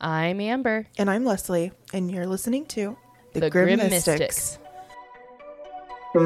I'm 0.00 0.40
Amber. 0.40 0.86
And 0.96 1.10
I'm 1.10 1.26
Lesley, 1.26 1.72
and 1.92 2.10
you're 2.10 2.26
listening 2.26 2.64
to 2.66 2.96
The, 3.34 3.50
Grimm, 3.50 3.78
Mystics. 3.78 4.58
I 6.14 6.18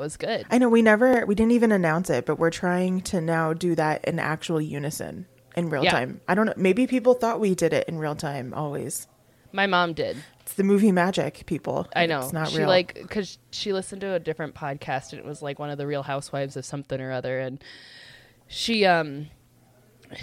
was 0.00 0.16
good. 0.16 0.46
I 0.50 0.58
know 0.58 0.68
we 0.68 0.82
never, 0.82 1.24
we 1.26 1.34
didn't 1.36 1.52
even 1.52 1.70
announce 1.72 2.10
it, 2.10 2.26
but 2.26 2.38
we're 2.38 2.50
trying 2.50 3.00
to 3.02 3.20
now 3.20 3.52
do 3.52 3.74
that 3.76 4.04
in 4.04 4.18
actual 4.18 4.60
unison 4.60 5.26
in 5.56 5.68
real 5.70 5.84
Yeah. 5.84 5.92
time. 5.92 6.20
I 6.26 6.34
don't 6.34 6.46
know. 6.46 6.54
Maybe 6.56 6.86
people 6.86 7.14
thought 7.14 7.38
we 7.38 7.54
did 7.54 7.72
it 7.72 7.88
in 7.88 7.98
real 7.98 8.14
time 8.16 8.52
always. 8.54 9.06
My 9.52 9.66
mom 9.66 9.92
did. 9.94 10.16
It's 10.42 10.54
the 10.54 10.62
movie 10.64 10.92
magic, 10.92 11.44
people. 11.46 11.86
I 11.94 12.06
know. 12.06 12.20
It's 12.20 12.32
not 12.32 12.48
she 12.48 12.58
real. 12.58 12.68
like 12.68 12.94
because 12.94 13.38
she 13.50 13.72
listened 13.72 14.00
to 14.02 14.14
a 14.14 14.18
different 14.20 14.54
podcast 14.54 15.10
and 15.12 15.18
it 15.18 15.24
was 15.24 15.42
like 15.42 15.58
one 15.58 15.70
of 15.70 15.78
the 15.78 15.86
Real 15.86 16.02
Housewives 16.04 16.56
of 16.56 16.64
something 16.64 17.00
or 17.00 17.10
other, 17.12 17.38
and 17.40 17.62
she 18.46 18.84
um 18.84 19.26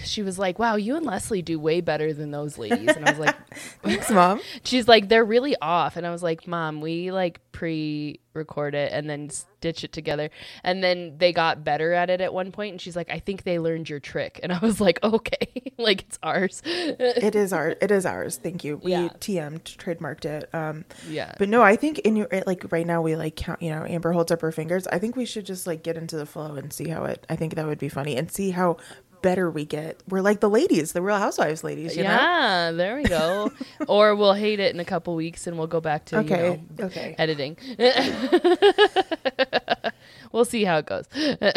she 0.04 0.24
was 0.24 0.38
like, 0.40 0.60
"Wow, 0.60 0.76
you 0.76 0.96
and 0.96 1.06
Lesley 1.06 1.42
do 1.42 1.60
way 1.60 1.82
better 1.82 2.14
than 2.14 2.32
those 2.32 2.58
ladies," 2.58 2.90
and 2.96 3.06
I 3.06 3.12
was 3.12 3.20
like, 3.20 3.36
Thanks, 3.84 4.10
mom. 4.10 4.42
"She's 4.64 4.88
like, 4.88 5.10
they're 5.10 5.26
really 5.26 5.56
off," 5.62 5.96
and 5.98 6.06
I 6.06 6.12
was 6.12 6.24
like, 6.24 6.48
"Mom, 6.48 6.82
we 6.82 7.12
like 7.12 7.40
pre-record 7.52 8.76
it 8.76 8.92
and 8.92 9.10
then 9.10 9.30
stitch 9.30 9.84
it 9.84 9.92
together, 9.92 10.30
and 10.64 10.84
then 10.84 11.18
they 11.18 11.34
got 11.34 11.64
better 11.64 11.94
at 11.94 12.10
it 12.10 12.22
at 12.22 12.34
one 12.34 12.52
point." 12.52 12.74
And 12.74 12.82
she's 12.82 12.96
like, 12.96 13.10
"I 13.10 13.20
think 13.20 13.44
they 13.44 13.60
learned 13.60 13.90
your 13.90 14.00
trick," 14.00 14.40
and 14.44 14.52
I 14.54 14.60
was 14.60 14.80
like, 14.82 15.00
"Okay, 15.04 15.72
like 15.78 16.02
it's 16.02 16.20
ours." 16.24 16.62
It 16.66 17.36
is 17.36 17.54
our, 17.54 17.76
it 17.82 17.92
is 17.92 18.06
ours. 18.06 18.38
Thank 18.38 18.64
you. 18.64 18.78
We 18.78 18.92
Yeah. 18.92 19.10
TM'd, 19.20 19.64
trademarked 19.64 20.26
it. 20.26 20.54
Um, 20.54 20.86
yeah, 21.08 21.34
but 21.38 21.50
no, 21.50 21.62
I 21.62 21.76
think 21.76 22.00
in 22.00 22.16
your 22.16 22.28
like 22.46 22.72
right 22.72 22.86
now 22.86 23.02
we 23.02 23.16
like 23.16 23.36
count. 23.36 23.62
You 23.62 23.72
know, 23.72 23.86
Amber 23.86 24.12
holds 24.12 24.32
up 24.32 24.42
her 24.42 24.52
fingers. 24.52 24.88
I 24.88 25.00
think 25.00 25.16
we 25.16 25.26
should 25.26 25.46
just 25.46 25.66
like 25.68 25.84
get 25.84 25.98
into 25.98 26.18
the 26.18 26.26
flow 26.26 26.56
and 26.56 26.72
see 26.72 26.90
how 26.90 27.06
it. 27.06 27.26
I 27.30 27.36
think 27.36 27.56
that 27.56 27.66
would 27.66 27.80
be 27.80 27.90
funny 27.90 28.16
and 28.18 28.32
see 28.32 28.52
how 28.52 28.78
better 29.22 29.50
we 29.50 29.66
get. 29.66 30.02
We're 30.08 30.22
like 30.22 30.40
the 30.40 30.50
ladies, 30.50 30.94
the 30.94 31.02
Real 31.02 31.18
Housewives 31.18 31.64
ladies. 31.64 31.98
You 31.98 32.04
know? 32.04 32.10
yeah, 32.10 32.72
there 32.72 32.96
we 32.98 33.04
go. 33.04 33.52
or 33.88 34.16
we'll 34.16 34.34
hate 34.34 34.60
it 34.60 34.74
in 34.74 34.80
a 34.80 34.86
couple 34.86 35.16
weeks 35.16 35.48
and 35.48 35.58
we'll 35.58 35.68
go 35.68 35.82
back 35.82 36.06
to 36.06 36.20
Okay. 36.20 36.52
you 36.52 36.62
know, 36.78 36.86
Okay. 36.86 37.16
editing. 37.18 37.58
we'll 40.32 40.46
see 40.46 40.64
how 40.64 40.78
it 40.78 40.86
goes. 40.86 41.06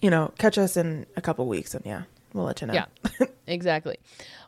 You 0.00 0.10
know, 0.10 0.32
catch 0.36 0.58
us 0.58 0.76
in 0.76 1.06
a 1.16 1.20
couple 1.20 1.46
weeks, 1.46 1.76
and 1.76 1.86
yeah, 1.86 2.02
we'll 2.32 2.44
let 2.44 2.60
you 2.60 2.66
know. 2.66 2.74
Yeah, 2.74 2.86
exactly. 3.46 3.98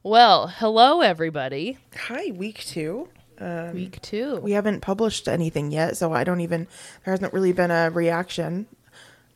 Well, 0.02 0.48
hello 0.48 1.00
everybody. 1.00 1.78
Hi, 1.96 2.32
week 2.34 2.58
two. 2.64 3.08
Um, 3.38 3.72
Week 3.72 4.02
two. 4.02 4.40
we 4.40 4.50
haven't 4.50 4.80
published 4.80 5.28
anything 5.28 5.70
yet, 5.70 5.96
so 5.96 6.12
I 6.12 6.24
don't 6.24 6.40
even. 6.40 6.66
There 7.04 7.12
hasn't 7.12 7.32
really 7.32 7.52
been 7.52 7.70
a 7.70 7.88
reaction. 7.90 8.66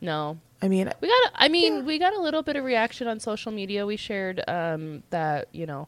no, 0.01 0.39
I 0.61 0.67
mean, 0.67 0.91
we 0.99 1.07
got. 1.07 1.31
I 1.35 1.47
mean, 1.47 1.85
we 1.85 1.97
got 1.99 2.13
a 2.13 2.21
little 2.21 2.43
bit 2.43 2.55
of 2.55 2.63
reaction 2.63 3.07
on 3.07 3.19
social 3.19 3.51
media. 3.51 3.85
We 3.85 3.95
shared 3.95 4.43
um, 4.47 5.03
that 5.09 5.47
you 5.53 5.65
know 5.65 5.87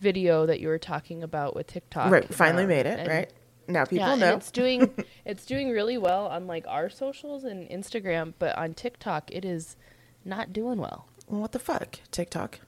video 0.00 0.46
that 0.46 0.60
you 0.60 0.68
were 0.68 0.78
talking 0.78 1.22
about 1.22 1.54
with 1.54 1.68
TikTok. 1.68 2.10
right, 2.10 2.32
finally 2.32 2.64
um, 2.64 2.68
made 2.68 2.86
it. 2.86 3.08
Right 3.08 3.32
now, 3.66 3.84
people 3.84 4.06
yeah, 4.06 4.14
know. 4.14 4.36
it's 4.36 4.50
doing 4.50 4.92
it's 5.24 5.44
doing 5.44 5.70
really 5.70 5.98
well 5.98 6.26
on 6.26 6.46
like 6.46 6.64
our 6.68 6.88
socials 6.88 7.44
and 7.44 7.68
Instagram, 7.68 8.34
but 8.38 8.56
on 8.56 8.74
TikTok 8.74 9.30
it 9.32 9.44
is 9.44 9.76
not 10.24 10.52
doing 10.52 10.78
well. 10.78 11.08
Well, 11.26 11.40
what 11.40 11.52
the 11.52 11.58
fuck, 11.58 11.98
TikTok? 12.10 12.60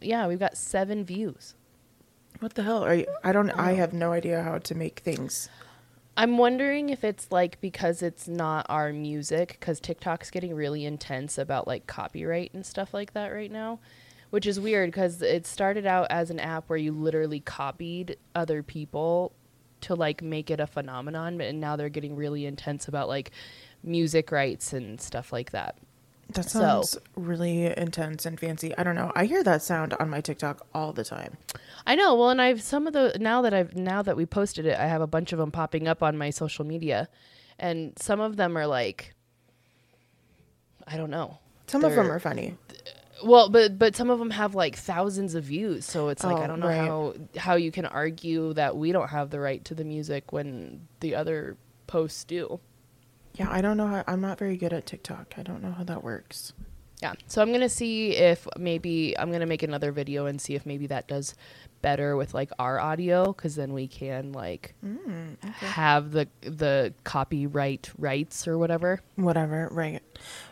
Yeah, 0.00 0.26
we've 0.26 0.38
got 0.38 0.56
seven 0.56 1.04
views. 1.04 1.54
What 2.40 2.54
the 2.54 2.62
hell 2.62 2.82
are 2.84 2.94
you? 2.94 3.06
I 3.22 3.32
don't. 3.32 3.50
I 3.50 3.72
have 3.72 3.92
no 3.92 4.12
idea 4.12 4.42
how 4.42 4.58
to 4.58 4.74
make 4.74 5.00
things. 5.00 5.48
I'm 6.16 6.38
wondering 6.38 6.90
if 6.90 7.02
it's 7.02 7.32
like 7.32 7.60
because 7.60 8.00
it's 8.00 8.28
not 8.28 8.66
our 8.68 8.92
music, 8.92 9.56
because 9.58 9.80
TikTok's 9.80 10.30
getting 10.30 10.54
really 10.54 10.84
intense 10.84 11.38
about 11.38 11.66
like 11.66 11.86
copyright 11.86 12.54
and 12.54 12.64
stuff 12.64 12.94
like 12.94 13.14
that 13.14 13.28
right 13.28 13.50
now, 13.50 13.80
which 14.30 14.46
is 14.46 14.60
weird 14.60 14.90
because 14.90 15.22
it 15.22 15.44
started 15.44 15.86
out 15.86 16.06
as 16.10 16.30
an 16.30 16.38
app 16.38 16.68
where 16.68 16.78
you 16.78 16.92
literally 16.92 17.40
copied 17.40 18.16
other 18.34 18.62
people 18.62 19.32
to 19.80 19.94
like 19.96 20.22
make 20.22 20.50
it 20.50 20.60
a 20.60 20.66
phenomenon, 20.66 21.40
and 21.40 21.60
now 21.60 21.74
they're 21.74 21.88
getting 21.88 22.14
really 22.14 22.46
intense 22.46 22.86
about 22.86 23.08
like 23.08 23.32
music 23.82 24.30
rights 24.30 24.72
and 24.72 25.00
stuff 25.00 25.32
like 25.32 25.50
that. 25.50 25.76
That 26.30 26.48
So- 26.50 26.60
sounds 26.60 26.98
really 27.16 27.66
intense 27.76 28.24
and 28.26 28.40
fancy. 28.40 28.76
I 28.76 28.82
don't 28.82 28.94
know. 28.94 29.12
I 29.14 29.26
hear 29.26 29.44
that 29.44 29.62
sound 29.62 29.94
on 29.94 30.08
my 30.10 30.20
TikTok 30.20 30.66
all 30.74 30.92
the 30.92 31.04
time. 31.04 31.36
I 31.86 31.94
know. 31.94 32.14
Well, 32.14 32.30
and 32.30 32.40
I've 32.40 32.62
some 32.62 32.86
of 32.86 32.92
the 32.92 33.16
now 33.20 33.42
that 33.42 33.52
I've 33.54 33.76
now 33.76 34.02
that 34.02 34.16
we 34.16 34.24
posted 34.26 34.66
it, 34.66 34.78
I 34.78 34.86
have 34.86 35.02
a 35.02 35.06
bunch 35.06 35.32
of 35.32 35.38
them 35.38 35.50
popping 35.50 35.86
up 35.86 36.02
on 36.02 36.16
my 36.16 36.30
social 36.30 36.64
media, 36.64 37.08
and 37.58 37.92
some 37.98 38.20
of 38.20 38.36
them 38.36 38.56
are 38.56 38.66
like, 38.66 39.14
I 40.86 40.96
don't 40.96 41.10
know. 41.10 41.38
Some 41.66 41.84
of 41.84 41.94
them 41.94 42.10
are 42.10 42.18
funny. 42.20 42.56
Well, 43.24 43.48
but 43.48 43.78
but 43.78 43.94
some 43.94 44.10
of 44.10 44.18
them 44.18 44.30
have 44.30 44.54
like 44.54 44.76
thousands 44.76 45.34
of 45.34 45.44
views, 45.44 45.84
so 45.84 46.08
it's 46.08 46.24
like 46.24 46.36
I 46.36 46.44
Oh, 46.44 46.46
don't 46.48 46.60
know 46.60 46.66
right. 46.66 46.76
how 46.88 47.14
how 47.36 47.54
you 47.54 47.70
can 47.70 47.86
argue 47.86 48.52
that 48.54 48.76
we 48.76 48.92
don't 48.92 49.08
have 49.10 49.30
the 49.30 49.40
right 49.40 49.64
to 49.66 49.74
the 49.74 49.84
music 49.84 50.32
when 50.32 50.88
the 51.00 51.14
other 51.14 51.56
posts 51.86 52.24
do. 52.24 52.60
Yeah, 53.34 53.48
I 53.50 53.60
don't 53.60 53.76
know 53.76 53.86
how. 53.88 54.04
I'm 54.06 54.20
not 54.20 54.38
very 54.38 54.56
good 54.56 54.72
at 54.72 54.86
TikTok. 54.86 55.34
I 55.36 55.42
don't 55.42 55.62
know 55.62 55.72
how 55.72 55.84
that 55.84 56.02
works. 56.04 56.52
Yeah. 57.02 57.14
So 57.26 57.42
I'm 57.42 57.52
gonna 57.52 57.68
see 57.68 58.12
if 58.16 58.46
maybe 58.56 59.18
I'm 59.18 59.30
gonna 59.32 59.46
make 59.46 59.62
another 59.62 59.92
video 59.92 60.26
and 60.26 60.40
see 60.40 60.54
if 60.54 60.64
maybe 60.64 60.86
that 60.86 61.08
does 61.08 61.34
better 61.82 62.16
with 62.16 62.32
like 62.32 62.50
our 62.58 62.78
audio, 62.80 63.32
because 63.32 63.56
then 63.56 63.72
we 63.74 63.88
can 63.88 64.32
like 64.32 64.74
Mm, 64.84 65.42
have 65.56 66.12
the 66.12 66.28
the 66.40 66.94
copyright 67.02 67.90
rights 67.98 68.46
or 68.48 68.56
whatever. 68.56 69.00
Whatever, 69.16 69.68
right? 69.72 70.00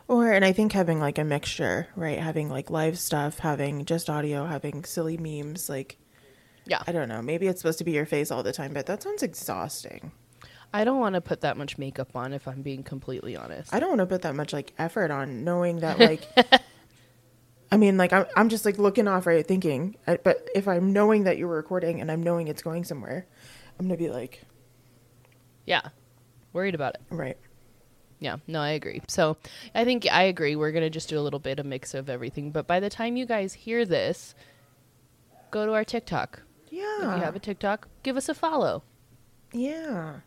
Or 0.08 0.32
and 0.32 0.44
I 0.44 0.52
think 0.52 0.72
having 0.72 0.98
like 0.98 1.16
a 1.18 1.24
mixture, 1.24 1.86
right? 1.96 2.18
Having 2.18 2.50
like 2.50 2.68
live 2.68 2.98
stuff, 2.98 3.38
having 3.38 3.84
just 3.84 4.10
audio, 4.10 4.44
having 4.44 4.84
silly 4.84 5.16
memes, 5.16 5.68
like 5.70 5.96
Yeah. 6.66 6.82
I 6.86 6.92
don't 6.92 7.08
know. 7.08 7.22
Maybe 7.22 7.46
it's 7.46 7.60
supposed 7.62 7.78
to 7.78 7.84
be 7.84 7.92
your 7.92 8.06
face 8.06 8.30
all 8.30 8.42
the 8.42 8.52
time, 8.52 8.74
but 8.74 8.86
that 8.86 9.02
sounds 9.04 9.22
exhausting. 9.22 10.10
I 10.72 10.84
don't 10.84 10.98
want 10.98 11.14
to 11.14 11.20
put 11.20 11.42
that 11.42 11.56
much 11.56 11.76
makeup 11.76 12.16
on 12.16 12.32
if 12.32 12.48
I'm 12.48 12.62
being 12.62 12.82
completely 12.82 13.36
honest. 13.36 13.74
I 13.74 13.80
don't 13.80 13.90
want 13.90 14.00
to 14.00 14.06
put 14.06 14.22
that 14.22 14.34
much 14.34 14.52
like 14.52 14.72
effort 14.78 15.10
on 15.10 15.44
knowing 15.44 15.80
that 15.80 15.98
like 15.98 16.26
I 17.72 17.76
mean 17.76 17.96
like 17.98 18.12
I'm 18.12 18.26
I'm 18.36 18.48
just 18.48 18.64
like 18.64 18.78
looking 18.78 19.06
off 19.06 19.26
right 19.26 19.46
thinking 19.46 19.96
uh, 20.06 20.16
but 20.24 20.48
if 20.54 20.66
I'm 20.66 20.92
knowing 20.92 21.24
that 21.24 21.36
you're 21.36 21.48
recording 21.48 22.00
and 22.00 22.10
I'm 22.10 22.22
knowing 22.22 22.48
it's 22.48 22.62
going 22.62 22.84
somewhere 22.84 23.26
I'm 23.78 23.86
going 23.86 23.98
to 23.98 24.02
be 24.02 24.10
like 24.10 24.42
yeah. 25.66 25.82
Worried 26.52 26.74
about 26.74 26.94
it. 26.94 27.00
right 27.10 27.36
Yeah, 28.18 28.36
no, 28.46 28.60
I 28.60 28.70
agree. 28.70 29.00
So 29.08 29.36
I 29.74 29.84
think 29.84 30.06
I 30.10 30.24
agree. 30.24 30.56
We're 30.56 30.72
gonna 30.72 30.90
just 30.90 31.08
do 31.08 31.18
a 31.18 31.22
little 31.22 31.38
bit 31.38 31.58
of 31.58 31.66
mix 31.66 31.94
of 31.94 32.08
everything. 32.10 32.50
But 32.50 32.66
by 32.66 32.80
the 32.80 32.90
time 32.90 33.16
you 33.16 33.26
guys 33.26 33.54
hear 33.54 33.84
this, 33.84 34.34
go 35.50 35.66
to 35.66 35.72
our 35.72 35.84
TikTok. 35.84 36.42
yeah 36.70 37.12
If 37.12 37.18
you 37.18 37.24
have 37.24 37.36
a 37.36 37.40
TikTok, 37.40 37.88
give 38.02 38.16
us 38.16 38.28
a 38.28 38.34
follow. 38.34 38.82
yeah 39.52 40.20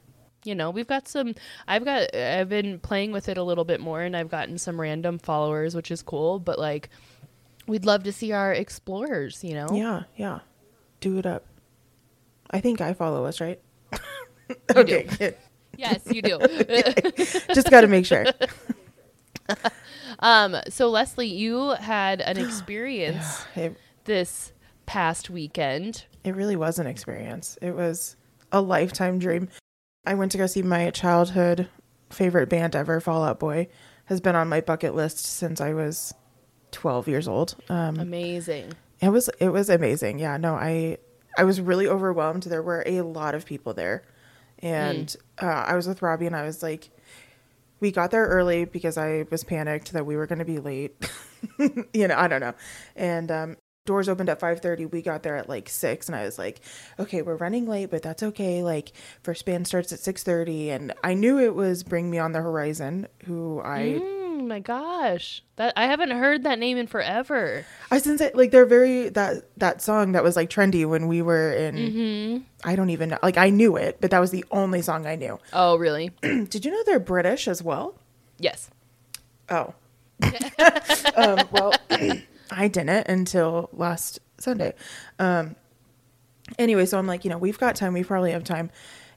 You 0.45 0.56
know, 0.56 0.69
we've 0.69 0.88
got 0.88 1.07
some. 1.07 1.35
I've 1.67 1.83
got. 1.85 2.13
I've 2.16 2.50
been 2.50 2.79
playing 2.79 3.11
with 3.11 3.28
it 3.29 3.38
a 3.38 3.44
little 3.44 3.66
bit 3.66 3.79
more, 3.81 4.01
and 4.01 4.16
I've 4.16 4.29
gotten 4.29 4.57
some 4.57 4.79
random 4.79 5.17
followers, 5.19 5.75
which 5.75 5.91
is 5.91 6.01
cool. 6.01 6.39
But 6.39 6.59
like, 6.59 6.89
we'd 7.67 7.85
love 7.85 8.03
to 8.03 8.11
see 8.11 8.31
our 8.31 8.53
explorers. 8.53 9.44
You 9.44 9.55
know. 9.55 9.69
yeah 9.73 10.03
yeah 10.16 10.39
do 11.01 11.17
it 11.17 11.25
up 11.25 11.45
I 12.51 12.61
think 12.61 12.79
I 12.81 12.94
follow 12.94 13.25
us 13.25 13.41
right 13.41 13.59
okay 14.75 15.03
good. 15.17 15.35
Yes, 15.78 16.02
you 16.09 16.22
do. 16.22 16.40
just 17.53 17.70
got 17.70 17.81
to 17.81 17.87
make 17.87 18.05
sure 18.05 18.25
um. 20.20 20.55
So 20.70 20.90
Lesley, 20.90 21.28
you 21.28 21.72
had 21.72 22.22
an 22.22 22.37
experience 22.46 23.46
it, 23.55 23.75
this 24.05 24.53
past 24.85 25.29
weekend. 25.29 26.05
it 26.23 26.35
really 26.35 26.55
was 26.55 26.78
an 26.79 26.87
experience 26.87 27.58
it 27.61 27.72
was 27.75 28.16
a 28.52 28.61
lifetime 28.61 29.17
dream 29.20 29.49
I 30.05 30.13
went 30.16 30.31
to 30.34 30.37
go 30.37 30.47
see 30.47 30.61
my 30.61 30.90
childhood 30.91 31.67
favorite 32.09 32.49
band 32.49 32.75
ever 32.75 32.99
Fall 32.99 33.23
Out 33.23 33.40
Boy 33.40 33.67
has 34.05 34.22
been 34.22 34.35
on 34.35 34.47
my 34.47 34.61
bucket 34.61 34.96
list 34.96 35.25
since 35.25 35.59
I 35.59 35.73
was 35.73 36.13
12 36.72 37.07
years 37.07 37.28
old 37.28 37.55
um 37.69 37.99
Amazing. 37.99 38.73
It 39.02 39.09
was 39.09 39.29
it 39.40 39.49
was 39.49 39.69
amazing. 39.69 40.19
Yeah, 40.19 40.37
no, 40.37 40.55
I 40.55 40.97
I 41.37 41.43
was 41.43 41.59
really 41.59 41.87
overwhelmed. 41.87 42.43
There 42.43 42.63
were 42.63 42.84
a 42.85 43.02
lot 43.02 43.35
of 43.35 43.46
people 43.46 43.73
there, 43.73 44.03
and 44.59 45.13
uh, 45.41 45.46
I 45.46 45.75
was 45.75 45.87
with 45.87 46.02
Robbie, 46.02 46.28
and 46.28 46.35
I 46.35 46.43
was 46.43 46.63
like, 46.63 46.90
we 47.81 47.91
got 47.91 48.11
there 48.11 48.25
early 48.25 48.63
because 53.85 54.09
I 54.09 54.09
was 54.09 54.17
panicked 54.17 54.34
that 54.34 54.40
we 54.40 54.46
were 54.46 54.52
going 54.52 54.59
to 54.59 54.66
be 54.66 54.66
late. 54.66 54.66
you 54.66 54.66
know, 54.66 54.66
I 54.66 54.66
don't 54.66 54.66
know, 54.66 54.66
and 54.66 54.66
doors 54.66 54.66
opened 54.66 54.66
at 54.66 54.66
5.30 54.82 54.91
we 54.91 55.02
got 55.02 55.23
there 55.23 55.35
at 55.37 55.47
like 55.47 55.70
6 55.70 56.08
and 56.08 56.16
i 56.16 56.23
was 56.26 56.40
like 56.40 56.61
okay 56.99 57.22
we're 57.22 57.35
running 57.35 57.67
late 57.67 57.91
but 57.91 58.02
that's 58.02 58.23
okay 58.23 58.64
like 58.64 58.91
first 59.23 59.46
band 59.46 59.67
starts 59.67 59.93
at 59.93 59.99
6.30 59.99 60.70
and 60.70 60.93
i 61.03 61.14
knew 61.14 61.40
it 61.40 61.53
was 61.53 61.84
bring 61.84 62.09
me 62.09 62.17
on 62.17 62.32
the 62.32 62.41
horizon 62.41 63.08
who 63.26 63.61
i 63.61 64.02
Mm, 64.35 64.47
my 64.47 64.59
gosh, 64.59 65.43
that 65.55 65.72
I 65.78 65.85
haven't 65.85 66.11
heard 66.11 66.43
that 66.43 66.59
name 66.59 66.78
in 66.78 66.87
forever. 66.87 67.66
i 67.91 67.99
since 67.99 68.20
it 68.22 68.35
like 68.35 68.52
they're 68.52 68.66
very 68.66 69.09
that 69.09 69.43
that 69.58 69.82
song 69.82 70.11
that 70.14 70.23
was 70.23 70.35
like 70.35 70.49
trendy 70.49 70.85
when 70.85 71.08
we 71.08 71.22
were 71.22 71.53
in 71.53 71.76
Mm-hmm. 71.76 72.37
i 72.70 72.76
don't 72.76 72.90
even 72.90 73.09
know 73.09 73.20
like 73.23 73.37
i 73.37 73.49
knew 73.49 73.78
it 73.78 73.97
but 74.02 74.11
that 74.11 74.20
was 74.20 74.32
the 74.32 74.43
only 74.52 74.82
song 74.82 75.05
i 75.08 75.16
knew 75.16 75.40
Oh, 75.53 75.78
really? 75.78 76.09
did 76.22 76.66
you 76.66 76.72
know 76.72 76.84
they're 76.85 76.99
british 76.99 77.47
as 77.47 77.64
well 77.64 77.96
yes. 78.40 78.70
oh 79.49 79.73
um, 81.16 81.47
well 81.52 81.73
i 82.52 82.68
didn't 82.68 83.08
until 83.08 83.70
last 83.74 84.20
sunday 84.38 84.74
um 85.20 85.56
anyway 86.59 86.86
so 86.86 86.97
i'm 86.97 87.08
like 87.08 87.24
you 87.24 87.30
know 87.30 87.38
we've 87.38 87.58
got 87.59 87.76
time 87.76 87.94
we 87.94 88.03
probably 88.03 88.32
have 88.32 88.44
time 88.44 88.70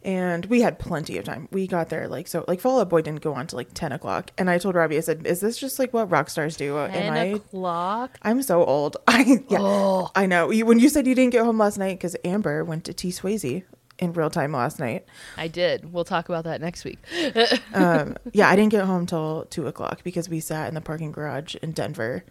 and 0.03 0.47
we 0.47 0.61
had 0.63 0.79
plenty 0.79 1.19
of 1.19 1.25
time 1.25 1.49
we 1.51 1.67
got 1.67 1.89
there 1.89 2.07
like 2.09 2.29
so 2.29 2.45
like 2.47 2.61
fall 2.61 2.81
out 2.81 2.89
boy 2.89 3.03
didn't 3.03 3.21
go 3.21 3.35
on 3.35 3.47
to 3.47 3.57
like 3.57 3.73
10 3.75 3.91
o'clock 3.93 4.31
and 4.39 4.49
i 4.49 4.57
told 4.57 4.75
robbie 4.75 4.97
i 4.97 5.01
said 5.01 5.27
is 5.27 5.41
this 5.41 5.59
just 5.59 5.79
like 5.79 5.93
what 5.93 6.09
rock 6.11 6.31
stars 6.31 6.57
do 6.57 6.79
am 6.79 6.91
Ten 6.91 7.13
i 7.13 7.25
o'clock. 7.25 8.17
i'm 8.23 8.41
so 8.43 8.65
old 8.65 8.97
i 9.09 9.43
yeah 9.49 9.59
Oh. 9.61 10.11
i 10.15 10.25
know 10.27 10.51
you, 10.51 10.65
when 10.67 10.79
you 10.79 10.89
said 10.89 11.07
you 11.07 11.15
didn't 11.15 11.33
get 11.33 11.45
home 11.45 11.59
last 11.59 11.79
night 11.79 11.99
because 11.99 12.17
amber 12.25 12.65
went 12.65 12.85
to 12.85 12.95
t 12.95 13.11
swayze 13.11 13.65
in 13.99 14.13
real 14.13 14.31
time 14.31 14.53
last 14.53 14.79
night 14.79 15.05
I 15.37 15.49
did. 15.49 15.93
We'll 15.93 16.05
talk 16.05 16.29
about 16.29 16.45
that 16.45 16.61
next 16.61 16.85
week. 16.85 16.99
um, 17.75 18.17
yeah, 18.33 18.49
I 18.49 18.55
didn't 18.55 18.71
get 18.71 18.85
home 18.85 19.07
till 19.07 19.47
two 19.51 19.67
o'clock 19.67 20.05
because 20.05 20.29
we 20.29 20.39
sat 20.39 20.69
in 20.69 20.75
the 20.75 20.81
parking 20.81 21.11
garage 21.11 21.57
in 21.57 21.73
Denver. 21.73 22.23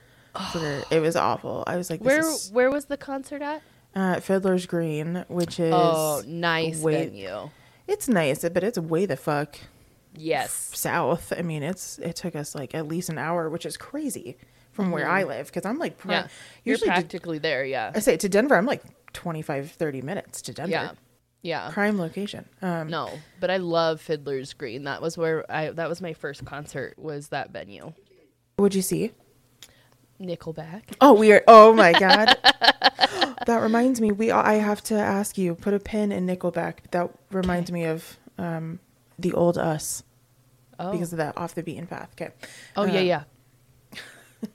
For, 0.52 0.84
it 0.92 1.00
was 1.00 1.16
awful. 1.16 1.64
I 1.68 1.78
was 1.78 1.90
like, 1.90 2.00
this 2.02 2.06
Where 2.08 2.20
is, 2.20 2.50
Where 2.52 2.70
was 2.72 2.86
the 2.86 2.98
concert 2.98 3.42
at? 3.42 3.62
uh, 3.96 4.20
Fiddler's 4.20 4.66
Green, 4.66 5.26
which 5.28 5.60
is 5.60 5.74
oh, 5.74 6.22
nice 6.28 6.80
way- 6.82 7.06
venue. 7.08 7.50
it's 7.88 8.08
nice, 8.08 8.42
but 8.48 8.64
it's 8.64 8.78
way 8.78 9.06
the 9.06 9.18
fuck 9.18 9.58
Yes. 10.16 10.72
south. 10.74 11.32
I 11.38 11.42
mean, 11.42 11.64
it's 11.64 12.00
it 12.00 12.16
took 12.16 12.36
us 12.36 12.56
like 12.56 12.74
at 12.76 12.88
least 12.88 13.10
an 13.10 13.18
hour, 13.18 13.50
which 13.50 13.66
is 13.66 13.78
crazy 13.78 14.38
from 14.72 14.92
where 14.92 15.08
I 15.10 15.24
live 15.24 15.48
because 15.48 15.66
I'm 15.66 15.78
like, 15.80 15.98
Mm-hmm. 16.00 16.10
Yeah. 16.12 16.28
You're 16.64 16.74
usually 16.74 16.90
to- 16.90 16.94
practically 16.94 17.38
there. 17.40 17.64
Yeah. 17.66 17.92
I 17.96 18.00
say 18.00 18.18
to 18.18 18.30
Denver, 18.30 18.56
I'm 18.56 18.66
like 18.66 18.84
25, 19.14 19.72
30 19.72 20.02
minutes 20.02 20.42
to 20.44 20.54
Denver. 20.54 20.72
Yeah. 20.72 20.92
Yeah. 21.44 21.70
Prime 21.72 21.98
location. 22.00 22.46
Um, 22.62 22.90
No, 22.90 23.10
but 23.40 23.50
I 23.52 23.58
love 23.58 24.02
Fiddler's 24.02 24.54
Green. 24.54 24.84
That 24.84 25.02
was 25.02 25.18
where 25.18 25.50
I. 25.52 25.70
That 25.70 25.88
was 25.88 26.02
my 26.02 26.14
first 26.14 26.46
concert. 26.46 26.98
Was 27.00 27.30
that 27.30 27.52
venue? 27.52 27.94
What'd 28.58 28.76
you 28.76 28.82
see? 28.82 29.12
Nickelback. 30.22 30.84
Oh, 31.02 31.14
we 31.14 31.32
are. 31.32 31.44
Oh 31.48 31.74
my 31.74 31.92
god. 31.94 32.36
that 33.46 33.60
reminds 33.62 34.02
me. 34.02 34.12
We 34.12 34.32
I 34.32 34.56
have 34.56 34.82
to 34.86 34.96
ask 34.96 35.38
you. 35.38 35.56
Put 35.56 35.74
a 35.74 35.80
pin 35.80 36.12
in 36.12 36.26
Nickelback. 36.26 36.90
That 36.92 37.10
reminds 37.32 37.72
me 37.72 37.86
of 37.86 38.18
um, 38.38 38.80
the 39.20 39.34
old 39.34 39.58
us 39.58 40.04
Oh. 40.80 40.92
because 40.92 41.12
of 41.12 41.18
that 41.18 41.36
off 41.38 41.56
the 41.56 41.64
beaten 41.64 41.88
path. 41.88 42.10
Okay. 42.14 42.32
oh 42.76 42.86
yeah, 42.86 43.00
uh, 43.00 43.24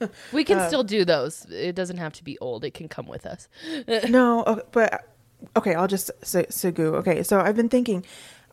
yeah. 0.00 0.08
we 0.32 0.44
can 0.44 0.66
still 0.68 0.84
do 0.84 1.04
those. 1.04 1.44
It 1.50 1.74
doesn't 1.74 1.96
have 1.98 2.12
to 2.14 2.24
be 2.24 2.38
old. 2.38 2.64
It 2.64 2.74
can 2.74 2.88
come 2.88 3.06
with 3.08 3.26
us. 3.26 3.48
no, 4.08 4.62
but 4.70 5.04
okay. 5.56 5.74
I'll 5.74 5.88
just 5.88 6.10
say 6.22 6.44
Sugu. 6.46 6.94
Okay, 6.96 7.22
so 7.24 7.40
I've 7.40 7.56
been 7.56 7.68
thinking. 7.68 8.04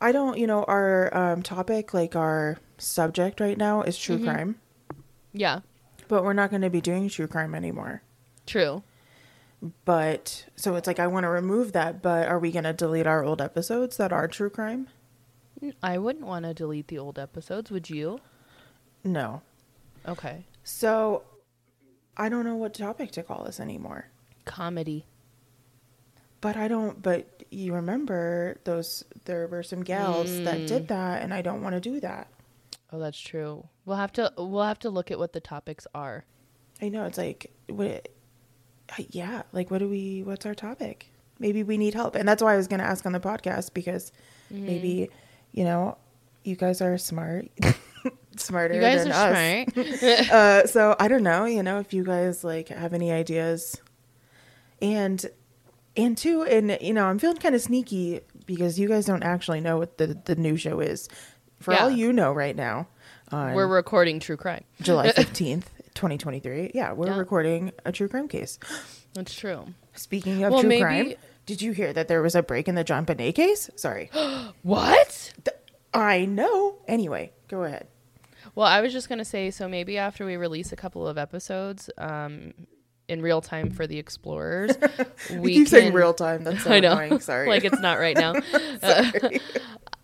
I 0.01 0.11
don't. 0.11 0.37
You 0.37 0.47
know, 0.47 0.63
our 0.63 1.15
um, 1.15 1.43
topic, 1.43 1.93
like 1.93 2.15
our 2.15 2.57
subject 2.79 3.39
right 3.39 3.57
now, 3.57 3.81
is 3.83 3.95
Mm-hmm. 3.97 4.15
true 4.15 4.25
crime, 4.25 4.55
Yeah. 5.33 5.59
But 6.09 6.23
we're 6.23 6.33
not 6.33 6.49
going 6.49 6.63
to 6.63 6.69
be 6.69 6.81
doing 6.81 7.07
true 7.07 7.27
crime 7.27 7.55
anymore. 7.55 8.01
True. 8.45 8.83
But 9.85 10.45
so 10.55 10.75
it's 10.75 10.87
like 10.87 10.99
I 10.99 11.07
want 11.07 11.23
to 11.23 11.29
remove 11.29 11.71
that. 11.71 12.01
But 12.01 12.27
are 12.27 12.39
we 12.39 12.51
going 12.51 12.65
to 12.65 12.73
delete 12.73 13.07
our 13.07 13.23
old 13.23 13.41
episodes 13.41 13.95
that 13.97 14.11
are 14.11 14.27
true 14.27 14.49
crime? 14.49 14.87
I 15.83 15.97
wouldn't 15.97 16.25
want 16.25 16.45
to 16.45 16.53
delete 16.53 16.87
the 16.87 16.97
old 16.97 17.19
episodes. 17.19 17.69
Would 17.69 17.89
you? 17.89 18.19
No. 19.03 19.41
Okay. 20.07 20.45
So 20.63 21.23
I 22.17 22.27
don't 22.27 22.45
know 22.45 22.55
what 22.55 22.73
topic 22.73 23.11
to 23.11 23.23
call 23.23 23.43
this 23.43 23.59
anymore. 23.59 24.07
Comedy. 24.45 25.05
But 26.41 26.57
I 26.57 26.67
don't 26.67 27.01
but 27.01 27.43
you 27.51 27.73
remember 27.73 28.57
those 28.63 29.03
there 29.25 29.47
were 29.47 29.63
some 29.63 29.83
gals 29.83 30.29
that 30.43 30.67
did 30.67 30.85
mm. 30.85 30.87
that 30.87 31.21
and 31.21 31.33
I 31.33 31.41
don't 31.41 31.61
want 31.61 31.75
to 31.75 31.81
do 31.81 31.99
that. 31.99 32.29
Oh, 32.91 32.99
that's 32.99 33.19
true. 33.19 33.67
We'll 33.85 33.97
have 33.97 34.11
to. 34.13 34.33
We'll 34.37 34.63
have 34.63 34.79
to 34.79 34.89
look 34.89 35.11
at 35.11 35.19
what 35.19 35.33
the 35.33 35.39
topics 35.39 35.85
are. 35.93 36.25
I 36.81 36.89
know 36.89 37.05
it's 37.05 37.17
like 37.17 37.51
what 37.67 38.09
uh, 38.97 39.03
yeah, 39.09 39.43
like 39.51 39.69
what 39.69 39.77
do 39.79 39.87
we 39.89 40.23
what's 40.23 40.45
our 40.45 40.55
topic? 40.55 41.11
Maybe 41.39 41.63
we 41.63 41.77
need 41.77 41.93
help. 41.93 42.15
And 42.15 42.27
that's 42.27 42.41
why 42.43 42.53
I 42.53 42.57
was 42.57 42.67
going 42.67 42.79
to 42.81 42.85
ask 42.85 43.05
on 43.05 43.11
the 43.13 43.19
podcast 43.19 43.73
because 43.73 44.11
Mm-hmm. 44.51 44.65
maybe 44.65 45.09
you 45.51 45.63
know, 45.63 45.95
you 46.43 46.55
guys 46.55 46.81
are 46.81 46.97
smart. 46.97 47.49
Smarter 48.37 48.73
You 48.75 48.81
guys 48.81 49.03
than 49.03 49.11
are 49.11 49.33
us. 49.33 49.73
smart. 49.73 50.31
uh, 50.31 50.65
so 50.67 50.95
I 50.99 51.07
don't 51.07 51.21
know, 51.23 51.45
you 51.45 51.61
know, 51.61 51.77
if 51.79 51.93
you 51.93 52.03
guys 52.03 52.43
like 52.43 52.69
have 52.69 52.93
any 52.93 53.11
ideas, 53.11 53.79
and 54.81 55.23
and 55.97 56.17
two, 56.17 56.43
and 56.43 56.77
you 56.81 56.93
know, 56.93 57.05
I'm 57.05 57.19
feeling 57.19 57.37
kind 57.37 57.53
of 57.55 57.61
sneaky 57.61 58.21
because 58.45 58.79
you 58.79 58.87
guys 58.87 59.05
don't 59.05 59.23
actually 59.23 59.59
know 59.61 59.77
what 59.77 59.97
the 59.97 60.17
the 60.25 60.35
new 60.35 60.55
show 60.57 60.79
is. 60.79 61.09
For 61.59 61.73
all 61.73 61.89
you 61.89 62.13
know, 62.13 62.31
right 62.31 62.55
now, 62.55 62.87
We're 63.31 63.67
recording 63.67 64.19
true 64.19 64.37
crime. 64.37 64.63
July 64.81 65.11
fifteenth, 65.13 65.69
twenty 65.93 66.17
twenty 66.17 66.39
three. 66.39 66.71
Yeah, 66.73 66.93
we're 66.93 67.07
Yeah. 67.07 67.17
recording 67.17 67.71
a 67.85 67.91
true 67.91 68.07
crime 68.07 68.27
case. 68.27 68.59
That's 69.13 69.33
true. 69.33 69.65
Speaking 69.93 70.43
of 70.43 70.51
Well, 70.51 70.61
true 70.61 70.69
maybe- 70.69 70.81
crime, 70.81 71.13
did 71.45 71.61
you 71.61 71.71
hear 71.71 71.91
that 71.93 72.07
there 72.07 72.21
was 72.21 72.35
a 72.35 72.43
break 72.43 72.67
in 72.67 72.75
the 72.75 72.83
JonBenét 72.83 73.35
case? 73.35 73.69
Sorry, 73.75 74.09
What? 74.63 75.33
Th- 75.43 75.57
I 75.93 76.25
know. 76.25 76.75
Anyway, 76.87 77.31
go 77.47 77.63
ahead. 77.63 77.87
Well, 78.55 78.67
I 78.67 78.81
was 78.81 78.93
just 78.93 79.09
gonna 79.09 79.25
say, 79.25 79.51
so 79.51 79.67
maybe 79.67 79.97
after 79.97 80.25
we 80.25 80.37
release 80.37 80.71
a 80.71 80.75
couple 80.75 81.07
of 81.07 81.17
episodes, 81.17 81.89
um, 81.97 82.53
in 83.07 83.21
real 83.23 83.41
time 83.41 83.71
for 83.71 83.87
the 83.87 83.97
explorers, 83.97 84.71
We 85.35 85.53
keep 85.55 85.67
saying 85.67 85.93
real 85.93 86.13
time. 86.13 86.43
That's 86.43 86.63
so 86.63 86.69
I 86.71 86.79
know, 86.79 86.91
annoying. 86.93 87.19
Sorry. 87.21 87.47
like 87.49 87.65
it's 87.65 87.79
not 87.79 87.97
right 87.99 88.15
now. 88.15 88.33
Sorry. 88.81 89.41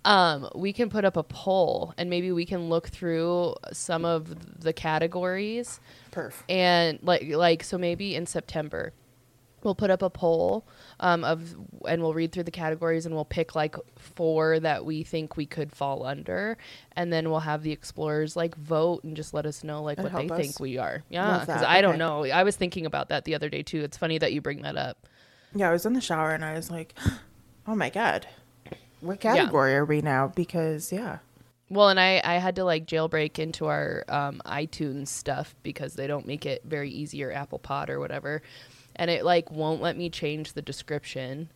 Um, 0.05 0.47
we 0.55 0.71
can 0.71 0.89
put 0.89 1.03
up 1.03 1.17
a 1.17 1.23
poll, 1.23 1.93
and 1.97 2.09
maybe 2.09 2.31
we 2.31 2.45
can 2.45 2.69
look 2.69 2.87
through 2.87 3.55
some 3.73 4.05
of 4.05 4.61
the 4.61 4.71
categories, 4.71 5.79
Perf. 6.11 6.33
and 6.47 6.99
like 7.01 7.27
like 7.27 7.63
so 7.63 7.77
maybe 7.77 8.15
in 8.15 8.25
September. 8.25 8.93
We'll 9.63 9.73
put 9.73 9.89
up 9.89 10.03
a 10.03 10.11
poll 10.11 10.67
um, 10.99 11.23
of, 11.23 11.55
and 11.87 11.99
we'll 12.03 12.13
read 12.13 12.31
through 12.31 12.43
the 12.43 12.51
categories, 12.51 13.07
and 13.07 13.15
we'll 13.15 13.25
pick 13.25 13.55
like 13.55 13.75
four 13.97 14.59
that 14.59 14.85
we 14.85 15.01
think 15.01 15.37
we 15.37 15.47
could 15.47 15.71
fall 15.71 16.05
under, 16.05 16.55
and 16.95 17.11
then 17.11 17.31
we'll 17.31 17.39
have 17.39 17.63
the 17.63 17.71
explorers 17.71 18.35
like 18.35 18.55
vote 18.57 19.03
and 19.03 19.15
just 19.15 19.33
let 19.33 19.47
us 19.47 19.63
know 19.63 19.81
like 19.81 19.97
And 19.97 20.03
what 20.03 20.13
they 20.13 20.27
help 20.27 20.39
think 20.39 20.59
we 20.59 20.77
are. 20.77 21.03
Yeah, 21.09 21.39
because. 21.39 21.63
I 21.63 21.81
don't 21.81 21.97
know. 21.97 22.25
I 22.25 22.43
was 22.43 22.55
thinking 22.55 22.85
about 22.85 23.09
that 23.09 23.25
the 23.25 23.33
other 23.33 23.49
day 23.49 23.63
too. 23.63 23.81
It's 23.81 23.97
funny 23.97 24.19
that 24.19 24.33
you 24.33 24.39
bring 24.39 24.61
that 24.61 24.77
up. 24.77 25.07
Yeah, 25.55 25.69
I 25.69 25.71
was 25.71 25.83
in 25.83 25.93
the 25.93 26.01
shower 26.01 26.29
and 26.29 26.45
I 26.45 26.53
was 26.53 26.69
like, 26.69 26.93
"Oh 27.67 27.73
my 27.73 27.89
god, 27.89 28.27
what 29.05 29.19
category 29.19 29.75
are 29.75 29.85
we 29.85 30.01
now?" 30.01 30.27
Because 30.27 30.91
yeah, 30.91 31.19
Well, 31.69 31.89
and 31.89 31.99
I, 31.99 32.21
I 32.23 32.35
had 32.35 32.55
to 32.57 32.63
like 32.63 32.85
jailbreak 32.85 33.39
into 33.39 33.65
our 33.67 34.03
um, 34.07 34.41
iTunes 34.45 35.07
stuff 35.07 35.55
because 35.63 35.95
they 35.95 36.07
don't 36.07 36.27
make 36.27 36.45
it 36.45 36.63
very 36.65 36.89
easy 36.91 37.23
or 37.23 37.31
Apple 37.31 37.59
Pod 37.59 37.89
or 37.89 37.99
whatever. 37.99 38.41
And 38.95 39.09
it 39.11 39.25
like 39.25 39.51
won't 39.51 39.81
let 39.81 39.97
me 39.97 40.09
change 40.09 40.53
the 40.53 40.61
description. 40.61 41.49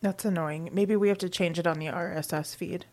that's 0.00 0.24
annoying. 0.24 0.70
Maybe 0.72 0.96
we 0.96 1.08
have 1.08 1.18
to 1.18 1.28
change 1.28 1.58
it 1.58 1.66
on 1.66 1.78
the 1.78 1.86
RSS 1.86 2.54
feed. 2.56 2.86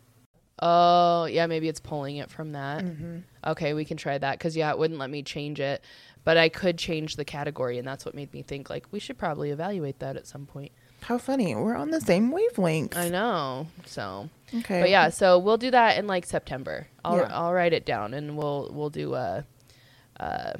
Oh, 0.60 1.26
yeah, 1.26 1.46
maybe 1.46 1.68
it's 1.68 1.80
pulling 1.80 2.16
it 2.16 2.30
from 2.30 2.52
that. 2.52 2.82
Mm-hmm. 2.82 3.18
Okay, 3.46 3.74
we 3.74 3.84
can 3.84 3.96
try 3.98 4.16
that 4.16 4.38
because, 4.38 4.56
yeah, 4.56 4.70
it 4.70 4.78
wouldn't 4.78 4.98
let 4.98 5.10
me 5.10 5.22
change 5.22 5.60
it. 5.60 5.82
But 6.24 6.36
I 6.38 6.48
could 6.48 6.78
change 6.78 7.16
the 7.16 7.24
category, 7.24 7.78
and 7.78 7.86
that's 7.86 8.04
what 8.04 8.14
made 8.14 8.32
me 8.32 8.42
think 8.42 8.68
like 8.68 8.86
we 8.90 8.98
should 8.98 9.18
probably 9.18 9.50
evaluate 9.50 9.98
that 10.00 10.16
at 10.16 10.26
some 10.26 10.46
point. 10.46 10.72
How 11.06 11.18
funny. 11.18 11.54
We're 11.54 11.76
on 11.76 11.90
the 11.92 12.00
same 12.00 12.32
wavelength. 12.32 12.96
I 12.96 13.08
know. 13.10 13.68
So, 13.84 14.28
Okay. 14.52 14.80
but 14.80 14.90
yeah, 14.90 15.08
so 15.10 15.38
we'll 15.38 15.56
do 15.56 15.70
that 15.70 15.98
in 15.98 16.08
like 16.08 16.26
September. 16.26 16.88
I'll 17.04 17.18
Yeah. 17.18 17.28
I'll 17.30 17.52
write 17.52 17.72
it 17.72 17.86
down 17.86 18.12
and 18.12 18.36
we'll 18.36 18.70
we'll 18.72 18.90
do 18.90 19.14
a 19.14 19.44
a, 20.18 20.58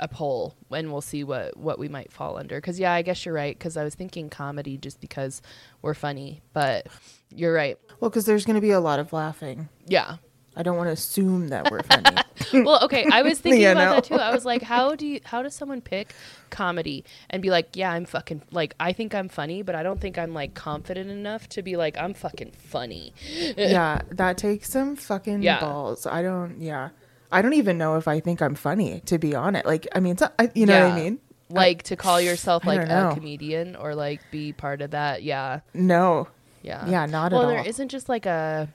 a 0.00 0.08
poll 0.08 0.56
and 0.72 0.90
we'll 0.90 1.00
see 1.02 1.22
what 1.22 1.56
what 1.56 1.78
we 1.78 1.88
might 1.88 2.10
fall 2.12 2.36
under. 2.36 2.56
Because 2.56 2.80
yeah, 2.80 2.92
I 2.92 3.02
guess 3.02 3.24
you're 3.24 3.34
right. 3.34 3.56
Because 3.56 3.76
I 3.76 3.84
was 3.84 3.94
thinking 3.94 4.28
comedy 4.28 4.76
just 4.76 5.00
because 5.00 5.40
we're 5.82 5.94
funny, 5.94 6.42
but 6.52 6.88
you're 7.32 7.54
right. 7.54 7.78
Well, 8.00 8.10
because 8.10 8.26
there's 8.26 8.44
going 8.44 8.56
to 8.56 8.60
be 8.60 8.72
a 8.72 8.80
lot 8.80 8.98
of 8.98 9.12
laughing. 9.12 9.68
Yeah. 9.86 10.16
I 10.58 10.62
don't 10.64 10.76
want 10.76 10.88
to 10.88 10.92
assume 10.92 11.48
that 11.48 11.70
we're 11.70 11.82
funny. 11.84 12.16
Well, 12.52 12.82
okay. 12.84 13.04
I 13.12 13.22
was 13.22 13.38
thinking 13.40 13.60
You 13.62 13.72
about 13.72 14.04
that 14.04 14.04
too. 14.04 14.14
I 14.14 14.32
was 14.32 14.44
like, 14.44 14.62
how 14.62 14.94
do 14.94 15.06
you, 15.06 15.20
how 15.24 15.42
does 15.42 15.54
someone 15.54 15.80
pick 15.82 16.14
comedy 16.50 17.04
and 17.28 17.42
be 17.42 17.50
like, 17.50 17.76
yeah, 17.76 17.90
I'm 17.92 18.06
fucking 18.06 18.42
like 18.50 18.74
I 18.80 18.92
think 18.92 19.14
I'm 19.14 19.28
funny, 19.28 19.62
but 19.62 19.74
I 19.74 19.82
don't 19.82 20.00
think 20.00 20.16
I'm 20.18 20.32
like 20.32 20.54
confident 20.54 21.10
enough 21.10 21.48
to 21.50 21.62
be 21.62 21.76
like 21.76 21.98
I'm 21.98 22.14
fucking 22.14 22.52
funny. 22.52 23.12
yeah, 23.56 24.00
that 24.10 24.38
takes 24.38 24.70
some 24.70 24.96
fucking 24.96 25.42
Yeah. 25.42 25.60
balls. 25.60 26.06
I 26.06 26.22
don't. 26.22 26.60
Yeah, 26.60 26.88
I 27.30 27.42
don't 27.42 27.52
even 27.54 27.76
know 27.76 27.96
if 27.96 28.08
I 28.08 28.18
think 28.20 28.40
I'm 28.40 28.54
funny. 28.54 29.00
To 29.06 29.18
be 29.18 29.34
honest, 29.34 29.66
like 29.66 29.86
I 29.94 30.00
mean, 30.00 30.16
so, 30.16 30.28
I, 30.38 30.50
you 30.54 30.64
know 30.66 30.84
what 30.88 30.92
I 30.92 30.96
mean. 30.96 31.18
Like 31.50 31.82
to 31.84 31.96
call 31.96 32.20
yourself 32.20 32.64
like 32.64 32.80
a 32.88 33.10
comedian 33.14 33.76
or 33.76 33.94
like 33.94 34.20
be 34.30 34.52
part 34.52 34.80
of 34.80 34.92
that. 34.92 35.22
Yeah. 35.22 35.60
No. 35.74 36.28
Yeah. 36.62 36.86
Yeah, 36.88 37.06
not 37.06 37.32
well, 37.32 37.42
at 37.42 37.44
all. 37.44 37.50
there 37.50 37.66
isn't 37.66 37.88
just 37.88 38.08
like 38.08 38.26
a 38.26 38.68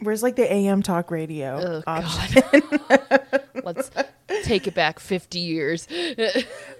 Where's 0.00 0.22
like 0.22 0.36
the 0.36 0.50
AM 0.50 0.82
talk 0.82 1.10
radio 1.10 1.60
oh 1.62 1.82
option? 1.86 2.42
god. 2.50 3.42
Let's 3.64 3.90
take 4.44 4.66
it 4.66 4.74
back 4.74 4.98
50 4.98 5.38
years. 5.38 5.86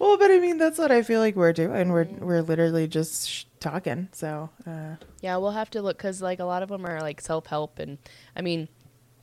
Well, 0.00 0.16
but 0.16 0.30
I 0.30 0.38
mean, 0.38 0.56
that's 0.56 0.78
what 0.78 0.90
I 0.90 1.02
feel 1.02 1.20
like 1.20 1.36
we're 1.36 1.52
doing. 1.52 1.90
We're 1.90 2.04
we're 2.04 2.40
literally 2.42 2.88
just 2.88 3.28
sh- 3.28 3.44
talking. 3.60 4.08
So 4.12 4.48
uh, 4.66 4.96
yeah, 5.20 5.36
we'll 5.36 5.50
have 5.50 5.68
to 5.72 5.82
look 5.82 5.98
cuz 5.98 6.22
like 6.22 6.38
a 6.40 6.44
lot 6.44 6.62
of 6.62 6.70
them 6.70 6.86
are 6.86 7.00
like 7.02 7.20
self-help 7.20 7.78
and 7.78 7.98
I 8.34 8.40
mean 8.40 8.68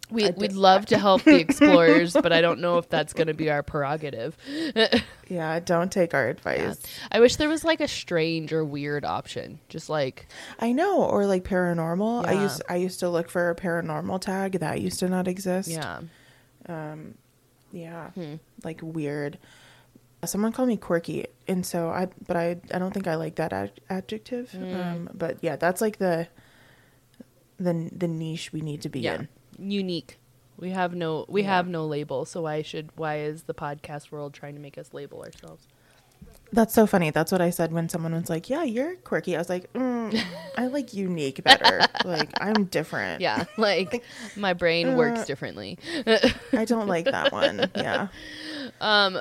we, 0.09 0.29
we'd 0.31 0.53
love 0.53 0.85
to 0.87 0.97
help 0.97 1.23
the 1.23 1.35
explorers, 1.39 2.13
but 2.13 2.31
I 2.31 2.39
don't 2.41 2.59
know 2.61 2.77
if 2.77 2.87
that's 2.89 3.13
going 3.13 3.27
to 3.27 3.33
be 3.33 3.49
our 3.49 3.61
prerogative. 3.63 4.37
yeah, 5.27 5.59
don't 5.59 5.91
take 5.91 6.13
our 6.13 6.29
advice. 6.29 6.81
I 7.11 7.19
wish 7.19 7.35
there 7.35 7.49
was 7.49 7.63
like 7.65 7.81
a 7.81 7.87
strange 7.87 8.53
or 8.53 8.63
weird 8.63 9.03
option. 9.03 9.59
Just 9.69 9.89
like, 9.89 10.27
I 10.59 10.71
know, 10.71 11.03
or 11.03 11.25
like 11.25 11.43
paranormal. 11.43 12.25
I 12.25 12.41
used 12.43 12.61
I 12.69 12.77
used 12.77 12.99
to 13.01 13.09
look 13.09 13.29
for 13.29 13.49
a 13.49 13.55
paranormal 13.55 14.21
tag 14.21 14.59
that 14.59 14.79
used 14.81 14.99
to 14.99 15.09
not 15.09 15.27
exist. 15.27 15.69
yeah. 15.69 15.99
yeah, 17.71 18.09
Hmm. 18.11 18.35
like 18.63 18.79
weird. 18.81 19.37
Someone 20.25 20.51
called 20.51 20.67
me 20.67 20.77
quirky, 20.77 21.27
and 21.47 21.63
so 21.65 21.89
I, 21.89 22.07
but 22.25 22.35
I, 22.35 22.57
I 22.73 22.79
don't 22.79 22.91
think 22.91 23.07
I 23.07 23.15
like 23.15 23.35
that 23.35 23.53
ad- 23.53 23.79
adjective. 23.89 24.51
Hmm. 24.51 24.75
Um, 24.75 25.09
but 25.13 25.37
yeah, 25.41 25.57
that's 25.57 25.79
like 25.79 25.97
the, 25.99 26.27
the 27.59 27.89
the 27.95 28.07
niche 28.07 28.51
we 28.51 28.61
need 28.61 28.81
to 28.81 28.89
be 28.89 29.01
Yeah. 29.01 29.15
in. 29.15 29.27
Unique. 29.59 30.17
We 30.57 30.71
have 30.71 30.95
no 30.95 31.25
we 31.27 31.41
Yeah. 31.43 31.55
have 31.55 31.67
no 31.67 31.85
label, 31.85 32.25
so 32.25 32.41
why 32.43 32.61
should 32.61 32.89
why 32.95 33.19
is 33.19 33.43
the 33.43 33.53
podcast 33.53 34.11
world 34.11 34.33
trying 34.33 34.55
to 34.55 34.61
make 34.61 34.77
us 34.77 34.93
label 34.93 35.21
ourselves? 35.23 35.67
That's 36.51 36.73
so 36.73 36.87
funny. 36.87 37.09
That's 37.11 37.31
what 37.31 37.41
I 37.41 37.49
said 37.49 37.73
when 37.73 37.89
someone 37.89 38.13
was 38.13 38.29
like, 38.29 38.49
"Yeah, 38.49 38.63
you're 38.63 38.95
quirky." 38.95 39.35
I 39.35 39.39
was 39.39 39.49
like, 39.49 39.71
mm, 39.73 40.17
"I 40.57 40.67
like 40.77 40.93
unique 40.93 41.43
better. 41.43 41.81
like 42.05 42.31
I'm 42.41 42.65
different. 42.65 43.21
Yeah, 43.21 43.43
like 43.57 44.03
my 44.35 44.53
brain 44.53 44.95
works 44.95 45.19
Uh, 45.21 45.25
differently. 45.25 45.77
I 46.53 46.65
don't 46.65 46.87
like 46.87 47.05
that 47.05 47.31
one. 47.31 47.69
Yeah." 47.75 48.07
Um 48.81 49.19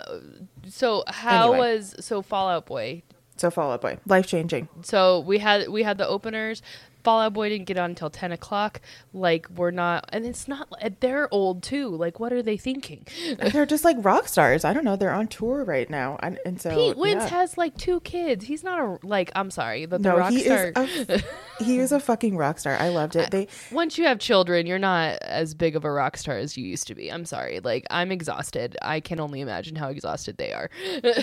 so 0.69 1.05
how 1.07 1.53
Anyway. 1.53 1.59
was 1.75 1.97
so 2.01 2.23
Fall 2.23 2.49
Out 2.49 2.67
Boy? 2.67 3.03
So 3.37 3.51
Fall 3.51 3.73
Out 3.73 3.81
Boy, 3.83 3.99
life 4.07 4.27
changing. 4.27 4.69
So 4.83 5.21
we 5.21 5.39
had 5.39 5.69
we 5.69 5.83
had 5.83 5.99
the 5.99 6.07
openers. 6.09 6.63
Fall 7.07 7.21
Out 7.21 7.35
Boy 7.35 7.49
didn't 7.51 7.67
get 7.67 7.79
on 7.79 7.91
until 7.91 8.11
ten 8.11 8.33
o'clock. 8.33 8.81
Like 9.13 9.47
we're 9.55 9.71
not, 9.71 10.11
and 10.13 10.27
it's 10.27 10.49
not. 10.49 10.69
They're 10.99 11.33
old 11.33 11.63
too. 11.63 11.89
Like 11.89 12.19
what 12.19 12.33
are 12.33 12.43
they 12.43 12.57
thinking? 12.57 13.07
They're 13.39 13.65
just 13.65 13.85
like 13.85 13.97
rock 14.01 14.27
stars. 14.27 14.65
I 14.65 14.73
don't 14.73 14.85
know. 14.85 14.97
They're 14.97 15.15
on 15.15 15.29
tour 15.29 15.63
right 15.63 15.89
now, 15.89 16.19
and, 16.21 16.41
and 16.45 16.61
so 16.61 16.75
Pete 16.75 16.97
Wentz 16.97 17.27
yeah. 17.27 17.39
has 17.39 17.57
like 17.57 17.77
two 17.77 18.01
kids. 18.01 18.47
He's 18.47 18.65
not 18.65 18.81
a 18.81 19.07
like. 19.07 19.31
I'm 19.37 19.53
sorry, 19.53 19.87
but 19.87 20.03
the 20.03 20.09
no, 20.09 20.19
rock 20.19 20.33
he 20.33 20.41
star. 20.41 20.73
is 20.75 21.09
a, 21.09 21.23
he 21.63 21.79
is 21.79 21.93
a 21.93 22.01
fucking 22.01 22.37
rock 22.37 22.59
star. 22.59 22.75
I 22.77 22.89
loved 22.89 23.15
it. 23.15 23.31
They 23.31 23.47
once 23.71 23.99
you 23.99 24.07
have 24.07 24.19
children, 24.19 24.67
you're 24.67 24.77
not 24.81 25.23
as 25.23 25.55
big 25.55 25.77
of 25.77 25.85
a 25.85 25.93
rock 25.93 26.17
star 26.17 26.37
as 26.37 26.57
you 26.57 26.67
used 26.67 26.89
to 26.89 26.97
be. 26.97 27.13
I'm 27.13 27.25
sorry. 27.25 27.61
Like 27.61 27.87
I'm 27.89 28.11
exhausted. 28.11 28.77
I 28.83 28.99
can 28.99 29.21
only 29.21 29.43
imagine 29.43 29.77
how 29.77 29.91
exhausted 29.91 30.39
they 30.39 30.53
are. 30.53 30.71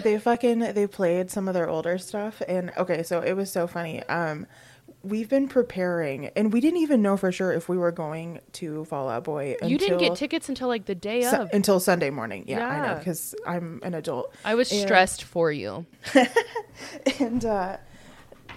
they 0.02 0.18
fucking 0.24 0.60
they 0.60 0.88
played 0.88 1.30
some 1.30 1.50
of 1.50 1.54
their 1.54 1.68
older 1.68 1.98
stuff 1.98 2.42
and 2.48 2.72
okay 2.78 3.04
so 3.04 3.20
it 3.20 3.34
was 3.34 3.52
so 3.52 3.68
funny 3.68 4.02
um 4.04 4.48
we've 5.04 5.28
been 5.30 5.48
preparing 5.50 6.28
and 6.28 6.54
we 6.54 6.62
didn't 6.62 6.80
even 6.80 7.02
know 7.02 7.18
for 7.18 7.32
sure 7.32 7.52
if 7.52 7.68
we 7.68 7.78
were 7.78 7.92
going 7.92 8.40
to 8.54 8.86
fall 8.86 9.10
out 9.10 9.26
boy 9.26 9.56
you 9.62 9.78
didn't 9.78 10.00
get 10.00 10.16
tickets 10.16 10.48
until 10.48 10.70
like 10.70 10.86
the 10.86 10.96
day 10.96 11.22
Su- 11.22 11.36
of. 11.36 11.50
until 11.54 11.80
sunday 11.80 12.10
morning 12.10 12.46
yeah, 12.48 12.66
i 12.66 12.88
know 12.88 12.98
because 12.98 13.36
i'm 13.46 13.82
an 13.84 13.94
adult 13.94 14.34
I 14.46 14.56
was 14.56 14.72
and- 14.72 14.82
stressed 14.82 15.24
for 15.24 15.52
you. 15.52 15.86
and 17.20 17.44
uh 17.46 17.78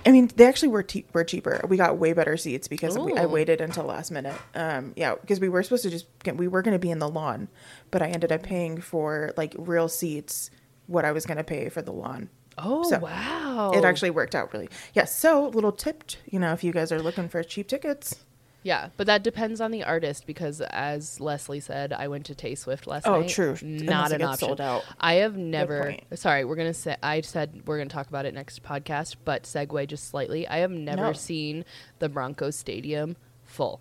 I 0.04 0.12
mean, 0.12 0.30
they 0.36 0.46
actually 0.46 0.68
were 0.68 0.84
te- 0.84 1.04
were 1.12 1.24
cheaper. 1.24 1.60
We 1.68 1.76
got 1.76 1.98
way 1.98 2.12
better 2.12 2.36
seats 2.36 2.68
because 2.68 2.96
we, 2.96 3.14
I 3.14 3.26
waited 3.26 3.60
until 3.60 3.82
last 3.82 4.12
minute. 4.12 4.36
Um, 4.54 4.92
yeah, 4.94 5.16
because 5.20 5.40
we 5.40 5.48
were 5.48 5.64
supposed 5.64 5.82
to 5.82 5.90
just 5.90 6.06
get, 6.22 6.36
we 6.36 6.46
were 6.46 6.62
going 6.62 6.74
to 6.74 6.78
be 6.78 6.92
in 6.92 7.00
the 7.00 7.08
lawn, 7.08 7.48
but 7.90 8.02
I 8.02 8.06
ended 8.10 8.30
up 8.30 8.44
paying 8.44 8.80
for 8.80 9.32
like 9.36 9.52
real 9.58 9.88
seats 9.88 10.52
what 10.86 11.04
I 11.04 11.10
was 11.10 11.26
going 11.26 11.38
to 11.38 11.44
pay 11.44 11.68
for 11.70 11.82
the 11.82 11.90
lawn. 11.90 12.28
Oh 12.58 12.82
So, 12.88 12.98
wow! 12.98 13.72
It 13.74 13.84
actually 13.84 14.10
worked 14.10 14.34
out 14.34 14.52
really. 14.52 14.68
Yeah. 14.94 15.04
So 15.04 15.48
little 15.48 15.72
tip, 15.72 16.04
you 16.30 16.38
know, 16.38 16.52
if 16.52 16.64
you 16.64 16.72
guys 16.72 16.90
are 16.92 17.00
looking 17.02 17.28
for 17.28 17.42
cheap 17.42 17.68
tickets. 17.68 18.16
Yeah, 18.62 18.88
but 18.96 19.06
that 19.06 19.22
depends 19.22 19.60
on 19.60 19.70
the 19.70 19.84
artist 19.84 20.26
because, 20.26 20.60
as 20.60 21.20
Lesley 21.20 21.60
said, 21.60 21.92
I 21.92 22.08
went 22.08 22.26
to 22.26 22.34
Tay 22.34 22.56
Swift 22.56 22.88
last 22.88 23.06
Oh, 23.06 23.20
night. 23.20 23.26
Oh, 23.26 23.28
true. 23.28 23.56
Not 23.62 24.10
Unless 24.10 24.12
an 24.12 24.22
option. 24.22 24.48
sold 24.48 24.60
out. 24.60 24.84
I 24.98 25.14
have 25.16 25.36
never. 25.36 25.94
Sorry, 26.14 26.44
we're 26.44 26.56
gonna 26.56 26.74
say. 26.74 26.96
I 27.00 27.20
said 27.20 27.62
we're 27.66 27.78
gonna 27.78 27.90
talk 27.90 28.08
about 28.08 28.26
it 28.26 28.34
next 28.34 28.64
podcast, 28.64 29.16
but 29.24 29.44
segue 29.44 29.86
just 29.86 30.08
slightly. 30.08 30.48
I 30.48 30.58
have 30.58 30.72
never 30.72 31.02
No. 31.02 31.12
seen 31.12 31.64
the 32.00 32.08
Broncos 32.08 32.56
Stadium 32.56 33.16
full. 33.44 33.80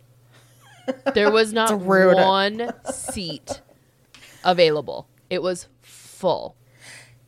There 1.15 1.31
was 1.31 1.51
not 1.61 1.79
one 1.79 2.71
seat 2.93 3.61
available. 4.43 5.07
It 5.31 5.41
was 5.41 5.67
full. 5.81 6.55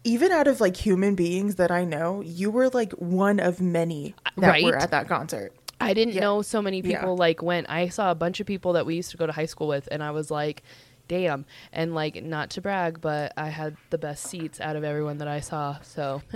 Even 0.07 0.31
out 0.31 0.47
of 0.47 0.61
like 0.61 0.77
human 0.77 1.15
beings 1.15 1.55
that 1.55 1.69
I 1.69 1.83
know, 1.83 2.21
you 2.21 2.49
were 2.49 2.69
like 2.69 2.93
one 2.93 3.39
of 3.41 3.59
many 3.59 4.15
that 4.37 4.63
were 4.63 4.75
at 4.75 4.91
that 4.91 5.07
concert. 5.09 5.51
I 5.81 5.93
didn't 5.93 6.13
Yeah. 6.15 6.21
know 6.21 6.41
so 6.41 6.61
many 6.61 6.79
Yeah. 6.79 6.99
people 7.01 7.17
like 7.17 7.41
went. 7.43 7.69
I 7.69 7.89
saw 7.89 8.09
a 8.09 8.15
bunch 8.15 8.39
of 8.39 8.47
people 8.47 8.73
that 8.73 8.85
we 8.85 8.95
used 8.95 9.11
to 9.11 9.17
go 9.17 9.25
to 9.27 9.33
high 9.33 9.45
school 9.45 9.67
with, 9.67 9.87
and 9.91 10.01
I 10.01 10.11
was 10.11 10.31
like, 10.31 10.63
"Damn!" 11.09 11.45
And 11.73 11.93
like, 11.93 12.23
not 12.23 12.49
to 12.51 12.61
brag, 12.61 13.01
but 13.01 13.33
I 13.37 13.49
had 13.49 13.75
the 13.89 13.97
best 13.97 14.23
seats 14.23 14.61
out 14.61 14.75
of 14.77 14.83
everyone 14.85 15.17
that 15.17 15.27
I 15.27 15.41
saw. 15.41 15.77
So 15.83 16.21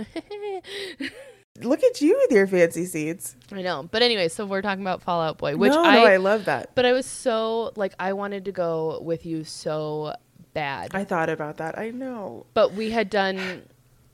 Look 1.60 1.82
at 1.84 2.00
you 2.00 2.16
with 2.22 2.32
your 2.32 2.46
fancy 2.46 2.86
seats. 2.86 3.36
I 3.52 3.60
know. 3.60 3.86
But 3.90 4.00
anyway, 4.02 4.28
so 4.28 4.46
we're 4.46 4.62
talking 4.62 4.80
about 4.82 5.02
Fall 5.02 5.20
Out 5.20 5.36
Boy, 5.36 5.54
which 5.56 5.72
no, 5.72 5.84
I, 5.84 5.96
no, 5.96 6.04
I 6.06 6.16
love 6.16 6.46
that. 6.46 6.70
But 6.74 6.86
I 6.86 6.92
was 6.92 7.04
so 7.04 7.72
like, 7.76 7.92
I 7.98 8.14
wanted 8.14 8.46
to 8.46 8.52
go 8.52 9.00
with 9.02 9.26
you 9.26 9.44
so 9.44 10.14
bad. 10.54 10.90
I 10.94 11.04
thought 11.04 11.28
about 11.28 11.56
that. 11.58 11.78
I 11.78 11.90
know. 11.90 12.46
but 12.54 12.72
we 12.74 12.90
had 12.90 13.10
done 13.10 13.62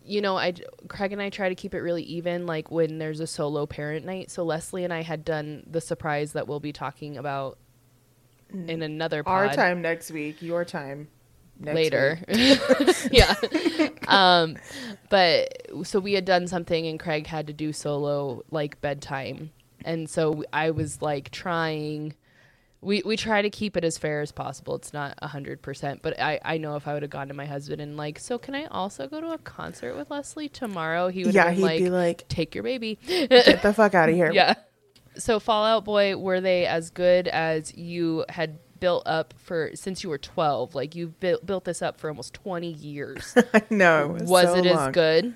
you 0.05 0.23
know 0.23 0.39
i 0.39 0.55
craig 0.89 1.13
and 1.13 1.21
i 1.21 1.29
try 1.29 1.51
to 1.51 1.55
keep 1.55 1.75
it 1.75 1.81
really 1.81 2.03
even 2.05 2.47
like 2.47 2.71
when 2.71 2.97
there's 2.99 3.21
a 3.21 3.27
solo 3.27 3.67
parent 3.67 4.07
night 4.07 4.31
so 4.31 4.43
lesley 4.43 4.83
and 4.83 4.91
i 4.91 5.03
had 5.03 5.23
done 5.23 5.63
the 5.71 5.83
surprise 5.83 6.33
that 6.33 6.49
we'll 6.49 6.61
be 6.61 6.73
talking 6.73 7.19
about 7.19 7.59
in 8.51 8.81
another 8.81 9.23
pod 9.23 9.49
Our 9.49 9.55
time 9.55 9.83
next 9.83 10.11
week, 10.11 10.41
your 10.41 10.65
time 10.65 11.09
next 11.61 11.75
later 11.75 12.19
yeah 13.13 13.35
um 14.07 14.57
but 15.11 15.53
so 15.83 16.01
we 16.01 16.15
had 16.15 16.25
done 16.25 16.47
something 16.47 16.87
and 16.87 16.99
craig 16.99 17.27
had 17.27 17.47
to 17.49 17.53
do 17.53 17.75
solo 17.75 18.43
like 18.51 18.81
bedtime 18.81 19.51
and 19.85 20.09
so 20.09 20.43
i 20.55 20.71
was 20.71 21.03
like 21.03 21.31
trying 21.31 22.15
we 22.81 23.03
we 23.05 23.17
try 23.17 23.43
to 23.43 23.51
keep 23.51 23.77
it 23.77 23.85
as 23.85 23.99
fair 23.99 24.21
as 24.21 24.31
possible. 24.33 24.77
It's 24.77 24.93
not 24.93 25.19
hundred 25.23 25.63
percent, 25.63 26.01
but 26.03 26.19
I 26.21 26.41
I 26.45 26.59
know 26.59 26.77
if 26.77 26.87
I 26.87 26.93
would 26.95 27.03
have 27.03 27.11
gone 27.11 27.29
to 27.29 27.35
my 27.35 27.47
husband 27.47 27.81
and 27.81 27.97
like, 27.97 28.19
so 28.19 28.39
can 28.39 28.55
I 28.55 28.67
also 28.67 29.09
go 29.09 29.21
to 29.21 29.33
a 29.33 29.39
concert 29.39 29.97
with 29.97 30.11
Lesley 30.11 30.49
tomorrow? 30.49 31.09
He 31.09 31.25
would 31.25 31.35
Yeah, 31.35 31.51
he'd 31.51 31.63
like, 31.63 31.79
be 31.79 31.91
like, 31.91 32.29
take 32.29 32.55
your 32.55 32.63
baby. 32.65 32.99
get 33.07 33.63
the 33.63 33.73
fuck 33.73 33.95
out 33.95 34.09
of 34.09 34.15
here. 34.15 34.31
yeah. 34.35 34.55
So 35.17 35.41
Fall 35.41 35.65
Out 35.65 35.85
Boy, 35.85 36.17
were 36.17 36.41
they 36.41 36.67
as 36.67 36.91
good 36.91 37.27
as 37.27 37.77
you 37.77 38.25
had 38.29 38.59
built 38.79 39.03
up 39.07 39.35
for 39.37 39.73
since 39.75 40.05
you 40.05 40.11
were 40.11 40.19
twelve? 40.19 40.77
Like 40.77 40.95
you've 40.95 41.19
built 41.19 41.45
built 41.45 41.65
this 41.65 41.83
up 41.83 41.99
for 41.99 42.09
almost 42.09 42.35
twenty 42.35 42.71
years. 42.71 43.35
I 43.55 43.63
know. 43.71 44.15
It 44.15 44.21
was 44.23 44.31
Was 44.31 44.45
so 44.47 44.55
it 44.55 44.67
as 44.67 44.93
good? 44.93 45.35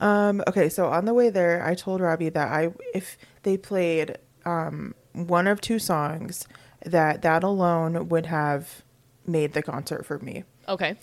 Um, 0.00 0.42
okay, 0.48 0.68
so 0.70 0.86
on 0.86 1.04
the 1.04 1.14
way 1.14 1.30
there, 1.30 1.64
I 1.64 1.74
told 1.74 2.00
Robbie 2.00 2.30
that 2.30 2.48
I 2.48 2.72
if 2.94 3.18
they 3.42 3.56
played 3.58 4.16
um, 4.46 4.94
one 5.14 5.46
of 5.46 5.60
two 5.60 5.78
songs, 5.78 6.46
that 6.84 7.22
that 7.22 7.42
alone 7.42 8.08
would 8.08 8.26
have 8.26 8.82
made 9.26 9.54
the 9.54 9.62
concert 9.62 10.04
for 10.04 10.18
me. 10.18 10.44
Okay. 10.68 10.96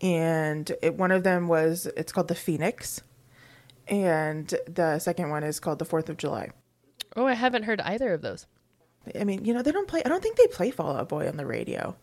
And 0.00 0.70
it, 0.82 0.94
one 0.94 1.12
of 1.12 1.22
them 1.22 1.46
was 1.46 1.86
it's 1.96 2.12
called 2.12 2.28
the 2.28 2.34
Phoenix, 2.34 3.00
and 3.86 4.52
the 4.66 4.98
second 4.98 5.30
one 5.30 5.44
is 5.44 5.60
called 5.60 5.78
the 5.78 5.84
Fourth 5.84 6.08
of 6.08 6.16
July. 6.16 6.50
Oh, 7.16 7.26
I 7.26 7.34
haven't 7.34 7.62
heard 7.62 7.80
either 7.80 8.12
of 8.12 8.22
those. 8.22 8.46
I 9.18 9.24
mean, 9.24 9.44
you 9.44 9.54
know, 9.54 9.62
they 9.62 9.70
don't 9.72 9.86
play. 9.86 10.02
I 10.04 10.08
don't 10.08 10.22
think 10.22 10.36
they 10.36 10.46
play 10.48 10.70
Fall 10.70 10.96
Out 10.96 11.08
Boy 11.08 11.28
on 11.28 11.36
the 11.36 11.46
radio. 11.46 11.94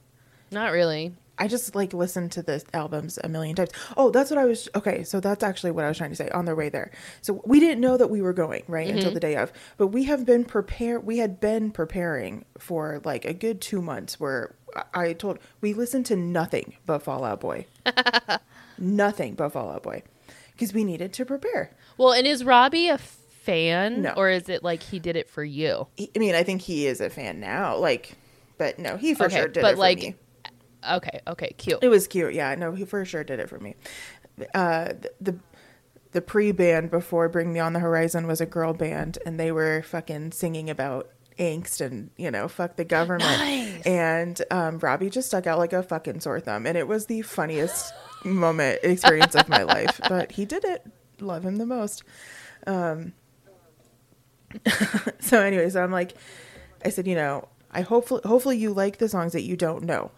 Not 0.51 0.71
really. 0.71 1.13
I 1.41 1.47
just 1.47 1.73
like 1.73 1.91
listened 1.91 2.31
to 2.33 2.43
the 2.43 2.63
albums 2.71 3.17
a 3.23 3.27
million 3.27 3.55
times. 3.55 3.71
Oh, 3.97 4.11
that's 4.11 4.29
what 4.29 4.37
I 4.37 4.45
was. 4.45 4.69
Okay, 4.75 5.03
so 5.03 5.19
that's 5.19 5.43
actually 5.43 5.71
what 5.71 5.83
I 5.85 5.87
was 5.87 5.97
trying 5.97 6.11
to 6.11 6.15
say 6.15 6.29
on 6.29 6.45
their 6.45 6.55
way 6.55 6.69
there. 6.69 6.91
So 7.21 7.41
we 7.45 7.59
didn't 7.59 7.81
know 7.81 7.97
that 7.97 8.11
we 8.11 8.21
were 8.21 8.31
going 8.31 8.63
right 8.67 8.87
until 8.87 9.05
mm-hmm. 9.05 9.13
the 9.15 9.19
day 9.19 9.35
of, 9.37 9.51
but 9.77 9.87
we 9.87 10.03
have 10.03 10.23
been 10.23 10.45
prepare. 10.45 10.99
We 10.99 11.17
had 11.17 11.39
been 11.39 11.71
preparing 11.71 12.45
for 12.59 13.01
like 13.03 13.25
a 13.25 13.33
good 13.33 13.59
two 13.59 13.81
months. 13.81 14.19
Where 14.19 14.53
I- 14.75 14.83
I 14.93 15.13
told 15.13 15.39
we 15.61 15.73
listened 15.73 16.05
to 16.07 16.15
nothing 16.15 16.75
but 16.85 16.99
Fall 16.99 17.23
Out 17.23 17.39
Boy, 17.41 17.65
nothing 18.77 19.33
but 19.33 19.49
Fall 19.49 19.71
Out 19.71 19.83
Boy, 19.83 20.03
because 20.51 20.73
we 20.73 20.83
needed 20.83 21.13
to 21.13 21.25
prepare. 21.25 21.71
Well, 21.97 22.13
and 22.13 22.27
is 22.27 22.43
Robbie 22.43 22.87
a 22.87 22.97
fan, 22.97 24.03
No. 24.03 24.13
or 24.15 24.29
is 24.29 24.47
it 24.47 24.63
like 24.63 24.83
he 24.83 24.99
did 24.99 25.15
it 25.15 25.27
for 25.29 25.43
you? 25.43 25.87
He- 25.95 26.11
I 26.15 26.19
mean, 26.19 26.35
I 26.35 26.43
think 26.43 26.61
he 26.61 26.85
is 26.85 27.01
a 27.01 27.09
fan 27.09 27.39
now. 27.39 27.77
Like, 27.77 28.13
but 28.57 28.77
no, 28.77 28.97
he 28.97 29.15
for 29.15 29.25
Okay, 29.25 29.37
sure 29.37 29.47
did 29.47 29.61
but 29.61 29.71
it 29.71 29.75
for 29.75 29.79
like- 29.79 29.97
me. 29.99 30.15
Okay, 30.89 31.21
okay, 31.27 31.53
cute. 31.57 31.79
It 31.81 31.89
was 31.89 32.07
cute. 32.07 32.33
Yeah, 32.33 32.55
no, 32.55 32.73
he 32.73 32.85
for 32.85 33.03
sure 33.05 33.23
did 33.23 33.39
it 33.39 33.49
for 33.49 33.59
me. 33.59 33.75
Uh, 34.53 34.93
the 35.19 35.37
the 36.11 36.21
pre 36.21 36.51
band 36.51 36.91
before 36.91 37.29
Bring 37.29 37.53
Me 37.53 37.59
On 37.59 37.73
the 37.73 37.79
Horizon 37.79 38.27
was 38.27 38.41
a 38.41 38.45
girl 38.45 38.73
band, 38.73 39.17
and 39.25 39.39
they 39.39 39.51
were 39.51 39.81
fucking 39.83 40.31
singing 40.31 40.69
about 40.69 41.09
angst 41.39 41.81
and 41.81 42.11
you 42.17 42.29
know 42.29 42.47
fuck 42.47 42.75
the 42.75 42.85
government. 42.85 43.23
Nice. 43.23 43.81
And 43.85 44.41
um, 44.51 44.79
Robbie 44.79 45.09
just 45.09 45.27
stuck 45.27 45.47
out 45.47 45.57
like 45.57 45.73
a 45.73 45.83
fucking 45.83 46.19
sore 46.19 46.39
thumb, 46.39 46.65
and 46.65 46.77
it 46.77 46.87
was 46.87 47.05
the 47.05 47.21
funniest 47.21 47.93
moment 48.23 48.79
experience 48.83 49.35
of 49.35 49.49
my 49.49 49.63
life. 49.63 49.99
But 50.09 50.33
he 50.33 50.45
did 50.45 50.65
it. 50.65 50.85
Love 51.19 51.45
him 51.45 51.57
the 51.57 51.65
most. 51.65 52.03
Um, 52.67 53.13
so, 55.19 55.41
anyways, 55.41 55.75
I'm 55.75 55.91
like, 55.91 56.13
I 56.83 56.89
said, 56.89 57.07
you 57.07 57.15
know, 57.15 57.47
I 57.71 57.81
hopefully 57.81 58.21
hopefully 58.25 58.57
you 58.57 58.73
like 58.73 58.97
the 58.97 59.07
songs 59.07 59.33
that 59.33 59.43
you 59.43 59.55
don't 59.55 59.83
know. 59.83 60.11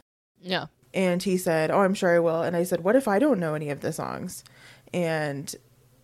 Yeah. 0.44 0.68
And 0.94 1.24
he 1.24 1.38
said, 1.38 1.72
"Oh, 1.72 1.80
I'm 1.80 1.96
sure 1.96 2.16
I 2.16 2.20
will." 2.20 2.44
And 2.44 2.56
I 2.56 2.64
said, 2.64 2.84
"What 2.84 2.96
if 2.96 3.08
I 3.08 3.18
don't 3.18 3.40
know 3.40 3.56
any 3.56 3.70
of 3.70 3.82
the 3.82 3.92
songs?" 3.92 4.44
And 4.94 5.54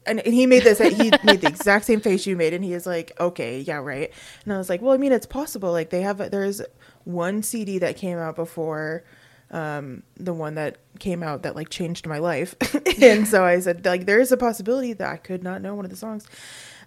and, 0.06 0.20
and 0.22 0.34
he 0.34 0.48
made 0.48 0.64
this 0.64 0.80
he 0.80 1.12
made 1.24 1.42
the 1.42 1.48
exact 1.48 1.86
same 1.86 2.02
face 2.02 2.26
you 2.26 2.36
made 2.36 2.54
and 2.54 2.64
he 2.64 2.74
is 2.74 2.88
like, 2.88 3.12
"Okay, 3.20 3.60
yeah, 3.60 3.78
right." 3.78 4.12
And 4.44 4.54
I 4.54 4.58
was 4.58 4.70
like, 4.70 4.82
"Well, 4.82 4.94
I 4.94 4.98
mean, 4.98 5.12
it's 5.12 5.28
possible. 5.28 5.72
Like 5.72 5.92
they 5.92 6.02
have 6.02 6.32
there's 6.32 6.62
one 7.04 7.44
CD 7.44 7.78
that 7.80 7.98
came 7.98 8.18
out 8.18 8.36
before 8.36 9.04
um 9.52 10.04
the 10.16 10.34
one 10.34 10.54
that 10.56 10.78
came 11.00 11.24
out 11.24 11.42
that 11.44 11.56
like 11.56 11.70
changed 11.70 12.08
my 12.08 12.18
life." 12.18 12.56
and 13.02 13.28
so 13.28 13.44
I 13.44 13.60
said, 13.60 13.86
like 13.86 14.08
there 14.08 14.20
is 14.20 14.32
a 14.32 14.38
possibility 14.38 14.94
that 14.94 15.10
I 15.10 15.18
could 15.18 15.44
not 15.44 15.62
know 15.62 15.76
one 15.76 15.86
of 15.86 15.92
the 15.92 15.98
songs. 15.98 16.26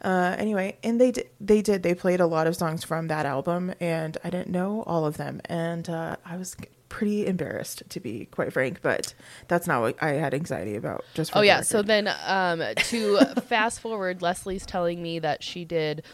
Uh, 0.03 0.35
anyway, 0.37 0.77
and 0.83 1.01
they 1.01 1.13
did, 1.13 1.29
they 1.41 1.63
did. 1.63 1.85
They 1.85 1.95
played 1.95 2.19
a 2.19 2.27
lot 2.27 2.49
of 2.49 2.57
songs 2.57 2.83
from 2.83 3.07
that 3.07 3.25
album, 3.25 3.73
and 3.79 4.19
I 4.25 4.31
didn't 4.31 4.51
know 4.51 4.83
all 4.85 5.07
of 5.07 5.17
them, 5.17 5.41
and 5.45 5.89
uh, 5.89 6.17
I 6.25 6.37
was 6.37 6.57
pretty 6.93 7.27
embarrassed 7.27 7.83
to 7.89 8.01
be 8.01 8.27
quite 8.27 8.53
frank. 8.53 8.83
But 8.83 9.15
that's 9.49 9.67
not 9.67 9.81
what 9.81 9.97
I 10.03 10.11
had 10.11 10.35
anxiety 10.35 10.77
about. 10.77 11.05
Just 11.15 11.33
for 11.33 11.39
Oh 11.39 11.41
yeah. 11.41 11.63
So 11.63 11.81
then, 11.83 12.09
um, 12.27 12.63
to 12.77 13.19
fast 13.49 13.81
forward, 13.81 14.21
Lesley's 14.21 14.67
telling 14.67 15.03
me 15.03 15.19
that 15.19 15.43
she 15.43 15.65
did. 15.65 16.05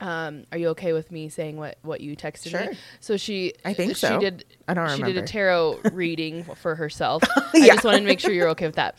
Um, 0.00 0.44
are 0.52 0.58
you 0.58 0.68
okay 0.68 0.92
with 0.92 1.10
me 1.10 1.28
saying 1.28 1.56
what 1.56 1.78
what 1.82 2.00
you 2.00 2.16
texted 2.16 2.50
Sure. 2.50 2.70
me? 2.70 2.78
So 3.00 3.16
she, 3.16 3.54
I 3.64 3.72
think 3.72 3.90
she 3.90 4.06
so. 4.06 4.20
did. 4.20 4.44
I 4.66 4.74
don't 4.74 4.96
She 4.96 5.02
did 5.02 5.16
a 5.16 5.22
tarot 5.22 5.80
reading 5.92 6.44
for 6.56 6.74
herself. 6.74 7.22
I 7.54 7.66
just 7.68 7.84
wanted 7.84 8.00
to 8.00 8.04
make 8.06 8.20
sure 8.20 8.32
you're 8.32 8.50
okay 8.50 8.66
with 8.66 8.76
that. 8.76 8.94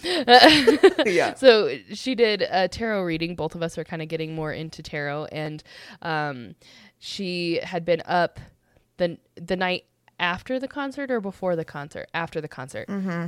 yeah, 1.05 1.33
so 1.35 1.77
she 1.93 2.15
did 2.15 2.45
a 2.49 2.67
tarot 2.67 3.03
reading. 3.03 3.35
Both 3.35 3.55
of 3.55 3.61
us 3.63 3.77
are 3.77 3.83
kind 3.83 4.01
of 4.01 4.07
getting 4.07 4.33
more 4.35 4.51
into 4.51 4.81
tarot, 4.83 5.25
and 5.31 5.63
um, 6.01 6.55
she 6.99 7.59
had 7.63 7.85
been 7.85 8.01
up 8.05 8.39
the 8.97 9.17
the 9.35 9.55
night 9.55 9.85
after 10.19 10.59
the 10.59 10.67
concert 10.67 11.09
or 11.11 11.21
before 11.21 11.55
the 11.55 11.65
concert. 11.65 12.09
After 12.13 12.41
the 12.41 12.47
concert, 12.47 12.87
mm-hmm. 12.87 13.27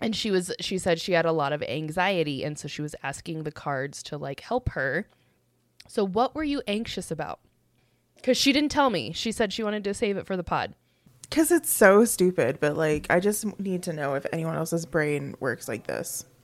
and 0.00 0.16
she 0.16 0.30
was 0.30 0.52
she 0.60 0.78
said 0.78 1.00
she 1.00 1.12
had 1.12 1.26
a 1.26 1.32
lot 1.32 1.52
of 1.52 1.62
anxiety, 1.62 2.44
and 2.44 2.58
so 2.58 2.68
she 2.68 2.82
was 2.82 2.94
asking 3.02 3.42
the 3.42 3.52
cards 3.52 4.02
to 4.04 4.18
like 4.18 4.40
help 4.40 4.70
her. 4.70 5.08
So 5.88 6.04
what 6.04 6.34
were 6.34 6.44
you 6.44 6.62
anxious 6.66 7.10
about? 7.10 7.40
Because 8.16 8.36
she 8.36 8.52
didn't 8.52 8.70
tell 8.70 8.90
me. 8.90 9.12
She 9.12 9.32
said 9.32 9.52
she 9.52 9.62
wanted 9.62 9.84
to 9.84 9.94
save 9.94 10.16
it 10.16 10.26
for 10.26 10.36
the 10.36 10.44
pod. 10.44 10.74
because 11.28 11.50
it's 11.52 11.70
so 11.70 12.04
stupid. 12.04 12.58
But 12.60 12.76
like, 12.76 13.06
I 13.08 13.20
just 13.20 13.58
need 13.60 13.84
to 13.84 13.92
know 13.92 14.14
if 14.14 14.26
anyone 14.32 14.56
else's 14.56 14.86
brain 14.86 15.34
works 15.40 15.68
like 15.68 15.86
this. 15.86 16.24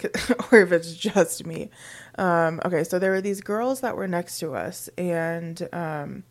or 0.52 0.60
if 0.60 0.72
it's 0.72 0.94
just 0.94 1.46
me. 1.46 1.70
Um, 2.16 2.60
okay, 2.64 2.84
so 2.84 2.98
there 2.98 3.10
were 3.10 3.20
these 3.20 3.40
girls 3.40 3.80
that 3.80 3.96
were 3.96 4.08
next 4.08 4.38
to 4.40 4.54
us, 4.54 4.88
and 4.98 5.68
um, 5.72 6.24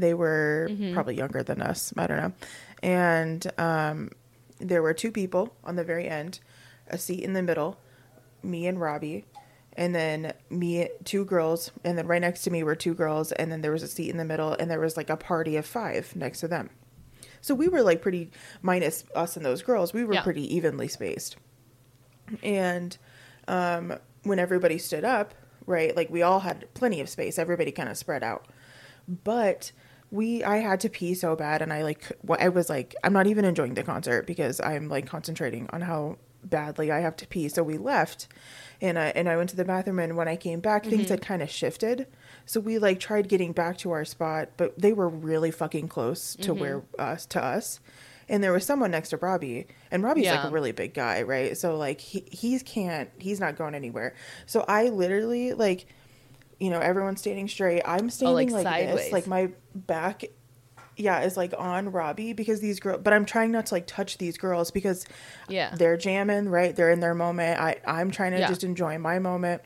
they 0.00 0.14
were 0.14 0.70
probably 0.94 1.16
younger 1.16 1.42
than 1.42 1.60
us. 1.60 1.92
I 1.96 2.06
don't 2.06 2.16
know, 2.18 2.32
and 2.82 3.52
um, 3.58 4.10
there 4.58 4.82
were 4.82 4.94
two 4.94 5.12
people 5.12 5.54
on 5.64 5.76
the 5.76 5.84
very 5.84 6.08
end, 6.08 6.40
a 6.88 6.98
seat 6.98 7.22
in 7.22 7.32
the 7.32 7.42
middle, 7.42 7.78
me 8.42 8.66
and 8.66 8.80
Robbie, 8.80 9.24
and 9.76 9.94
then 9.94 10.32
me, 10.50 10.88
two 11.04 11.24
girls, 11.24 11.70
and 11.84 11.96
then 11.98 12.06
right 12.06 12.20
next 12.20 12.42
to 12.42 12.50
me 12.50 12.62
were 12.62 12.74
two 12.76 12.94
girls, 12.94 13.32
and 13.32 13.50
then 13.52 13.60
there 13.60 13.72
was 13.72 13.82
a 13.82 13.88
seat 13.88 14.10
in 14.10 14.16
the 14.16 14.24
middle, 14.24 14.52
and 14.58 14.70
there 14.70 14.80
was 14.80 14.96
like 14.96 15.10
a 15.10 15.16
party 15.16 15.56
of 15.56 15.64
five 15.66 16.14
next 16.16 16.40
to 16.40 16.48
them. 16.48 16.70
So 17.40 17.54
we 17.54 17.68
were 17.68 17.82
like 17.82 18.02
pretty, 18.02 18.30
minus 18.62 19.04
us 19.14 19.36
and 19.36 19.46
those 19.46 19.62
girls, 19.62 19.92
we 19.92 20.02
were 20.04 20.14
Yeah. 20.14 20.22
pretty 20.22 20.52
evenly 20.56 20.88
spaced. 20.88 21.36
And 22.42 22.96
um, 23.46 23.94
when 24.24 24.38
everybody 24.38 24.78
stood 24.78 25.04
up, 25.04 25.34
right, 25.66 25.96
like 25.96 26.10
we 26.10 26.22
all 26.22 26.40
had 26.40 26.72
plenty 26.74 27.00
of 27.00 27.08
space, 27.08 27.38
everybody 27.38 27.70
kind 27.70 27.88
of 27.88 27.96
spread 27.96 28.22
out. 28.24 28.46
But 29.24 29.70
we, 30.10 30.42
I 30.42 30.58
had 30.58 30.80
to 30.80 30.88
pee 30.88 31.14
so 31.14 31.36
bad, 31.36 31.62
and 31.62 31.72
I 31.72 31.82
like, 31.82 32.10
what 32.22 32.40
I 32.40 32.48
was 32.48 32.70
like, 32.70 32.94
I'm 33.04 33.12
not 33.12 33.26
even 33.26 33.44
enjoying 33.44 33.74
the 33.74 33.82
concert 33.82 34.26
because 34.26 34.60
I'm 34.60 34.88
like 34.88 35.06
concentrating 35.06 35.68
on 35.72 35.82
how 35.82 36.16
badly 36.44 36.90
I 36.90 37.00
have 37.00 37.16
to 37.16 37.26
pee. 37.26 37.48
So 37.48 37.62
we 37.62 37.78
left, 37.78 38.28
and 38.80 38.98
I 38.98 39.08
and 39.08 39.28
I 39.28 39.36
went 39.36 39.50
to 39.50 39.56
the 39.56 39.64
bathroom, 39.64 39.98
and 39.98 40.16
when 40.16 40.28
I 40.28 40.36
came 40.36 40.60
back, 40.60 40.84
things 40.84 41.02
mm-hmm. 41.02 41.10
had 41.10 41.22
kind 41.22 41.42
of 41.42 41.50
shifted. 41.50 42.06
So 42.46 42.60
we 42.60 42.78
like 42.78 43.00
tried 43.00 43.28
getting 43.28 43.52
back 43.52 43.76
to 43.78 43.90
our 43.90 44.04
spot, 44.04 44.50
but 44.56 44.78
they 44.78 44.92
were 44.92 45.08
really 45.08 45.50
fucking 45.50 45.88
close 45.88 46.34
to 46.36 46.54
where 46.54 46.80
mm-hmm. 46.80 47.00
us 47.00 47.26
to 47.26 47.44
us. 47.44 47.80
And 48.30 48.44
there 48.44 48.52
was 48.52 48.64
someone 48.64 48.90
next 48.90 49.10
to 49.10 49.16
Robbie, 49.16 49.66
and 49.90 50.02
Robbie's 50.02 50.26
like 50.26 50.44
a 50.44 50.50
really 50.50 50.72
big 50.72 50.94
guy, 50.94 51.22
right? 51.22 51.56
So 51.56 51.76
like 51.76 52.00
he 52.00 52.24
he 52.30 52.58
can't 52.60 53.10
he's 53.18 53.40
not 53.40 53.56
going 53.56 53.74
anywhere. 53.74 54.14
So 54.46 54.64
I 54.68 54.88
literally 54.88 55.54
like, 55.54 55.86
you 56.58 56.70
know, 56.70 56.80
everyone's 56.80 57.20
standing 57.20 57.48
straight. 57.48 57.82
I'm 57.84 58.06
oh, 58.06 58.08
standing 58.08 58.34
like, 58.34 58.50
like, 58.50 58.62
sideways. 58.64 58.96
this, 58.96 59.12
like 59.12 59.26
my 59.26 59.50
back, 59.74 60.24
yeah, 60.96 61.22
is 61.22 61.36
like 61.36 61.54
on 61.56 61.92
Robbie 61.92 62.32
because 62.32 62.60
these 62.60 62.80
girls. 62.80 63.00
But 63.02 63.12
I'm 63.12 63.24
trying 63.24 63.52
not 63.52 63.66
to 63.66 63.74
like 63.74 63.86
touch 63.86 64.18
these 64.18 64.36
girls 64.36 64.70
because 64.70 65.06
Yeah. 65.48 65.74
they're 65.74 65.96
jamming, 65.96 66.48
right? 66.48 66.74
They're 66.74 66.90
in 66.90 67.00
their 67.00 67.14
moment. 67.14 67.60
I 67.60 67.76
I'm 67.86 68.10
trying 68.10 68.32
to 68.32 68.38
Yeah. 68.38 68.48
just 68.48 68.64
enjoy 68.64 68.98
my 68.98 69.18
moment, 69.18 69.62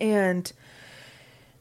and 0.00 0.52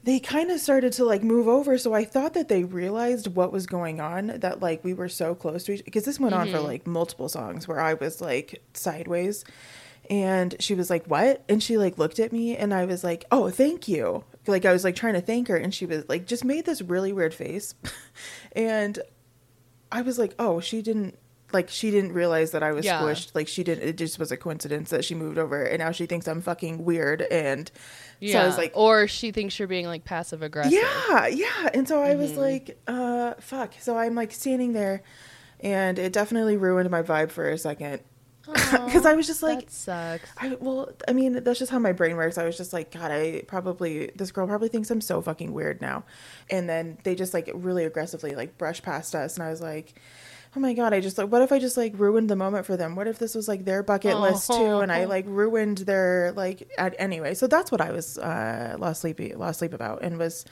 they 0.06 0.20
kind 0.20 0.52
of 0.52 0.60
started 0.60 0.94
to 0.94 1.04
like 1.04 1.24
move 1.24 1.48
over 1.48 1.78
so 1.78 1.94
i 1.94 2.06
thought 2.06 2.36
that 2.36 2.48
they 2.48 2.64
realized 2.64 3.36
what 3.36 3.52
was 3.52 3.66
going 3.66 4.00
on 4.00 4.28
that 4.28 4.62
like 4.62 4.84
we 4.84 4.94
were 4.94 5.10
so 5.10 5.34
close 5.34 5.64
to 5.64 5.74
each 5.74 5.84
because 5.84 6.06
this 6.06 6.20
went 6.20 6.34
on 6.34 6.48
for 6.48 6.58
mm-hmm. 6.58 6.66
like 6.66 6.88
multiple 6.88 7.28
songs 7.28 7.68
where 7.68 7.82
i 7.82 7.96
was 7.96 8.22
like 8.22 8.62
sideways 8.74 9.44
and 10.10 10.56
she 10.60 10.74
was 10.76 10.90
like 10.90 11.06
what 11.06 11.44
and 11.50 11.62
she 11.64 11.78
like 11.78 11.98
looked 11.98 12.20
at 12.20 12.32
me 12.32 12.56
and 12.56 12.74
i 12.74 12.86
was 12.86 13.04
like 13.04 13.26
oh 13.32 13.50
thank 13.50 13.88
you 13.88 14.24
like 14.48 14.66
i 14.66 14.72
was 14.74 14.84
like 14.84 14.96
trying 14.96 15.14
to 15.14 15.22
thank 15.22 15.48
her 15.48 15.56
and 15.58 15.74
she 15.74 15.86
was 15.86 16.08
like 16.10 16.26
just 16.26 16.44
made 16.46 16.66
this 16.66 16.82
really 16.82 17.12
weird 17.14 17.34
face 17.34 17.74
and 18.56 19.00
i 19.92 20.02
was 20.02 20.18
like 20.20 20.34
oh 20.40 20.60
she 20.60 20.82
didn't 20.82 21.18
like 21.54 21.70
she 21.70 21.92
didn't 21.92 22.12
realize 22.12 22.52
that 22.52 22.64
i 22.64 22.72
was 22.72 22.86
Yeah. 22.86 23.00
squished 23.02 23.32
like 23.34 23.48
she 23.48 23.64
didn't 23.64 23.88
it 23.88 23.98
just 23.98 24.20
was 24.20 24.32
a 24.32 24.38
coincidence 24.38 24.90
that 24.90 25.06
she 25.06 25.16
moved 25.16 25.38
over 25.38 25.64
and 25.64 25.80
now 25.80 25.92
she 25.92 26.06
thinks 26.06 26.28
i'm 26.28 26.42
fucking 26.42 26.84
weird 26.84 27.22
and 27.22 27.72
so 28.32 28.40
i 28.40 28.46
was 28.46 28.58
like 28.58 28.72
or 28.76 29.08
she 29.08 29.32
thinks 29.32 29.58
you're 29.60 29.68
being 29.68 29.86
like 29.86 30.04
passive 30.04 30.42
aggressive. 30.42 30.74
yeah, 30.74 31.28
yeah. 31.28 31.70
And 31.74 31.88
so 31.88 32.02
I 32.02 32.10
Mm-hmm. 32.10 32.20
was 32.22 32.38
like, 32.38 32.78
uh, 32.88 33.34
fuck. 33.40 33.74
So 33.80 33.98
I'm 33.98 34.16
like 34.16 34.32
standing 34.32 34.72
there, 34.74 35.04
and 35.60 36.00
it 36.00 36.14
definitely 36.14 36.56
ruined 36.58 36.90
my 36.90 37.04
vibe 37.04 37.30
for 37.30 37.50
a 37.50 37.58
second. 37.58 38.02
Because 38.46 39.06
I 39.12 39.14
was 39.14 39.28
just 39.28 39.42
like, 39.44 39.60
that 39.62 39.72
sucks. 39.72 40.30
I 40.38 40.56
well, 40.60 40.90
I 41.08 41.14
mean, 41.14 41.44
that's 41.44 41.60
just 41.60 41.72
how 41.72 41.80
my 41.80 41.92
brain 41.92 42.16
works. 42.16 42.38
I 42.38 42.46
was 42.46 42.58
just 42.58 42.74
like, 42.74 42.92
God, 42.92 43.12
I 43.12 43.44
probably 43.48 44.12
this 44.16 44.32
girl 44.32 44.48
probably 44.48 44.70
thinks 44.70 44.90
I'm 44.92 45.02
so 45.02 45.22
fucking 45.22 45.52
weird 45.54 45.82
now. 45.82 46.04
And 46.50 46.70
then 46.70 46.98
they 47.04 47.16
just 47.16 47.34
like 47.34 47.50
really 47.54 47.86
aggressively 47.86 48.36
like 48.36 48.58
brushed 48.58 48.84
past 48.84 49.16
us, 49.16 49.36
and 49.38 49.44
I 49.46 49.50
was 49.50 49.62
like, 49.62 49.96
Oh 50.58 50.60
my 50.62 50.74
god, 50.74 50.94
I 50.94 51.02
just 51.02 51.18
like 51.18 51.30
what 51.30 51.42
if 51.42 51.52
I 51.52 51.60
just 51.60 51.76
like 51.76 51.94
ruined 51.98 52.30
the 52.30 52.36
moment 52.38 52.66
for 52.66 52.78
them? 52.78 52.96
What 52.96 53.08
if 53.08 53.20
this 53.20 53.36
was 53.36 53.48
like 53.48 53.66
their 53.66 53.84
bucket 53.84 54.18
list 54.20 54.48
too 54.48 54.80
and 54.80 54.90
I 54.90 55.04
Oh. 55.04 55.08
like 55.08 55.26
ruined 55.28 55.80
their 55.80 56.32
like 56.36 56.70
at, 56.78 56.96
anyway. 56.98 57.34
So 57.34 57.48
that's 57.48 57.72
what 57.72 57.82
I 57.82 57.92
was 57.92 58.18
uh 58.18 58.78
lost 58.80 59.02
sleepy 59.02 59.34
lost 59.36 59.60
sleep 59.60 59.74
about 59.74 60.02
and 60.02 60.18
was 60.18 60.46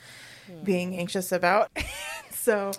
being 0.62 0.94
anxious 0.98 1.32
about. 1.32 1.70
so 2.32 2.72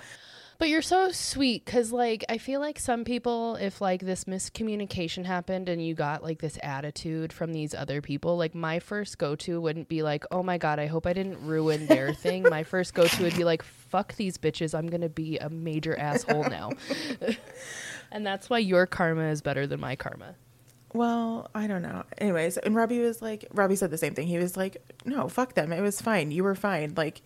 But 0.57 0.69
you're 0.69 0.81
so 0.81 1.11
sweet 1.11 1.65
because, 1.65 1.91
like, 1.91 2.23
I 2.29 2.37
feel 2.37 2.61
like 2.61 2.79
some 2.79 3.03
people, 3.03 3.55
if 3.55 3.81
like 3.81 4.01
this 4.01 4.23
miscommunication 4.23 5.25
happened 5.25 5.67
and 5.67 5.85
you 5.85 5.93
got 5.95 6.23
like 6.23 6.39
this 6.39 6.57
attitude 6.63 7.33
from 7.33 7.51
these 7.51 7.73
other 7.73 8.01
people, 8.01 8.37
like 8.37 8.55
my 8.55 8.79
first 8.79 9.17
go 9.17 9.35
to 9.35 9.59
wouldn't 9.59 9.89
be 9.89 10.01
like, 10.01 10.23
oh 10.31 10.43
my 10.43 10.57
God, 10.57 10.79
I 10.79 10.85
hope 10.85 11.05
I 11.05 11.13
didn't 11.13 11.45
ruin 11.45 11.87
their 11.87 12.13
thing. 12.13 12.43
My 12.43 12.63
first 12.63 12.93
go 12.93 13.05
to 13.05 13.23
would 13.23 13.35
be 13.35 13.43
like, 13.43 13.63
fuck 13.63 14.15
these 14.15 14.37
bitches. 14.37 14.73
I'm 14.77 14.87
going 14.87 15.01
to 15.01 15.09
be 15.09 15.37
a 15.37 15.49
major 15.49 15.97
asshole 15.97 16.45
now. 16.45 16.71
and 18.11 18.25
that's 18.25 18.49
why 18.49 18.59
your 18.59 18.85
karma 18.85 19.29
is 19.29 19.41
better 19.41 19.67
than 19.67 19.81
my 19.81 19.97
karma. 19.97 20.35
Well, 20.93 21.49
I 21.53 21.67
don't 21.67 21.81
know. 21.81 22.03
Anyways, 22.17 22.57
and 22.57 22.73
Robbie 22.73 22.99
was 22.99 23.21
like, 23.21 23.45
Robbie 23.53 23.75
said 23.75 23.91
the 23.91 23.97
same 23.97 24.15
thing. 24.15 24.27
He 24.27 24.37
was 24.37 24.55
like, 24.55 24.77
no, 25.03 25.27
fuck 25.27 25.53
them. 25.53 25.73
It 25.73 25.81
was 25.81 25.99
fine. 25.99 26.31
You 26.31 26.45
were 26.45 26.55
fine. 26.55 26.93
Like, 26.95 27.21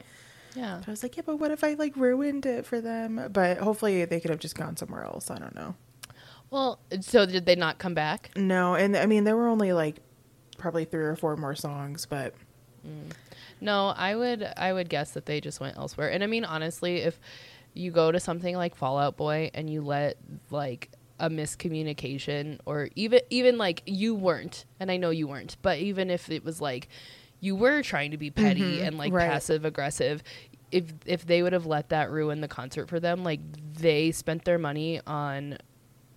Yeah. 0.60 0.82
I 0.86 0.92
was 0.92 1.04
like, 1.04 1.16
yeah, 1.16 1.24
but 1.26 1.38
what 1.38 1.52
if 1.52 1.64
I 1.64 1.74
like 1.74 1.96
ruined 1.96 2.46
it 2.46 2.66
for 2.66 2.82
them? 2.82 3.30
But 3.32 3.60
hopefully 3.60 4.04
they 4.06 4.20
could 4.20 4.30
have 4.30 4.40
just 4.40 4.56
gone 4.56 4.76
somewhere 4.78 5.04
else. 5.04 5.32
I 5.32 5.38
don't 5.38 5.56
know. 5.56 5.76
Well, 6.50 6.80
so 7.02 7.26
did 7.26 7.46
they 7.46 7.56
not 7.56 7.78
come 7.78 7.94
back? 7.94 8.32
No, 8.36 8.76
and 8.76 8.98
I 8.98 9.06
mean, 9.06 9.24
there 9.24 9.38
were 9.38 9.48
only 9.48 9.72
like 9.72 9.98
probably 10.58 10.86
three 10.86 11.04
or 11.04 11.16
four 11.16 11.38
more 11.38 11.56
songs, 11.56 12.06
but 12.06 12.34
mm. 12.86 13.12
No, 13.62 13.88
I 13.88 14.16
would 14.16 14.44
I 14.58 14.74
would 14.74 14.90
guess 14.90 15.12
that 15.12 15.26
they 15.26 15.42
just 15.42 15.60
went 15.60 15.78
elsewhere. 15.78 16.12
And 16.12 16.24
I 16.24 16.28
mean 16.28 16.46
honestly, 16.46 16.98
if 16.98 17.20
you 17.74 17.92
go 17.92 18.12
to 18.12 18.20
something 18.20 18.56
like 18.56 18.76
Fall 18.76 18.98
Out 18.98 19.18
Boy 19.18 19.52
and 19.54 19.70
you 19.70 19.82
let 19.82 20.18
like 20.50 20.90
a 21.20 21.30
miscommunication 21.30 22.60
or 22.66 22.90
even 22.96 23.20
even 23.30 23.58
like 23.58 23.84
you 23.86 24.16
weren't 24.16 24.66
and 24.80 24.90
I 24.90 24.96
know 24.96 25.10
you 25.10 25.28
weren't 25.28 25.58
but 25.62 25.78
even 25.80 26.10
if 26.10 26.30
it 26.30 26.46
was 26.46 26.62
like 26.62 26.88
you 27.42 27.58
were 27.58 27.82
trying 27.82 28.12
to 28.12 28.18
be 28.18 28.30
petty 28.30 28.62
mm-hmm. 28.62 28.86
and 28.86 28.98
like 28.98 29.12
right. 29.12 29.30
passive 29.30 29.66
aggressive 29.66 30.24
if 30.72 30.86
if 31.06 31.26
they 31.26 31.42
would 31.44 31.54
have 31.54 31.66
let 31.66 31.90
that 31.90 32.10
ruin 32.12 32.42
the 32.42 32.48
concert 32.48 32.88
for 32.90 33.00
them 33.00 33.24
like 33.24 33.40
they 33.74 34.12
spent 34.12 34.46
their 34.46 34.58
money 34.60 35.02
on 35.08 35.58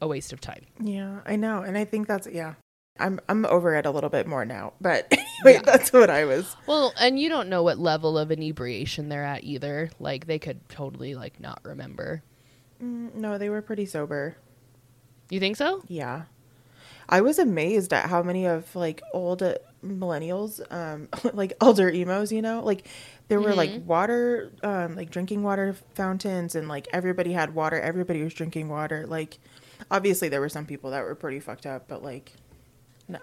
a 0.00 0.06
waste 0.08 0.32
of 0.32 0.40
time. 0.40 0.64
Yeah, 0.80 1.20
I 1.24 1.36
know, 1.36 1.62
and 1.62 1.78
I 1.78 1.84
think 1.84 2.06
that's 2.08 2.26
yeah. 2.26 2.54
I'm 2.98 3.20
I'm 3.28 3.46
over 3.46 3.74
it 3.76 3.86
a 3.86 3.90
little 3.90 4.10
bit 4.10 4.26
more 4.26 4.44
now, 4.44 4.74
but 4.80 5.06
anyway, 5.12 5.58
Yeah. 5.58 5.62
that's 5.64 5.92
what 5.92 6.10
I 6.10 6.24
was. 6.26 6.54
Well, 6.66 6.92
and 7.00 7.18
you 7.18 7.28
don't 7.30 7.48
know 7.48 7.62
what 7.62 7.78
level 7.78 8.18
of 8.18 8.30
inebriation 8.30 9.08
they're 9.08 9.24
at 9.24 9.44
either. 9.44 9.90
Like 9.98 10.26
they 10.26 10.38
could 10.38 10.68
totally 10.68 11.14
like 11.14 11.40
not 11.40 11.60
remember. 11.64 12.22
Mm, 12.82 13.14
no, 13.14 13.38
they 13.38 13.48
were 13.48 13.62
pretty 13.62 13.86
sober. 13.86 14.36
You 15.30 15.40
think 15.40 15.56
so? 15.56 15.82
Yeah, 15.88 16.24
I 17.12 17.20
was 17.20 17.38
amazed 17.38 17.92
at 17.92 18.08
how 18.08 18.22
many 18.22 18.46
of 18.46 18.74
like 18.74 19.02
old 19.12 19.42
millennials, 19.84 20.60
um, 20.72 21.08
like 21.34 21.52
elder 21.60 21.90
emos, 21.90 22.32
you 22.32 22.40
know, 22.40 22.62
like 22.64 22.88
there 23.28 23.38
were 23.38 23.54
like 23.54 23.70
water, 23.84 24.50
um, 24.62 24.96
like 24.96 25.10
drinking 25.10 25.42
water 25.42 25.76
fountains, 25.94 26.54
and 26.54 26.68
like 26.68 26.88
everybody 26.90 27.32
had 27.32 27.54
water. 27.54 27.78
Everybody 27.78 28.24
was 28.24 28.32
drinking 28.32 28.70
water. 28.70 29.06
Like, 29.06 29.38
obviously 29.90 30.30
there 30.30 30.40
were 30.40 30.48
some 30.48 30.64
people 30.64 30.90
that 30.92 31.04
were 31.04 31.14
pretty 31.14 31.38
fucked 31.38 31.66
up, 31.66 31.86
but 31.86 32.02
like, 32.02 32.32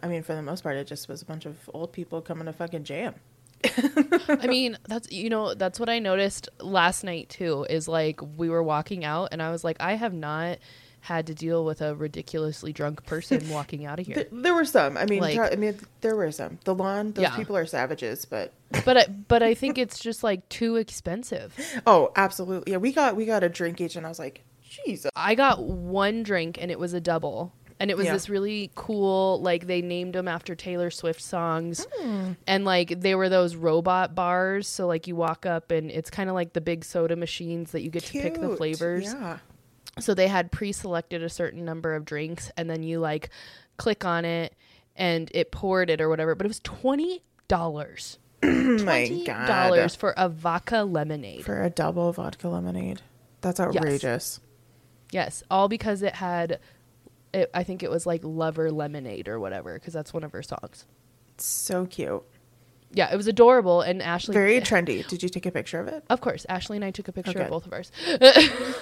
I 0.04 0.08
mean, 0.08 0.22
for 0.22 0.36
the 0.36 0.44
most 0.44 0.62
part, 0.62 0.78
it 0.78 0.86
just 0.86 1.10
was 1.10 1.24
a 1.24 1.26
bunch 1.26 1.48
of 1.48 1.58
old 1.74 1.92
people 1.92 2.22
coming 2.22 2.46
to 2.46 2.54
fucking 2.54 2.84
jam. 2.84 3.16
I 3.66 4.46
mean, 4.48 4.78
that's 4.88 5.12
you 5.12 5.32
know, 5.32 5.56
that's 5.56 5.80
what 5.80 5.90
I 5.90 5.98
noticed 5.98 6.48
last 6.60 7.04
night 7.04 7.30
too. 7.30 7.66
Is 7.72 7.88
like 7.88 8.20
we 8.38 8.50
were 8.50 8.62
walking 8.62 9.04
out, 9.04 9.30
and 9.32 9.42
I 9.42 9.50
was 9.50 9.64
like, 9.64 9.78
I 9.80 9.96
have 9.96 10.14
not 10.14 10.60
had 11.02 11.28
to 11.28 11.34
deal 11.34 11.64
with 11.66 11.82
a 11.82 11.96
ridiculously 11.96 12.74
drunk 12.74 13.06
person 13.06 13.50
walking 13.52 13.86
out 13.86 14.00
of 14.00 14.06
here. 14.08 14.16
There, 14.16 14.26
there 14.32 14.54
were 14.54 14.66
some. 14.66 14.98
I 14.98 15.06
mean, 15.06 15.22
Like- 15.22 15.38
I 15.40 15.56
mean, 15.56 15.78
there 16.02 16.16
were 16.16 16.32
some. 16.32 16.60
The 16.66 16.76
lawn, 16.76 17.14
those 17.14 17.24
Yeah. 17.24 17.36
people 17.36 17.56
are 17.58 17.66
savages, 17.66 18.26
but 18.26 18.54
But 18.86 18.98
I, 18.98 19.06
but 19.28 19.42
I 19.44 19.54
think 19.54 19.78
it's 19.78 20.00
just 20.00 20.24
like 20.24 20.48
too 20.50 20.76
expensive. 20.76 21.56
oh, 21.88 22.12
absolutely. 22.16 22.72
Yeah, 22.74 22.78
we 22.78 22.92
got 22.92 23.16
we 23.16 23.26
got 23.26 23.44
a 23.44 23.50
drink 23.50 23.80
each, 23.82 23.96
and 23.96 24.06
I 24.06 24.10
was 24.10 24.20
like, 24.20 24.44
Jesus. 24.86 25.10
I 25.16 25.36
got 25.36 25.64
one 25.64 26.22
drink 26.24 26.58
and 26.62 26.70
it 26.70 26.78
was 26.80 26.94
a 26.94 27.02
double. 27.02 27.54
And 27.82 27.90
it 27.90 27.96
was 27.96 28.08
Yeah. 28.08 28.14
this 28.14 28.28
really 28.28 28.72
cool, 28.76 29.42
like 29.42 29.66
they 29.66 29.82
named 29.82 30.14
them 30.14 30.28
after 30.28 30.54
Taylor 30.54 30.92
Swift 30.92 31.22
songs. 31.22 31.88
Hmm. 31.98 32.34
And 32.46 32.66
like 32.66 33.00
they 33.00 33.16
were 33.16 33.30
those 33.30 33.56
robot 33.56 34.14
bars. 34.16 34.68
So 34.68 34.86
like 34.86 35.08
you 35.08 35.16
walk 35.16 35.46
up 35.46 35.72
and 35.72 35.90
it's 35.90 36.10
kind 36.10 36.30
of 36.30 36.36
like 36.36 36.52
the 36.52 36.60
big 36.60 36.84
soda 36.84 37.16
machines 37.16 37.72
that 37.72 37.82
you 37.82 37.90
get 37.90 38.04
to 38.04 38.12
pick 38.12 38.34
the 38.40 38.54
flavors. 38.58 39.06
Yeah. 39.06 39.38
So 40.02 40.14
they 40.14 40.28
had 40.28 40.52
pre-selected 40.52 41.24
a 41.24 41.30
certain 41.30 41.66
number 41.66 41.96
of 41.96 42.06
drinks 42.06 42.52
and 42.58 42.70
then 42.70 42.84
you 42.84 43.00
like 43.00 43.30
click 43.78 44.06
on 44.06 44.26
it 44.26 44.54
and 44.96 45.32
it 45.34 45.52
poured 45.52 45.90
it 45.90 46.02
or 46.02 46.10
whatever. 46.10 46.36
But 46.36 46.46
it 46.46 46.50
was 46.50 46.60
twenty 46.60 47.24
dollars. 47.48 48.18
Oh 48.44 48.48
my 48.84 49.08
god. 49.26 49.48
dollars 49.48 49.96
for 49.96 50.14
a 50.16 50.30
vodka 50.30 50.84
lemonade. 50.84 51.44
for 51.46 51.62
a 51.62 51.70
double 51.70 52.12
vodka 52.14 52.48
lemonade. 52.48 53.02
That's 53.42 53.60
outrageous. 53.60 54.40
Yes, 55.12 55.44
all 55.50 55.68
because 55.68 56.02
it 56.04 56.16
had, 56.16 56.60
it, 57.34 57.50
I 57.54 57.64
think 57.64 57.84
it 57.84 57.90
was 57.90 58.06
like 58.06 58.22
Lover 58.24 58.72
Lemonade 58.72 59.28
or 59.28 59.40
whatever, 59.40 59.74
because 59.74 59.94
that's 59.94 60.14
one 60.14 60.24
of 60.24 60.32
her 60.34 60.44
songs. 60.44 60.86
So 61.38 61.86
cute. 61.86 62.24
Yeah, 62.92 63.14
it 63.14 63.18
was 63.18 63.28
adorable, 63.28 63.82
and 63.82 64.02
Ashley. 64.02 64.34
Very 64.34 64.60
trendy. 64.62 65.06
Did 65.08 65.22
you 65.22 65.30
take 65.30 65.46
a 65.46 65.52
picture 65.52 65.80
of 65.80 65.88
it? 65.88 66.04
of 66.10 66.22
course, 66.22 66.46
Ashley 66.50 66.76
and 66.76 66.84
I 66.84 66.90
took 66.90 67.08
a 67.08 67.12
picture 67.12 67.32
Okay. 67.32 67.44
of 67.44 67.50
both 67.50 67.68
of 67.68 67.74
ours. 67.74 67.92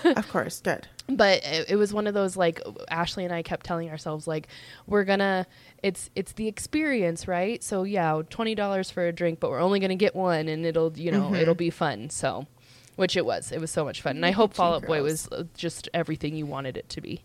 of 0.05 0.29
course. 0.29 0.61
Good. 0.61 0.87
but 1.09 1.43
it, 1.43 1.71
it 1.71 1.75
was 1.75 1.93
one 1.93 2.07
of 2.07 2.13
those 2.13 2.37
like 2.37 2.61
Ashley 2.89 3.25
and 3.25 3.33
I 3.33 3.41
kept 3.43 3.65
telling 3.65 3.89
ourselves 3.89 4.25
like 4.27 4.47
we're 4.85 5.03
gonna 5.03 5.45
it's 5.83 6.09
it's 6.15 6.31
the 6.33 6.47
experience 6.47 7.27
right 7.27 7.63
so 7.63 7.83
yeah 7.83 8.21
twenty 8.29 8.55
dollars 8.55 8.89
for 8.91 9.05
a 9.07 9.11
drink 9.13 9.39
but 9.39 9.49
we're 9.51 9.59
only 9.61 9.79
gonna 9.79 9.95
get 9.95 10.15
one 10.15 10.47
and 10.47 10.65
it'll 10.65 10.91
you 10.97 11.11
know 11.11 11.33
it'll 11.33 11.55
be 11.55 11.69
fun 11.69 12.09
so 12.09 12.47
which 12.95 13.15
it 13.15 13.25
was 13.25 13.51
it 13.51 13.61
was 13.61 13.71
so 13.71 13.85
much 13.85 14.01
fun 14.01 14.15
and 14.17 14.25
I 14.25 14.31
hope 14.31 14.53
Fall 14.53 14.73
Out 14.73 14.85
Boy 14.85 15.01
was 15.03 15.27
uh, 15.31 15.43
just 15.55 15.87
everything 15.93 16.35
you 16.35 16.45
wanted 16.45 16.75
it 16.77 16.89
to 16.89 17.01
be 17.01 17.23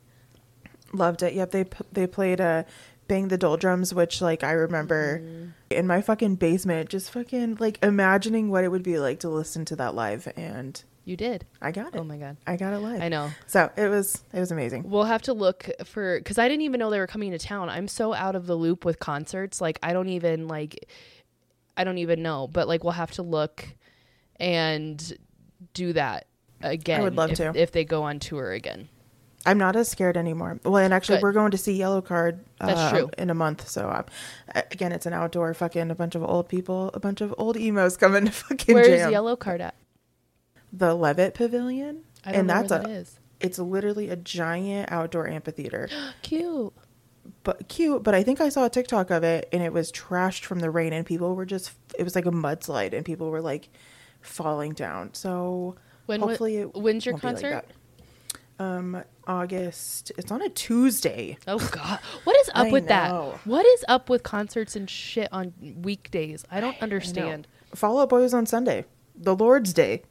Loved 0.95 1.23
it. 1.23 1.33
Yep. 1.33 1.51
They 1.53 1.65
they 1.93 2.07
played 2.07 2.39
uh, 2.39 2.65
"Bang 3.13 3.29
the 3.29 3.37
Doldrums," 3.39 3.93
which 3.93 4.21
like 4.23 4.43
I 4.43 4.53
remember 4.53 5.19
Mm-hmm. 5.19 5.49
in 5.71 5.87
my 5.87 6.01
fucking 6.01 6.37
basement, 6.37 6.89
just 6.89 7.11
fucking 7.11 7.57
like 7.61 7.79
imagining 7.83 8.49
what 8.51 8.65
it 8.65 8.69
would 8.69 8.83
be 8.83 8.99
like 8.99 9.21
to 9.21 9.29
listen 9.29 9.65
to 9.67 9.77
that 9.77 9.95
live, 9.95 10.27
and 10.37 10.83
you 11.05 11.17
did 11.17 11.45
I 11.61 11.73
got 11.73 11.95
it. 11.97 11.99
oh 12.01 12.05
my 12.05 12.17
god 12.17 12.37
I 12.47 12.57
got 12.57 12.73
it 12.73 12.79
live. 12.79 13.03
I 13.03 13.09
know 13.09 13.31
So 13.49 13.71
it 13.77 13.89
was 13.89 14.23
it 14.33 14.39
was 14.41 14.51
amazing. 14.53 14.89
We'll 14.89 15.05
have 15.05 15.23
to 15.23 15.33
look 15.33 15.69
for 15.85 16.19
because 16.19 16.39
I 16.39 16.47
didn't 16.49 16.63
even 16.63 16.79
know 16.79 16.91
they 16.91 17.01
were 17.01 17.07
coming 17.09 17.33
to 17.33 17.39
town. 17.39 17.69
I'm 17.69 17.89
so 17.89 18.15
out 18.15 18.35
of 18.37 18.47
the 18.47 18.55
loop 18.55 18.85
with 18.85 18.99
concerts. 19.01 19.61
Like 19.61 19.79
I 19.83 19.93
don't 19.93 20.09
even 20.09 20.47
like 20.49 20.87
I 21.77 21.85
don't 21.85 21.99
even 21.99 22.23
know. 22.23 22.47
But 22.47 22.69
like 22.69 22.85
we'll 22.85 22.93
have 22.93 23.11
to 23.13 23.23
look 23.23 23.67
and 24.37 25.19
do 25.75 25.93
that 25.93 26.27
again. 26.63 27.01
I 27.01 27.03
would 27.05 27.17
love 27.17 27.33
if, 27.33 27.39
to. 27.39 27.53
if 27.55 27.73
they 27.73 27.85
go 27.85 28.05
on 28.05 28.19
tour 28.21 28.53
again. 28.53 28.89
I'm 29.45 29.59
not 29.59 29.75
as 29.77 29.89
scared 29.89 30.17
anymore. 30.17 30.61
Well, 30.65 30.77
and 30.77 30.95
actually, 30.95 31.17
Good. 31.17 31.23
we're 31.25 31.33
going 31.33 31.51
to 31.51 31.59
see 31.59 31.79
Yellowcard 31.79 32.39
uh, 32.61 32.67
That's 32.67 32.91
true. 32.97 33.11
in 33.19 33.29
a 33.31 33.35
month. 33.35 33.69
So, 33.69 33.91
um, 33.91 34.05
again, 34.71 34.93
it's 34.93 35.05
an 35.07 35.13
outdoor 35.13 35.53
fucking 35.55 35.91
a 35.91 35.95
bunch 35.95 36.15
of 36.15 36.23
old 36.23 36.49
people, 36.49 36.91
a 36.95 37.01
bunch 37.01 37.21
of 37.21 37.35
old 37.39 37.57
emos 37.57 37.97
coming 37.97 38.27
to 38.27 38.31
fucking 38.33 38.75
Where's 38.75 38.87
jam. 38.87 39.13
Yellowcard 39.13 39.61
at? 39.61 39.75
The 40.73 40.95
Levitt 40.95 41.35
Pavilion, 41.35 42.03
I 42.25 42.31
don't 42.33 42.39
and 42.41 42.49
know 42.49 42.55
that's 42.55 42.71
where 42.71 42.81
a 42.81 42.83
that 42.85 42.91
is. 42.91 43.19
it's 43.41 43.59
literally 43.59 44.09
a 44.11 44.17
giant 44.17 44.91
outdoor 44.93 45.29
amphitheater, 45.29 45.89
Cute. 46.23 46.73
but 47.43 47.69
cute. 47.69 48.03
But 48.03 48.15
I 48.15 48.23
think 48.23 48.41
I 48.41 48.49
saw 48.49 48.65
a 48.65 48.71
TikTok 48.71 49.11
of 49.11 49.23
it, 49.25 49.49
and 49.53 49.63
it 49.63 49.73
was 49.73 49.93
trashed 49.93 50.45
from 50.45 50.61
the 50.61 50.71
rain, 50.71 50.93
and 50.95 51.05
people 51.05 51.35
were 51.35 51.45
just 51.45 51.73
it 51.99 52.05
was 52.05 52.15
like 52.15 52.25
a 52.27 52.31
mudslide, 52.31 52.95
and 52.95 53.05
people 53.05 53.29
were 53.31 53.43
like 53.43 53.69
falling 54.23 54.73
down. 54.73 55.13
So 55.15 55.77
When 56.07 56.21
hopefully, 56.21 56.59
it 56.59 56.75
when's 56.75 57.05
your 57.05 57.15
like 57.15 57.23
concert? 57.23 57.51
that. 57.51 57.67
Um, 58.63 59.05
August. 59.27 60.13
It's 60.17 60.31
on 60.31 60.43
a 60.43 60.49
Tuesday. 60.49 61.39
Oh 61.47 61.59
God, 61.73 61.99
what 62.25 62.37
is 62.41 62.49
up 62.51 62.67
I 62.67 62.71
with 62.71 62.89
that? 62.89 63.11
What 63.47 63.67
is 63.67 63.85
up 63.89 64.09
with 64.09 64.23
concerts 64.23 64.77
and 64.77 64.89
shit 64.89 65.29
on 65.33 65.53
weekdays? 65.83 66.45
I 66.51 66.61
don't 66.61 66.77
I 66.81 66.81
understand. 66.81 67.47
Fall 67.75 68.01
Out 68.01 68.09
Boy 68.11 68.21
was 68.21 68.35
on 68.35 68.47
Sunday, 68.47 68.85
the 69.17 69.35
Lord's 69.35 69.73
Day. 69.73 70.03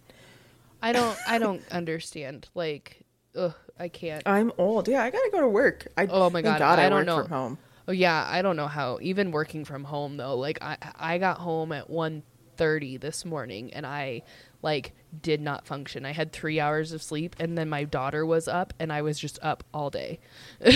I 0.81 0.91
don't. 0.93 1.17
I 1.27 1.37
don't 1.37 1.61
understand. 1.71 2.49
Like, 2.55 3.01
ugh, 3.35 3.53
I 3.79 3.87
can't. 3.87 4.23
I'm 4.25 4.51
old. 4.57 4.87
Yeah, 4.87 5.03
I 5.03 5.09
gotta 5.09 5.29
go 5.31 5.41
to 5.41 5.47
work. 5.49 5.87
I, 5.97 6.07
Oh 6.09 6.29
my 6.29 6.41
thank 6.41 6.59
God, 6.59 6.79
I 6.79 6.85
I, 6.85 6.89
don't 6.89 6.99
work 6.99 7.05
know. 7.07 7.21
from 7.23 7.29
home. 7.29 7.57
Oh 7.87 7.91
yeah, 7.91 8.25
I 8.29 8.41
don't 8.41 8.55
know 8.55 8.67
how. 8.67 8.99
Even 9.01 9.31
working 9.31 9.65
from 9.65 9.83
home 9.83 10.17
though, 10.17 10.35
like 10.37 10.59
I 10.61 10.77
I 10.97 11.17
got 11.17 11.37
home 11.37 11.71
at 11.71 11.89
1.30 11.89 12.99
this 12.99 13.25
morning 13.25 13.73
and 13.73 13.85
I 13.85 14.23
like 14.61 14.93
did 15.21 15.41
not 15.41 15.65
function. 15.65 16.05
I 16.05 16.11
had 16.13 16.31
3 16.31 16.59
hours 16.59 16.91
of 16.91 17.01
sleep 17.03 17.35
and 17.39 17.57
then 17.57 17.69
my 17.69 17.83
daughter 17.83 18.25
was 18.25 18.47
up 18.47 18.73
and 18.79 18.93
I 18.93 19.01
was 19.01 19.19
just 19.19 19.39
up 19.41 19.63
all 19.73 19.89
day. 19.89 20.19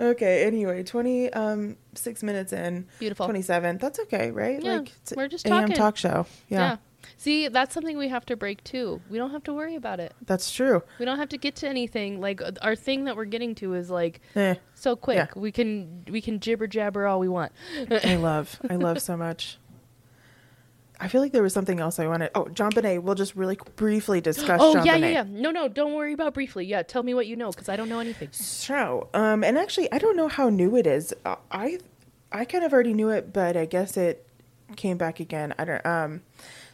Okay. 0.00 0.44
Anyway, 0.46 0.82
twenty 0.82 1.32
um 1.32 1.76
six 1.94 2.22
minutes 2.24 2.52
in. 2.52 2.86
Beautiful. 2.98 3.26
Twenty 3.26 3.42
seven. 3.42 3.78
That's 3.78 4.00
okay, 4.00 4.32
right? 4.32 4.60
Yeah, 4.60 4.78
like 4.78 4.90
we're 5.14 5.28
just 5.28 5.46
AM 5.46 5.60
talking. 5.60 5.76
talk 5.76 5.96
show. 5.96 6.26
Yeah, 6.48 6.78
See, 7.18 7.46
that's 7.48 7.72
something 7.74 7.96
we 7.98 8.08
have 8.08 8.24
to 8.26 8.36
break 8.36 8.64
too. 8.64 9.00
We 9.10 9.18
don't 9.18 9.30
have 9.30 9.44
to 9.44 9.52
worry 9.52 9.76
about 9.76 10.00
it. 10.00 10.12
that's 10.26 10.50
true. 10.50 10.82
We 10.98 11.04
don't 11.04 11.18
have 11.18 11.28
to 11.28 11.36
get 11.38 11.54
to 11.56 11.68
anything. 11.68 12.20
Like 12.20 12.40
uh, 12.42 12.52
our 12.62 12.74
thing 12.74 13.04
that 13.04 13.16
we're 13.16 13.26
getting 13.26 13.54
to 13.56 13.74
is 13.74 13.90
like 13.90 14.20
Eh, 14.34 14.54
so 14.74 14.96
quick. 14.96 15.16
Yeah. 15.18 15.26
We 15.36 15.52
can 15.52 16.04
we 16.08 16.20
can 16.20 16.40
jibber 16.40 16.66
jabber 16.66 17.06
all 17.06 17.20
we 17.20 17.28
want. 17.28 17.52
I 18.02 18.16
love. 18.20 18.58
I 18.68 18.76
love 18.76 19.00
so 19.00 19.16
much. 19.16 19.58
I 21.02 21.08
feel 21.08 21.20
like 21.20 21.32
there 21.32 21.42
was 21.42 21.52
something 21.52 21.80
else 21.80 21.98
I 21.98 22.06
wanted. 22.06 22.30
Oh, 22.36 22.44
JonBenét. 22.44 23.02
We'll 23.02 23.16
just 23.16 23.34
really 23.34 23.58
briefly 23.74 24.20
discuss. 24.30 24.60
oh 24.62 24.74
John 24.74 24.86
yeah, 24.86 24.96
Bonet. 24.96 25.00
yeah, 25.00 25.08
yeah. 25.08 25.24
No, 25.28 25.50
no, 25.50 25.66
don't 25.66 25.94
worry 25.94 26.12
about 26.12 26.32
briefly. 26.32 26.64
Yeah, 26.64 26.84
tell 26.84 27.02
me 27.02 27.12
what 27.12 27.26
you 27.26 27.34
know 27.34 27.50
because 27.50 27.68
I 27.68 27.74
don't 27.74 27.88
know 27.88 27.98
anything. 27.98 28.28
So, 28.30 29.08
um, 29.12 29.42
and 29.42 29.58
actually, 29.58 29.90
I 29.90 29.98
don't 29.98 30.16
know 30.16 30.28
how 30.28 30.48
new 30.48 30.76
it 30.76 30.86
is. 30.86 31.12
Uh, 31.24 31.36
I, 31.50 31.80
I 32.30 32.44
kind 32.44 32.62
of 32.62 32.72
already 32.72 32.94
knew 32.94 33.08
it, 33.10 33.32
but 33.32 33.56
I 33.56 33.64
guess 33.66 33.96
it 33.96 34.24
came 34.76 34.96
back 34.96 35.18
again. 35.18 35.52
I 35.58 35.64
don't. 35.64 35.84
Um, 35.84 36.22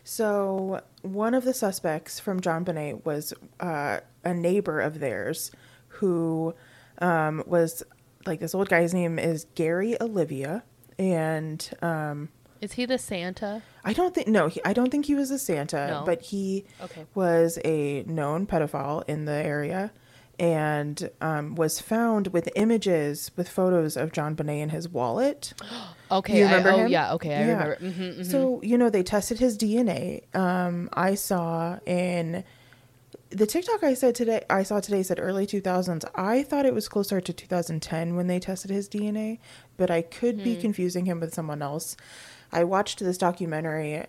so 0.05 0.83
one 1.01 1.33
of 1.33 1.45
the 1.45 1.55
suspects 1.55 2.21
from 2.21 2.41
JonBenét 2.41 3.07
was 3.07 3.33
uh, 3.61 4.01
a 4.25 4.35
neighbor 4.35 4.81
of 4.81 5.01
theirs, 5.01 5.51
who 5.89 6.55
um, 6.99 7.43
was 7.47 7.83
like 8.27 8.41
this 8.41 8.55
old 8.55 8.69
guy's 8.69 8.93
name 8.93 9.19
is 9.19 9.47
Gary 9.55 9.99
Oliva, 10.03 10.65
and 10.99 11.67
um, 11.81 12.29
Is 12.61 12.73
he 12.73 12.87
the 12.87 12.99
Santa? 12.99 13.63
I 13.85 13.93
don't 13.93 14.15
think 14.15 14.29
no, 14.29 14.49
he, 14.49 14.61
I 14.65 14.73
don't 14.73 14.91
think 14.91 15.07
he 15.07 15.15
was 15.15 15.31
a 15.31 15.39
Santa, 15.39 15.87
No. 15.89 16.03
but 16.05 16.23
he 16.23 16.65
Okay. 16.83 17.07
was 17.15 17.59
a 17.65 18.03
known 18.05 18.47
pedophile 18.47 19.05
in 19.09 19.25
the 19.27 19.33
area 19.33 19.93
and 20.41 21.11
um, 21.21 21.55
was 21.57 21.81
found 21.81 22.29
with 22.29 22.49
images 22.55 23.31
with 23.37 23.49
photos 23.49 23.97
of 23.97 24.13
JonBenét 24.13 24.61
in 24.61 24.69
his 24.71 24.89
wallet. 24.89 25.53
Okay. 26.11 26.39
You 26.39 26.45
I- 26.47 26.49
remember 26.49 26.71
oh 26.73 26.79
him? 26.79 26.89
yeah. 26.91 27.13
Okay, 27.13 27.35
I 27.35 27.41
Yeah. 27.41 27.65
remember. 27.65 27.77
hmm 28.17 28.23
So 28.23 28.63
you 28.63 28.79
know 28.79 28.89
they 28.89 29.03
tested 29.03 29.39
his 29.39 29.59
DNA. 29.59 30.23
Um, 30.35 30.89
I 30.95 31.15
saw 31.15 31.81
in 31.85 32.45
the 33.29 33.45
TikTok 33.47 33.85
I 33.85 33.93
said 33.93 34.15
today, 34.15 34.43
I 34.49 34.63
saw 34.63 34.81
today 34.81 35.03
said 35.03 35.19
early 35.21 35.47
2000s. 35.47 36.07
I 36.15 36.43
thought 36.45 36.65
it 36.65 36.73
was 36.73 36.89
closer 36.89 37.21
to 37.21 37.31
2010 37.31 38.17
when 38.17 38.27
they 38.27 38.39
tested 38.39 38.71
his 38.71 38.89
DNA, 38.89 39.39
but 39.77 39.91
I 39.91 40.01
could 40.01 40.43
be 40.43 40.57
confusing 40.57 41.05
him 41.05 41.21
with 41.21 41.35
someone 41.35 41.61
else. 41.61 41.95
I 42.53 42.65
watched 42.65 42.99
this 43.01 43.19
documentary. 43.19 44.05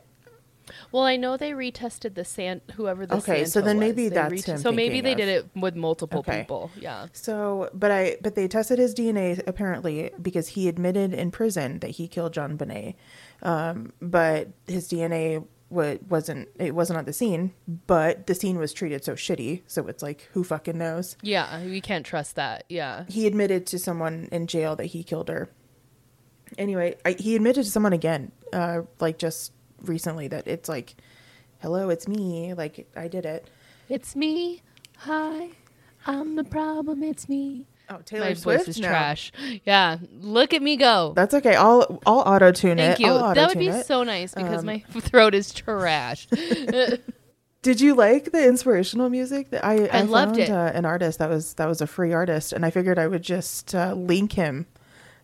Well, 0.92 1.04
I 1.04 1.16
know 1.18 1.36
they 1.36 1.52
retested 1.52 2.14
the 2.14 2.24
San 2.24 2.62
whoever 2.76 3.08
the 3.08 3.16
Okay, 3.18 3.44
so 3.46 3.60
then 3.60 3.80
maybe 3.80 4.08
They 4.08 4.14
that's 4.16 4.48
ret- 4.48 4.60
So 4.60 4.72
maybe 4.72 5.02
they 5.02 5.14
of. 5.14 5.18
did 5.18 5.28
it 5.28 5.50
with 5.56 5.76
multiple 5.76 6.20
Okay. 6.20 6.42
people. 6.42 6.70
Yeah. 6.80 7.08
So, 7.12 7.70
but 7.74 7.90
I 7.90 8.18
but 8.22 8.36
they 8.36 8.48
tested 8.48 8.78
his 8.78 8.94
DNA 8.94 9.42
apparently 9.48 10.12
because 10.22 10.50
he 10.50 10.68
admitted 10.68 11.12
in 11.14 11.32
prison 11.32 11.80
that 11.80 11.92
he 11.92 12.08
killed 12.08 12.34
JonBenét. 12.36 12.94
Um, 13.42 13.94
but 14.00 14.50
his 14.68 14.88
DNA 14.88 15.44
wa- 15.72 15.96
wasn't 16.08 16.50
it 16.60 16.76
wasn't 16.76 17.00
on 17.00 17.06
the 17.06 17.14
scene, 17.14 17.54
but 17.88 18.28
the 18.28 18.36
scene 18.36 18.60
was 18.60 18.72
treated 18.72 19.04
so 19.04 19.14
shitty, 19.14 19.64
so 19.66 19.88
it's 19.88 20.04
like 20.04 20.30
who 20.34 20.44
fucking 20.44 20.78
knows. 20.78 21.18
Yeah, 21.24 21.64
we 21.64 21.82
can't 21.82 22.06
trust 22.06 22.36
that. 22.36 22.66
Yeah. 22.70 23.06
he 23.08 23.26
admitted 23.26 23.66
to 23.68 23.80
someone 23.80 24.30
in 24.32 24.46
jail 24.46 24.76
that 24.76 24.86
he 24.86 25.04
killed 25.04 25.30
her. 25.30 25.50
Anyway, 26.58 26.96
I, 27.06 27.12
he 27.18 27.36
admitted 27.36 27.64
to 27.66 27.70
someone 27.72 27.94
again, 27.94 28.32
uh, 28.54 28.82
like 29.00 29.18
just 29.18 29.52
recently, 29.84 30.28
that 30.30 30.48
it's 30.48 30.68
like, 30.70 30.96
hello, 31.60 31.90
it's 31.90 32.08
me. 32.08 32.54
Like 32.54 32.88
I 32.96 33.08
did 33.08 33.26
it. 33.26 33.50
It's 33.88 34.16
me. 34.16 34.62
Hi. 35.00 35.50
I'm 36.06 36.36
the 36.36 36.44
problem. 36.44 37.04
It's 37.04 37.28
me. 37.30 37.66
Oh, 37.92 37.98
Taylor 38.06 38.26
My 38.26 38.34
Swift 38.34 38.66
voice 38.66 38.68
is 38.76 38.80
now. 38.80 38.90
trash. 38.90 39.32
Yeah. 39.66 39.98
Look 40.22 40.54
at 40.54 40.62
me 40.62 40.78
go. 40.78 41.14
That's 41.16 41.34
okay. 41.34 41.56
I'll 41.56 42.00
I'll 42.06 42.20
auto 42.20 42.52
tune 42.52 42.78
it. 42.80 42.86
Thank 42.88 43.00
you. 43.00 43.08
I'll 43.08 43.34
That 43.34 43.48
would 43.50 43.58
auto-tune 43.58 43.60
be 43.60 43.68
it. 43.80 43.86
so 43.86 44.04
nice 44.04 44.34
because 44.34 44.60
Um, 44.60 44.66
my 44.68 44.80
throat 45.00 45.34
is 45.34 45.52
trash. 45.54 46.28
Did 47.62 47.82
you 47.82 47.94
like 47.96 48.32
the 48.32 48.48
inspirational 48.48 49.10
music? 49.10 49.50
That 49.50 49.66
I 49.66 49.88
I 49.88 50.02
loved 50.04 50.38
found, 50.38 50.40
it. 50.40 50.50
Uh, 50.50 50.72
an 50.74 50.86
artist 50.86 51.20
that 51.20 51.30
was 51.30 51.56
that 51.56 51.68
was 51.68 51.82
a 51.82 51.88
free 51.88 52.14
artist, 52.14 52.54
and 52.54 52.66
I 52.66 52.70
figured 52.70 52.98
I 53.00 53.08
would 53.08 53.22
just 53.24 53.76
uh, 53.76 53.94
link 53.94 54.34
him. 54.34 54.68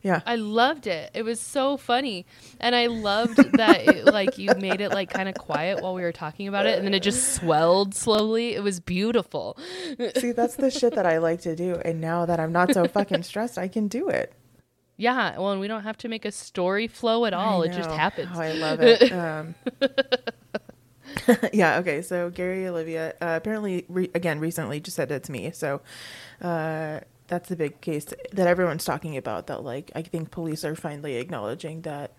Yeah. 0.06 0.22
I 0.28 0.36
loved 0.36 0.86
it. 0.86 1.10
It 1.16 1.24
was 1.24 1.40
so 1.40 1.78
funny. 1.78 2.28
And 2.60 2.76
I 2.76 2.86
loved 2.86 3.38
that 3.54 3.88
it, 3.88 4.06
like 4.06 4.38
you 4.38 4.54
made 4.54 4.80
it 4.80 4.92
like 4.92 5.10
kind 5.10 5.28
of 5.28 5.34
quiet 5.34 5.82
while 5.82 5.96
we 5.96 6.04
were 6.04 6.12
talking 6.12 6.48
about 6.48 6.68
it 6.68 6.78
and 6.78 6.86
then 6.86 6.94
it 6.94 7.02
just 7.02 7.34
swelled 7.34 7.96
slowly. 7.96 8.54
It 8.54 8.62
was 8.62 8.80
beautiful. 8.80 9.58
See, 10.16 10.32
that's 10.32 10.58
the 10.58 10.70
shit 10.70 10.94
that 10.94 11.08
I 11.08 11.18
like 11.18 11.42
to 11.42 11.56
do, 11.56 11.82
and 11.84 12.00
now 12.00 12.28
that 12.28 12.40
I'm 12.40 12.52
not 12.52 12.72
so 12.72 12.86
fucking 12.88 13.24
stressed, 13.24 13.58
I 13.58 13.68
can 13.68 13.88
do 13.88 14.08
it. 14.08 14.32
Yeah, 14.96 15.40
well, 15.40 15.52
and 15.52 15.60
we 15.60 15.68
don't 15.68 15.82
have 15.82 15.98
to 15.98 16.08
make 16.08 16.24
a 16.24 16.32
story 16.32 16.88
flow 16.88 17.26
at 17.26 17.34
all. 17.34 17.64
It 17.64 17.74
just 17.74 17.90
happens. 17.90 18.30
Oh, 18.36 18.40
I 18.40 18.52
love 18.54 18.82
it. 18.82 19.12
Um, 19.12 19.56
yeah. 21.54 21.80
Okay. 21.80 22.02
So 22.02 22.30
Gary 22.30 22.68
Oliva 22.68 23.14
uh, 23.22 23.38
apparently 23.38 23.86
re- 23.88 24.12
again 24.14 24.40
recently 24.40 24.80
just 24.80 24.96
said 24.96 25.12
it's 25.12 25.30
me. 25.30 25.52
So 25.52 25.82
uh, 26.42 27.00
that's 27.28 27.50
the 27.50 27.56
big 27.56 27.82
case 27.82 28.06
that 28.32 28.48
everyone's 28.48 28.86
talking 28.86 29.18
about. 29.18 29.48
That 29.48 29.64
like 29.64 29.92
I 29.96 30.02
think 30.02 30.32
police 30.32 30.64
are 30.66 30.76
finally 30.76 31.16
acknowledging 31.18 31.82
that. 31.82 32.12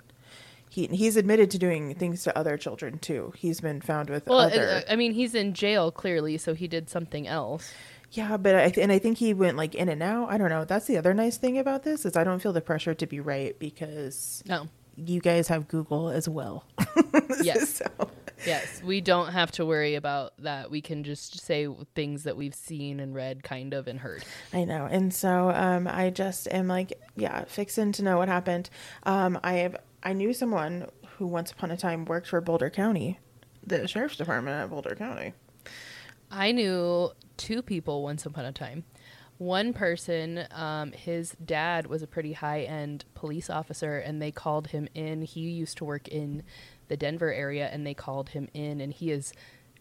He, 0.68 0.88
he's 0.88 1.16
admitted 1.16 1.52
to 1.52 1.58
doing 1.58 1.94
things 1.94 2.24
to 2.24 2.36
other 2.36 2.56
children 2.58 2.98
too. 2.98 3.32
He's 3.36 3.60
been 3.60 3.80
found 3.80 4.10
with 4.10 4.26
well, 4.26 4.40
other. 4.40 4.68
uh, 4.68 4.92
I 4.92 4.96
mean, 4.96 5.12
he's 5.12 5.34
in 5.34 5.54
jail 5.54 5.92
clearly, 5.92 6.36
so 6.38 6.54
he 6.54 6.66
did 6.66 6.90
something 6.90 7.26
else. 7.28 7.72
Yeah, 8.10 8.36
but 8.36 8.56
I 8.56 8.70
th- 8.70 8.82
and 8.82 8.90
I 8.90 8.98
think 8.98 9.16
he 9.16 9.32
went 9.32 9.56
like 9.56 9.74
in 9.76 9.88
and 9.88 10.02
out. 10.02 10.28
I 10.30 10.36
don't 10.38 10.50
know. 10.50 10.64
That's 10.64 10.86
the 10.86 10.98
other 10.98 11.14
nice 11.14 11.36
thing 11.38 11.56
about 11.58 11.84
this 11.84 12.04
is 12.04 12.16
I 12.16 12.24
don't 12.24 12.40
feel 12.40 12.52
the 12.52 12.60
pressure 12.60 12.94
to 12.94 13.06
be 13.06 13.20
right 13.20 13.56
because 13.60 14.42
No. 14.46 14.68
you 14.96 15.20
guys 15.20 15.46
have 15.48 15.68
Google 15.68 16.10
as 16.10 16.28
well. 16.28 16.64
Yes. 17.42 17.76
so, 17.98 18.10
Yes, 18.44 18.82
we 18.82 19.00
don't 19.00 19.32
have 19.32 19.50
to 19.52 19.64
worry 19.64 19.94
about 19.94 20.34
that. 20.38 20.70
We 20.70 20.80
can 20.80 21.04
just 21.04 21.40
say 21.40 21.68
things 21.94 22.24
that 22.24 22.36
we've 22.36 22.54
seen 22.54 23.00
and 23.00 23.14
read, 23.14 23.42
kind 23.42 23.72
of, 23.72 23.86
and 23.86 24.00
heard. 24.00 24.24
I 24.52 24.64
know, 24.64 24.86
and 24.90 25.12
so 25.12 25.50
um, 25.50 25.88
I 25.88 26.10
just 26.10 26.48
am 26.50 26.68
like, 26.68 26.92
yeah, 27.16 27.44
fixing 27.44 27.92
to 27.92 28.02
know 28.02 28.18
what 28.18 28.28
happened. 28.28 28.68
Um, 29.04 29.38
I 29.42 29.54
have 29.54 29.76
I 30.02 30.12
knew 30.12 30.32
someone 30.32 30.88
who 31.16 31.26
once 31.26 31.50
upon 31.50 31.70
a 31.70 31.76
time 31.76 32.04
worked 32.04 32.28
for 32.28 32.40
Boulder 32.40 32.70
County, 32.70 33.18
the 33.66 33.88
sheriff's 33.88 34.16
department 34.16 34.56
at 34.56 34.70
Boulder 34.70 34.94
County. 34.94 35.32
I 36.30 36.52
knew 36.52 37.10
two 37.36 37.62
people 37.62 38.02
once 38.02 38.26
upon 38.26 38.44
a 38.44 38.52
time. 38.52 38.84
One 39.38 39.74
person, 39.74 40.46
um, 40.52 40.92
his 40.92 41.36
dad 41.44 41.88
was 41.88 42.02
a 42.02 42.06
pretty 42.06 42.32
high 42.32 42.62
end 42.62 43.04
police 43.14 43.50
officer, 43.50 43.98
and 43.98 44.20
they 44.20 44.30
called 44.30 44.68
him 44.68 44.88
in. 44.94 45.22
He 45.22 45.40
used 45.40 45.76
to 45.78 45.84
work 45.84 46.08
in 46.08 46.42
the 46.88 46.96
Denver 46.96 47.32
area, 47.32 47.68
and 47.72 47.86
they 47.86 47.94
called 47.94 48.30
him 48.30 48.48
in, 48.54 48.80
and 48.80 48.92
he 48.92 49.10
is 49.10 49.32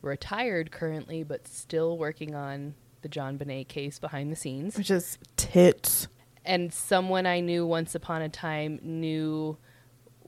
retired 0.01 0.71
currently, 0.71 1.23
but 1.23 1.47
still 1.47 1.97
working 1.97 2.35
on 2.35 2.75
the 3.01 3.09
JonBenét 3.09 3.67
case 3.67 3.99
behind 3.99 4.31
the 4.31 4.35
scenes. 4.35 4.77
Which 4.77 4.91
is 4.91 5.17
tits. 5.37 6.07
And 6.43 6.73
someone 6.73 7.25
I 7.25 7.39
knew 7.39 7.65
once 7.65 7.95
upon 7.95 8.21
a 8.21 8.29
time 8.29 8.79
knew 8.81 9.57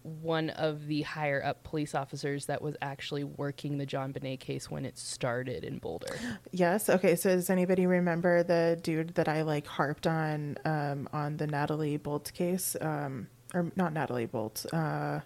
one 0.07 0.49
of 0.51 0.87
the 0.87 1.01
higher 1.01 1.43
up 1.43 1.63
police 1.63 1.93
officers 1.93 2.45
that 2.45 2.61
was 2.61 2.75
actually 2.81 3.23
working 3.23 3.77
the 3.77 3.85
JonBenét 3.85 4.39
case 4.39 4.71
when 4.71 4.85
it 4.85 4.97
started 4.97 5.63
in 5.63 5.79
Boulder. 5.79 6.15
Yes. 6.51 6.89
Okay. 6.89 7.15
So 7.15 7.35
does 7.35 7.49
anybody 7.49 7.85
remember 7.85 8.41
the 8.41 8.79
dude 8.81 9.15
that 9.15 9.27
I 9.27 9.41
like 9.41 9.67
harped 9.67 10.07
on 10.07 10.57
um, 10.65 11.09
on 11.11 11.37
the 11.37 11.45
Natalie 11.45 11.97
Bolt 11.97 12.31
case? 12.33 12.75
Um, 12.79 13.27
or 13.53 13.71
not 13.75 13.93
Natalie 13.93 14.25
Bolt. 14.25 14.65
Uh, 14.71 15.19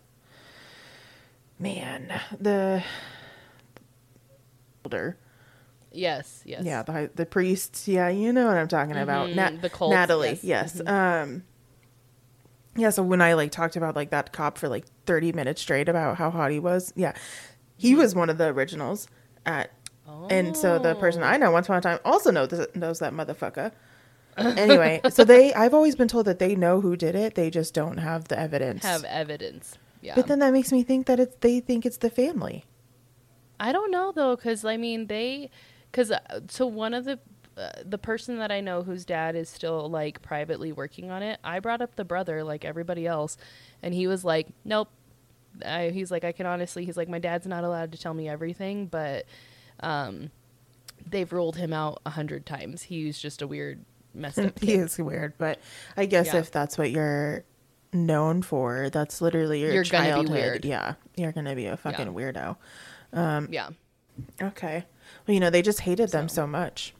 man, 1.61 2.19
the 2.39 2.83
older. 4.85 5.17
Yes, 5.93 6.41
yes. 6.45 6.63
Yeah, 6.63 6.83
the 6.83 7.09
the 7.15 7.25
priest. 7.25 7.87
Yeah, 7.87 8.09
you 8.09 8.31
know 8.31 8.47
what 8.47 8.57
I'm 8.57 8.67
talking 8.67 8.95
about. 8.97 9.29
Mhm, 9.29 9.35
Nat- 9.35 9.61
the 9.61 9.69
cult, 9.69 9.91
Natalie. 9.91 10.39
yes. 10.41 10.43
Yes. 10.43 10.81
Um. 10.87 11.43
Yeah. 12.75 12.89
So 12.91 13.03
when 13.03 13.21
I 13.21 13.33
like 13.33 13.51
talked 13.51 13.75
about 13.75 13.95
like 13.95 14.09
that 14.11 14.31
cop 14.31 14.57
for 14.57 14.69
like 14.69 14.85
30 15.05 15.33
minutes 15.33 15.61
straight 15.61 15.89
about 15.89 16.15
how 16.17 16.29
hot 16.29 16.51
he 16.51 16.59
was, 16.59 16.93
yeah, 16.95 17.13
he 17.75 17.93
was 17.95 18.15
one 18.15 18.29
of 18.29 18.37
the 18.37 18.47
originals 18.47 19.07
at. 19.45 19.71
And 20.29 20.55
so 20.55 20.77
the 20.77 20.93
person 20.95 21.23
I 21.23 21.37
know 21.37 21.51
once 21.51 21.67
upon 21.67 21.77
a 21.77 21.81
time 21.81 21.99
also 22.05 22.31
knows 22.31 22.67
knows 22.75 22.99
that 22.99 23.11
motherfucker. 23.13 23.71
anyway, 24.37 25.01
so 25.09 25.23
they 25.25 25.53
I've 25.53 25.73
always 25.73 25.95
been 25.95 26.07
told 26.07 26.25
that 26.27 26.39
they 26.39 26.55
know 26.55 26.79
who 26.79 26.95
did 26.95 27.15
it. 27.15 27.35
They 27.35 27.49
just 27.49 27.73
don't 27.73 27.97
have 27.97 28.27
the 28.29 28.39
evidence. 28.39 28.83
have 28.83 29.03
evidence. 29.05 29.77
Yeah. 30.01 30.15
But 30.15 30.27
then 30.27 30.39
that 30.39 30.51
makes 30.53 30.71
me 30.71 30.83
think 30.83 31.05
that 31.07 31.19
it's 31.19 31.35
they 31.41 31.59
think 31.59 31.85
it's 31.85 31.97
the 31.97 32.09
family. 32.09 32.65
I 33.59 33.71
don't 33.71 33.91
know 33.91 34.11
though, 34.11 34.35
because 34.35 34.65
I 34.65 34.77
mean 34.77 35.07
they, 35.07 35.49
because 35.91 36.11
uh, 36.11 36.41
so 36.49 36.65
one 36.65 36.93
of 36.93 37.05
the 37.05 37.19
uh, 37.57 37.69
the 37.85 37.97
person 37.97 38.37
that 38.39 38.51
I 38.51 38.61
know 38.61 38.81
whose 38.81 39.05
dad 39.05 39.35
is 39.35 39.49
still 39.49 39.89
like 39.89 40.21
privately 40.21 40.71
working 40.71 41.11
on 41.11 41.21
it. 41.21 41.39
I 41.43 41.59
brought 41.59 41.81
up 41.81 41.95
the 41.95 42.05
brother 42.05 42.43
like 42.43 42.65
everybody 42.65 43.05
else, 43.05 43.37
and 43.83 43.93
he 43.93 44.07
was 44.07 44.23
like, 44.25 44.47
"Nope." 44.65 44.89
I, 45.65 45.89
he's 45.89 46.09
like, 46.11 46.23
I 46.23 46.31
can 46.31 46.45
honestly. 46.45 46.85
He's 46.85 46.95
like, 46.95 47.09
my 47.09 47.19
dad's 47.19 47.45
not 47.45 47.65
allowed 47.65 47.91
to 47.91 47.97
tell 47.97 48.13
me 48.13 48.29
everything, 48.29 48.87
but 48.87 49.25
um, 49.81 50.31
they've 51.05 51.31
ruled 51.31 51.57
him 51.57 51.73
out 51.73 52.01
a 52.05 52.09
hundred 52.11 52.45
times. 52.45 52.83
He's 52.83 53.19
just 53.19 53.41
a 53.41 53.47
weird, 53.47 53.83
messed 54.13 54.39
up 54.39 54.57
he 54.59 54.75
is 54.75 54.97
weird, 54.97 55.33
but 55.37 55.59
I 55.97 56.05
guess 56.05 56.27
Yeah. 56.27 56.37
if 56.37 56.51
that's 56.51 56.77
what 56.77 56.89
you're 56.89 57.43
known 57.93 58.41
for, 58.41 58.89
that's 58.89 59.21
literally 59.21 59.61
your 59.61 59.71
You're 59.73 59.83
gonna 59.83 60.03
be 60.05 60.09
childhood. 60.11 60.29
weird. 60.31 60.65
Yeah, 60.65 60.93
you're 61.15 61.31
gonna 61.31 61.55
be 61.55 61.65
a 61.65 61.77
fucking 61.77 62.07
weirdo. 62.07 62.57
yeah. 63.13 63.69
Okay. 64.41 64.85
Well, 65.27 65.33
you 65.33 65.39
know 65.39 65.49
they 65.49 65.61
just 65.61 65.81
hated 65.81 66.09
them 66.11 66.27
So. 66.29 66.35
so 66.43 66.47
much. 66.47 66.93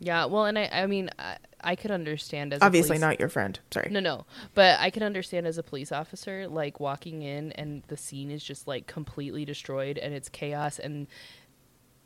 Yeah, 0.00 0.24
well, 0.26 0.44
and 0.44 0.58
I, 0.58 0.68
I 0.72 0.86
mean, 0.86 1.08
I, 1.18 1.36
I 1.60 1.76
could 1.76 1.90
understand 1.90 2.52
as 2.52 2.60
a 2.60 2.64
Obviously 2.64 2.88
police- 2.96 3.00
not 3.00 3.20
your 3.20 3.28
friend. 3.28 3.58
Sorry. 3.70 3.88
No, 3.90 4.00
no, 4.00 4.26
but 4.54 4.78
I 4.80 4.90
can 4.90 5.02
understand 5.02 5.46
as 5.46 5.56
a 5.56 5.62
police 5.62 5.92
officer, 5.92 6.46
like 6.48 6.80
walking 6.80 7.22
in 7.22 7.52
and 7.52 7.82
the 7.88 7.96
scene 7.96 8.30
is 8.30 8.42
just 8.42 8.66
like 8.66 8.86
completely 8.86 9.44
destroyed 9.44 9.96
and 9.98 10.12
it's 10.12 10.28
chaos 10.28 10.78
and 10.78 11.06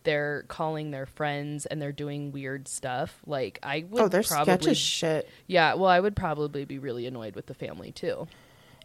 they're 0.05 0.45
calling 0.49 0.91
their 0.91 1.07
friends 1.07 1.67
and 1.67 1.81
they're 1.83 1.93
doing 1.93 2.33
weird 2.33 2.69
stuff. 2.69 3.21
Like 3.27 3.59
I 3.63 3.85
oh, 3.85 3.87
would 3.91 4.03
oh, 4.03 4.09
they're 4.09 4.23
probably, 4.23 4.55
sketch 4.55 4.67
as 4.69 4.79
shit. 4.79 5.29
yeah. 5.47 5.75
Well, 5.75 5.91
I 5.91 6.01
would 6.01 6.17
probably 6.17 6.65
be 6.65 6.79
really 6.79 7.07
annoyed 7.07 7.35
with 7.35 7.47
the 7.47 7.55
family 7.55 7.93
too. 7.93 8.27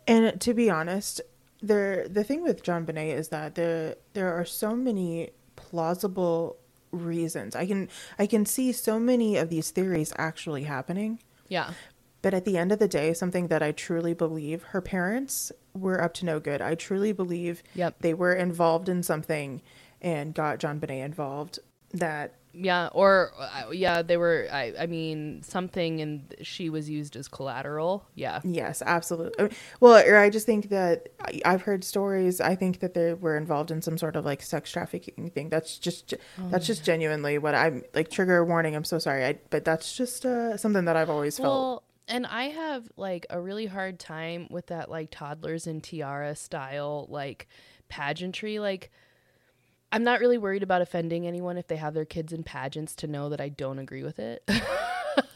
And 0.07 0.39
to 0.41 0.53
be 0.53 0.69
honest, 0.69 1.21
there 1.61 2.07
the 2.07 2.23
thing 2.23 2.43
with 2.43 2.63
JonBenét 2.63 3.15
is 3.15 3.29
that 3.29 3.55
there 3.55 3.95
there 4.13 4.33
are 4.33 4.45
so 4.45 4.75
many 4.75 5.29
plausible 5.55 6.57
reasons. 6.91 7.55
I 7.55 7.65
can 7.65 7.89
I 8.19 8.27
can 8.27 8.45
see 8.45 8.71
so 8.71 8.99
many 8.99 9.37
of 9.37 9.49
these 9.49 9.71
theories 9.71 10.13
actually 10.17 10.63
happening. 10.63 11.19
Yeah, 11.49 11.71
But 12.21 12.33
at 12.33 12.45
the 12.45 12.57
end 12.57 12.71
of 12.71 12.79
the 12.79 12.87
day, 12.87 13.13
something 13.13 13.47
that 13.47 13.61
I 13.61 13.71
truly 13.73 14.13
believe, 14.13 14.63
her 14.63 14.81
parents 14.81 15.51
were 15.73 16.01
up 16.01 16.13
to 16.15 16.25
no 16.25 16.39
good. 16.39 16.61
I 16.61 16.73
truly 16.75 17.11
believe 17.11 17.61
Yep. 17.75 17.95
they 17.99 18.13
were 18.13 18.33
involved 18.33 18.89
in 18.89 19.03
something 19.03 19.61
and 20.03 20.33
got 20.33 20.59
JonBenét 20.59 21.03
involved 21.05 21.59
that 21.93 22.33
Yeah, 22.53 22.89
or 22.91 23.31
uh, 23.39 23.69
yeah, 23.71 24.01
they 24.03 24.17
were. 24.17 24.47
I, 24.51 24.73
I 24.79 24.85
mean, 24.87 25.41
something, 25.43 26.01
and 26.01 26.35
she 26.41 26.69
was 26.69 26.89
used 26.89 27.15
as 27.15 27.27
collateral. 27.27 28.05
Yeah, 28.15 28.41
Yes, 28.43 28.81
absolutely. 28.85 29.49
Well, 29.79 30.03
or 30.07 30.17
I 30.17 30.29
just 30.29 30.45
think 30.45 30.69
that 30.69 31.09
I- 31.21 31.41
I've 31.45 31.63
heard 31.63 31.83
stories. 31.83 32.41
I 32.41 32.55
think 32.55 32.79
that 32.79 32.93
they 32.93 33.13
were 33.13 33.37
involved 33.37 33.71
in 33.71 33.81
some 33.81 33.97
sort 33.97 34.15
of 34.15 34.23
like 34.25 34.41
sex 34.41 34.71
trafficking 34.71 35.31
thing. 35.31 35.49
That's 35.49 35.77
just 35.79 36.13
that's 36.51 36.67
just 36.67 36.83
genuinely 36.83 37.37
what 37.39 37.55
I'm 37.55 37.83
like. 37.95 38.09
Trigger 38.11 38.43
warning. 38.45 38.75
I'm 38.75 38.83
so 38.83 38.99
sorry. 38.99 39.25
I 39.25 39.39
but 39.49 39.65
that's 39.65 39.95
just 39.95 40.25
uh, 40.25 40.57
something 40.57 40.85
that 40.85 40.95
I've 40.95 41.09
always 41.09 41.37
felt. 41.37 41.83
And 42.07 42.25
I 42.25 42.45
have 42.49 42.91
like 42.97 43.25
a 43.29 43.39
really 43.39 43.65
hard 43.67 43.97
time 43.99 44.47
with 44.49 44.67
that 44.67 44.89
like 44.91 45.09
toddlers 45.09 45.67
and 45.67 45.81
tiara 45.83 46.35
style 46.35 47.07
like 47.09 47.47
pageantry. 47.87 48.59
Like, 48.59 48.91
I'm 49.93 50.03
not 50.03 50.19
really 50.19 50.37
worried 50.37 50.63
about 50.63 50.81
offending 50.81 51.25
anyone 51.25 51.57
if 51.57 51.67
they 51.67 51.77
have 51.77 51.93
their 51.93 52.03
kids 52.05 52.33
in 52.33 52.43
pageants 52.43 52.95
to 52.95 53.07
know 53.07 53.29
that 53.29 53.39
I 53.39 53.47
don't 53.49 53.79
agree 53.79 54.03
with 54.03 54.19
it. 54.19 54.43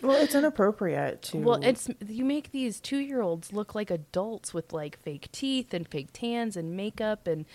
Well, 0.01 0.19
it's 0.19 0.33
inappropriate 0.33 1.21
to. 1.23 1.37
well, 1.37 1.59
it's 1.63 1.87
you 2.07 2.25
make 2.25 2.51
these 2.51 2.79
two 2.79 2.97
year 2.97 3.21
olds 3.21 3.53
look 3.53 3.75
like 3.75 3.91
adults 3.91 4.51
with 4.51 4.73
like 4.73 4.97
fake 4.99 5.31
teeth 5.31 5.71
and 5.71 5.87
fake 5.87 6.09
tans 6.13 6.57
and 6.57 6.75
makeup, 6.75 7.27
and 7.27 7.45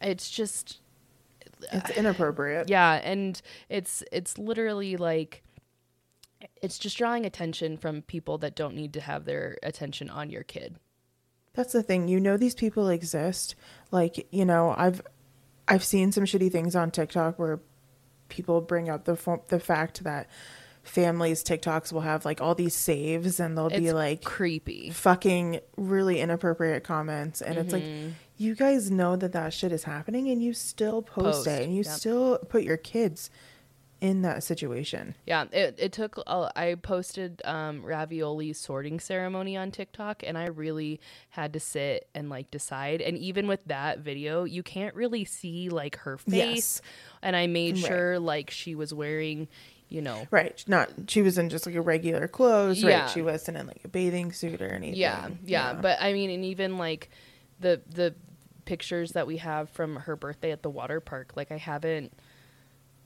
it's 0.00 0.30
just 0.30 0.80
it's 1.72 1.90
inappropriate. 1.90 2.68
yeah 2.70 3.00
and 3.02 3.42
it's 3.68 4.04
it's 4.12 4.38
literally 4.38 4.96
like 4.96 5.42
it's 6.62 6.78
just 6.78 6.96
drawing 6.96 7.26
attention 7.26 7.76
from 7.76 8.02
people 8.02 8.38
that 8.38 8.54
don't 8.54 8.74
need 8.76 8.92
to 8.94 9.00
have 9.00 9.24
their 9.24 9.58
attention 9.62 10.08
on 10.08 10.30
your 10.30 10.42
kid 10.44 10.76
That's 11.54 11.72
the 11.72 11.82
thing. 11.82 12.06
You 12.08 12.20
know 12.20 12.36
these 12.36 12.54
people 12.54 12.88
exist. 12.88 13.56
Like, 13.90 14.28
you 14.30 14.44
know, 14.44 14.72
I've 14.78 15.02
I've 15.70 15.84
seen 15.84 16.12
some 16.12 16.24
shitty 16.24 16.50
things 16.52 16.76
on 16.76 16.90
TikTok 16.90 17.38
where 17.38 17.60
people 18.28 18.60
bring 18.60 18.88
up 18.90 19.04
the 19.04 19.40
the 19.48 19.60
fact 19.60 20.04
that 20.04 20.28
families 20.82 21.44
TikToks 21.44 21.92
will 21.92 22.00
have 22.00 22.24
like 22.24 22.40
all 22.40 22.54
these 22.54 22.74
saves 22.74 23.38
and 23.38 23.56
they'll 23.56 23.68
be 23.70 23.92
like 23.92 24.24
creepy 24.24 24.90
fucking 24.90 25.60
really 25.76 26.20
inappropriate 26.20 26.84
comments 26.84 27.42
and 27.42 27.58
it's 27.58 27.72
like 27.72 27.82
Mm-hmm. 27.82 28.10
you 28.38 28.54
guys 28.54 28.90
know 28.90 29.14
that 29.16 29.32
that 29.32 29.52
shit 29.52 29.72
is 29.72 29.84
happening 29.84 30.28
and 30.30 30.42
you 30.42 30.54
still 30.54 31.02
post, 31.02 31.44
Post, 31.44 31.46
it 31.48 31.62
and 31.64 31.72
you 31.74 31.82
yep. 31.82 31.92
still 31.92 32.38
put 32.48 32.62
your 32.62 32.78
kids 32.78 33.30
in 34.00 34.22
that 34.22 34.42
situation. 34.42 35.14
yeah 35.26 35.44
it, 35.52 35.74
it 35.78 35.92
took 35.92 36.18
I 36.26 36.74
posted 36.80 37.42
um 37.44 37.84
ravioli 37.84 38.52
sorting 38.54 38.98
ceremony 39.00 39.56
on 39.56 39.70
tiktok 39.70 40.22
and 40.26 40.38
i 40.38 40.46
really 40.46 41.00
had 41.30 41.52
to 41.52 41.60
sit 41.60 42.08
and 42.14 42.30
like 42.30 42.50
decide 42.50 43.00
and 43.02 43.18
even 43.18 43.46
with 43.46 43.62
that 43.66 43.98
video 43.98 44.44
you 44.44 44.62
can't 44.62 44.94
really 44.94 45.24
see 45.24 45.68
like 45.68 45.96
her 45.98 46.16
face 46.16 46.34
Yes. 46.34 46.82
and 47.22 47.36
i 47.36 47.46
made 47.46 47.76
Right. 47.76 47.84
sure 47.86 48.18
like 48.18 48.50
she 48.50 48.74
was 48.74 48.94
wearing 48.94 49.48
you 49.90 50.00
know 50.00 50.26
Right. 50.30 50.62
Not 50.66 50.88
she 51.08 51.20
was 51.20 51.36
in 51.36 51.50
just 51.50 51.66
like 51.66 51.74
a 51.74 51.80
regular 51.82 52.28
clothes, 52.28 52.82
Yeah. 52.82 53.00
right? 53.02 53.10
She 53.10 53.22
wasn't 53.22 53.56
in 53.58 53.66
like 53.66 53.80
a 53.84 53.88
bathing 53.88 54.32
suit 54.32 54.62
or 54.62 54.68
anything. 54.68 54.94
Yeah, 54.96 55.28
yeah, 55.44 55.72
But 55.74 55.98
I 56.00 56.12
mean, 56.12 56.30
and 56.30 56.44
even 56.44 56.78
like 56.78 57.10
the 57.58 57.80
the 57.88 58.14
pictures 58.64 59.12
that 59.12 59.26
we 59.26 59.38
have 59.38 59.68
from 59.70 59.96
her 59.96 60.14
birthday 60.14 60.52
at 60.52 60.62
the 60.62 60.70
water 60.70 61.00
park, 61.00 61.32
like 61.34 61.50
I 61.50 61.56
haven't 61.56 62.12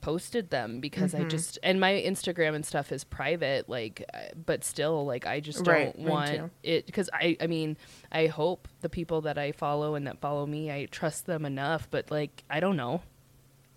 posted 0.05 0.49
them 0.51 0.79
because 0.79 1.13
Mm-hmm. 1.13 1.25
I 1.25 1.29
just 1.29 1.57
and 1.63 1.79
my 1.79 1.91
Instagram 1.93 2.53
and 2.55 2.63
stuff 2.65 2.91
is 2.91 3.03
private, 3.03 3.67
like, 3.67 4.03
uh, 4.13 4.17
but 4.45 4.63
still, 4.63 5.05
like 5.05 5.25
I 5.25 5.39
just 5.39 5.63
don't 5.65 5.73
Right, 5.73 5.97
want 5.97 6.51
it 6.63 6.85
because 6.85 7.09
I 7.11 7.35
I 7.41 7.47
mean 7.47 7.75
I 8.11 8.27
hope 8.27 8.67
the 8.81 8.89
people 8.89 9.21
that 9.21 9.37
I 9.37 9.51
follow 9.51 9.95
and 9.95 10.05
that 10.07 10.19
follow 10.21 10.45
me, 10.45 10.69
I 10.71 10.85
trust 10.91 11.25
them 11.25 11.43
enough, 11.45 11.87
but 11.89 12.11
like 12.11 12.43
I 12.49 12.59
don't 12.59 12.77
know. 12.77 13.01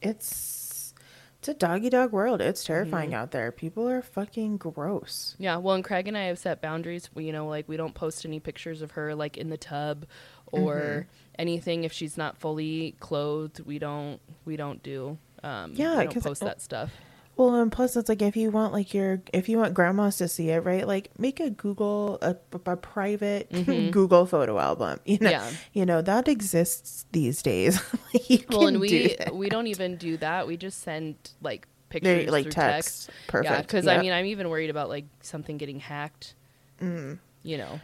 It's 0.03 0.93
it's 1.39 1.49
a 1.49 1.55
doggy 1.55 1.89
dog 1.91 2.13
world. 2.13 2.41
It's 2.41 2.63
Mm-hmm. 2.63 2.73
terrifying 2.73 3.15
out 3.15 3.31
there. 3.31 3.51
People 3.53 3.89
are 3.89 4.03
fucking 4.03 4.59
gross. 4.59 5.35
Yeah, 5.39 5.57
well, 5.57 5.75
and 5.77 5.85
Craig 5.85 6.09
and 6.09 6.17
I 6.19 6.25
have 6.25 6.39
set 6.39 6.61
boundaries. 6.61 7.09
You 7.17 7.33
know, 7.33 7.47
like 7.49 7.69
we 7.69 7.77
don't 7.77 7.95
post 7.95 8.25
any 8.27 8.41
pictures 8.41 8.83
of 8.83 8.93
her 8.93 9.15
like 9.15 9.37
in 9.39 9.49
the 9.51 9.57
tub 9.57 10.05
or 10.53 10.75
Mm-hmm. 10.77 11.09
anything 11.39 11.85
if 11.85 11.93
she's 11.93 12.17
not 12.17 12.37
fully 12.39 12.97
clothed. 13.01 13.61
We 13.65 13.79
don't 13.79 14.21
we 14.45 14.57
don't 14.57 14.83
do. 14.83 15.19
Um, 15.43 15.73
Yeah, 15.75 15.99
we 15.99 16.05
don't 16.05 16.15
'cause- 16.15 16.23
post 16.25 16.41
that 16.43 16.61
stuff. 16.61 16.91
Well, 17.37 17.55
and 17.55 17.71
plus 17.71 17.95
it's 17.95 18.09
like 18.09 18.21
if 18.21 18.37
you 18.37 18.51
want 18.51 18.73
like 18.73 18.93
your 18.93 19.23
if 19.33 19.49
you 19.49 19.59
want 19.59 19.73
grandmas 19.73 20.17
to 20.17 20.27
see 20.27 20.51
it, 20.51 20.65
right? 20.65 20.85
Like 20.85 21.11
make 21.21 21.39
a 21.39 21.51
Google 21.51 22.19
a, 22.21 22.35
a 22.67 22.77
private 22.77 23.49
Google 23.93 24.27
photo 24.27 24.59
album. 24.59 24.99
You 25.05 25.19
know, 25.21 25.31
Mm-hmm. 25.31 25.51
Yeah. 25.51 25.57
you 25.73 25.87
know 25.87 26.03
that 26.03 26.27
exists 26.27 27.07
these 27.13 27.41
days. 27.41 27.81
Well, 28.51 28.67
and 28.67 28.75
do 28.77 28.81
we 28.81 29.15
that. 29.21 29.37
we 29.37 29.49
don't 29.49 29.69
even 29.69 29.97
do 29.99 30.17
that. 30.17 30.49
We 30.49 30.57
just 30.57 30.81
send 30.83 31.15
like 31.41 31.69
pictures 31.91 32.29
like 32.29 32.43
through 32.47 32.51
text. 32.53 33.07
text. 33.07 33.11
Perfect. 33.29 33.53
Yeah, 33.53 33.61
because. 33.63 33.85
Mm. 33.85 33.97
I 33.97 34.01
mean, 34.01 34.13
I'm 34.13 34.27
even 34.27 34.49
worried 34.49 34.71
about 34.71 34.89
like 34.89 35.05
something 35.23 35.59
getting 35.59 35.79
hacked. 35.79 36.35
You 36.81 37.19
know. 37.45 37.81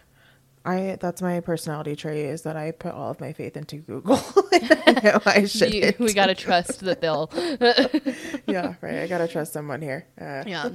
I 0.67 0.97
that's 0.99 1.21
my 1.21 1.41
personality 1.41 1.95
trait 1.95 2.25
is 2.25 2.43
that 2.43 2.57
I 2.57 2.71
put 2.71 2.93
all 2.95 3.11
of 3.11 3.21
my 3.21 3.33
faith 3.35 3.57
into 3.57 3.77
Google. 3.77 4.19
I 5.27 5.45
should. 5.49 5.99
We 5.99 6.15
gotta 6.15 6.35
trust 6.35 6.81
that 6.81 7.01
they'll. 7.03 7.31
yeah, 8.47 8.75
right. 8.81 9.01
I 9.01 9.07
gotta 9.07 9.29
trust 9.29 9.53
someone 9.53 9.83
here. 9.83 10.07
Uh, 10.19 10.43
Yeah. 10.47 10.71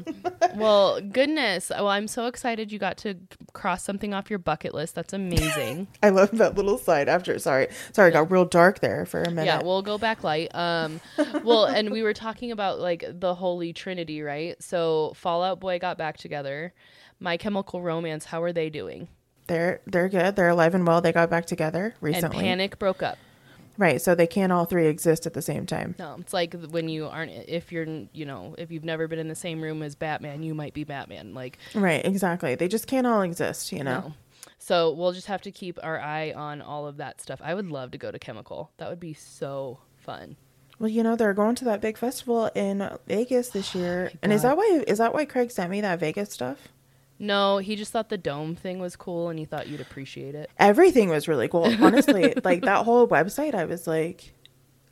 well, 0.56 1.02
goodness. 1.02 1.70
Well, 1.72 1.88
I'm 1.88 2.08
so 2.08 2.28
excited 2.28 2.72
you 2.72 2.78
got 2.80 2.98
to 3.00 3.16
cross 3.54 3.84
something 3.84 4.14
off 4.14 4.30
your 4.30 4.40
bucket 4.40 4.74
list. 4.76 4.94
That's 4.96 5.14
amazing. 5.14 5.88
I 6.04 6.10
love 6.10 6.32
that 6.38 6.56
little 6.56 6.78
side 6.78 7.10
after. 7.10 7.40
Sorry, 7.40 7.68
sorry, 7.92 8.12
got 8.12 8.30
real 8.30 8.46
dark 8.46 8.80
there 8.82 9.06
for 9.06 9.24
a 9.24 9.30
minute. 9.32 9.46
yeah, 9.46 9.64
we'll 9.64 9.82
go 9.82 9.98
back 9.98 10.24
light. 10.24 10.54
Um, 10.54 11.02
well, 11.44 11.66
and 11.66 11.90
we 11.90 12.04
were 12.04 12.14
talking 12.14 12.52
about 12.52 12.80
like 12.80 13.04
the 13.08 13.34
Holy 13.34 13.74
Trinity, 13.74 14.22
right? 14.22 14.62
So 14.62 15.14
Fall 15.16 15.44
Out 15.44 15.60
Boy 15.60 15.80
got 15.80 15.98
back 15.98 16.18
together. 16.18 16.74
My 17.20 17.38
Chemical 17.38 17.82
Romance, 17.82 18.26
how 18.26 18.44
are 18.44 18.54
they 18.54 18.70
doing? 18.70 19.08
They're 19.50 19.82
they're 19.86 20.08
good. 20.08 20.38
They're 20.38 20.48
alive 20.50 20.74
and 20.74 20.88
well. 20.88 21.02
They 21.02 21.12
got 21.12 21.30
back 21.30 21.46
together 21.46 21.94
recently. 22.00 22.38
And 22.38 22.46
Panic 22.46 22.80
broke 22.80 23.04
up. 23.04 23.18
Right, 23.78 24.02
so 24.02 24.14
they 24.14 24.28
can't 24.28 24.52
all 24.52 24.66
three 24.66 24.88
exist 24.88 25.26
at 25.26 25.34
the 25.34 25.42
same 25.42 25.66
time. 25.66 25.96
No, 25.98 26.18
it's 26.20 26.34
like 26.34 26.54
when 26.54 26.90
you 26.90 27.08
aren't, 27.08 27.32
if 27.32 27.72
you're, 27.72 27.86
you 28.12 28.26
know, 28.26 28.54
if 28.58 28.72
you've 28.72 28.84
never 28.84 29.08
been 29.08 29.20
in 29.20 29.30
the 29.30 29.36
same 29.36 29.62
room 29.62 29.82
as 29.82 29.96
Batman, 29.96 30.44
you 30.44 30.54
might 30.54 30.74
be 30.74 30.84
Batman. 30.84 31.34
Like, 31.34 31.58
Right, 31.74 32.06
exactly. 32.06 32.56
They 32.56 32.68
just 32.68 32.88
can't 32.88 33.08
all 33.08 33.22
exist, 33.22 33.72
you 33.72 33.86
know. 33.86 34.00
no. 34.00 34.14
So 34.58 34.92
we'll 34.92 35.14
just 35.14 35.28
have 35.28 35.42
to 35.44 35.52
keep 35.52 35.80
our 35.82 35.98
eye 35.98 36.34
on 36.34 36.62
all 36.62 36.88
of 36.88 36.98
that 36.98 37.22
stuff. 37.22 37.40
I 37.42 37.54
would 37.54 37.72
love 37.72 37.92
to 37.92 37.98
go 37.98 38.12
to 38.12 38.20
Chemical. 38.20 38.70
That 38.80 38.90
would 38.90 39.00
be 39.00 39.14
so 39.14 39.80
fun. 39.96 40.36
Well, 40.80 40.90
you 40.90 41.02
know 41.02 41.16
they're 41.16 41.34
going 41.34 41.56
to 41.56 41.66
that 41.66 41.80
big 41.80 41.98
festival 41.98 42.52
in 42.56 42.90
Vegas 43.08 43.50
this 43.50 43.74
year, 43.76 44.12
oh 44.14 44.18
and 44.22 44.34
is 44.34 44.42
that 44.42 44.58
why 44.58 44.84
is 44.88 44.98
that 44.98 45.14
why 45.14 45.24
Craig 45.24 45.52
sent 45.52 45.72
me 45.72 45.80
that 45.82 46.00
Vegas 46.00 46.32
stuff? 46.32 46.68
No, 47.20 47.58
he 47.58 47.76
just 47.76 47.92
thought 47.92 48.08
the 48.08 48.18
dome 48.18 48.56
thing 48.56 48.80
was 48.80 48.96
cool 48.96 49.28
and 49.28 49.38
he 49.38 49.44
thought 49.44 49.68
you'd 49.68 49.82
appreciate 49.82 50.36
it. 50.36 50.50
Everything 50.58 51.10
was 51.10 51.28
really 51.28 51.50
cool. 51.50 51.66
Honestly, 51.84 52.34
like 52.44 52.64
that 52.64 52.86
whole 52.86 53.08
website, 53.08 53.54
I 53.54 53.66
was 53.66 53.86
like, 53.86 54.34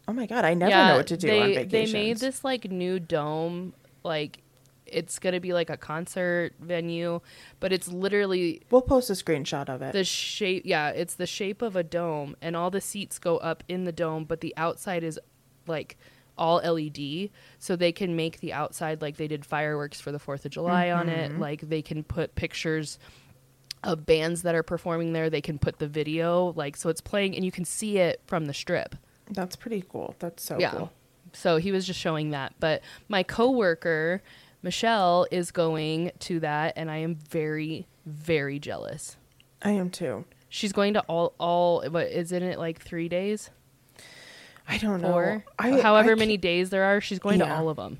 oh 0.07 0.13
my 0.13 0.25
god, 0.25 0.43
I 0.43 0.53
never 0.53 0.71
know 0.71 0.97
what 0.97 1.07
to 1.07 1.17
do 1.17 1.27
they, 1.27 1.61
on 1.61 1.67
They 1.69 1.91
made 1.91 2.17
this 2.17 2.43
like 2.43 2.69
new 2.69 2.99
dome, 2.99 3.73
like 4.03 4.39
it's 4.85 5.19
gonna 5.19 5.39
be 5.39 5.53
like 5.53 5.69
a 5.69 5.77
concert 5.77 6.53
venue, 6.59 7.21
but 7.59 7.71
it's 7.71 7.87
literally 7.87 8.61
We'll 8.69 8.81
post 8.81 9.09
a 9.09 9.13
screenshot 9.13 9.69
of 9.69 9.81
it. 9.81 9.93
the 9.93 10.03
shape. 10.03 10.63
Yeah, 10.65 10.89
it's 10.89 11.15
the 11.15 11.27
shape 11.27 11.61
of 11.61 11.75
a 11.75 11.83
dome, 11.83 12.35
and 12.41 12.55
all 12.55 12.69
the 12.69 12.81
seats 12.81 13.19
go 13.19 13.37
up 13.37 13.63
in 13.67 13.85
the 13.85 13.91
dome, 13.91 14.25
but 14.25 14.41
the 14.41 14.53
outside 14.57 15.03
is 15.03 15.19
like 15.65 15.97
all 16.37 16.57
LED, 16.57 17.29
so 17.59 17.75
they 17.75 17.91
can 17.91 18.15
make 18.15 18.39
the 18.39 18.53
outside 18.53 19.01
like 19.01 19.17
they 19.17 19.27
did 19.27 19.45
fireworks 19.45 19.99
for 20.01 20.11
the 20.11 20.19
Fourth 20.19 20.45
of 20.45 20.51
July 20.51 20.91
on 20.91 21.07
Mm-hmm. 21.07 21.35
it. 21.35 21.39
Like 21.39 21.61
they 21.61 21.81
can 21.81 22.03
put 22.03 22.35
pictures 22.35 22.99
of 23.83 24.05
bands 24.05 24.41
that 24.43 24.55
are 24.55 24.63
performing 24.63 25.13
there. 25.13 25.29
They 25.29 25.41
can 25.41 25.59
put 25.59 25.79
the 25.79 25.87
video, 25.87 26.53
like 26.55 26.75
so 26.75 26.89
it's 26.89 27.01
playing, 27.01 27.35
and 27.35 27.45
you 27.45 27.51
can 27.51 27.65
see 27.65 27.97
it 27.97 28.21
from 28.25 28.45
the 28.45 28.53
strip. 28.53 28.95
That's 29.31 29.55
pretty 29.55 29.83
cool. 29.89 30.15
That's 30.19 30.43
so 30.43 30.57
yeah. 30.59 30.71
cool. 30.71 30.91
So 31.33 31.57
he 31.57 31.71
was 31.71 31.85
just 31.85 31.99
showing 31.99 32.31
that. 32.31 32.53
But 32.59 32.81
my 33.09 33.21
coworker, 33.23 34.21
Michelle, 34.63 35.27
is 35.31 35.51
going 35.51 36.11
to 36.19 36.39
that 36.39 36.73
and 36.77 36.89
I 36.89 36.97
am 36.97 37.15
very, 37.15 37.85
very 38.05 38.57
jealous. 38.59 39.17
I 39.61 39.71
am 39.71 39.89
too. 39.89 40.25
She's 40.49 40.71
going 40.71 40.93
to 40.93 41.01
all 41.01 41.33
all 41.37 41.83
what 41.89 42.07
isn't 42.07 42.41
it 42.41 42.57
like 42.57 42.81
three 42.81 43.09
days? 43.09 43.49
I 44.67 44.77
don't 44.77 45.01
know. 45.01 45.41
I, 45.57 45.79
However 45.81 46.11
I 46.11 46.15
many 46.15 46.37
days 46.37 46.69
there 46.69 46.83
are, 46.83 46.99
she's 47.01 47.19
going 47.19 47.39
to 47.39 47.49
all 47.49 47.69
of 47.69 47.77
them. 47.77 47.99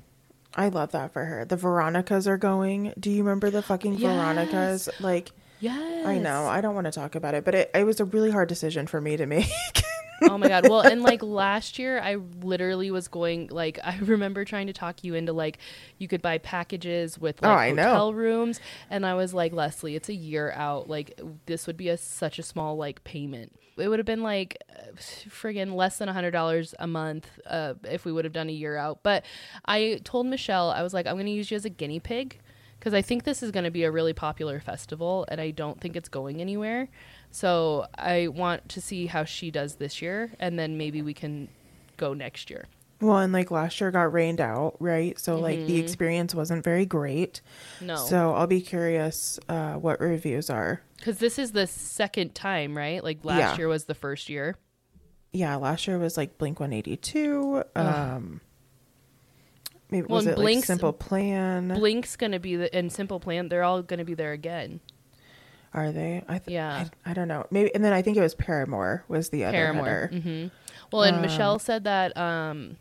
I 0.54 0.68
love 0.68 0.92
that 0.92 1.12
for 1.12 1.24
her. 1.24 1.44
The 1.44 1.56
Veronicas 1.56 2.26
are 2.26 2.36
going. 2.36 2.92
Do 2.98 3.10
you 3.10 3.22
remember 3.22 3.50
the 3.50 3.62
fucking 3.62 3.98
Veronicas? 3.98 4.88
Like, 5.00 5.30
Yes. 5.60 6.06
I 6.06 6.18
know. 6.18 6.46
I 6.46 6.60
don't 6.60 6.74
want 6.74 6.86
to 6.86 6.92
talk 6.92 7.14
about 7.14 7.34
it, 7.34 7.44
but 7.44 7.54
it, 7.54 7.70
it 7.74 7.84
was 7.84 8.00
a 8.00 8.04
really 8.04 8.30
hard 8.30 8.48
decision 8.48 8.86
for 8.86 9.00
me 9.00 9.16
to 9.16 9.26
make. 9.26 9.46
Oh 10.22 10.36
my 10.38 10.48
god. 10.48 10.68
Well, 10.68 10.80
and 10.80 11.02
like 11.02 11.22
last 11.22 11.78
year 11.78 12.00
I 12.00 12.16
literally 12.42 12.90
was 12.90 13.08
going 13.08 13.48
like 13.48 13.78
I 13.84 13.98
remember 13.98 14.44
trying 14.44 14.66
to 14.68 14.72
talk 14.72 15.04
you 15.04 15.14
into 15.14 15.32
like 15.32 15.58
you 15.98 16.08
could 16.08 16.22
buy 16.22 16.38
packages 16.38 17.18
with 17.18 17.38
Oh, 17.42 17.48
like 17.48 17.58
I 17.58 17.70
know. 17.72 17.82
hotel 17.84 18.14
rooms 18.14 18.60
and 18.90 19.04
I 19.06 19.14
was 19.14 19.32
like, 19.34 19.52
"Lesley, 19.52 19.94
it's 19.96 20.08
a 20.08 20.14
year 20.14 20.52
out. 20.56 20.88
Like 20.88 21.20
this 21.46 21.66
would 21.66 21.76
be 21.76 21.88
a 21.88 21.96
such 21.96 22.38
a 22.38 22.42
small 22.42 22.76
like 22.76 23.04
payment. 23.04 23.54
It 23.76 23.88
would 23.88 23.98
have 24.00 24.06
been 24.06 24.22
like 24.24 24.58
friggin' 24.96 25.74
less 25.74 25.98
than 25.98 26.08
a 26.08 26.12
$100 26.14 26.74
a 26.78 26.86
month 26.86 27.28
uh, 27.46 27.74
if 27.84 28.04
we 28.04 28.10
would 28.12 28.24
have 28.24 28.32
done 28.34 28.48
a 28.48 28.52
year 28.52 28.76
out." 28.76 29.02
But 29.02 29.24
I 29.64 30.00
told 30.04 30.26
Michelle, 30.26 30.70
I 30.70 30.82
was 30.82 30.92
like, 30.94 31.06
"I'm 31.06 31.14
going 31.14 31.26
to 31.26 31.32
use 31.32 31.50
you 31.50 31.56
as 31.56 31.64
a 31.64 31.70
guinea 31.70 32.00
pig." 32.00 32.40
Because 32.78 32.94
I 32.94 33.02
think 33.02 33.24
this 33.24 33.42
is 33.42 33.50
going 33.50 33.64
to 33.64 33.72
be 33.72 33.82
a 33.82 33.90
really 33.90 34.12
popular 34.12 34.60
festival, 34.60 35.26
and 35.28 35.40
I 35.40 35.50
don't 35.50 35.80
think 35.80 35.96
it's 35.96 36.08
going 36.08 36.40
anywhere. 36.40 36.88
So 37.30 37.86
I 37.96 38.28
want 38.28 38.68
to 38.70 38.80
see 38.80 39.06
how 39.06 39.24
she 39.24 39.50
does 39.50 39.76
this 39.76 40.00
year, 40.02 40.32
and 40.40 40.58
then 40.58 40.76
maybe 40.78 41.02
we 41.02 41.14
can 41.14 41.48
go 41.96 42.14
next 42.14 42.50
year. 42.50 42.66
Well, 43.00 43.18
and 43.18 43.32
like 43.32 43.50
last 43.52 43.80
year 43.80 43.90
got 43.92 44.12
rained 44.12 44.40
out, 44.40 44.74
right? 44.80 45.16
So 45.20 45.38
like 45.38 45.66
the 45.66 45.78
experience 45.78 46.34
wasn't 46.34 46.64
very 46.64 46.84
great. 46.84 47.42
Mm-hmm. 47.76 47.86
No, 47.86 47.96
So 47.96 48.34
I'll 48.34 48.48
be 48.48 48.60
curious 48.60 49.38
uh, 49.48 49.74
what 49.74 50.00
reviews 50.00 50.50
are. 50.50 50.80
because 50.96 51.18
this 51.18 51.38
is 51.38 51.52
the 51.52 51.66
second 51.68 52.34
time, 52.34 52.76
right? 52.76 53.04
Like 53.04 53.24
last 53.24 53.38
Yeah. 53.38 53.56
year 53.56 53.68
was 53.68 53.84
the 53.84 53.94
first 53.94 54.28
year. 54.28 54.56
Yeah, 55.32 55.54
last 55.56 55.86
year 55.86 55.98
was 55.98 56.16
like 56.16 56.38
Blink 56.38 56.58
182. 56.58 57.62
Um, 57.76 58.40
maybe 59.90 60.06
Well, 60.08 60.16
was 60.16 60.26
it 60.26 60.30
like 60.30 60.36
Blink's- 60.38 60.66
Simple 60.66 60.92
Plan? 60.92 61.68
Blink's 61.68 62.16
gonna 62.16 62.40
be 62.40 62.56
the 62.56 62.74
and 62.74 62.90
Simple 62.90 63.20
Plan. 63.20 63.48
They're 63.48 63.62
all 63.62 63.82
gonna 63.82 64.04
be 64.06 64.14
there 64.14 64.32
again. 64.32 64.80
Are 65.74 65.92
they? 65.92 66.24
I 66.28 66.38
th- 66.38 66.54
Yeah. 66.54 66.86
I, 67.04 67.10
I 67.10 67.14
don't 67.14 67.28
know. 67.28 67.46
Maybe 67.50 67.74
and 67.74 67.84
then 67.84 67.92
I 67.92 68.02
think 68.02 68.16
it 68.16 68.20
was 68.22 68.34
Paramore 68.34 69.04
was 69.08 69.28
the 69.30 69.44
other 69.44 69.56
Paramore. 69.56 69.84
header. 69.84 70.20
hmm 70.20 70.46
Well, 70.92 71.02
and 71.02 71.20
Michelle 71.22 71.58
said 71.58 71.84
that 71.84 72.16
um, 72.16 72.76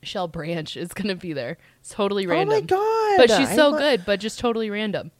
Michelle 0.00 0.28
Branch 0.28 0.76
is 0.76 0.92
gonna 0.94 1.16
be 1.16 1.32
there. 1.32 1.58
It's 1.80 1.90
totally 1.90 2.26
random. 2.26 2.50
Oh 2.56 2.60
my 2.60 2.60
god! 2.60 3.16
But 3.26 3.36
she's 3.36 3.54
so 3.54 3.70
lo- 3.70 3.78
good, 3.78 4.04
but 4.06 4.20
just 4.20 4.38
totally 4.38 4.70
random. 4.70 5.10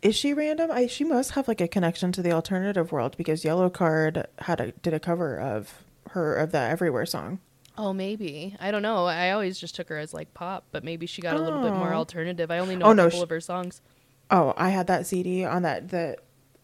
Is 0.00 0.14
she 0.14 0.32
random? 0.32 0.70
I 0.70 0.86
she 0.86 1.04
must 1.04 1.32
have 1.32 1.48
like 1.48 1.60
a 1.60 1.68
connection 1.68 2.12
to 2.12 2.22
the 2.22 2.32
alternative 2.32 2.92
world 2.92 3.16
because 3.16 3.42
Yellowcard 3.42 4.26
had 4.40 4.60
a 4.60 4.72
did 4.72 4.94
a 4.94 5.00
cover 5.00 5.38
of 5.38 5.82
her 6.10 6.34
of 6.36 6.52
the 6.52 6.58
Everywhere 6.58 7.04
song. 7.06 7.40
Oh, 7.76 7.92
maybe. 7.92 8.56
I 8.60 8.70
don't 8.70 8.82
know. 8.82 9.04
I 9.06 9.30
always 9.30 9.58
just 9.58 9.74
took 9.76 9.88
her 9.88 9.98
as 9.98 10.12
like 10.14 10.34
pop, 10.34 10.64
but 10.72 10.82
maybe 10.82 11.06
she 11.06 11.20
got 11.22 11.36
a 11.36 11.40
little 11.42 11.62
bit 11.62 11.72
more 11.72 11.92
Oh. 11.94 11.98
alternative. 11.98 12.50
I 12.50 12.58
only 12.58 12.74
know 12.76 12.86
Oh, 12.86 12.90
a 12.90 12.94
no, 12.94 13.04
couple 13.04 13.20
sh- 13.20 13.22
of 13.22 13.30
her 13.30 13.40
songs. 13.40 13.82
Oh, 14.30 14.52
I 14.56 14.70
had 14.70 14.86
that 14.88 15.06
CD 15.06 15.44
on 15.44 15.62
that 15.62 15.88
the 15.90 16.16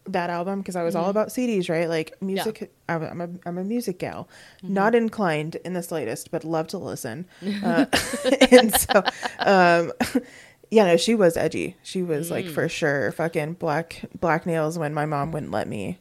that 0.07 0.29
album 0.29 0.59
because 0.59 0.75
I 0.75 0.83
was 0.83 0.95
all 0.95 1.09
about 1.09 1.29
CDs, 1.29 1.69
right? 1.69 1.89
Like 1.89 2.19
music. 2.21 2.71
I'm, 2.87 3.01
a, 3.03 3.07
I'm 3.07 3.21
a 3.21 3.29
I'm 3.45 3.57
a 3.57 3.63
music 3.63 3.99
gal, 3.99 4.27
not 4.61 4.95
inclined 4.95 5.55
in 5.57 5.73
the 5.73 5.83
slightest, 5.83 6.31
but 6.31 6.43
love 6.43 6.67
to 6.67 6.77
listen. 6.77 7.25
Uh, 7.65 7.85
and 8.51 8.75
so, 8.75 9.03
um, 9.39 9.91
yeah, 10.69 10.85
no, 10.85 10.97
she 10.97 11.15
was 11.15 11.35
edgy. 11.37 11.75
She 11.83 12.03
was 12.03 12.29
like 12.29 12.45
for 12.45 12.67
sure 12.69 13.11
fucking 13.13 13.53
black 13.53 14.05
black 14.19 14.45
nails 14.45 14.77
when 14.77 14.93
my 14.93 15.05
mom 15.05 15.31
wouldn't 15.31 15.51
let 15.51 15.67
me. 15.67 15.99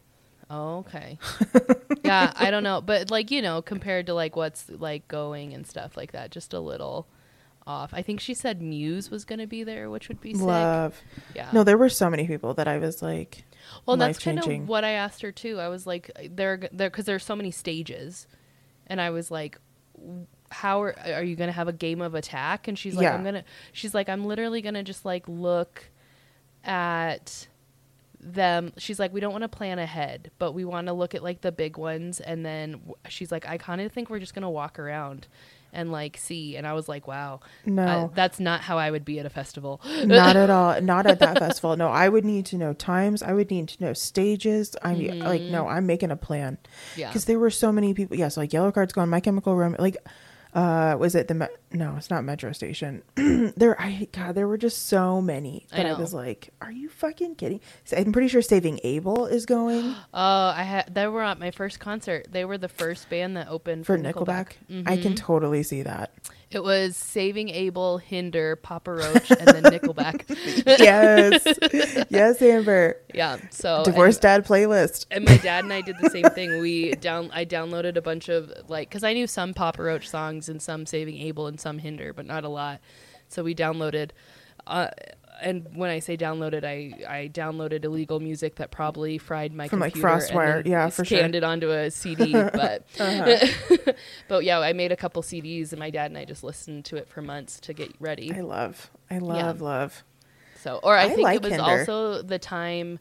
Okay. 0.50 1.18
yeah, 2.05 2.32
I 2.36 2.50
don't 2.50 2.64
know, 2.64 2.80
but 2.80 3.11
like 3.11 3.30
you 3.30 3.40
know, 3.40 3.62
compared 3.62 4.07
to 4.07 4.14
like 4.14 4.36
what's 4.36 4.68
like 4.68 5.09
going 5.09 5.55
and 5.55 5.66
stuff 5.66 5.96
like 5.96 6.12
that, 6.12 6.30
just 6.30 6.52
a 6.52 6.61
little 6.61 7.07
off. 7.67 7.93
I 7.93 8.03
think 8.03 8.21
she 8.21 8.35
said 8.35 8.61
Muse 8.61 9.11
was 9.11 9.25
going 9.25 9.39
to 9.39 9.47
be 9.47 9.65
there, 9.65 9.91
which 9.91 10.09
would 10.09 10.21
be 10.21 10.35
sick. 10.35 10.43
Love. 10.43 11.01
Yeah. 11.35 11.51
No, 11.53 11.65
there 11.65 11.79
were 11.79 11.89
so 11.89 12.11
many 12.11 12.27
people 12.27 12.55
that 12.55 12.69
I 12.69 12.79
was 12.79 13.03
like, 13.03 13.45
well, 13.87 13.97
that's 13.97 14.19
kind 14.19 14.39
of 14.39 14.69
what 14.69 14.85
I 14.85 14.91
asked 14.91 15.23
her 15.23 15.33
too. 15.33 15.59
I 15.61 15.69
was 15.69 15.87
like, 15.87 16.11
there, 16.31 16.69
there, 16.73 16.91
because 16.91 17.07
there's 17.07 17.25
so 17.25 17.37
many 17.37 17.51
stages, 17.51 18.27
and 18.87 19.01
I 19.01 19.11
was 19.11 19.31
like, 19.31 19.59
how 20.51 20.83
are, 20.83 20.95
are 20.99 21.23
you 21.23 21.37
going 21.37 21.49
to 21.49 21.53
have 21.53 21.69
a 21.69 21.73
game 21.73 22.01
of 22.01 22.15
attack? 22.15 22.69
And 22.69 22.79
she's 22.79 22.95
like, 22.95 23.05
Yeah. 23.05 23.15
I'm 23.15 23.25
gonna. 23.25 23.45
She's 23.73 23.95
like, 23.95 24.09
I'm 24.09 24.25
literally 24.25 24.62
gonna 24.62 24.83
just 24.83 25.05
like 25.05 25.27
look 25.29 25.85
at 26.65 27.49
them 28.21 28.73
she's 28.79 28.99
like 28.99 29.12
we 29.12 29.21
don't 29.21 29.33
want 29.33 29.43
to 29.43 29.49
plan 29.49 29.79
ahead 29.79 30.31
but 30.39 30.53
we 30.53 30.65
want 30.65 30.87
to 30.87 30.95
look 30.95 31.15
at 31.15 31.23
like 31.23 31.43
the 31.43 31.53
big 31.53 31.77
ones 31.77 32.21
and 32.21 32.45
then 32.45 32.81
she's 33.07 33.31
like 33.31 33.47
i 33.47 33.59
kind 33.59 33.83
of 33.83 33.93
think 33.93 34.09
we're 34.09 34.19
just 34.19 34.35
gonna 34.35 34.51
walk 34.51 34.79
around 34.79 35.29
and 35.75 35.93
like 35.93 36.16
see 36.16 36.57
and 36.57 36.66
i 36.66 36.72
was 36.72 36.89
like 36.89 37.07
wow 37.07 37.41
no. 37.66 37.83
uh, 37.85 38.09
that's 38.14 38.41
not 38.41 38.61
how 38.62 38.79
i 38.79 38.91
would 38.91 39.05
be 39.05 39.18
at 39.18 39.27
a 39.27 39.31
festival 39.31 39.81
not 40.05 40.37
at 40.37 40.49
all 40.51 40.81
not 40.93 41.07
at 41.07 41.18
that 41.18 41.39
festival 41.39 41.77
no 41.77 41.89
i 41.89 42.09
would 42.09 42.25
need 42.25 42.47
to 42.47 42.57
know 42.57 42.72
times 42.72 43.22
i 43.22 43.33
would 43.33 43.51
need 43.51 43.68
to 43.68 43.83
know 43.83 43.93
stages 43.93 44.75
i 44.83 44.95
mean 44.95 45.18
like 45.18 45.43
no 45.43 45.68
i'm 45.68 45.87
making 45.87 46.11
a 46.11 46.16
plan 46.16 46.57
Mm-hmm. 46.95 47.01
yeah 47.01 47.09
because 47.09 47.25
there 47.27 47.39
were 47.39 47.51
so 47.51 47.70
many 47.72 47.95
people 47.95 48.16
yes 48.16 48.37
like 48.37 48.51
Yellowcard's 48.51 48.93
gone 48.93 49.09
my 49.09 49.20
chemical 49.20 49.55
room 49.57 49.77
like 49.79 49.97
uh 50.55 50.96
was 50.98 51.14
it 51.14 51.26
the 51.28 51.34
me- 51.34 51.46
no 51.72 51.94
it's 51.96 52.11
not 52.11 52.22
metro 52.24 52.52
station. 52.52 53.02
There 53.57 53.78
i 53.80 54.09
god 54.12 54.34
there 54.34 54.46
were 54.48 54.57
just 54.57 54.86
so 54.86 55.20
many 55.20 55.66
I 55.72 55.76
that 55.78 55.86
I, 55.86 55.90
know. 55.92 55.98
was 55.98 56.14
like 56.14 56.50
are 56.62 56.70
you 56.72 56.88
fucking 56.88 57.34
kidding? 57.34 57.61
So 57.84 57.96
i'm 57.96 58.12
pretty 58.12 58.28
sure 58.28 58.40
saving 58.42 58.80
abel 58.84 59.26
is 59.26 59.46
going. 59.46 59.94
Oh 60.14 60.52
i 60.57 60.62
had 60.62 60.94
they 60.94 61.07
were 61.09 61.22
at 61.24 61.38
my 61.38 61.50
first 61.50 61.80
concert. 61.80 62.28
They 62.30 62.44
were 62.44 62.59
the 62.59 62.68
first 62.68 63.11
band 63.11 63.36
that 63.36 63.48
opened 63.48 63.84
for 63.86 63.96
for, 63.96 64.02
nickelback, 64.02 64.52
nickelback, 64.70 64.84
i 64.88 64.96
can 64.96 65.12
Mhm. 65.12 65.16
totally 65.16 65.62
see 65.62 65.82
that 65.82 66.12
it 66.51 66.62
was 66.62 66.97
saving 66.97 67.49
abel 67.49 67.99
hinder 67.99 68.57
papa 68.57 68.92
roach 68.92 69.30
and 69.30 69.49
then 69.49 69.62
nickelback 69.64 70.24
yes 70.78 72.07
yes 72.11 72.40
amber 72.42 72.97
yeah 73.12 73.36
so 73.51 73.82
divorced 73.84 74.22
dad 74.22 74.45
playlist 74.47 75.07
and 75.11 75.24
my 75.24 75.36
dad 75.38 75.64
and 75.64 75.72
I 75.72 75.80
did 75.80 75.97
the 75.99 76.11
same 76.11 76.24
thing. 76.30 76.61
We 76.61 76.92
down 76.92 77.30
I 77.32 77.45
downloaded 77.45 77.97
a 77.97 78.03
bunch 78.03 78.28
of 78.28 78.53
like 78.68 78.88
because 78.88 79.05
I 79.05 79.12
knew 79.12 79.26
some 79.26 79.55
Papa 79.55 79.82
Roach 79.82 80.09
songs 80.09 80.49
and 80.49 80.61
some 80.62 80.86
Saving 80.86 81.18
Abel 81.18 81.47
and 81.47 81.61
some 81.61 81.78
Hinder, 81.78 82.12
but 82.12 82.26
not 82.26 82.45
a 82.45 82.49
lot. 82.49 82.80
So 83.28 83.42
we 83.42 83.55
downloaded. 83.55 84.11
Uh, 84.66 84.88
and 85.45 85.76
when 85.76 85.90
I 85.90 85.99
say 86.01 86.16
downloaded, 86.16 86.64
I, 86.64 87.05
I 87.09 87.28
downloaded 87.28 87.84
illegal 87.84 88.18
music 88.18 88.57
that 88.57 88.70
probably 88.70 89.18
fried 89.18 89.53
my 89.53 89.68
From, 89.68 89.78
like, 89.80 89.92
computer 89.92 90.09
FrostWire. 90.16 90.57
and 90.57 90.64
then 90.64 90.72
Yeah, 90.72 90.88
for 90.88 91.05
sure. 91.05 91.18
scanned 91.18 91.34
it 91.36 91.45
onto 91.45 91.70
a 91.70 91.90
CD. 91.90 92.32
But 92.55 92.86
Uh-huh. 92.99 93.92
but 94.28 94.45
yeah, 94.45 94.59
I 94.61 94.72
made 94.72 94.90
a 94.90 94.97
couple 94.97 95.22
CDs, 95.22 95.70
and 95.72 95.78
my 95.78 95.90
dad 95.90 96.11
and 96.11 96.18
I 96.18 96.24
just 96.24 96.42
listened 96.42 96.84
to 96.86 96.97
it 96.97 97.09
for 97.09 97.22
months 97.22 97.61
to 97.61 97.72
get 97.74 97.92
ready. 98.01 98.32
i 98.34 98.40
love 98.40 98.90
i 99.11 99.18
love 99.18 99.61
love 99.61 100.03
So, 100.62 100.80
or 100.82 100.97
I, 100.97 101.05
I 101.05 101.09
think 101.11 101.22
like 101.22 101.36
it 101.36 101.42
was 101.42 101.53
Hinder. 101.53 101.64
also 101.70 102.22
the 102.22 102.38
time 102.38 102.99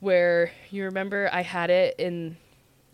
where 0.00 0.50
you 0.70 0.84
remember 0.84 1.28
I 1.32 1.42
had 1.42 1.70
it 1.70 1.96
in, 1.98 2.36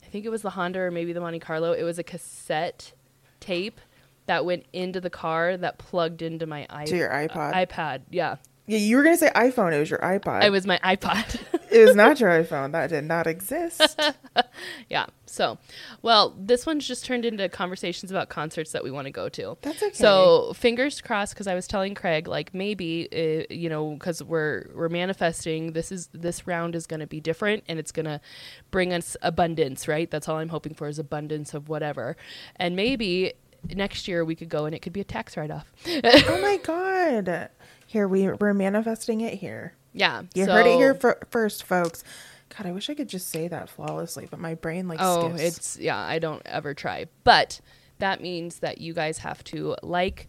I 0.02 0.06
think 0.06 0.24
it 0.24 0.28
was 0.30 0.42
the 0.42 0.50
Honda 0.50 0.80
or 0.80 0.90
maybe 0.90 1.12
the 1.12 1.20
Monte 1.20 1.40
Carlo. 1.40 1.72
It 1.72 1.82
was 1.82 1.98
a 1.98 2.04
cassette 2.04 2.92
tape 3.40 3.80
that 4.26 4.44
went 4.44 4.66
into 4.72 5.00
the 5.00 5.10
car 5.10 5.56
that 5.56 5.78
plugged 5.78 6.22
into 6.22 6.46
my 6.46 6.66
iP- 6.82 6.86
To 6.90 6.96
your 6.96 7.10
iPod? 7.10 7.52
iPad. 7.54 8.02
Yeah, 8.10 8.36
Yeah, 8.66 8.78
you 8.78 8.96
were 8.96 9.02
gonna 9.02 9.16
say 9.16 9.30
iPhone. 9.34 9.72
It 9.72 9.80
was 9.80 9.90
your 9.90 9.98
iPod. 10.00 10.44
it 10.44 10.50
was 10.50 10.66
my 10.66 10.78
iPod. 10.78 11.40
it 11.70 11.84
was 11.86 11.96
not 11.96 12.20
your 12.20 12.30
iPhone. 12.42 12.72
That 12.72 12.90
did 12.90 13.04
not 13.04 13.26
exist. 13.26 14.00
yeah. 14.88 15.06
So, 15.26 15.56
well, 16.02 16.34
this 16.38 16.66
one's 16.66 16.86
just 16.86 17.06
turned 17.06 17.24
into 17.24 17.48
conversations 17.48 18.10
about 18.10 18.28
concerts 18.28 18.72
that 18.72 18.84
we 18.84 18.90
want 18.90 19.06
to 19.06 19.10
go 19.10 19.30
to. 19.30 19.56
That's 19.62 19.82
okay. 19.82 19.92
So 19.94 20.52
fingers 20.54 21.00
crossed, 21.00 21.32
because 21.32 21.46
I 21.46 21.54
was 21.54 21.66
telling 21.66 21.94
Craig, 21.94 22.28
like 22.28 22.52
maybe, 22.52 23.08
uh, 23.10 23.52
you 23.52 23.70
know, 23.70 23.92
because 23.94 24.22
we're 24.22 24.66
we're 24.74 24.90
manifesting. 24.90 25.72
This 25.72 25.90
is 25.90 26.08
this 26.12 26.46
round 26.46 26.74
is 26.76 26.86
going 26.86 27.00
to 27.00 27.06
be 27.06 27.18
different, 27.20 27.64
and 27.66 27.78
it's 27.78 27.92
going 27.92 28.04
to 28.06 28.20
bring 28.70 28.92
us 28.92 29.16
abundance, 29.22 29.88
right? 29.88 30.10
That's 30.10 30.28
all 30.28 30.36
I'm 30.36 30.50
hoping 30.50 30.74
for 30.74 30.86
is 30.86 30.98
abundance 30.98 31.54
of 31.54 31.68
whatever, 31.70 32.16
and 32.56 32.76
maybe 32.76 33.32
next 33.74 34.08
year 34.08 34.24
we 34.24 34.34
could 34.34 34.48
go 34.48 34.64
and 34.64 34.74
it 34.74 34.80
could 34.82 34.92
be 34.92 35.00
a 35.00 35.04
tax 35.04 35.36
write 35.36 35.50
off. 35.50 35.70
oh 35.86 36.38
my 36.42 36.58
god! 36.62 37.50
Here 37.86 38.08
we 38.08 38.28
we're 38.28 38.54
manifesting 38.54 39.20
it 39.20 39.34
here. 39.34 39.74
yeah, 39.92 40.22
You 40.34 40.46
heard 40.46 40.66
it 40.66 40.76
here 40.76 40.94
fir- 40.94 41.20
first, 41.30 41.64
folks. 41.64 42.02
God, 42.56 42.66
I 42.66 42.72
wish 42.72 42.90
I 42.90 42.94
could 42.94 43.08
just 43.08 43.28
say 43.30 43.48
that 43.48 43.70
flawlessly, 43.70 44.26
but 44.30 44.38
my 44.38 44.54
brain 44.54 44.86
like 44.88 44.98
Oh, 45.00 45.28
skips. 45.34 45.42
it's 45.42 45.78
yeah, 45.78 45.98
I 45.98 46.18
don't 46.18 46.42
ever 46.46 46.74
try. 46.74 47.06
But 47.24 47.60
that 47.98 48.20
means 48.20 48.58
that 48.58 48.78
you 48.78 48.92
guys 48.92 49.18
have 49.18 49.42
to 49.44 49.76
like 49.82 50.28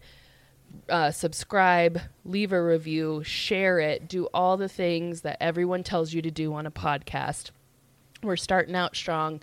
uh, 0.88 1.10
subscribe, 1.10 2.00
leave 2.24 2.52
a 2.52 2.62
review, 2.62 3.22
share 3.24 3.78
it, 3.78 4.08
do 4.08 4.26
all 4.34 4.56
the 4.56 4.68
things 4.68 5.20
that 5.20 5.36
everyone 5.40 5.82
tells 5.82 6.12
you 6.14 6.22
to 6.22 6.30
do 6.30 6.54
on 6.54 6.66
a 6.66 6.70
podcast. 6.70 7.50
We're 8.22 8.36
starting 8.36 8.74
out 8.74 8.96
strong. 8.96 9.40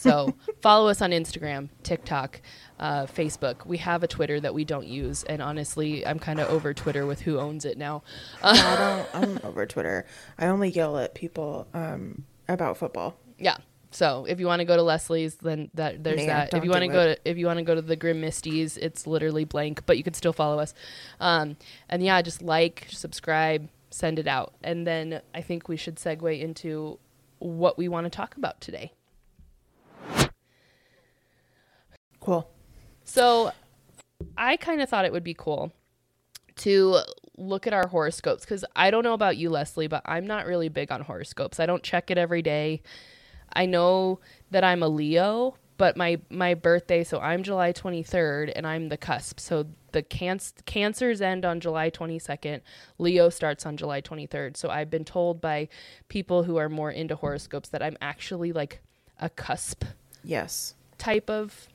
So 0.00 0.34
follow 0.60 0.88
us 0.88 1.02
on 1.02 1.10
Instagram, 1.10 1.68
TikTok, 1.82 2.40
uh, 2.78 3.04
Facebook. 3.04 3.66
We 3.66 3.76
have 3.78 4.02
a 4.02 4.08
Twitter 4.08 4.40
that 4.40 4.54
we 4.54 4.64
don't 4.64 4.86
use. 4.86 5.24
And 5.24 5.42
honestly, 5.42 6.06
I'm 6.06 6.18
kind 6.18 6.40
of 6.40 6.48
over 6.48 6.72
Twitter 6.72 7.06
with 7.06 7.20
who 7.20 7.38
owns 7.38 7.66
it 7.66 7.76
now. 7.76 8.02
I 8.42 9.06
don't. 9.12 9.22
I'm 9.22 9.40
over 9.44 9.66
Twitter. 9.66 10.06
I 10.38 10.46
only 10.46 10.70
yell 10.70 10.98
at 10.98 11.14
people 11.14 11.68
um, 11.74 12.24
about 12.48 12.78
football. 12.78 13.16
Yeah. 13.38 13.58
So 13.90 14.24
if 14.26 14.40
you 14.40 14.46
want 14.46 14.60
to 14.60 14.64
go 14.64 14.76
to 14.76 14.82
Lesley's, 14.82 15.34
then 15.36 15.68
that 15.74 16.02
there's 16.02 16.20
Nah, 16.20 16.26
that. 16.26 16.54
If 16.54 16.64
you 16.64 16.70
want 16.70 16.82
to 16.82 16.88
go 16.88 17.14
to 17.14 17.20
if 17.28 17.36
you 17.36 17.46
want 17.46 17.58
to 17.58 17.64
go 17.64 17.74
to 17.74 17.82
the 17.82 17.96
Grimm 17.96 18.20
Mystics, 18.20 18.76
it's 18.76 19.06
literally 19.06 19.44
blank, 19.44 19.84
but 19.84 19.98
you 19.98 20.04
can 20.04 20.14
still 20.14 20.32
follow 20.32 20.60
us. 20.60 20.72
Um, 21.18 21.56
and 21.88 22.02
yeah, 22.02 22.22
just 22.22 22.40
like, 22.40 22.86
subscribe, 22.90 23.68
send 23.90 24.18
it 24.20 24.28
out, 24.28 24.54
and 24.62 24.86
then 24.86 25.20
I 25.34 25.42
think 25.42 25.68
we 25.68 25.76
should 25.76 25.96
segue 25.96 26.40
into 26.40 27.00
what 27.40 27.76
we 27.76 27.88
want 27.88 28.04
to 28.04 28.10
talk 28.10 28.36
about 28.36 28.60
today. 28.60 28.92
Cool. 32.20 32.48
So 33.04 33.52
I 34.36 34.56
kind 34.56 34.80
of 34.80 34.88
thought 34.88 35.04
it 35.04 35.12
would 35.12 35.24
be 35.24 35.34
cool 35.34 35.72
to 36.56 36.98
look 37.36 37.66
at 37.66 37.72
our 37.72 37.88
horoscopes 37.88 38.44
because 38.44 38.64
I 38.76 38.90
don't 38.90 39.02
know 39.02 39.14
about 39.14 39.36
you, 39.36 39.50
Lesley, 39.50 39.86
but 39.86 40.02
I'm 40.04 40.26
not 40.26 40.46
really 40.46 40.68
big 40.68 40.92
on 40.92 41.00
horoscopes. 41.00 41.58
I 41.58 41.66
don't 41.66 41.82
check 41.82 42.10
it 42.10 42.18
every 42.18 42.42
day. 42.42 42.82
I 43.52 43.66
know 43.66 44.20
that 44.50 44.62
I'm 44.62 44.82
a 44.82 44.88
Leo, 44.88 45.56
but 45.78 45.96
my 45.96 46.20
my 46.28 46.54
birthday, 46.54 47.02
so 47.02 47.18
I'm 47.18 47.42
July 47.42 47.72
23rd, 47.72 48.52
and 48.54 48.66
I'm 48.66 48.90
the 48.90 48.98
cusp. 48.98 49.40
So 49.40 49.66
the 49.92 50.02
canc- 50.02 50.64
cancers 50.66 51.20
end 51.20 51.44
on 51.44 51.58
July 51.58 51.90
22nd. 51.90 52.60
Leo 52.98 53.28
starts 53.30 53.64
on 53.66 53.76
July 53.76 54.00
23rd. 54.02 54.56
So 54.56 54.68
I've 54.68 54.90
been 54.90 55.04
told 55.04 55.40
by 55.40 55.68
people 56.08 56.44
who 56.44 56.58
are 56.58 56.68
more 56.68 56.90
into 56.92 57.16
horoscopes 57.16 57.70
that 57.70 57.82
I'm 57.82 57.96
actually 58.00 58.52
like 58.52 58.80
a 59.18 59.30
cusp 59.30 59.84
Yes. 60.22 60.74
type 60.98 61.28
of 61.30 61.66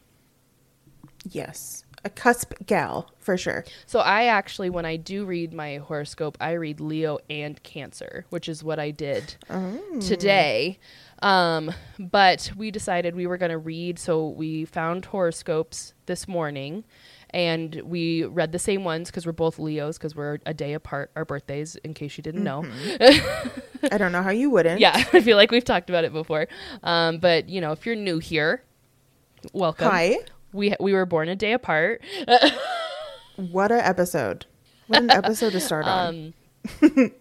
Yes. 1.30 1.84
A 2.04 2.10
cusp 2.10 2.54
gal, 2.68 3.12
for 3.18 3.36
sure. 3.36 3.66
So 3.88 4.00
I 4.00 4.26
actually, 4.26 4.70
when 4.70 4.86
I 4.86 4.96
do 4.96 5.26
read 5.26 5.54
my 5.54 5.78
horoscope, 5.78 6.38
I 6.40 6.52
read 6.52 6.80
Leo 6.80 7.18
and 7.32 7.62
Cancer, 7.64 8.26
which 8.30 8.48
is 8.48 8.64
what 8.64 8.78
I 8.78 8.92
did 8.92 9.36
today. 10.02 10.78
Um, 11.24 11.72
but 11.98 12.52
we 12.56 12.70
decided 12.70 13.16
we 13.16 13.26
were 13.26 13.38
going 13.38 13.50
to 13.50 13.58
read, 13.58 13.98
so 13.98 14.28
we 14.28 14.66
found 14.66 15.06
horoscopes 15.06 15.94
this 16.06 16.28
morning, 16.28 16.84
and 17.32 17.82
we 17.84 18.24
read 18.26 18.52
the 18.52 18.60
same 18.60 18.84
ones 18.84 19.10
because 19.10 19.26
we're 19.26 19.32
both 19.32 19.58
Leos 19.58 19.98
because 19.98 20.16
we're 20.16 20.38
a 20.46 20.54
day 20.54 20.74
apart, 20.74 21.10
our 21.16 21.26
birthdays. 21.26 21.76
In 21.78 21.96
case 21.96 22.18
you 22.18 22.22
didn't 22.22 22.44
know, 22.44 22.64
I 23.92 23.98
don't 23.98 24.12
know 24.12 24.22
how 24.22 24.30
you 24.30 24.52
wouldn't. 24.52 24.80
yeah, 24.80 24.94
I 25.14 25.22
feel 25.22 25.38
like 25.38 25.50
we've 25.50 25.66
talked 25.66 25.90
about 25.90 26.04
it 26.04 26.14
before. 26.14 26.48
Um, 26.84 27.18
but 27.18 27.50
you 27.50 27.62
know, 27.62 27.72
if 27.72 27.84
you're 27.88 27.96
new 27.96 28.20
here, 28.20 28.62
welcome. 29.54 29.90
Hi. 29.90 30.18
We 30.56 30.74
we 30.80 30.94
were 30.94 31.06
born 31.06 31.30
a 31.30 31.36
day 31.36 31.54
apart. 31.54 32.02
What 33.36 33.72
a 33.72 33.86
episode. 33.86 34.46
What 34.88 35.02
an 35.04 35.12
episode 35.12 35.52
to 35.52 35.60
start 35.60 35.86
on. 35.86 36.34
Um, 36.82 37.12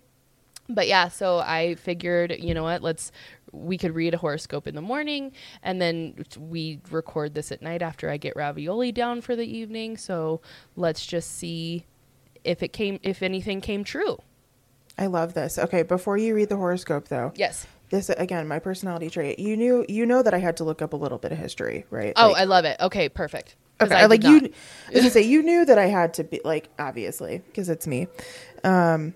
but 0.69 0.87
yeah, 0.87 1.09
so 1.09 1.39
I 1.39 1.75
figured, 1.75 2.37
you 2.39 2.55
know 2.55 2.63
what, 2.63 2.83
let's 2.83 3.11
we 3.53 3.79
could 3.79 3.95
read 3.95 4.15
a 4.15 4.19
horoscope 4.19 4.67
in 4.67 4.75
the 4.75 4.81
morning 4.83 5.33
and 5.63 5.81
then 5.81 6.25
we 6.39 6.81
record 6.91 7.35
this 7.35 7.53
at 7.53 7.63
night 7.63 7.83
after 7.83 8.11
I 8.11 8.17
get 8.17 8.35
ravioli 8.37 8.91
down 8.93 9.21
for 9.21 9.37
the 9.37 9.45
evening. 9.45 9.97
So 9.97 10.41
let's 10.77 11.05
just 11.07 11.33
see 11.33 11.85
if 12.45 12.63
it 12.63 12.73
came 12.73 12.99
if 13.03 13.23
anything 13.23 13.61
came 13.61 13.85
true. 13.85 14.19
I 14.97 15.07
love 15.07 15.35
this. 15.35 15.59
Okay, 15.59 15.83
before 15.83 16.17
you 16.17 16.35
read 16.35 16.49
the 16.49 16.57
horoscope 16.57 17.09
though, 17.09 17.33
Yes. 17.35 17.67
This 17.91 18.09
again, 18.11 18.49
my 18.49 18.59
personality 18.59 19.11
trait. 19.11 19.39
You 19.39 19.57
knew 19.57 19.85
you 19.89 20.07
know 20.07 20.23
that 20.23 20.35
I 20.35 20.39
had 20.39 20.57
to 20.59 20.65
look 20.65 20.83
up 20.83 20.93
a 20.93 20.97
little 20.97 21.19
bit 21.19 21.33
of 21.33 21.39
history, 21.39 21.87
right? 21.91 22.13
Oh, 22.17 22.29
Like- 22.29 22.37
I 22.43 22.45
love 22.45 22.65
it. 22.65 22.81
Okay, 22.81 23.09
perfect 23.09 23.57
Okay, 23.81 23.95
I 23.95 24.07
like 24.07 24.23
you, 24.23 24.41
not. 24.41 24.51
I 24.95 25.01
was 25.03 25.13
say 25.13 25.23
you 25.23 25.43
knew 25.43 25.65
that 25.65 25.79
I 25.79 25.87
had 25.87 26.15
to 26.15 26.25
be 26.25 26.41
like 26.45 26.69
obviously 26.79 27.39
because 27.47 27.69
it's 27.69 27.87
me. 27.87 28.07
Um, 28.63 29.15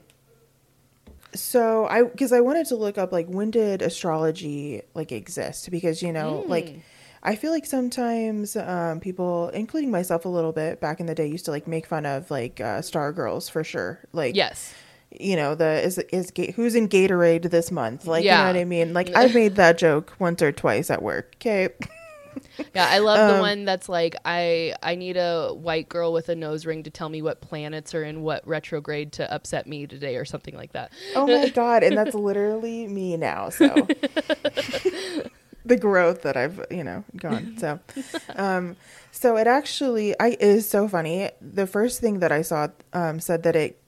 so 1.35 1.87
I 1.87 2.03
because 2.05 2.33
I 2.33 2.41
wanted 2.41 2.67
to 2.67 2.77
look 2.77 2.99
up 2.99 3.13
like 3.13 3.27
when 3.29 3.51
did 3.51 3.83
astrology 3.83 4.83
like 4.95 5.13
exist 5.13 5.71
because 5.71 6.03
you 6.03 6.13
know 6.13 6.43
Hmm. 6.43 6.51
like 6.51 6.81
I 7.23 7.35
feel 7.35 7.51
like 7.51 7.67
sometimes 7.67 8.55
um, 8.57 9.01
people, 9.01 9.49
including 9.49 9.91
myself 9.91 10.25
a 10.25 10.29
little 10.29 10.53
bit 10.53 10.81
back 10.81 11.01
in 11.01 11.07
the 11.07 11.17
day, 11.17 11.27
used 11.27 11.45
to 11.47 11.51
like 11.51 11.67
make 11.67 11.85
fun 11.85 12.07
of 12.07 12.31
like 12.31 12.61
uh, 12.61 12.81
star 12.81 13.13
girls 13.13 13.49
for 13.49 13.65
sure. 13.65 13.99
Like 14.13 14.37
Yes. 14.37 14.73
You 15.11 15.37
know 15.37 15.55
the 15.55 15.83
is 15.83 15.99
is 16.13 16.33
who's 16.57 16.75
in 16.75 16.89
Gatorade 16.89 17.51
this 17.51 17.71
month? 17.71 18.07
Like 18.07 18.25
you 18.25 18.31
know 18.31 18.47
what 18.47 18.57
I 18.57 18.65
mean? 18.65 18.93
Like 18.93 19.11
I've 19.17 19.35
made 19.35 19.57
that 19.57 19.79
joke 19.79 20.15
once 20.19 20.43
or 20.43 20.53
twice 20.53 20.91
at 20.91 21.03
work. 21.03 21.35
Okay. 21.37 21.69
Yeah, 22.73 22.87
I 22.89 22.99
love 22.99 23.27
the 23.29 23.35
Um, 23.35 23.41
one 23.41 23.65
that's 23.65 23.89
like 23.89 24.15
I 24.25 24.75
I 24.81 24.95
need 24.95 25.17
a 25.17 25.51
white 25.53 25.89
girl 25.89 26.13
with 26.13 26.29
a 26.29 26.37
nose 26.37 26.67
ring 26.67 26.85
to 26.85 26.91
tell 26.91 27.09
me 27.09 27.21
what 27.21 27.41
planets 27.41 27.95
are 27.95 28.05
in 28.05 28.23
what 28.23 28.47
retrograde 28.47 29.13
to 29.13 29.33
upset 29.33 29.67
me 29.67 29.87
today 29.89 30.15
or 30.17 30.25
something 30.25 30.55
like 30.55 30.73
that. 30.73 30.93
Oh 31.17 31.27
my 31.27 31.49
god, 31.55 31.83
and 31.83 31.97
that's 31.97 32.15
literally 32.15 32.87
me 32.87 33.17
now. 33.17 33.49
So 33.49 33.89
the 35.65 35.77
growth 35.77 36.23
that 36.23 36.37
I've, 36.37 36.65
you 36.71 36.85
know, 36.85 37.05
gone. 37.17 37.57
So 37.59 37.81
um 38.37 38.77
so 39.11 39.37
it 39.37 39.47
actually 39.47 40.15
I 40.21 40.37
is 40.39 40.69
so 40.69 40.87
funny. 40.89 41.31
The 41.41 41.67
first 41.67 42.01
thing 42.01 42.21
that 42.21 42.31
I 42.31 42.43
saw 42.43 42.69
um 42.93 43.19
said 43.21 43.43
that 43.45 43.57
it 43.57 43.81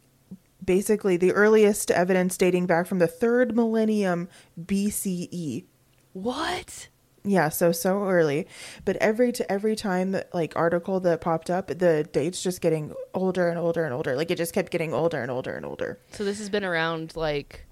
basically 0.65 1.17
the 1.17 1.33
earliest 1.33 1.91
evidence 1.91 2.37
dating 2.37 2.67
back 2.67 2.87
from 2.87 2.99
the 2.99 3.09
3rd 3.09 3.55
millennium 3.55 4.29
BCE. 4.61 5.65
What? 6.13 6.89
Yeah, 7.23 7.51
so 7.51 7.71
so 7.71 8.05
early, 8.05 8.47
but 8.85 8.97
every 8.97 9.31
to 9.33 9.53
every 9.53 9.77
time 9.77 10.13
that 10.13 10.35
like 10.35 10.57
article 10.57 11.01
that 11.01 11.21
popped 11.21 11.51
up, 11.51 11.67
the 11.67 12.09
dates 12.11 12.43
just 12.43 12.63
getting 12.63 12.95
older 13.13 13.49
and 13.49 13.59
older 13.59 13.85
and 13.85 13.93
older. 13.93 14.17
Like 14.17 14.31
it 14.31 14.37
just 14.37 14.55
kept 14.55 14.73
getting 14.73 14.95
older 14.95 15.21
and 15.21 15.31
older 15.31 15.55
and 15.55 15.67
older 15.67 15.99
So 16.13 16.25
this 16.25 16.39
has 16.39 16.49
been 16.49 16.65
around 16.65 17.15
like 17.17 17.67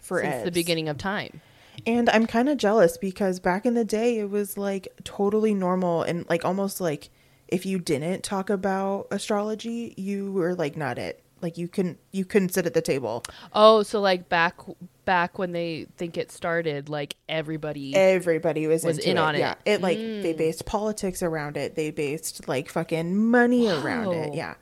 for 0.00 0.22
since 0.22 0.44
the 0.44 0.50
beginning 0.50 0.88
of 0.88 0.96
time. 0.96 1.42
And 1.86 2.08
I'm 2.10 2.26
kind 2.26 2.48
of 2.48 2.56
jealous 2.56 2.96
because 2.96 3.40
back 3.40 3.66
in 3.66 3.74
the 3.74 3.84
day, 3.84 4.18
it 4.18 4.30
was 4.30 4.56
like 4.56 4.88
totally 5.04 5.54
normal 5.54 6.02
and 6.02 6.28
like 6.28 6.44
almost 6.44 6.80
like 6.80 7.10
if 7.46 7.64
you 7.66 7.78
didn't 7.78 8.22
talk 8.22 8.50
about 8.50 9.08
astrology, 9.10 9.94
you 9.96 10.32
were 10.32 10.54
like 10.54 10.76
not 10.76 10.98
it. 10.98 11.22
Like 11.40 11.56
you 11.58 11.68
couldn't 11.68 11.98
you 12.12 12.24
couldn't 12.24 12.50
sit 12.50 12.66
at 12.66 12.74
the 12.74 12.82
table. 12.82 13.22
Oh, 13.52 13.82
so 13.82 14.00
like 14.00 14.28
back 14.28 14.56
back 15.04 15.38
when 15.38 15.52
they 15.52 15.86
think 15.96 16.16
it 16.16 16.30
started, 16.32 16.88
like 16.88 17.14
everybody. 17.28 17.94
Everybody 17.94 18.66
was, 18.66 18.84
Was 18.84 18.98
in 18.98 19.16
it. 19.16 19.20
on 19.20 19.34
it. 19.34 19.38
Yeah, 19.38 19.54
it 19.64 19.80
like 19.80 19.98
they 19.98 20.32
based 20.32 20.66
politics 20.66 21.22
around 21.22 21.56
it. 21.56 21.74
They 21.76 21.90
based 21.90 22.48
like 22.48 22.68
fucking 22.68 23.16
money 23.16 23.68
around 23.68 24.12
it. 24.14 24.34
Yeah, 24.34 24.54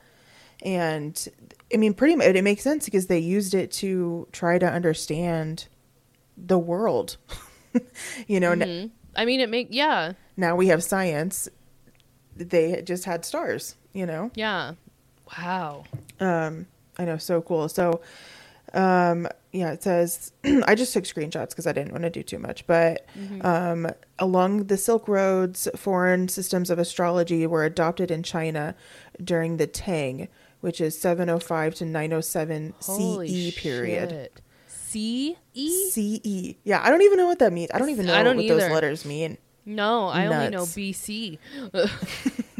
and 0.62 1.28
I 1.72 1.78
mean, 1.78 1.94
pretty 1.94 2.14
much 2.16 2.26
it 2.26 2.44
makes 2.44 2.62
sense 2.62 2.84
because 2.84 3.06
they 3.06 3.18
used 3.18 3.54
it 3.54 3.72
to 3.72 4.28
try 4.32 4.58
to 4.58 4.66
understand 4.70 5.66
the 6.36 6.58
world. 6.58 7.16
you 8.26 8.38
know, 8.40 8.52
Mhm. 8.54 8.90
I 9.16 9.24
mean, 9.24 9.40
it 9.40 9.48
make 9.48 9.68
yeah, 9.70 10.12
now 10.36 10.54
we 10.56 10.68
have 10.68 10.82
science 10.82 11.48
they 12.38 12.82
just 12.82 13.06
had 13.06 13.24
stars 13.24 13.76
you 13.94 14.04
know 14.04 14.30
yeah. 14.34 14.72
Wow. 15.38 15.84
um 16.20 16.66
i 16.98 17.04
know 17.04 17.18
so 17.18 17.42
cool 17.42 17.68
so 17.68 18.00
um 18.74 19.26
yeah 19.52 19.72
it 19.72 19.82
says 19.82 20.32
i 20.66 20.74
just 20.74 20.92
took 20.92 21.04
screenshots 21.04 21.50
because 21.50 21.66
i 21.66 21.72
didn't 21.72 21.92
want 21.92 22.04
to 22.04 22.10
do 22.10 22.22
too 22.22 22.38
much 22.38 22.66
but 22.66 23.06
um 23.42 23.86
along 24.18 24.64
the 24.64 24.76
silk 24.76 25.08
roads 25.08 25.68
foreign 25.76 26.28
systems 26.28 26.70
of 26.70 26.78
astrology 26.78 27.46
were 27.46 27.64
adopted 27.64 28.10
in 28.10 28.22
china 28.22 28.74
during 29.22 29.56
the 29.56 29.66
tang 29.66 30.28
which 30.60 30.80
is 30.80 30.98
705 31.00 31.74
to 31.76 31.84
907 31.84 32.74
Holy 32.82 33.28
ce 33.28 33.30
E 33.32 33.52
period 33.52 34.10
shit. 34.10 34.40
C 34.68 35.36
E? 35.54 35.90
ce 35.90 36.56
yeah 36.64 36.80
i 36.82 36.90
don't 36.90 37.02
even 37.02 37.18
know 37.18 37.26
what 37.26 37.38
that 37.38 37.52
means 37.52 37.70
i 37.74 37.78
don't 37.78 37.90
even 37.90 38.06
know 38.06 38.14
I 38.14 38.22
don't 38.22 38.36
what 38.36 38.48
those 38.48 38.70
letters 38.70 39.04
mean 39.04 39.38
No, 39.64 40.06
I 40.06 40.26
only 40.26 40.50
know 40.50 40.62
BC. 40.62 41.38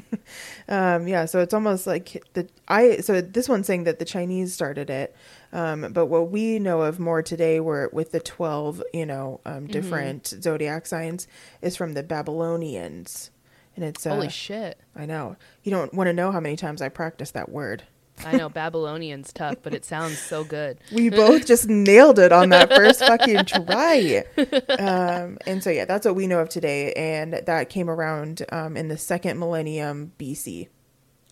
Um, 0.69 1.07
yeah, 1.07 1.27
so 1.27 1.39
it's 1.41 1.55
almost 1.55 1.87
like 1.87 2.25
the 2.33 2.49
I. 2.67 2.99
So 2.99 3.21
this 3.21 3.49
one's 3.49 3.67
saying 3.67 3.85
that 3.85 3.99
the 4.01 4.05
Chinese 4.05 4.53
started 4.53 4.91
it, 4.91 5.15
um, 5.53 5.93
but 5.93 6.07
what 6.07 6.31
we 6.31 6.59
know 6.59 6.83
of 6.83 6.99
more 6.99 7.23
today, 7.23 7.61
were 7.61 7.89
with 7.93 8.11
the 8.11 8.19
twelve, 8.21 8.83
you 8.93 9.07
know, 9.07 9.41
Mm-hmm. 9.47 9.57
um, 9.59 9.67
different 9.69 10.27
zodiac 10.27 10.87
signs, 10.87 11.29
is 11.63 11.77
from 11.77 11.95
the 11.95 12.03
Babylonians, 12.03 13.31
and 13.77 13.85
it's 13.85 14.07
uh, 14.07 14.11
Holy 14.15 14.29
shit. 14.29 14.79
I 14.95 15.07
know 15.07 15.37
you 15.63 15.71
don't 15.71 15.95
want 15.95 16.09
to 16.09 16.13
know 16.13 16.33
how 16.33 16.41
many 16.41 16.57
times 16.57 16.83
I 16.83 16.89
practiced 16.89 17.35
that 17.35 17.49
word. 17.49 17.85
I 18.25 18.37
know 18.37 18.49
Babylonian's 18.49 19.33
tough, 19.33 19.57
but 19.63 19.75
it 19.75 19.85
sounds 19.85 20.19
so 20.19 20.45
good. 20.45 20.79
We 20.93 21.11
both 21.11 21.47
just 21.47 21.69
nailed 21.69 22.19
it 22.19 22.33
on 22.33 22.49
that 22.51 22.73
first 22.73 23.01
fucking 23.07 23.45
try. 23.45 24.25
Um, 24.79 25.39
and 25.47 25.63
so 25.63 25.71
yeah, 25.71 25.85
that's 25.85 26.07
what 26.07 26.17
we 26.17 26.27
know 26.27 26.41
of 26.41 26.49
today, 26.49 26.93
and 26.95 27.35
that 27.35 27.69
came 27.69 27.91
around 27.91 28.45
um, 28.51 28.77
in 28.77 28.89
the 28.89 28.99
second 28.99 29.39
millennium 29.39 30.13
BC. 30.19 30.69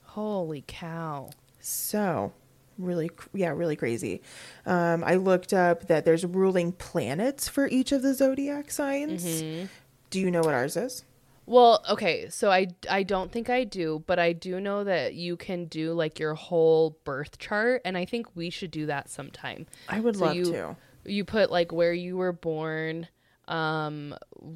Holy 0.02 0.62
cow. 0.66 1.30
So, 1.60 2.32
really, 2.78 3.10
yeah, 3.32 3.50
really 3.50 3.76
crazy. 3.76 4.22
Um, 4.66 5.02
I 5.04 5.14
looked 5.16 5.52
up 5.52 5.88
that 5.88 6.04
there's 6.04 6.24
ruling 6.24 6.72
planets 6.72 7.48
for 7.48 7.66
each 7.68 7.90
of 7.90 8.02
the 8.02 8.14
zodiac 8.14 8.70
signs. 8.70 9.24
Mm-hmm. 9.24 9.66
Do 10.10 10.20
you 10.20 10.30
know 10.30 10.42
what 10.42 10.54
ours 10.54 10.76
is? 10.76 11.04
Well, 11.46 11.84
okay, 11.90 12.28
so 12.30 12.50
I 12.50 12.68
I 12.88 13.02
don't 13.02 13.30
think 13.30 13.50
I 13.50 13.64
do, 13.64 14.02
but 14.06 14.18
I 14.18 14.32
do 14.32 14.60
know 14.60 14.84
that 14.84 15.14
you 15.14 15.36
can 15.36 15.66
do 15.66 15.92
like 15.92 16.18
your 16.18 16.34
whole 16.34 16.98
birth 17.04 17.38
chart 17.38 17.82
and 17.84 17.98
I 17.98 18.04
think 18.06 18.34
we 18.34 18.48
should 18.50 18.70
do 18.70 18.86
that 18.86 19.10
sometime. 19.10 19.66
I 19.88 20.00
would 20.00 20.16
So 20.16 20.24
love 20.26 20.36
you, 20.36 20.44
to. 20.52 20.76
You 21.04 21.24
put 21.24 21.50
like 21.50 21.70
where 21.70 21.92
you 21.92 22.16
were 22.16 22.32
born, 22.32 23.08
um 23.46 24.14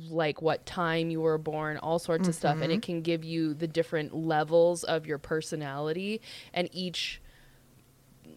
like 0.08 0.40
what 0.40 0.64
time 0.64 1.10
you 1.10 1.20
were 1.20 1.36
born, 1.36 1.76
all 1.76 1.98
sorts 1.98 2.26
of 2.26 2.34
stuff 2.34 2.56
and 2.62 2.72
it 2.72 2.80
can 2.80 3.02
give 3.02 3.22
you 3.22 3.52
the 3.52 3.66
different 3.68 4.14
levels 4.14 4.82
of 4.82 5.04
your 5.06 5.18
personality 5.18 6.22
and 6.54 6.70
each 6.72 7.20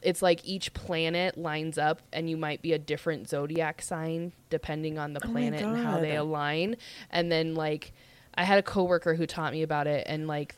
it's 0.02 0.22
like 0.22 0.44
each 0.44 0.74
planet 0.74 1.38
lines 1.38 1.78
up 1.78 2.02
and 2.12 2.30
you 2.30 2.36
might 2.36 2.62
be 2.62 2.74
a 2.74 2.80
different 2.80 3.30
zodiac 3.30 3.82
sign 3.82 4.34
depending 4.50 4.98
on 4.98 5.14
the 5.14 5.22
Oh 5.24 5.30
planet 5.32 5.62
and 5.62 5.78
how 5.86 6.00
they 6.00 6.16
align 6.16 6.76
and 7.12 7.32
then 7.32 7.56
like 7.56 7.94
I 8.36 8.44
had 8.44 8.58
a 8.60 8.64
coworker 8.64 9.16
who 9.16 9.26
taught 9.26 9.52
me 9.54 9.62
about 9.64 9.88
it, 9.88 10.06
and 10.08 10.28
like 10.28 10.56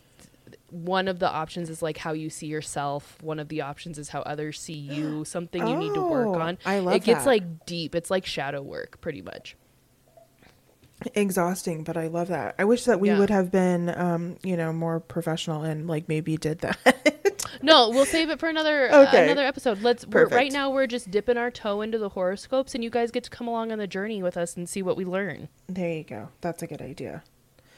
th- 0.47 0.57
one 0.69 1.07
of 1.07 1.19
the 1.19 1.30
options 1.30 1.69
is 1.69 1.82
like 1.82 1.97
how 1.97 2.13
you 2.13 2.30
see 2.30 2.47
yourself. 2.47 3.17
One 3.21 3.39
of 3.39 3.47
the 3.49 3.61
options 3.61 3.97
is 3.97 4.09
how 4.09 4.21
others 4.21 4.59
see 4.59 4.74
you. 4.74 5.26
Something 5.26 5.65
you 5.67 5.76
need 5.78 5.93
to 5.95 6.01
work 6.01 6.28
Oh, 6.28 6.39
on. 6.39 6.57
I 6.65 6.80
love 6.80 6.95
it 6.95 7.03
gets 7.03 7.24
that. 7.24 7.30
like 7.30 7.65
deep. 7.65 7.95
It's 7.95 8.11
like 8.11 8.26
shadow 8.26 8.61
work, 8.61 9.01
pretty 9.01 9.21
much. 9.21 9.55
Exhausting, 11.15 11.84
but 11.84 11.97
I 11.97 12.07
love 12.07 12.30
that. 12.30 12.55
I 12.57 12.63
wish 12.63 12.86
that 12.86 12.99
we 13.01 13.09
Yeah. 13.09 13.19
would 13.19 13.30
have 13.30 13.51
been, 13.51 13.89
um, 13.89 14.38
you 14.41 14.55
know, 14.55 14.71
more 14.71 15.01
professional 15.01 15.63
and 15.63 15.86
like 15.86 16.07
maybe 16.07 16.38
did 16.38 16.59
that. 16.59 16.78
No, 17.61 17.89
we'll 17.91 18.05
save 18.05 18.30
it 18.30 18.39
for 18.39 18.49
another 18.49 18.91
uh, 18.91 19.07
Okay. 19.07 19.24
another 19.26 19.45
episode. 19.45 19.82
Let's 19.82 20.05
we're, 20.05 20.24
right 20.24 20.30
Perfect. 20.32 20.53
now 20.53 20.69
we're 20.71 20.88
just 20.88 21.09
dipping 21.11 21.38
our 21.38 21.49
toe 21.49 21.82
into 21.82 21.97
the 21.97 22.09
horoscopes, 22.09 22.76
and 22.76 22.84
you 22.84 22.89
guys 22.89 23.09
get 23.09 23.24
to 23.26 23.30
come 23.30 23.47
along 23.47 23.71
on 23.71 23.78
the 23.78 23.88
journey 23.88 24.21
with 24.21 24.36
us 24.36 24.57
and 24.57 24.67
see 24.67 24.82
what 24.82 24.97
we 24.97 25.05
learn. 25.05 25.47
there 25.67 25.93
you 25.93 26.03
go. 26.03 26.28
That's 26.41 26.61
a 26.61 26.67
good 26.67 26.82
idea. 26.82 27.24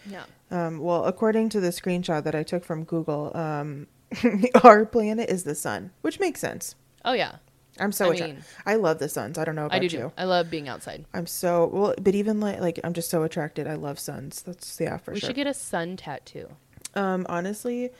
Yeah. 0.10 0.24
Um, 0.51 0.80
well, 0.80 1.06
according 1.06 1.49
to 1.49 1.60
the 1.60 1.70
screenshot 1.70 2.24
that 2.24 2.36
I 2.36 2.43
took 2.43 2.64
from 2.64 2.84
Google, 2.84 3.36
um, 3.36 3.88
our 4.64 4.86
planet 4.86 5.30
is 5.30 5.43
the 5.43 5.56
sun, 5.56 5.91
which 6.01 6.20
makes 6.20 6.39
sense. 6.39 6.76
Oh 7.03 7.14
yeah, 7.14 7.38
I'm 7.80 7.91
so 7.91 8.06
I 8.12 8.14
attracted. 8.14 8.36
mean- 8.36 8.45
I 8.66 8.76
love 8.76 8.99
the 8.99 9.10
suns. 9.10 9.38
I 9.38 9.45
don't 9.45 9.56
know 9.56 9.66
about 9.66 9.76
I 9.76 9.80
do 9.80 9.86
you. 9.86 9.89
too. 10.03 10.12
I 10.18 10.24
love 10.26 10.49
being 10.49 10.70
outside. 10.70 11.06
I'm 11.14 11.28
so 11.28 11.70
well, 11.72 11.95
but 11.99 12.16
even 12.16 12.39
like 12.39 12.60
like 12.60 12.80
I'm 12.84 12.93
just 12.93 13.10
so 13.10 13.24
attracted. 13.24 13.68
I 13.68 13.76
love 13.76 13.99
suns. 13.99 14.41
That's 14.43 14.80
yeah 14.80 14.97
for 14.97 15.14
we 15.14 15.20
sure. 15.20 15.28
should 15.28 15.36
get 15.36 15.47
a 15.47 15.53
sun 15.53 15.97
tattoo. 15.97 16.47
um, 16.95 17.26
honestly, 17.30 17.91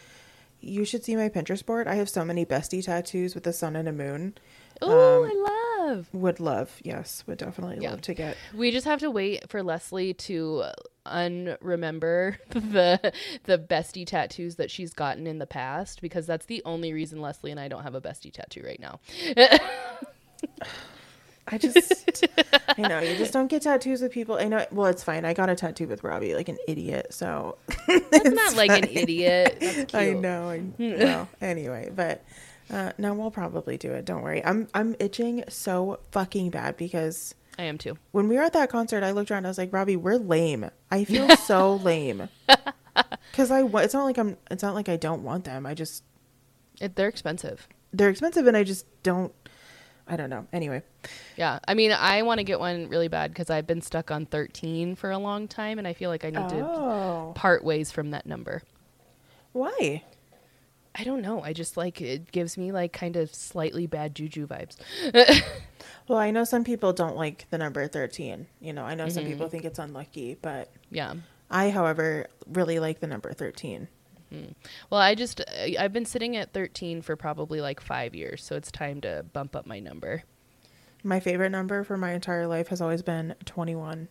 you 0.62 0.86
should 0.86 1.04
see 1.04 1.16
my 1.16 1.30
Pinterest 1.30 1.66
board. 1.66 1.88
I 1.88 1.96
have 1.96 2.10
so 2.10 2.24
many 2.24 2.46
bestie 2.46 2.84
tattoos 2.84 3.36
with 3.36 3.44
the 3.44 3.54
sun 3.54 3.76
and 3.76 3.88
a 3.88 3.92
moon. 3.92 4.36
Oh, 4.82 5.24
Um, 5.24 5.32
I 5.32 5.86
love. 5.86 6.10
Would 6.14 6.40
love, 6.40 6.80
yes, 6.84 7.24
would 7.28 7.38
definitely 7.38 7.78
Yeah. 7.82 7.92
love 7.92 8.02
to 8.02 8.14
get. 8.14 8.38
We 8.54 8.72
just 8.72 8.86
have 8.86 9.00
to 9.00 9.12
wait 9.12 9.50
for 9.50 9.62
Lesley 9.64 10.14
to 10.14 10.64
unremember 11.06 12.38
the 12.50 13.14
the 13.44 13.60
bestie 13.60 14.08
tattoos 14.08 14.56
that 14.56 14.72
she's 14.72 14.92
gotten 14.94 15.28
in 15.28 15.38
the 15.38 15.46
past 15.46 16.02
because 16.02 16.26
that's 16.26 16.48
the 16.48 16.64
only 16.66 16.92
reason 16.94 17.22
Lesley 17.22 17.52
and 17.52 17.60
I 17.60 17.68
don't 17.68 17.84
have 17.84 17.94
a 17.94 18.02
bestie 18.02 18.34
tattoo 18.34 18.64
right 18.66 18.80
now. 18.80 19.00
I 21.48 21.60
just, 21.60 22.26
I 22.76 22.82
know 22.82 23.00
you 23.02 23.16
just 23.18 23.32
don't 23.38 23.46
get 23.48 23.62
tattoos 23.62 24.02
with 24.02 24.12
people. 24.12 24.36
I 24.36 24.46
know. 24.46 24.66
Well, 24.72 24.88
it's 24.88 25.04
fine. 25.04 25.26
I 25.26 25.36
got 25.36 25.48
a 25.48 25.54
tattoo 25.56 25.86
with 25.88 26.04
Robbie, 26.04 26.34
like 26.34 26.50
an 26.50 26.58
idiot. 26.68 27.14
So 27.14 27.60
That's 27.88 28.32
not 28.32 28.56
like 28.56 28.72
an 28.72 28.90
idiot. 28.90 29.92
I 29.94 30.14
know. 30.14 30.50
I 30.50 30.64
well, 30.80 31.30
anyway, 31.42 31.92
but 31.96 32.24
uh, 32.70 32.92
no, 32.98 33.14
we'll 33.14 33.32
probably 33.32 33.78
do 33.78 33.92
it. 33.92 34.06
Don't 34.06 34.22
worry. 34.24 34.44
I'm 34.44 34.68
I'm 34.74 34.96
itching 35.00 35.44
so 35.50 36.00
fucking 36.12 36.50
bad 36.50 36.78
because 36.78 37.36
I 37.58 37.64
am 37.64 37.78
too. 37.78 37.98
when 38.12 38.28
we 38.28 38.36
were 38.36 38.44
at 38.44 38.54
that 38.54 38.70
concert, 38.70 39.04
I 39.04 39.12
looked 39.12 39.32
around. 39.32 39.46
I 39.46 39.50
was 39.50 39.58
like, 39.58 39.72
Robbie, 39.72 39.96
we're 39.96 40.18
lame. 40.18 40.70
I 40.92 41.04
feel 41.06 41.36
so 41.38 41.76
lame. 41.76 42.30
Because 43.32 43.52
I, 43.52 43.66
it's 43.84 43.94
not 43.94 44.06
like 44.06 44.18
I'm. 44.18 44.38
It's 44.50 44.64
not 44.64 44.74
like 44.74 44.88
I 44.88 44.96
don't 44.96 45.24
want 45.24 45.44
them. 45.44 45.66
I 45.66 45.74
just 45.74 46.04
It, 46.80 46.96
they're 46.96 47.10
expensive. 47.10 47.68
they're 47.92 48.10
expensive, 48.10 48.48
and 48.48 48.56
I 48.56 48.64
just 48.64 48.86
don't. 49.04 49.34
I 50.08 50.16
don't 50.16 50.30
know. 50.30 50.48
Anyway, 50.54 50.82
Yeah, 51.36 51.60
I 51.68 51.74
mean, 51.74 51.92
I 51.92 52.22
want 52.22 52.38
to 52.38 52.46
get 52.46 52.60
one 52.60 52.88
really 52.88 53.10
bad 53.10 53.32
because 53.32 53.50
I've 53.50 53.68
been 53.68 53.82
stuck 53.82 54.12
on 54.12 54.28
13 54.28 54.96
for 54.96 55.12
a 55.12 55.18
long 55.18 55.50
time, 55.50 55.78
and 55.80 55.86
I 55.86 55.92
feel 55.92 56.10
like 56.10 56.24
I 56.24 56.30
need 56.30 56.48
to 56.48 56.60
oh, 56.66 57.34
part 57.36 57.66
ways 57.66 57.92
from 57.92 58.12
that 58.12 58.26
number. 58.26 58.62
why? 59.52 60.04
I 60.98 61.04
don't 61.04 61.22
know. 61.22 61.42
I 61.44 61.52
just 61.54 61.76
like 61.78 62.00
it 62.02 62.32
gives 62.32 62.58
me 62.58 62.72
like 62.72 62.94
kind 62.94 63.16
of 63.18 63.34
slightly 63.36 63.86
bad 63.88 64.16
juju 64.16 64.48
vibes. 64.48 64.78
Well, 66.08 66.20
I 66.20 66.30
know 66.30 66.44
some 66.44 66.64
people 66.64 66.94
don't 66.94 67.16
like 67.18 67.48
the 67.50 67.58
number 67.58 67.88
thirteen. 67.88 68.46
You 68.62 68.74
know, 68.74 68.84
I 68.86 68.94
know 68.96 69.10
some 69.10 69.24
Mm-hmm. 69.24 69.32
people 69.34 69.50
think 69.50 69.66
it's 69.66 69.80
unlucky, 69.80 70.38
but 70.40 70.72
Yeah. 70.92 71.16
I, 71.50 71.70
however, 71.72 72.28
really 72.48 72.78
like 72.80 73.00
the 73.00 73.08
number 73.08 73.34
thirteen. 73.34 73.88
Well, 74.90 75.00
I 75.02 75.16
just 75.16 75.42
I've 75.80 75.94
been 75.94 76.06
sitting 76.06 76.36
at 76.36 76.52
13 76.54 77.02
for 77.02 77.16
probably 77.16 77.62
like 77.62 77.80
5 77.80 78.14
years, 78.14 78.44
so 78.44 78.56
it's 78.58 78.70
time 78.70 79.00
to 79.02 79.24
bump 79.32 79.56
up 79.56 79.66
my 79.66 79.80
number. 79.80 80.24
My 81.04 81.20
favorite 81.22 81.52
number 81.52 81.84
for 81.86 81.96
my 81.98 82.12
entire 82.12 82.46
life 82.46 82.68
has 82.68 82.82
always 82.82 83.02
been 83.02 83.34
twenty-one. 83.46 84.10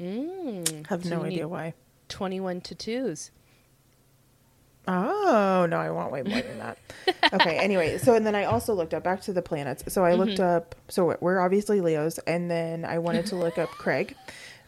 Mm. 0.00 0.86
Have 0.88 1.04
So 1.04 1.10
no 1.10 1.22
idea 1.24 1.48
why. 1.48 1.74
21 2.08 2.60
tattoos. 2.60 3.30
Oh 4.88 5.66
no, 5.68 5.78
I 5.78 5.90
want 5.90 6.12
way 6.12 6.22
more 6.22 6.40
than 6.40 6.58
that. 6.58 6.78
okay, 7.32 7.58
anyway, 7.62 7.98
so 7.98 8.14
and 8.14 8.24
then 8.26 8.34
I 8.34 8.44
also 8.44 8.72
looked 8.74 8.94
up 8.94 9.02
back 9.02 9.20
to 9.22 9.32
the 9.32 9.42
planets. 9.42 9.82
So 9.92 10.04
I 10.04 10.14
looked 10.14 10.34
Mm-hmm. 10.38 10.56
up. 10.56 10.74
So 10.88 11.16
we're 11.20 11.40
obviously 11.40 11.80
Leos, 11.80 12.18
and 12.20 12.50
then 12.50 12.84
I 12.84 12.98
wanted 12.98 13.26
to 13.26 13.36
look 13.36 13.58
up 13.58 13.68
Craig, 13.78 14.14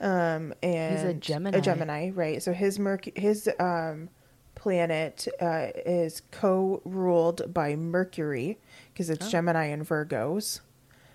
um, 0.00 0.52
and 0.62 1.20
Gemini. 1.20 1.58
A 1.58 1.60
Gemini, 1.60 2.10
right? 2.10 2.42
So 2.42 2.52
his 2.52 2.78
Merc, 2.78 3.16
his 3.16 3.48
um, 3.60 4.08
planet 4.56 5.28
uh, 5.40 5.68
is 5.86 6.22
co-ruled 6.32 7.54
by 7.54 7.76
Mercury 7.76 8.58
because 8.92 9.10
it's 9.10 9.26
Oh. 9.26 9.30
Gemini 9.30 9.66
and 9.66 9.86
Virgos 9.88 10.60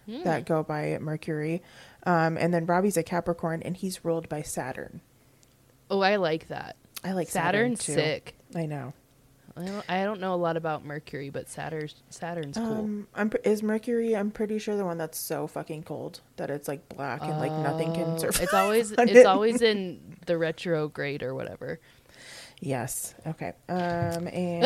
Hmm. 0.06 0.24
that 0.24 0.46
go 0.46 0.64
by 0.64 0.98
Mercury, 1.00 1.62
um, 2.06 2.38
and 2.38 2.54
then 2.54 2.66
Robbie's 2.66 2.98
a 2.98 3.04
Capricorn, 3.04 3.62
and 3.64 3.76
he's 3.78 4.04
ruled 4.04 4.28
by 4.28 4.42
Saturn. 4.42 5.00
Oh, 5.90 6.02
I 6.02 6.18
like 6.18 6.48
that. 6.50 6.76
I 7.06 7.14
like 7.14 7.30
Saturn 7.30 7.76
Saturn's 7.78 7.86
too. 7.86 7.94
sick. 7.94 8.36
I 8.56 8.66
know. 8.66 8.94
I 9.56 9.66
don't, 9.66 9.86
I 9.88 10.04
don't 10.04 10.20
know 10.20 10.34
a 10.34 10.36
lot 10.36 10.58
about 10.58 10.84
Mercury, 10.84 11.30
but 11.30 11.48
Saturn's 11.48 11.94
Saturn's 12.10 12.58
cool. 12.58 12.66
Um, 12.66 13.08
I'm 13.14 13.32
is 13.44 13.62
Mercury. 13.62 14.16
I'm 14.16 14.32
pretty 14.32 14.58
sure 14.58 14.76
the 14.76 14.86
one 14.86 14.98
that's 14.98 15.18
so 15.18 15.46
fucking 15.46 15.84
cold 15.84 16.22
that 16.38 16.50
it's 16.50 16.68
like 16.68 16.90
black 16.90 17.22
and 17.22 17.38
like 17.38 17.52
nothing 17.52 17.94
can 17.94 18.04
Oh, 18.14 18.18
survive. 18.18 18.42
It's 18.42 18.54
always 18.54 18.94
on 18.94 19.10
it's 19.10 19.20
it. 19.20 19.26
always 19.28 19.62
in 19.62 20.18
the 20.26 20.40
retrograde 20.40 21.22
or 21.22 21.36
whatever. 21.36 21.80
Yes. 22.64 23.14
Okay. 23.28 23.54
Um, 23.70 24.28
and 24.28 24.66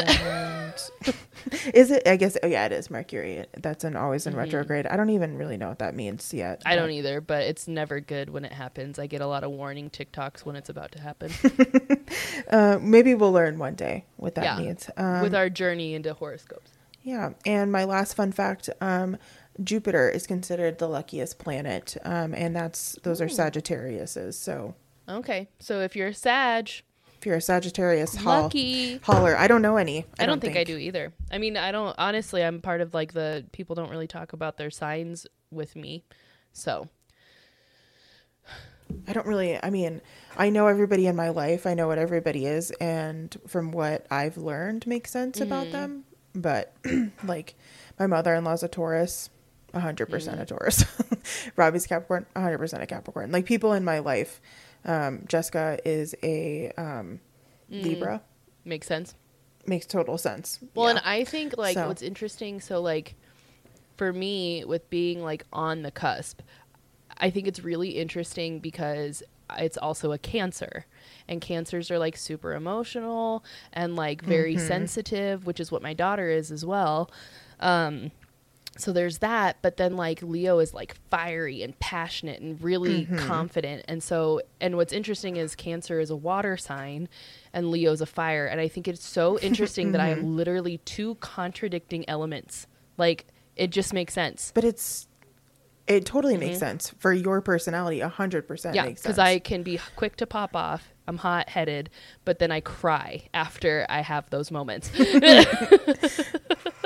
is 1.74 1.92
it? 1.92 2.08
I 2.08 2.16
guess. 2.16 2.38
Oh 2.42 2.48
yeah, 2.48 2.66
it 2.66 2.72
is 2.72 2.90
Mercury. 2.90 3.46
That's 3.58 3.84
an 3.84 3.96
always 3.96 4.28
in 4.28 4.36
retrograde. 4.36 4.88
I 4.88 4.96
don't 4.96 5.10
even 5.10 5.38
really 5.38 5.58
know 5.58 5.70
what 5.70 5.80
that 5.80 5.96
means 5.96 6.34
yet. 6.34 6.60
Mm-hmm. 6.60 6.68
I 6.70 6.76
don't 6.76 6.92
either, 6.92 7.22
but 7.22 7.44
it's 7.44 7.68
never 7.68 8.00
good 8.00 8.30
when 8.30 8.46
it 8.46 8.54
happens. 8.54 9.00
I 9.00 9.08
get 9.08 9.22
a 9.22 9.28
lot 9.28 9.44
of 9.44 9.52
warning 9.52 9.90
TikToks 9.90 10.46
when 10.46 10.56
it's 10.56 10.70
about 10.70 10.92
to 10.94 11.02
happen. 11.02 11.32
Uh, 12.50 12.80
maybe 12.82 13.14
we'll 13.14 13.32
learn 13.34 13.58
one 13.58 13.76
day 13.76 14.06
what 14.16 14.36
that 14.36 14.44
Yeah, 14.46 14.58
means. 14.58 14.90
Um, 14.96 15.22
with 15.22 15.36
our 15.36 15.50
journey 15.50 15.94
into 15.96 16.14
horoscopes. 16.14 16.72
Yeah, 17.04 17.32
and 17.46 17.72
my 17.74 17.84
last 17.84 18.14
fun 18.14 18.32
fact: 18.32 18.70
um, 18.80 19.18
Jupiter 19.62 20.10
is 20.10 20.26
considered 20.26 20.78
the 20.78 20.88
luckiest 20.88 21.40
planet, 21.40 21.98
um, 22.06 22.34
and 22.34 22.56
that's 22.56 22.98
those 23.04 23.20
are 23.20 23.28
Sagittariuses. 23.28 24.36
So 24.36 24.76
Okay, 25.10 25.50
so 25.60 25.82
if 25.82 25.96
you're 25.96 26.10
a 26.10 26.14
Sag, 26.14 26.70
if 27.20 27.26
you're 27.26 27.36
a 27.36 27.42
Sagittarius, 27.42 28.16
holl- 28.16 28.44
lucky. 28.44 28.98
holler. 29.00 29.36
I 29.38 29.48
don't 29.48 29.62
know 29.62 29.78
any. 29.78 30.06
I, 30.20 30.26
don't, 30.26 30.40
think, 30.40 30.56
I 30.58 30.64
do 30.64 30.78
either. 30.78 31.14
I 31.32 31.38
mean, 31.38 31.58
I 31.58 31.72
don't 31.72 31.96
honestly. 31.98 32.44
I'm 32.44 32.62
part 32.62 32.82
of 32.82 32.94
like 32.94 33.14
the 33.14 33.46
people 33.52 33.76
don't 33.76 33.90
really 33.90 34.08
talk 34.08 34.34
about 34.34 34.58
their 34.58 34.70
signs 34.70 35.26
with 35.52 35.76
me, 35.76 36.04
so 36.54 36.88
I 39.08 39.14
don't 39.14 39.28
really. 39.28 39.62
I 39.62 39.70
mean, 39.70 40.02
I 40.38 40.50
know 40.50 40.68
everybody 40.68 41.08
in 41.08 41.16
my 41.16 41.30
life. 41.30 41.66
I 41.66 41.74
know 41.74 41.88
what 41.88 41.98
everybody 41.98 42.46
is, 42.46 42.72
and 42.80 43.36
from 43.48 43.72
what 43.72 44.06
I've 44.12 44.38
learned, 44.38 44.86
makes 44.88 45.12
sense 45.12 45.40
Mm-hmm. 45.40 45.48
about 45.52 45.72
them. 45.72 46.04
But 46.36 46.74
like, 47.24 47.56
my 48.00 48.08
mother-in-law's 48.08 48.64
a 48.64 48.68
Taurus, 48.68 49.30
hundred 49.74 50.06
percent 50.08 50.40
a 50.40 50.46
Taurus. 50.46 50.86
Robbie's 51.56 51.88
Capricorn, 51.88 52.26
hundred 52.36 52.60
percent 52.60 52.84
a 52.84 52.86
Capricorn. 52.86 53.32
Like 53.32 53.46
people 53.46 53.74
in 53.74 53.84
my 53.84 54.00
life. 54.00 54.40
Um, 54.88 55.24
Jessica 55.28 55.78
is 55.86 56.16
a 56.24 56.72
um, 56.78 57.20
Libra. 57.70 58.22
makes 58.66 58.88
sense. 58.88 59.16
Makes 59.66 59.86
total 59.86 60.18
sense. 60.18 60.60
Well, 60.76 60.86
Yeah. 60.86 60.92
and 60.98 61.00
I 61.06 61.24
think 61.26 61.58
like 61.58 61.76
So- 61.76 61.88
what's 61.88 62.02
interesting. 62.02 62.62
So 62.62 62.82
like, 62.82 63.16
for 63.98 64.14
me, 64.14 64.64
with 64.64 64.90
being 64.90 65.22
like 65.22 65.46
on 65.52 65.82
the 65.82 65.92
cusp, 65.92 66.42
I 67.18 67.30
think 67.30 67.48
it's 67.48 67.60
really 67.62 67.90
interesting 67.90 68.60
because 68.60 69.24
it's 69.58 69.78
also 69.78 70.12
a 70.12 70.18
cancer 70.18 70.86
and 71.28 71.40
cancers 71.42 71.90
are 71.90 71.98
like 71.98 72.16
super 72.18 72.54
emotional 72.54 73.44
and 73.74 73.96
like 73.96 74.22
very 74.22 74.56
Mm-hmm. 74.56 74.68
sensitive 74.68 75.46
which 75.46 75.60
is 75.62 75.72
what 75.72 75.82
my 75.82 75.94
daughter 75.94 76.30
is 76.30 76.52
as 76.52 76.66
well 76.66 77.10
um 77.62 78.12
so 78.78 78.92
there's 78.94 79.18
that 79.20 79.58
but 79.62 79.78
then 79.78 79.96
like 79.96 80.22
leo 80.22 80.60
is 80.60 80.74
like 80.74 80.96
fiery 81.10 81.62
and 81.64 81.78
passionate 81.80 82.40
and 82.42 82.62
really 82.62 83.06
Mm-hmm. 83.06 83.18
confident 83.28 83.84
and 83.88 84.02
so 84.04 84.42
and 84.62 84.76
what's 84.78 84.94
interesting 84.94 85.36
is 85.38 85.56
cancer 85.56 86.00
is 86.00 86.10
a 86.10 86.16
water 86.16 86.58
sign 86.58 87.10
and 87.54 87.70
leo's 87.72 88.02
a 88.02 88.06
fire 88.06 88.46
and 88.46 88.60
i 88.62 88.68
think 88.68 88.88
it's 88.88 89.06
so 89.06 89.38
interesting 89.48 89.92
that 89.92 90.02
i 90.02 90.10
Mm-hmm. 90.10 90.22
have 90.22 90.30
literally 90.30 90.78
two 90.80 91.16
contradicting 91.16 92.08
elements 92.10 92.68
like 92.98 93.26
it 93.56 93.72
just 93.72 93.94
makes 93.94 94.14
sense 94.14 94.52
but 94.56 94.64
it's 94.64 95.08
it 95.88 96.06
totally 96.06 96.36
makes 96.36 96.60
sense 96.60 96.90
for 97.00 97.14
your 97.14 97.40
personality. 97.40 98.02
A 98.02 98.10
hundred 98.10 98.46
percent 98.48 98.76
Mm-hmm. 98.76 98.84
yeah 98.84 98.90
makes 98.90 99.02
sense. 99.02 99.16
because 99.16 99.20
i 99.20 99.40
can 99.40 99.64
be 99.64 99.80
quick 99.96 100.16
to 100.18 100.28
pop 100.28 100.56
off 100.56 100.94
i'm 101.08 101.18
hot 101.18 101.48
headed 101.50 101.90
but 102.26 102.40
then 102.40 102.52
i 102.52 102.60
cry 102.60 103.24
after 103.34 103.86
i 103.90 104.02
have 104.02 104.30
those 104.30 104.52
moments 104.52 104.92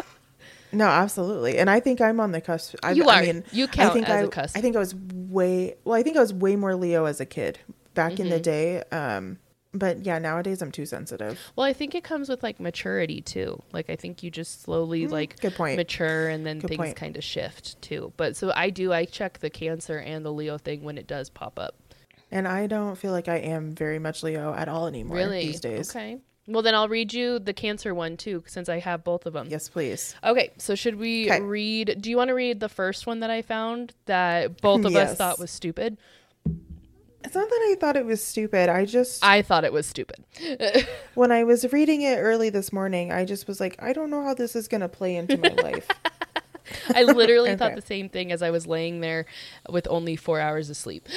No, 0.73 0.85
absolutely, 0.87 1.57
and 1.57 1.69
I 1.69 1.79
think 1.79 1.99
I'm 2.01 2.19
on 2.19 2.31
the 2.31 2.41
cusp. 2.41 2.75
I, 2.83 2.91
You 2.91 3.09
I 3.09 3.21
mean, 3.21 3.43
You 3.51 3.65
I 3.65 3.67
count 3.67 3.93
think 3.93 4.07
as 4.09 4.23
I, 4.23 4.23
a 4.23 4.27
cusp. 4.27 4.57
I 4.57 4.61
think 4.61 4.75
I 4.75 4.79
was 4.79 4.95
way 4.95 5.75
well. 5.83 5.95
I 5.97 6.03
think 6.03 6.17
I 6.17 6.21
was 6.21 6.33
way 6.33 6.55
more 6.55 6.75
Leo 6.75 7.05
as 7.05 7.19
a 7.19 7.25
kid. 7.25 7.59
Back 7.93 8.19
in 8.19 8.29
the 8.29 8.35
Mm-hmm. 8.35 8.41
day, 8.41 8.83
um, 8.93 9.37
But 9.73 10.05
yeah, 10.05 10.17
nowadays 10.19 10.61
I'm 10.61 10.71
too 10.71 10.85
sensitive. 10.85 11.39
Well, 11.57 11.65
I 11.65 11.73
think 11.73 11.93
it 11.93 12.03
comes 12.05 12.29
with 12.29 12.41
like 12.41 12.59
maturity 12.59 13.21
too. 13.21 13.61
Like 13.73 13.89
I 13.89 13.95
think 13.97 14.23
you 14.23 14.31
just 14.31 14.61
slowly 14.61 15.07
like 15.07 15.39
Good 15.41 15.55
point. 15.55 15.75
mature 15.77 16.29
and 16.29 16.45
then 16.45 16.59
Good 16.59 16.69
things 16.69 16.93
kind 16.93 17.17
of 17.17 17.23
shift 17.23 17.81
too. 17.81 18.13
But 18.15 18.37
so 18.37 18.53
I 18.55 18.69
do 18.69 18.93
I 18.93 19.03
check 19.05 19.39
the 19.39 19.49
Cancer 19.49 19.97
and 19.97 20.25
the 20.25 20.31
Leo 20.31 20.57
thing 20.57 20.83
when 20.83 20.97
it 20.97 21.05
does 21.07 21.29
pop 21.29 21.59
up. 21.59 21.75
And 22.31 22.47
I 22.47 22.67
don't 22.67 22.95
feel 22.97 23.11
like 23.11 23.27
I 23.27 23.37
am 23.39 23.71
very 23.71 23.99
much 23.99 24.23
Leo 24.23 24.53
at 24.53 24.69
all 24.69 24.87
anymore 24.87 25.17
really? 25.17 25.45
these 25.47 25.59
days. 25.59 25.89
Okay. 25.93 26.17
Well, 26.51 26.61
then 26.61 26.75
I'll 26.75 26.89
read 26.89 27.13
you 27.13 27.39
the 27.39 27.53
Cancer 27.53 27.93
one 27.95 28.17
too 28.17 28.43
since 28.45 28.67
I 28.69 28.79
have 28.79 29.03
both 29.03 29.25
of 29.25 29.33
them. 29.33 29.47
Yes, 29.49 29.69
please. 29.69 30.15
Okay, 30.23 30.51
so 30.57 30.75
should 30.75 30.95
we 30.97 31.25
'Kay. 31.27 31.39
read? 31.41 31.97
Do 32.01 32.09
you 32.09 32.17
want 32.17 32.27
to 32.27 32.33
read 32.33 32.59
the 32.59 32.69
first 32.69 33.07
one 33.07 33.21
that 33.21 33.29
I 33.29 33.41
found 33.41 33.93
that 34.05 34.59
both 34.61 34.83
of 34.85 34.91
Yes. 34.91 35.11
us 35.11 35.17
thought 35.17 35.39
was 35.39 35.49
stupid? 35.51 35.97
It's 37.23 37.35
not 37.35 37.47
that 37.49 37.67
I 37.71 37.75
thought 37.79 37.95
it 37.95 38.05
was 38.05 38.21
stupid. 38.23 38.67
I 38.67 38.83
just 38.85 39.23
I 39.23 39.41
thought 39.43 39.63
it 39.63 39.71
was 39.71 39.85
stupid. 39.85 40.23
when 41.13 41.31
I 41.31 41.43
was 41.43 41.71
reading 41.71 42.01
it 42.01 42.17
early 42.17 42.49
this 42.49 42.73
morning, 42.73 43.11
I 43.11 43.25
just 43.25 43.47
was 43.47 43.59
like, 43.59 43.81
I 43.81 43.93
don't 43.93 44.09
know 44.09 44.23
how 44.23 44.33
this 44.33 44.55
is 44.55 44.67
going 44.67 44.81
to 44.81 44.89
play 44.89 45.15
into 45.15 45.37
my 45.37 45.49
life. 45.53 45.87
I 46.95 47.03
literally 47.03 47.55
thought 47.57 47.75
the 47.75 47.81
same 47.81 48.09
thing 48.09 48.31
as 48.31 48.41
I 48.41 48.49
was 48.49 48.65
laying 48.67 49.01
there 49.01 49.25
with 49.69 49.87
only 49.89 50.15
four 50.15 50.39
hours 50.39 50.69
of 50.69 50.77
sleep. 50.77 51.07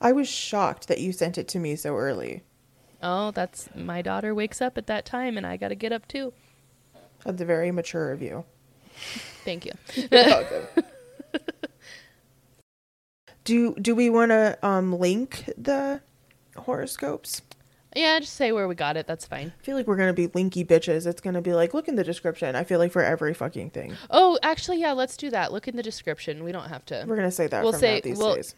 I 0.00 0.12
was 0.12 0.28
shocked 0.28 0.88
that 0.88 1.00
you 1.00 1.12
sent 1.12 1.36
it 1.38 1.48
to 1.48 1.58
me 1.58 1.76
so 1.76 1.96
early. 1.96 2.42
Oh, 3.06 3.30
that's 3.32 3.68
my 3.76 4.00
daughter 4.02 4.34
wakes 4.34 4.60
up 4.62 4.78
at 4.78 4.86
that 4.86 5.04
time 5.04 5.36
and 5.36 5.46
I 5.46 5.56
got 5.58 5.68
to 5.68 5.74
get 5.74 5.92
up 5.92 6.08
too. 6.08 6.32
That's 7.24 7.40
a 7.40 7.44
very 7.44 7.70
mature 7.70 8.10
of 8.12 8.22
you. 8.22 8.44
Thank 9.44 9.66
you. 9.66 9.72
do 13.44 13.74
do 13.74 13.94
we 13.94 14.08
want 14.10 14.30
to 14.30 14.58
um 14.66 14.98
link 14.98 15.44
the 15.58 16.00
horoscopes? 16.56 17.42
Yeah, 17.96 18.18
just 18.18 18.34
say 18.34 18.50
where 18.50 18.66
we 18.66 18.74
got 18.74 18.96
it. 18.96 19.06
That's 19.06 19.24
fine. 19.24 19.52
I 19.60 19.64
feel 19.64 19.76
like 19.76 19.86
we're 19.86 19.96
gonna 19.96 20.12
be 20.12 20.26
linky 20.28 20.66
bitches. 20.66 21.06
It's 21.06 21.20
gonna 21.20 21.42
be 21.42 21.52
like, 21.54 21.74
look 21.74 21.86
in 21.88 21.94
the 21.96 22.02
description. 22.04 22.56
I 22.56 22.64
feel 22.64 22.78
like 22.78 22.90
for 22.90 23.02
every 23.04 23.34
fucking 23.34 23.70
thing, 23.70 23.94
Oh, 24.10 24.38
actually, 24.42 24.80
yeah, 24.80 24.92
let's 24.92 25.16
do 25.16 25.30
that. 25.30 25.52
Look 25.52 25.68
in 25.68 25.76
the 25.76 25.82
description. 25.82 26.42
We 26.42 26.50
don't 26.52 26.68
have 26.68 26.84
to. 26.86 27.04
we're 27.06 27.16
gonna 27.16 27.30
say 27.30 27.46
that 27.48 27.62
We'll 27.62 27.72
from 27.72 27.80
say- 27.80 27.94
now 27.96 28.00
these 28.02 28.18
we'll- 28.18 28.34
days. 28.36 28.54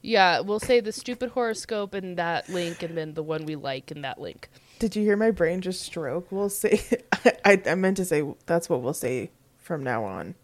Yeah, 0.00 0.40
we'll 0.40 0.60
say 0.60 0.80
the 0.80 0.92
stupid 0.92 1.30
horoscope 1.30 1.92
and 1.94 2.16
that 2.18 2.48
link 2.48 2.82
and 2.82 2.96
then 2.96 3.14
the 3.14 3.22
one 3.22 3.44
we 3.44 3.56
like 3.56 3.90
and 3.90 4.04
that 4.04 4.20
link. 4.20 4.48
Did 4.78 4.94
you 4.94 5.02
hear 5.02 5.16
my 5.16 5.32
brain 5.32 5.60
just 5.60 5.82
stroke? 5.82 6.30
We'll 6.30 6.48
say. 6.48 7.02
I, 7.44 7.60
I 7.66 7.74
meant 7.74 7.96
to 7.96 8.04
say 8.04 8.24
that's 8.46 8.68
what 8.68 8.80
we'll 8.80 8.94
say 8.94 9.30
from 9.58 9.82
now 9.82 10.04
on. 10.04 10.36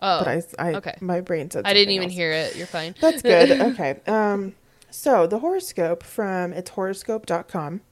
Oh, 0.00 0.24
but 0.24 0.28
I, 0.28 0.42
I 0.58 0.74
okay. 0.74 0.96
my 1.00 1.20
brain 1.20 1.50
said. 1.50 1.66
I 1.66 1.74
didn't 1.74 1.92
even 1.92 2.08
else. 2.08 2.14
hear 2.14 2.32
it. 2.32 2.56
You're 2.56 2.66
fine. 2.66 2.94
That's 3.00 3.22
good. 3.22 3.50
okay. 3.60 4.00
Um, 4.06 4.54
so 4.90 5.26
the 5.26 5.38
horoscope 5.38 6.02
from 6.02 6.52
it's 6.52 6.70
horoscope.com. 6.70 7.82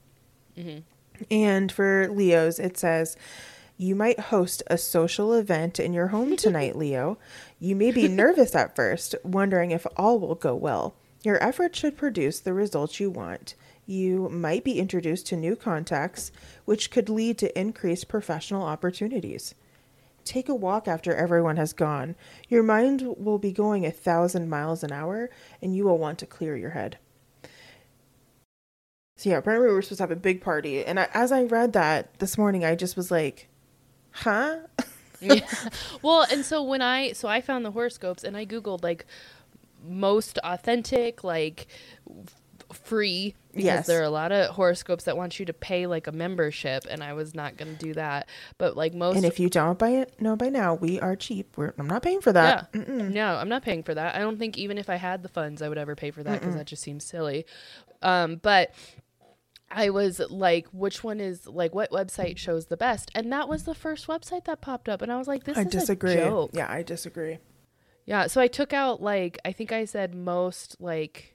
Mm-hmm. 0.57 0.78
And 1.30 1.70
for 1.70 2.09
Leos, 2.09 2.59
it 2.59 2.76
says, 2.76 3.16
You 3.81 3.95
might 3.95 4.18
host 4.18 4.64
a 4.66 4.76
social 4.76 5.33
event 5.33 5.79
in 5.79 5.93
your 5.93 6.09
home 6.09 6.37
tonight, 6.37 6.76
Leo. 6.76 7.16
You 7.61 7.76
may 7.76 7.93
be 7.93 8.09
nervous 8.09 8.57
at 8.57 8.74
first, 8.74 9.14
wondering 9.22 9.70
if 9.70 9.87
all 9.97 10.18
will 10.18 10.35
go 10.35 10.57
well. 10.57 10.97
Your 11.22 11.41
effort 11.41 11.76
should 11.76 11.97
produce 11.97 12.41
the 12.41 12.53
results 12.53 12.99
you 12.99 13.09
want. 13.09 13.55
You 13.87 14.29
might 14.31 14.64
be 14.64 14.81
introduced 14.81 15.29
to 15.29 15.37
new 15.37 15.55
contacts, 15.55 16.33
which 16.64 16.91
could 16.91 17.09
lead 17.09 17.39
to 17.39 17.57
increased 17.57 18.09
professional 18.09 18.64
opportunities. 18.64 19.55
Take 20.24 20.49
a 20.49 20.57
walk 20.57 20.89
after 20.89 21.14
everyone 21.14 21.57
has 21.57 21.72
gone. 21.72 22.16
Your 22.49 22.64
mind 22.64 23.03
will 23.16 23.39
be 23.39 23.53
going 23.53 23.87
a 23.87 23.93
thousand 23.93 24.51
miles 24.51 24.83
an 24.83 24.91
hour, 24.91 25.31
and 25.62 25.74
you 25.74 25.85
will 25.85 25.99
want 25.99 26.18
to 26.18 26.26
clear 26.26 26.57
your 26.57 26.70
head. 26.70 26.99
So 29.16 29.31
yeah, 29.31 29.39
apparently 29.39 29.68
we 29.68 29.74
were 29.74 29.83
supposed 29.83 29.99
to 29.99 30.03
have 30.03 30.11
a 30.11 30.16
big 30.16 30.41
party, 30.41 30.85
and 30.85 30.99
I, 30.99 31.09
as 31.14 31.31
I 31.31 31.45
read 31.45 31.72
that 31.74 32.18
this 32.18 32.37
morning, 32.37 32.64
I 32.64 32.74
just 32.74 32.97
was 32.97 33.11
like, 33.11 33.47
"Huh?" 34.22 34.58
Yeah. 35.20 35.40
Well, 36.02 36.26
and 36.30 36.44
so 36.44 36.62
when 36.62 36.80
I 36.82 37.12
so 37.12 37.28
I 37.28 37.40
found 37.40 37.64
the 37.64 37.72
horoscopes 37.72 38.22
and 38.24 38.36
I 38.36 38.46
googled 38.46 38.82
like 38.84 39.04
most 39.86 40.38
authentic 40.44 41.24
like 41.24 41.66
free 42.72 43.34
because 43.52 43.64
Yes. 43.64 43.86
there 43.86 44.00
are 44.00 44.04
a 44.04 44.10
lot 44.10 44.30
of 44.30 44.54
horoscopes 44.54 45.04
that 45.04 45.16
want 45.16 45.40
you 45.40 45.46
to 45.46 45.52
pay 45.52 45.86
like 45.86 46.06
a 46.06 46.12
membership 46.12 46.84
and 46.88 47.02
I 47.02 47.14
was 47.14 47.34
not 47.34 47.56
going 47.56 47.74
to 47.76 47.84
do 47.84 47.94
that. 47.94 48.28
But 48.58 48.76
like 48.76 48.94
most 48.94 49.16
and 49.16 49.24
if 49.24 49.40
you 49.40 49.48
don't 49.48 49.78
buy 49.78 49.90
it, 49.90 50.14
no 50.20 50.36
by 50.36 50.48
now, 50.50 50.74
we 50.74 51.00
are 51.00 51.16
cheap. 51.16 51.56
We're, 51.56 51.72
I'm 51.78 51.86
not 51.88 52.02
paying 52.02 52.20
for 52.20 52.32
that. 52.32 52.68
yeah. 52.74 52.82
No, 52.86 53.34
I'm 53.36 53.48
not 53.48 53.62
paying 53.62 53.82
for 53.82 53.94
that. 53.94 54.14
I 54.14 54.18
don't 54.18 54.38
think 54.38 54.58
even 54.58 54.78
if 54.78 54.88
I 54.90 54.96
had 54.96 55.22
the 55.22 55.28
funds, 55.28 55.62
I 55.62 55.68
would 55.68 55.78
ever 55.78 55.96
pay 55.96 56.10
for 56.10 56.22
that 56.22 56.40
because 56.40 56.54
that 56.54 56.66
just 56.66 56.82
seems 56.82 57.04
silly. 57.04 57.46
Um, 58.02 58.36
but 58.36 58.72
I 59.70 59.90
was 59.90 60.18
like, 60.30 60.66
which 60.72 61.04
one 61.04 61.20
is 61.20 61.46
like 61.46 61.74
what 61.74 61.90
website 61.90 62.38
shows 62.38 62.66
the 62.66 62.76
best? 62.76 63.10
And 63.14 63.32
that 63.32 63.48
was 63.48 63.64
the 63.64 63.74
first 63.74 64.06
website 64.06 64.44
that 64.46 64.60
popped 64.60 64.88
up, 64.88 65.02
and 65.02 65.12
I 65.12 65.18
was 65.18 65.28
like, 65.28 65.44
this 65.44 65.58
I 65.58 65.62
is 65.62 65.68
disagree. 65.68 66.12
a 66.14 66.24
joke. 66.28 66.50
Yeah, 66.54 66.66
I 66.70 66.82
disagree. 66.82 67.38
Yeah, 68.06 68.26
so 68.28 68.40
I 68.40 68.46
took 68.46 68.72
out 68.72 69.02
like 69.02 69.38
I 69.44 69.52
think 69.52 69.70
I 69.72 69.84
said 69.84 70.14
most 70.14 70.76
like 70.80 71.34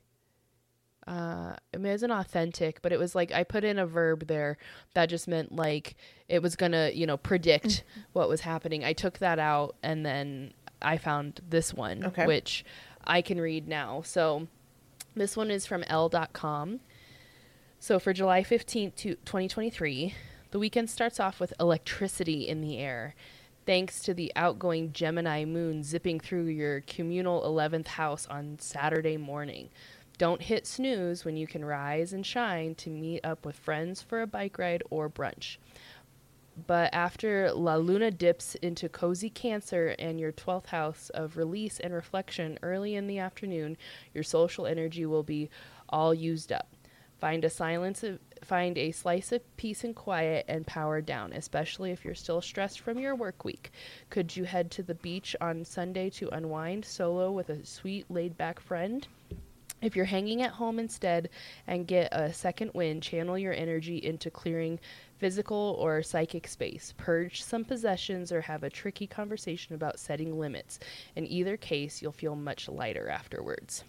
uh 1.05 1.53
I 1.73 1.77
mean 1.77 1.87
it 1.87 1.91
wasn't 1.91 2.13
authentic, 2.13 2.81
but 2.81 2.91
it 2.91 2.97
was 2.99 3.13
like 3.13 3.31
I 3.31 3.43
put 3.43 3.63
in 3.63 3.77
a 3.77 3.85
verb 3.85 4.27
there 4.27 4.57
that 4.93 5.07
just 5.09 5.27
meant 5.27 5.51
like 5.53 5.95
it 6.29 6.41
was 6.41 6.55
gonna, 6.55 6.91
you 6.93 7.05
know, 7.05 7.17
predict 7.17 7.67
Mm-hmm. 7.67 8.01
what 8.13 8.29
was 8.29 8.41
happening. 8.41 8.83
I 8.83 8.93
took 8.93 9.19
that 9.19 9.37
out 9.37 9.75
and 9.83 10.05
then 10.05 10.53
I 10.81 10.97
found 10.97 11.41
this 11.47 11.73
one, 11.73 12.05
Okay. 12.05 12.25
which 12.25 12.65
I 13.05 13.21
can 13.21 13.39
read 13.39 13.67
now. 13.67 14.01
So 14.03 14.47
this 15.15 15.37
one 15.37 15.51
is 15.51 15.65
from 15.65 15.83
L.com. 15.83 16.79
So 17.83 17.99
for 17.99 18.13
July 18.13 18.43
15th 18.43 18.95
2023, 18.95 20.15
the 20.51 20.57
weekend 20.57 20.89
starts 20.89 21.19
off 21.19 21.41
with 21.41 21.51
electricity 21.59 22.47
in 22.47 22.61
the 22.61 22.77
air. 22.77 23.13
Thanks 23.65 24.01
to 24.03 24.13
the 24.13 24.31
outgoing 24.37 24.93
Gemini 24.93 25.43
moon 25.43 25.83
zipping 25.83 26.21
through 26.21 26.45
your 26.45 26.79
communal 26.79 27.41
11th 27.41 27.87
house 27.87 28.25
on 28.27 28.57
Saturday 28.57 29.17
morning. 29.17 29.67
Don't 30.17 30.43
hit 30.43 30.65
snooze 30.65 31.25
when 31.25 31.35
you 31.35 31.45
can 31.45 31.65
rise 31.65 32.13
and 32.13 32.25
shine 32.25 32.73
to 32.75 32.89
meet 32.89 33.19
up 33.25 33.45
with 33.45 33.57
friends 33.57 34.01
for 34.01 34.21
a 34.21 34.27
bike 34.27 34.57
ride 34.57 34.83
or 34.89 35.09
brunch. 35.09 35.57
But 36.65 36.93
after 36.93 37.51
La 37.51 37.75
Luna 37.75 38.11
dips 38.11 38.55
into 38.55 38.87
cozy 38.87 39.29
Cancer 39.29 39.93
and 39.99 40.21
your 40.21 40.31
12th 40.31 40.67
house 40.67 41.09
of 41.09 41.35
release 41.35 41.81
and 41.81 41.93
reflection 41.93 42.57
early 42.63 42.95
in 42.95 43.07
the 43.07 43.19
afternoon, 43.19 43.75
your 44.13 44.23
social 44.23 44.65
energy 44.65 45.05
will 45.05 45.23
be 45.23 45.49
all 45.89 46.13
used 46.13 46.53
up. 46.53 46.69
Find 47.23 47.45
a 47.45 47.49
silence 47.49 48.03
find 48.43 48.77
a 48.77 48.91
slice 48.91 49.31
of 49.31 49.55
peace 49.55 49.85
and 49.85 49.95
quiet 49.95 50.43
and 50.49 50.67
power 50.67 50.99
down, 50.99 51.31
especially 51.31 51.91
if 51.91 52.03
you're 52.03 52.15
still 52.15 52.41
stressed 52.41 52.81
from 52.81 52.99
your 52.99 53.15
work 53.15 53.45
week. 53.45 53.71
Could 54.09 54.35
you 54.35 54.43
head 54.43 54.69
to 54.71 54.83
the 54.83 54.95
beach 54.95 55.33
on 55.39 55.63
Sunday 55.63 56.09
to 56.09 56.27
unwind 56.35 56.83
solo 56.83 57.31
with 57.31 57.47
a 57.47 57.65
sweet 57.65 58.11
laid 58.11 58.35
back 58.37 58.59
friend? 58.59 59.07
If 59.81 59.95
you're 59.95 60.03
hanging 60.03 60.41
at 60.41 60.51
home 60.51 60.79
instead 60.79 61.29
and 61.65 61.87
get 61.87 62.09
a 62.11 62.33
second 62.33 62.71
wind, 62.73 63.03
channel 63.03 63.37
your 63.37 63.53
energy 63.53 64.03
into 64.03 64.29
clearing 64.29 64.77
physical 65.17 65.77
or 65.79 66.03
psychic 66.03 66.45
space. 66.45 66.93
Purge 66.97 67.41
some 67.41 67.63
possessions 67.63 68.33
or 68.33 68.41
have 68.41 68.63
a 68.63 68.69
tricky 68.69 69.07
conversation 69.07 69.75
about 69.75 69.97
setting 69.97 70.37
limits. 70.37 70.77
In 71.15 71.25
either 71.27 71.55
case, 71.55 72.01
you'll 72.01 72.11
feel 72.11 72.35
much 72.35 72.67
lighter 72.67 73.07
afterwards. 73.07 73.85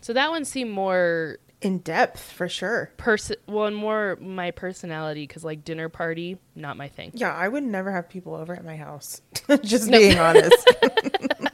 So 0.00 0.14
that 0.14 0.30
one 0.30 0.46
seemed 0.46 0.70
more 0.70 1.38
In 1.60 1.78
depth, 1.78 2.20
for 2.20 2.48
sure. 2.48 2.92
person, 2.98 3.36
well, 3.48 3.66
and 3.66 3.74
more 3.76 4.16
my 4.20 4.52
personality 4.52 5.26
because 5.26 5.42
like 5.44 5.64
dinner 5.64 5.88
party, 5.88 6.38
not 6.54 6.76
my 6.76 6.88
thing. 6.88 7.10
Yeah, 7.14 7.34
I 7.34 7.48
would 7.48 7.64
never 7.64 7.90
have 7.90 8.08
people 8.08 8.34
over 8.34 8.54
at 8.54 8.64
my 8.64 8.76
house. 8.76 9.20
Just 9.62 9.90
being 9.90 10.18
honest. 10.18 10.54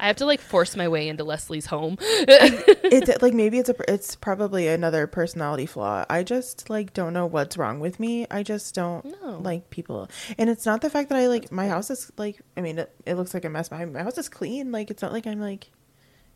I 0.00 0.06
have 0.06 0.16
to 0.16 0.24
like 0.24 0.40
force 0.40 0.74
my 0.74 0.88
way 0.88 1.08
into 1.08 1.22
Lesley's 1.24 1.66
home. 1.66 1.98
it's 2.00 3.22
like 3.22 3.34
maybe 3.34 3.58
it's 3.58 3.68
a 3.68 3.74
it's 3.92 4.16
probably 4.16 4.66
another 4.68 5.06
personality 5.06 5.66
flaw. 5.66 6.06
I 6.08 6.22
just 6.22 6.70
like 6.70 6.94
don't 6.94 7.12
know 7.12 7.26
what's 7.26 7.58
wrong 7.58 7.78
with 7.80 8.00
me. 8.00 8.26
I 8.30 8.42
just 8.42 8.74
don't 8.74 9.04
No. 9.04 9.38
like 9.38 9.68
people. 9.68 10.08
And 10.38 10.48
it's 10.48 10.64
not 10.64 10.80
the 10.80 10.88
fact 10.88 11.10
that 11.10 11.18
I 11.18 11.26
like 11.26 11.52
my 11.52 11.68
house 11.68 11.90
is 11.90 12.10
like 12.16 12.40
I 12.56 12.62
mean 12.62 12.78
it, 12.78 12.90
it 13.04 13.14
looks 13.16 13.34
like 13.34 13.44
a 13.44 13.50
mess. 13.50 13.70
My, 13.70 13.84
my 13.84 14.02
house 14.02 14.16
is 14.16 14.30
clean. 14.30 14.72
Like 14.72 14.90
it's 14.90 15.02
not 15.02 15.12
like 15.12 15.26
I'm 15.26 15.40
like 15.40 15.70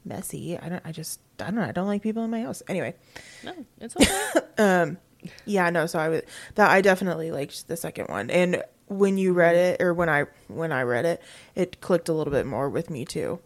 messy. 0.04 0.58
I 0.58 0.68
don't 0.68 0.82
I 0.84 0.92
just 0.92 1.20
I 1.40 1.44
don't 1.46 1.56
know. 1.56 1.62
I 1.62 1.72
don't 1.72 1.86
like 1.86 2.02
people 2.02 2.24
in 2.24 2.30
my 2.30 2.42
house. 2.42 2.62
Anyway. 2.68 2.94
no, 3.44 3.52
it's 3.80 3.96
okay. 3.96 4.46
Um 4.58 4.98
yeah, 5.46 5.70
no, 5.70 5.86
so 5.86 5.98
I 5.98 6.08
would 6.08 6.24
that 6.56 6.70
I 6.70 6.80
definitely 6.80 7.30
liked 7.30 7.66
the 7.68 7.76
second 7.76 8.06
one. 8.08 8.30
And 8.30 8.62
when 8.86 9.16
you 9.16 9.32
read 9.32 9.56
it 9.56 9.80
or 9.80 9.94
when 9.94 10.08
I 10.08 10.24
when 10.48 10.70
I 10.72 10.82
read 10.82 11.06
it, 11.06 11.22
it 11.54 11.80
clicked 11.80 12.08
a 12.08 12.12
little 12.12 12.32
bit 12.32 12.46
more 12.46 12.68
with 12.68 12.90
me 12.90 13.04
too. 13.04 13.40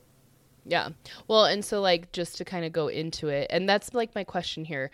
Yeah. 0.65 0.91
Well, 1.29 1.45
and 1.47 1.65
so 1.65 1.81
like 1.81 2.13
just 2.13 2.37
to 2.39 2.45
kind 2.45 2.65
of 2.65 2.73
go 2.73 2.89
into 2.89 3.29
it, 3.29 3.47
and 3.51 3.69
that's 3.69 3.95
like 3.95 4.15
my 4.15 4.25
question 4.25 4.65
here. 4.65 4.91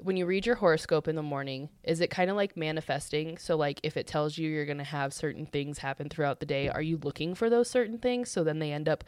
when 0.00 0.16
you 0.16 0.26
read 0.26 0.46
your 0.46 0.54
horoscope 0.54 1.08
in 1.08 1.16
the 1.16 1.22
morning, 1.22 1.68
is 1.82 2.00
it 2.00 2.08
kind 2.08 2.30
of 2.30 2.36
like 2.36 2.56
manifesting? 2.56 3.36
So, 3.36 3.56
like, 3.56 3.80
if 3.82 3.96
it 3.96 4.06
tells 4.06 4.38
you 4.38 4.48
you're 4.48 4.64
going 4.64 4.78
to 4.78 4.84
have 4.84 5.12
certain 5.12 5.44
things 5.44 5.78
happen 5.78 6.08
throughout 6.08 6.38
the 6.40 6.46
day, 6.46 6.68
are 6.68 6.80
you 6.82 6.98
looking 7.02 7.34
for 7.34 7.50
those 7.50 7.68
certain 7.68 7.98
things? 7.98 8.30
So 8.30 8.44
then 8.44 8.60
they 8.60 8.70
end 8.72 8.88
up 8.88 9.02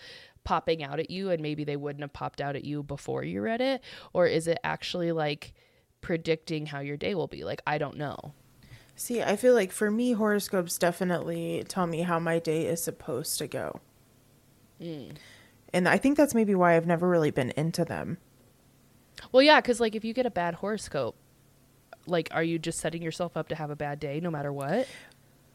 popping 0.44 0.82
out 0.82 1.00
at 1.00 1.10
you, 1.10 1.30
and 1.30 1.42
maybe 1.42 1.64
they 1.64 1.76
wouldn't 1.76 2.02
have 2.02 2.12
popped 2.12 2.40
out 2.40 2.56
at 2.56 2.64
you 2.64 2.82
before 2.82 3.22
you 3.24 3.40
read 3.40 3.60
it? 3.60 3.82
Or 4.12 4.26
is 4.26 4.46
it 4.46 4.58
actually 4.64 5.12
like 5.12 5.52
predicting 6.00 6.66
how 6.66 6.80
your 6.80 6.96
day 6.96 7.14
will 7.14 7.26
be? 7.26 7.44
Like, 7.44 7.62
I 7.66 7.78
don't 7.78 7.96
know. 7.96 8.34
See, 8.96 9.22
I 9.22 9.36
feel 9.36 9.54
like 9.54 9.72
for 9.72 9.90
me, 9.90 10.12
horoscopes 10.12 10.76
definitely 10.76 11.64
tell 11.68 11.86
me 11.86 12.02
how 12.02 12.18
my 12.18 12.38
day 12.38 12.66
is 12.66 12.82
supposed 12.82 13.38
to 13.38 13.46
go. 13.46 13.80
Mm. 14.80 15.16
And 15.72 15.88
I 15.88 15.96
think 15.96 16.16
that's 16.16 16.34
maybe 16.34 16.54
why 16.54 16.76
I've 16.76 16.86
never 16.86 17.08
really 17.08 17.30
been 17.30 17.52
into 17.56 17.84
them. 17.84 18.18
Well, 19.32 19.42
yeah, 19.42 19.60
because 19.60 19.80
like 19.80 19.94
if 19.94 20.04
you 20.04 20.12
get 20.12 20.26
a 20.26 20.30
bad 20.30 20.56
horoscope, 20.56 21.16
like, 22.06 22.28
are 22.32 22.42
you 22.42 22.58
just 22.58 22.78
setting 22.80 23.02
yourself 23.02 23.36
up 23.36 23.48
to 23.48 23.54
have 23.54 23.70
a 23.70 23.76
bad 23.76 24.00
day 24.00 24.20
no 24.20 24.30
matter 24.30 24.52
what? 24.52 24.86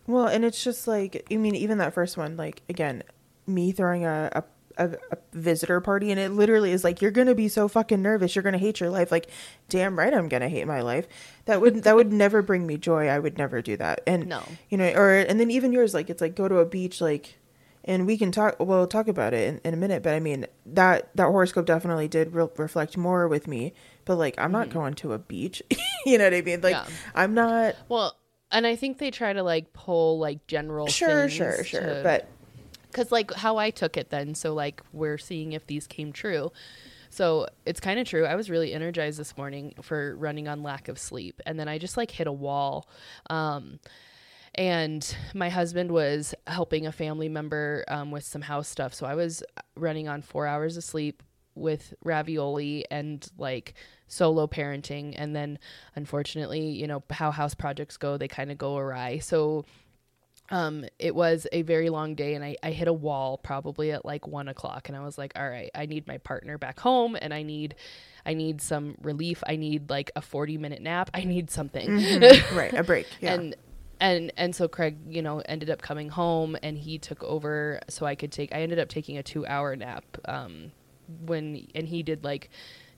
Well, 0.07 0.27
and 0.27 0.45
it's 0.45 0.63
just 0.63 0.87
like, 0.87 1.25
I 1.31 1.37
mean, 1.37 1.55
even 1.55 1.79
that 1.79 1.93
first 1.93 2.17
one, 2.17 2.37
like, 2.37 2.61
again, 2.69 3.03
me 3.47 3.71
throwing 3.71 4.05
a, 4.05 4.31
a 4.33 4.43
a, 4.77 4.89
a, 5.11 5.17
visitor 5.33 5.81
party 5.81 6.11
and 6.11 6.19
it 6.19 6.31
literally 6.31 6.71
is 6.71 6.83
like 6.83 7.01
you're 7.01 7.11
gonna 7.11 7.35
be 7.35 7.47
so 7.47 7.67
fucking 7.67 8.01
nervous 8.01 8.35
you're 8.35 8.43
gonna 8.43 8.57
hate 8.57 8.79
your 8.79 8.89
life 8.89 9.11
like 9.11 9.29
damn 9.69 9.97
right 9.99 10.13
i'm 10.13 10.29
gonna 10.29 10.47
hate 10.49 10.65
my 10.65 10.81
life 10.81 11.07
that 11.45 11.59
would 11.61 11.83
that 11.83 11.95
would 11.95 12.13
never 12.13 12.41
bring 12.41 12.65
me 12.65 12.77
joy 12.77 13.07
i 13.07 13.19
would 13.19 13.37
never 13.37 13.61
do 13.61 13.75
that 13.77 14.01
and 14.07 14.27
No. 14.27 14.41
you 14.69 14.77
know 14.77 14.89
or 14.93 15.11
and 15.13 15.39
then 15.39 15.51
even 15.51 15.71
yours 15.73 15.93
like 15.93 16.09
it's 16.09 16.21
like 16.21 16.35
go 16.35 16.47
to 16.47 16.57
a 16.59 16.65
beach 16.65 17.01
like 17.01 17.37
and 17.83 18.07
we 18.07 18.17
can 18.17 18.31
talk 18.31 18.55
we'll 18.59 18.87
talk 18.87 19.07
about 19.07 19.33
it 19.33 19.47
in, 19.49 19.61
in 19.63 19.73
a 19.73 19.77
minute 19.77 20.01
but 20.03 20.13
i 20.13 20.19
mean 20.19 20.45
that 20.65 21.09
that 21.15 21.25
horoscope 21.27 21.65
definitely 21.65 22.07
did 22.07 22.33
re- 22.33 22.47
reflect 22.57 22.95
more 22.97 23.27
with 23.27 23.47
me 23.47 23.73
but 24.05 24.15
like 24.15 24.35
i'm 24.37 24.51
not 24.51 24.69
going 24.69 24.93
to 24.93 25.11
a 25.13 25.19
beach 25.19 25.61
you 26.05 26.17
know 26.17 26.23
what 26.23 26.33
i 26.33 26.41
mean 26.41 26.61
like 26.61 26.75
Mm-hmm. 26.75 26.89
Yeah. 26.91 27.21
i'm 27.21 27.33
not 27.33 27.75
Well, 27.89 28.15
and 28.51 28.65
I 28.65 28.75
think 28.77 28.99
they 28.99 29.11
try 29.11 29.33
to 29.33 29.43
like 29.43 29.73
pull 29.73 30.17
like 30.19 30.45
general 30.47 30.87
sure 30.87 31.27
sure 31.29 31.63
sure 31.63 31.81
to- 31.81 32.01
but 32.03 32.29
because 32.95 33.11
like 33.11 33.33
how 33.33 33.57
I 33.57 33.71
took 33.71 33.97
it 33.97 34.09
then. 34.09 34.35
So 34.35 34.53
like 34.53 34.81
we're 34.93 35.17
seeing 35.17 35.51
if 35.51 35.67
these 35.67 35.85
came 35.85 36.13
true. 36.13 36.51
So 37.09 37.47
it's 37.65 37.81
kind 37.81 37.99
of 37.99 38.07
true. 38.07 38.25
I 38.25 38.35
was 38.35 38.49
really 38.49 38.73
energized 38.73 39.19
this 39.19 39.37
morning 39.37 39.73
for 39.81 40.15
running 40.15 40.47
on 40.47 40.63
lack 40.63 40.87
of 40.87 40.97
sleep, 40.97 41.41
and 41.45 41.59
then 41.59 41.67
I 41.67 41.77
just 41.77 41.97
like 41.97 42.11
hit 42.11 42.27
a 42.27 42.31
wall. 42.31 42.89
Um, 43.29 43.79
and 44.55 45.15
my 45.33 45.49
husband 45.49 45.91
was 45.91 46.33
helping 46.47 46.87
a 46.87 46.91
family 46.91 47.27
member 47.27 47.83
um, 47.89 48.11
with 48.11 48.23
some 48.23 48.41
house 48.41 48.69
stuff, 48.69 48.93
so 48.93 49.05
I 49.05 49.15
was 49.15 49.43
running 49.75 50.07
on 50.07 50.21
four 50.21 50.47
hours 50.47 50.77
of 50.77 50.83
sleep 50.83 51.21
with 51.55 51.93
ravioli 52.03 52.85
and 52.91 53.29
like 53.37 53.75
solo 54.07 54.45
parenting 54.45 55.15
and 55.17 55.33
then 55.33 55.57
unfortunately 55.95 56.67
you 56.67 56.85
know 56.85 57.01
how 57.09 57.31
house 57.31 57.55
projects 57.55 57.95
go 57.95 58.17
they 58.17 58.27
kind 58.27 58.51
of 58.51 58.57
go 58.57 58.75
awry 58.75 59.17
so 59.19 59.63
um 60.49 60.85
it 60.99 61.15
was 61.15 61.47
a 61.51 61.63
very 61.63 61.89
long 61.89 62.15
day 62.15 62.35
and 62.35 62.43
I, 62.43 62.55
I 62.61 62.71
hit 62.71 62.87
a 62.87 62.93
wall 62.93 63.37
probably 63.37 63.91
at 63.91 64.05
like 64.05 64.27
one 64.27 64.47
o'clock 64.47 64.89
and 64.89 64.97
i 64.97 65.03
was 65.03 65.17
like 65.17 65.33
all 65.35 65.49
right 65.49 65.71
i 65.73 65.85
need 65.85 66.07
my 66.07 66.19
partner 66.19 66.57
back 66.57 66.79
home 66.79 67.17
and 67.19 67.33
i 67.33 67.41
need 67.41 67.75
i 68.25 68.33
need 68.33 68.61
some 68.61 68.95
relief. 69.01 69.43
I 69.47 69.55
need 69.55 69.89
like 69.89 70.11
a 70.15 70.21
40 70.21 70.57
minute 70.57 70.81
nap. 70.81 71.11
I 71.13 71.23
need 71.25 71.51
something. 71.51 71.87
Mm-hmm. 71.87 72.57
right 72.57 72.73
a 72.73 72.83
break 72.83 73.07
yeah. 73.21 73.33
And 73.33 73.55
and 73.99 74.31
and 74.37 74.55
so 74.55 74.67
craig 74.67 74.97
you 75.07 75.21
know 75.21 75.41
ended 75.45 75.69
up 75.69 75.81
coming 75.81 76.09
home 76.09 76.57
and 76.61 76.77
he 76.77 76.97
took 76.97 77.23
over 77.23 77.79
so 77.87 78.05
i 78.05 78.13
could 78.15 78.31
take 78.31 78.53
i 78.53 78.61
ended 78.61 78.79
up 78.79 78.89
taking 78.89 79.17
a 79.17 79.23
two 79.23 79.45
hour 79.45 79.75
nap 79.75 80.03
um 80.25 80.71
when 81.25 81.65
and 81.73 81.87
he 81.87 82.03
did 82.03 82.23
like 82.23 82.49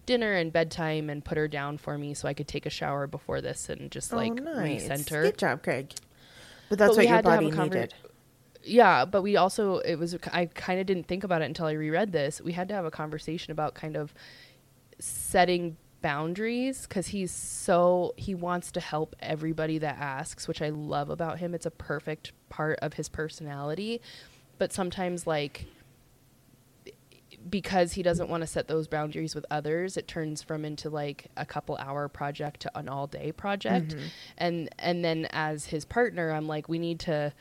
dinner 0.06 0.34
and 0.34 0.54
bedtime 0.54 1.10
and 1.10 1.24
put 1.24 1.38
her 1.38 1.48
down 1.48 1.78
for 1.78 1.98
me 1.98 2.14
so 2.14 2.28
i 2.28 2.34
could 2.34 2.48
take 2.48 2.66
a 2.66 2.70
shower 2.70 3.06
before 3.06 3.42
this 3.42 3.70
and 3.70 3.92
just 3.92 4.12
like 4.12 4.32
oh, 4.32 4.44
nice. 4.44 4.88
recenter. 4.88 5.24
Good 5.24 5.38
job 5.38 5.64
craig 5.64 5.94
but 6.70 6.78
that's 6.78 6.90
But 6.96 6.98
we 6.98 7.04
what 7.06 7.08
your 7.08 7.16
had 7.16 7.26
to 7.26 7.32
have 7.32 7.40
body 7.40 7.50
a 7.52 7.56
conver- 7.56 7.64
needed. 7.74 7.94
Yeah 8.64 9.06
but 9.06 9.22
we 9.22 9.38
also 9.38 9.78
it 9.80 9.96
was 9.96 10.16
i 10.34 10.46
kind 10.48 10.80
of 10.80 10.86
didn't 10.86 11.08
think 11.08 11.24
about 11.24 11.42
it 11.42 11.46
until 11.46 11.66
i 11.68 11.72
reread 11.74 12.12
this. 12.12 12.42
We 12.42 12.52
had 12.54 12.68
to 12.70 12.74
have 12.74 12.86
a 12.86 12.92
conversation 12.92 13.52
about 13.52 13.74
kind 13.76 13.96
of 13.96 14.14
setting 15.00 15.78
boundaries 16.02 16.84
because 16.88 17.08
he's 17.08 17.32
so 17.32 18.14
he 18.18 18.36
wants 18.36 18.72
to 18.72 18.80
help 18.80 19.16
everybody 19.20 19.78
that 19.80 19.98
asks 20.00 20.48
which 20.48 20.62
i 20.62 20.70
love 20.70 21.10
about 21.10 21.40
him. 21.40 21.54
It's 21.56 21.66
a 21.66 21.72
perfect 21.72 22.34
part 22.50 22.80
of 22.82 22.94
his 22.94 23.10
personality. 23.10 24.02
But 24.58 24.74
sometimes 24.74 25.26
like 25.28 25.66
because 27.50 27.94
he 27.94 28.04
doesn't 28.04 28.30
want 28.30 28.42
to 28.42 28.48
set 28.48 28.68
those 28.68 28.88
boundaries 28.88 29.36
with 29.36 29.46
others 29.52 29.98
it 29.98 30.08
turns 30.08 30.42
from 30.42 30.66
into 30.66 30.90
like 30.90 31.28
a 31.38 31.46
couple 31.46 31.76
hour 31.78 32.08
project 32.08 32.62
to 32.62 32.78
an 32.78 32.90
all 32.90 33.08
day 33.08 33.32
project 33.32 33.90
mm-hmm. 33.90 34.06
and 34.38 34.70
and 34.80 35.04
then 35.04 35.28
as 35.32 35.66
his 35.66 35.86
partner 35.86 36.32
i'm 36.32 36.48
like 36.48 36.68
we 36.68 36.80
need 36.80 37.00
to 37.00 37.34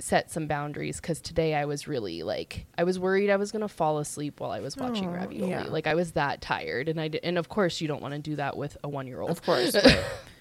set 0.00 0.30
some 0.30 0.46
boundaries 0.46 1.00
because 1.00 1.20
today 1.20 1.54
i 1.54 1.64
was 1.64 1.88
really 1.88 2.22
like 2.22 2.66
i 2.76 2.84
was 2.84 2.98
worried 2.98 3.30
i 3.30 3.36
was 3.36 3.50
going 3.50 3.62
to 3.62 3.68
fall 3.68 3.98
asleep 3.98 4.38
while 4.38 4.52
i 4.52 4.60
was 4.60 4.76
watching 4.76 5.08
Oh, 5.08 5.12
ravioli 5.12 5.50
yeah. 5.50 5.64
like 5.64 5.88
i 5.88 5.94
was 5.94 6.12
that 6.12 6.40
tired 6.40 6.88
and 6.88 7.00
i 7.00 7.08
did, 7.08 7.24
and 7.24 7.36
of 7.36 7.48
course 7.48 7.80
you 7.80 7.88
don't 7.88 8.00
want 8.00 8.14
to 8.14 8.20
do 8.20 8.36
that 8.36 8.56
with 8.56 8.76
a 8.84 8.88
one 8.88 9.08
year 9.08 9.20
old 9.20 9.30
of 9.30 9.42
course 9.42 9.74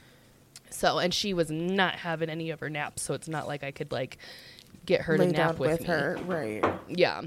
so 0.69 0.99
and 0.99 1.11
she 1.11 1.33
was 1.33 1.49
not 1.49 1.95
having 1.95 2.29
any 2.29 2.51
of 2.51 2.59
her 2.59 2.69
naps 2.69 3.01
so 3.01 3.15
it's 3.15 3.27
not 3.27 3.47
like 3.47 3.63
i 3.63 3.71
could 3.71 3.91
like 3.91 4.19
get 4.85 5.01
her 5.01 5.17
lay 5.17 5.27
to 5.27 5.31
nap 5.33 5.57
with, 5.57 5.71
with, 5.71 5.81
me. 5.81 5.87
her 5.87 6.19
right 6.25 6.63
Yeah. 6.87 7.21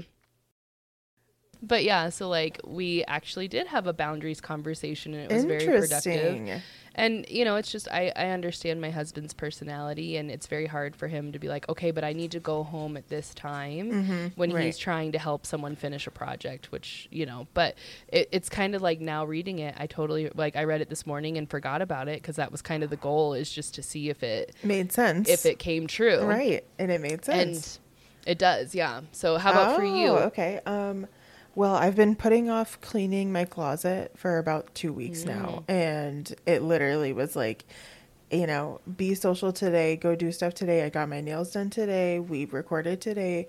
But 1.61 1.83
yeah, 1.83 2.09
so 2.09 2.27
like 2.27 2.59
we 2.65 3.03
actually 3.05 3.47
did 3.47 3.67
have 3.67 3.87
a 3.87 3.93
boundaries 3.93 4.41
conversation 4.41 5.13
and 5.13 5.31
it 5.31 5.33
was 5.33 5.45
very 5.45 5.65
productive. 5.65 6.13
interesting 6.13 6.61
And 6.95 7.25
you 7.29 7.45
know, 7.45 7.55
it's 7.55 7.71
just 7.71 7.87
I 7.89 8.11
I 8.15 8.27
understand 8.29 8.81
my 8.81 8.89
husband's 8.89 9.33
personality 9.33 10.17
and 10.17 10.29
it's 10.29 10.47
very 10.47 10.65
hard 10.65 10.95
for 10.95 11.07
him 11.07 11.31
to 11.31 11.39
be 11.39 11.47
like, 11.47 11.69
"Okay, 11.69 11.91
but 11.91 12.03
I 12.03 12.13
need 12.13 12.31
to 12.31 12.39
go 12.39 12.63
home 12.63 12.97
at 12.97 13.07
this 13.09 13.33
time." 13.33 13.91
when 14.35 14.51
right. 14.51 14.65
he's 14.65 14.77
trying 14.77 15.11
to 15.11 15.19
help 15.19 15.45
someone 15.45 15.75
finish 15.75 16.07
a 16.07 16.11
project, 16.11 16.71
which, 16.71 17.07
you 17.11 17.25
know, 17.25 17.47
but 17.53 17.75
it, 18.07 18.27
it's 18.31 18.49
kind 18.49 18.75
of 18.75 18.81
like 18.81 18.99
now 18.99 19.25
reading 19.25 19.59
it, 19.59 19.75
I 19.77 19.87
totally 19.87 20.29
like 20.35 20.55
I 20.55 20.63
read 20.63 20.81
it 20.81 20.89
this 20.89 21.05
morning 21.05 21.37
and 21.37 21.49
forgot 21.49 21.81
about 21.81 22.07
it 22.07 22.21
because 22.21 22.35
that 22.37 22.51
was 22.51 22.61
kind 22.61 22.83
of 22.83 22.89
the 22.89 22.97
goal 22.97 23.33
is 23.33 23.51
just 23.51 23.75
to 23.75 23.83
see 23.83 24.09
if 24.09 24.23
it 24.23 24.55
made 24.63 24.91
sense 24.91 25.29
if 25.29 25.45
it 25.45 25.59
came 25.59 25.87
true. 25.87 26.21
right 26.23 26.65
and 26.79 26.91
it 26.91 27.01
made 27.01 27.23
sense. 27.23 27.79
And 28.23 28.31
it 28.31 28.37
does, 28.37 28.75
yeah. 28.75 29.01
So 29.11 29.37
how 29.37 29.51
about 29.51 29.75
for 29.75 29.83
you? 29.83 30.07
Oh, 30.07 30.17
okay 30.27 30.59
um 30.65 31.07
well 31.55 31.75
i've 31.75 31.95
been 31.95 32.15
putting 32.15 32.49
off 32.49 32.79
cleaning 32.81 33.31
my 33.31 33.45
closet 33.45 34.11
for 34.15 34.37
about 34.37 34.73
two 34.75 34.93
weeks 34.93 35.25
now. 35.25 35.63
Mm. 35.67 35.73
and 35.73 36.35
it 36.45 36.61
literally 36.61 37.13
was 37.13 37.35
like 37.35 37.65
you 38.31 38.47
know 38.47 38.79
be 38.97 39.13
social 39.15 39.51
today 39.51 39.95
go 39.97 40.15
do 40.15 40.31
stuff 40.31 40.53
today. 40.53 40.83
I 40.85 40.89
got 40.89 41.09
my 41.09 41.19
nails 41.21 41.51
done 41.51 41.69
today. 41.69 42.19
We 42.19 42.45
recorded 42.45 43.01
today. 43.01 43.47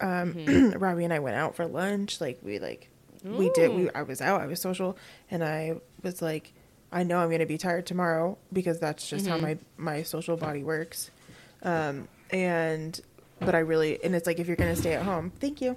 Um 0.00 0.34
Mm-hmm. 0.34 0.78
robbie 0.78 1.04
and 1.04 1.12
i 1.12 1.18
went 1.18 1.36
out 1.36 1.56
for 1.56 1.66
lunch. 1.66 2.20
Like 2.20 2.38
we 2.42 2.58
like 2.60 2.88
we 3.24 3.50
did 3.50 3.72
we 3.74 3.90
i 3.90 4.02
was 4.02 4.20
out 4.20 4.40
i 4.40 4.46
was 4.46 4.60
social. 4.60 4.96
And 5.30 5.42
i 5.42 5.74
was 6.02 6.22
like 6.22 6.52
i 6.92 7.02
know 7.02 7.18
i'm 7.18 7.30
gonna 7.30 7.44
be 7.44 7.58
tired 7.58 7.86
tomorrow 7.86 8.38
because 8.52 8.78
that's 8.78 9.08
just 9.08 9.26
how 9.26 9.36
my 9.38 9.58
my 9.76 10.02
social 10.04 10.36
body 10.36 10.62
works. 10.62 11.10
Um 11.64 12.06
and 12.30 13.00
but 13.40 13.54
i 13.56 13.58
really 13.58 14.02
and 14.04 14.14
it's 14.14 14.26
like 14.28 14.38
if 14.38 14.46
you're 14.46 14.56
gonna 14.56 14.76
stay 14.76 14.92
at 14.94 15.02
home 15.02 15.32
thank 15.40 15.60
you 15.60 15.76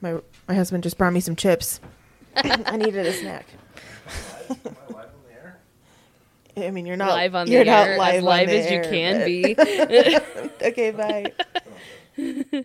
my 0.00 0.18
my 0.46 0.54
husband 0.54 0.82
just 0.82 0.96
brought 0.98 1.12
me 1.12 1.20
some 1.20 1.36
chips 1.36 1.80
i 2.36 2.76
needed 2.76 3.06
a 3.06 3.12
snack 3.12 3.46
I 6.56 6.70
mean, 6.72 6.86
you're 6.86 6.96
not 6.96 7.10
live 7.10 7.36
on 7.36 7.46
the 7.46 7.54
air. 7.54 7.64
you're 7.64 7.72
not 7.72 7.86
air, 7.86 7.98
live 7.98 8.14
as 8.14 8.18
on 8.18 8.24
live 8.24 8.48
the 8.48 8.58
as 8.58 8.70
you 8.72 8.80
can 8.82 9.18
but- 9.18 9.26
be. 10.60 10.62
okay, 10.66 10.90
bye. 10.90 11.32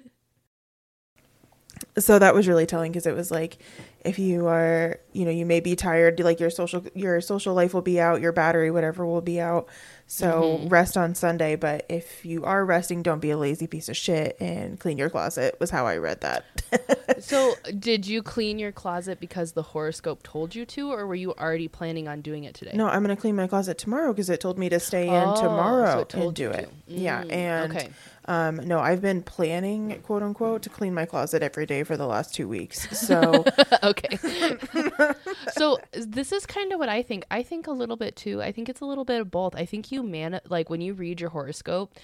so 2.00 2.18
that 2.18 2.34
was 2.34 2.48
really 2.48 2.66
telling 2.66 2.92
because 2.92 3.06
it 3.06 3.16
was 3.16 3.30
like 3.30 3.60
if 4.04 4.18
you 4.18 4.48
are 4.48 5.00
you 5.12 5.26
know 5.26 5.32
you 5.32 5.46
may 5.46 5.60
be 5.60 5.76
tired 5.76 6.20
like 6.22 6.40
your 6.40 6.50
social 6.50 6.84
your 6.96 7.22
social 7.22 7.54
life 7.54 7.72
will 7.74 7.84
be 7.84 8.00
out 8.00 8.20
your 8.20 8.32
battery 8.32 8.72
whatever 8.72 9.06
will 9.06 9.22
be 9.22 9.40
out 9.40 9.68
so 10.08 10.60
Mm-hmm. 10.60 10.68
rest 10.68 10.98
on 10.98 11.16
sunday 11.16 11.56
but 11.56 11.86
if 11.90 12.26
you 12.26 12.44
are 12.44 12.64
resting 12.66 13.02
don't 13.02 13.20
be 13.20 13.30
a 13.32 13.38
lazy 13.38 13.68
piece 13.68 13.90
of 13.90 13.96
shit 13.98 14.36
and 14.40 14.80
clean 14.80 14.98
your 14.98 15.10
closet 15.10 15.56
was 15.60 15.70
how 15.70 15.86
i 15.88 15.96
read 15.98 16.22
that 16.22 16.44
so, 17.20 17.56
did 17.80 18.06
you 18.08 18.22
clean 18.24 18.58
your 18.60 18.72
closet 18.72 19.20
because 19.20 19.52
the 19.54 19.62
horoscope 19.62 20.24
told 20.24 20.56
you 20.56 20.66
to, 20.66 20.92
or 20.92 21.06
were 21.06 21.14
you 21.16 21.32
already 21.34 21.68
planning 21.68 22.08
on 22.08 22.22
doing 22.22 22.44
it 22.44 22.54
today? 22.56 22.72
no 22.74 22.88
i'm 22.88 23.02
gonna 23.04 23.16
clean 23.16 23.36
my 23.36 23.48
closet 23.48 23.78
tomorrow 23.78 24.12
because 24.12 24.30
it 24.30 24.40
told 24.42 24.58
me 24.60 24.70
to 24.70 24.80
stay 24.80 25.08
in 25.08 25.30
Oh, 25.30 25.36
so 25.36 25.42
tomorrow 25.42 26.04
told 26.04 26.26
and 26.28 26.36
do 26.36 26.50
it 26.52 26.70
to. 26.88 27.00
yeah 27.00 27.24
Mm, 27.24 27.32
and 27.32 27.72
okay. 27.72 27.90
Um 28.26 28.56
no 28.58 28.80
i've 28.80 29.02
been 29.02 29.22
planning 29.22 30.00
quote 30.04 30.24
unquote 30.24 30.62
to 30.62 30.70
clean 30.70 30.94
my 30.94 31.06
closet 31.06 31.44
every 31.44 31.66
day 31.66 31.84
for 31.84 31.98
the 31.98 32.06
last 32.06 32.34
two 32.34 32.48
weeks 32.48 32.88
so 33.08 33.44
okay. 33.84 34.18
so 35.54 35.80
this 35.92 36.32
is 36.32 36.46
kind 36.46 36.72
of 36.72 36.80
what 36.80 36.90
I 36.90 37.02
think. 37.02 37.26
I 37.32 37.44
think 37.44 37.68
a 37.68 37.72
little 37.72 37.96
bit 37.96 38.16
too. 38.16 38.42
I 38.42 38.52
think 38.52 38.70
it's 38.70 38.82
a 38.82 38.86
little 38.86 39.06
bit 39.06 39.22
of 39.22 39.32
both. 39.32 39.56
I 39.56 39.66
think 39.66 39.92
you 39.92 40.04
man 40.04 40.40
like 40.50 40.70
when 40.70 40.82
you 40.82 40.94
read 40.94 41.22
your 41.22 41.30
horoscope 41.30 41.96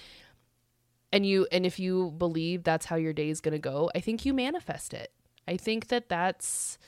and 1.12 1.26
you 1.26 1.46
and 1.50 1.66
if 1.66 1.78
you 1.78 2.12
believe 2.16 2.62
that's 2.64 2.86
how 2.86 2.96
your 2.96 3.12
day 3.12 3.30
is 3.30 3.40
going 3.40 3.52
to 3.52 3.58
go, 3.58 3.90
I 3.94 4.00
think 4.00 4.24
you 4.24 4.34
manifest 4.34 4.94
it. 4.94 5.12
I 5.48 5.56
think 5.56 5.88
that 5.88 6.08
that's 6.08 6.78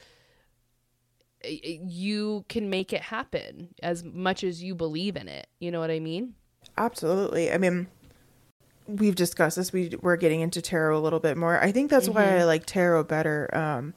you 1.45 2.45
can 2.49 2.71
make 2.71 2.93
it 2.93 3.01
happen 3.01 3.75
as 3.83 4.05
much 4.05 4.45
as 4.45 4.63
you 4.63 4.75
believe 4.75 5.17
in 5.17 5.29
it. 5.29 5.49
You 5.59 5.71
know 5.71 5.81
what 5.81 5.91
I 5.91 5.99
mean? 5.99 6.35
Absolutely. 6.79 7.51
I 7.51 7.59
mean, 7.59 7.89
we've 8.87 9.15
discussed 9.15 9.57
this. 9.57 9.73
We 9.73 9.97
we're 10.01 10.17
getting 10.17 10.41
into 10.41 10.61
tarot 10.63 10.97
a 10.99 11.01
little 11.01 11.21
bit 11.21 11.37
more. 11.37 11.61
I 11.63 11.73
think 11.73 11.91
that's 11.91 12.09
why 12.09 12.25
Mm-hmm. 12.25 12.41
I 12.41 12.45
like 12.45 12.67
tarot 12.67 13.05
better, 13.05 13.49
um, 13.55 13.95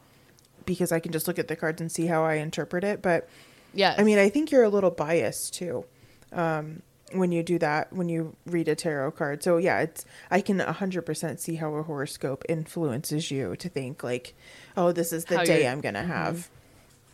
because 0.66 0.92
I 0.92 1.00
can 1.00 1.12
just 1.12 1.28
look 1.28 1.40
at 1.40 1.48
the 1.48 1.56
cards 1.56 1.82
and 1.82 1.92
see 1.92 2.06
how 2.08 2.24
I 2.24 2.36
interpret 2.36 2.84
it. 2.84 3.02
But 3.02 3.28
Yeah. 3.74 3.96
I 3.98 4.04
mean, 4.04 4.18
I 4.18 4.30
think 4.30 4.52
you're 4.52 4.64
a 4.64 4.70
little 4.70 4.92
biased 4.92 5.54
too, 5.54 5.86
um, 6.34 6.82
when 7.12 7.32
you 7.32 7.44
do 7.44 7.60
that 7.60 7.94
when 7.94 8.10
you 8.10 8.36
read 8.46 8.68
a 8.68 8.76
tarot 8.76 9.12
card. 9.12 9.44
So 9.44 9.58
yeah, 9.58 9.80
it's 9.82 10.06
I 10.32 10.42
can 10.42 10.60
hundred 10.60 11.04
percent 11.04 11.40
see 11.40 11.56
how 11.56 11.74
a 11.76 11.84
horoscope 11.84 12.44
influences 12.50 13.30
you 13.32 13.56
to 13.58 13.70
think 13.70 14.04
like, 14.04 14.34
oh, 14.76 14.92
this 14.92 15.14
is 15.14 15.26
the 15.26 15.38
How 15.38 15.44
day 15.44 15.68
I'm 15.68 15.82
gonna 15.82 16.04
have. 16.04 16.50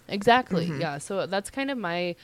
Exactly. 0.08 0.68
Mm-hmm. 0.68 0.82
Yeah. 0.82 0.98
So 0.98 1.26
that's 1.26 1.50
kind 1.50 1.72
of 1.72 1.78
my 1.78 2.16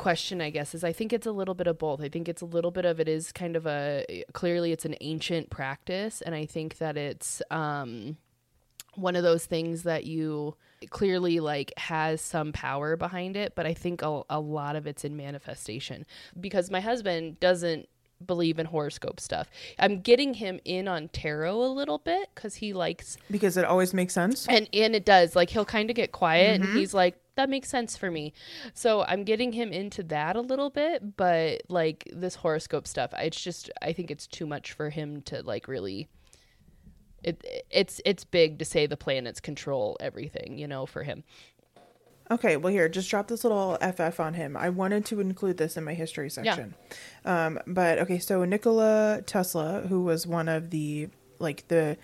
question, 0.00 0.40
I 0.40 0.50
guess, 0.50 0.74
is 0.74 0.82
I 0.82 0.92
think 0.92 1.12
it's 1.12 1.26
a 1.26 1.32
little 1.32 1.54
bit 1.54 1.66
of 1.66 1.78
both. 1.78 2.00
I 2.00 2.08
think 2.08 2.28
it's 2.28 2.42
a 2.42 2.46
little 2.46 2.70
bit 2.70 2.84
of 2.84 2.98
it 3.00 3.08
is 3.08 3.32
kind 3.32 3.54
of 3.54 3.66
a 3.66 4.24
clearly 4.32 4.72
it's 4.72 4.84
an 4.86 4.96
ancient 5.00 5.50
practice, 5.50 6.20
and 6.22 6.34
I 6.34 6.46
think 6.46 6.78
that 6.78 6.96
it's 6.96 7.42
um 7.50 8.16
one 8.96 9.14
of 9.14 9.22
those 9.22 9.46
things 9.46 9.84
that 9.84 10.04
you 10.04 10.56
clearly 10.88 11.38
like 11.38 11.72
has 11.76 12.20
some 12.20 12.52
power 12.52 12.96
behind 12.96 13.36
it, 13.36 13.54
but 13.54 13.66
I 13.66 13.74
think 13.74 14.02
a, 14.02 14.22
a 14.30 14.40
lot 14.40 14.74
of 14.74 14.86
it's 14.86 15.04
in 15.04 15.16
manifestation 15.16 16.06
because 16.40 16.70
my 16.70 16.80
husband 16.80 17.38
doesn't 17.38 17.88
believe 18.26 18.58
in 18.58 18.66
horoscope 18.66 19.20
stuff. 19.20 19.48
I'm 19.78 20.00
getting 20.00 20.34
him 20.34 20.60
in 20.64 20.88
on 20.88 21.08
tarot 21.08 21.62
a 21.62 21.72
little 21.72 21.98
bit 21.98 22.28
cuz 22.34 22.56
he 22.56 22.72
likes 22.72 23.16
Because 23.30 23.56
it 23.56 23.64
always 23.64 23.94
makes 23.94 24.12
sense. 24.14 24.46
and 24.48 24.68
and 24.72 24.94
it 24.96 25.04
does. 25.04 25.36
Like 25.36 25.50
he'll 25.50 25.64
kind 25.64 25.88
of 25.90 25.96
get 25.96 26.10
quiet 26.12 26.60
Mm-hmm. 26.60 26.70
and 26.70 26.78
he's 26.78 26.94
like, 26.94 27.16
that 27.36 27.48
makes 27.48 27.68
sense 27.68 27.96
for 27.96 28.10
me. 28.10 28.32
So 28.74 29.02
I'm 29.02 29.24
getting 29.24 29.52
him 29.52 29.72
into 29.72 30.02
that 30.04 30.36
a 30.36 30.40
little 30.40 30.70
bit, 30.70 31.16
but 31.16 31.62
like 31.68 32.08
this 32.12 32.36
horoscope 32.36 32.86
stuff, 32.86 33.12
it's 33.16 33.40
just 33.40 33.70
I 33.82 33.92
think 33.92 34.10
it's 34.10 34.26
too 34.26 34.46
much 34.46 34.72
for 34.72 34.90
him 34.90 35.22
to 35.22 35.42
like 35.42 35.68
really 35.68 36.08
it 37.22 37.42
it's 37.70 38.00
it's 38.04 38.24
big 38.24 38.58
to 38.58 38.64
say 38.64 38.86
the 38.86 38.96
planets 38.96 39.40
control 39.40 39.96
everything, 40.00 40.58
you 40.58 40.66
know, 40.66 40.86
for 40.86 41.02
him. 41.02 41.24
Okay, 42.30 42.56
well 42.56 42.72
here, 42.72 42.88
just 42.88 43.10
drop 43.10 43.26
this 43.26 43.42
little 43.42 43.76
FF 43.76 44.20
on 44.20 44.34
him. 44.34 44.56
I 44.56 44.68
wanted 44.70 45.04
to 45.06 45.20
include 45.20 45.56
this 45.56 45.76
in 45.76 45.82
my 45.82 45.94
history 45.94 46.30
section. 46.30 46.74
Um, 47.24 47.58
but 47.66 47.98
okay, 48.00 48.20
so 48.20 48.44
Nikola 48.44 49.22
Tesla, 49.26 49.82
who 49.88 50.02
was 50.04 50.26
one 50.26 50.48
of 50.48 50.70
the 50.70 51.08
like 51.38 51.66
the 51.68 51.96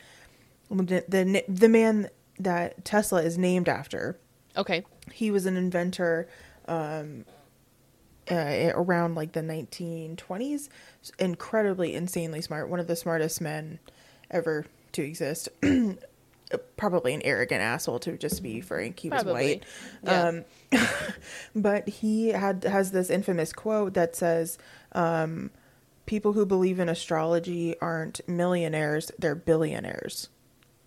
the 0.69 1.05
the, 1.09 1.45
the 1.49 1.69
man 1.69 2.11
that 2.39 2.85
Tesla 2.85 3.23
is 3.23 3.39
named 3.39 3.69
after, 3.69 4.19
Okay. 4.57 4.85
He 5.13 5.31
was 5.31 5.47
an 5.47 5.57
inventor 5.57 6.29
um, 6.69 7.25
uh, 8.31 8.71
around 8.75 9.15
like 9.15 9.33
the 9.33 9.41
1920s. 9.41 10.69
Incredibly, 11.19 11.95
insanely 11.95 12.41
smart. 12.41 12.69
One 12.69 12.81
of 12.81 12.87
the 12.87 12.97
smartest 12.97 13.41
men 13.41 13.79
ever 14.31 14.67
to 14.93 15.03
exist. 15.03 15.49
Probably 16.77 17.15
an 17.15 17.23
arrogant 17.23 17.61
asshole 17.61 17.99
to 18.01 18.17
just 18.17 18.43
be 18.43 18.61
frank. 18.61 19.01
He 19.01 19.09
was 19.09 19.23
Probably. 19.23 19.47
white. 19.47 19.65
Yeah. 20.05 20.23
Um, 20.23 20.45
but 21.55 21.89
he 21.89 22.29
had 22.29 22.65
has 22.65 22.93
this 22.93 23.11
infamous 23.11 23.53
quote 23.53 23.95
that 23.95 24.15
says, 24.15 24.57
um, 24.93 25.51
"People 26.07 26.35
who 26.35 26.47
believe 26.47 26.79
in 26.79 26.89
astrology 26.89 27.75
aren't 27.81 28.21
millionaires; 28.29 29.11
they're 29.19 29.35
billionaires." 29.35 30.29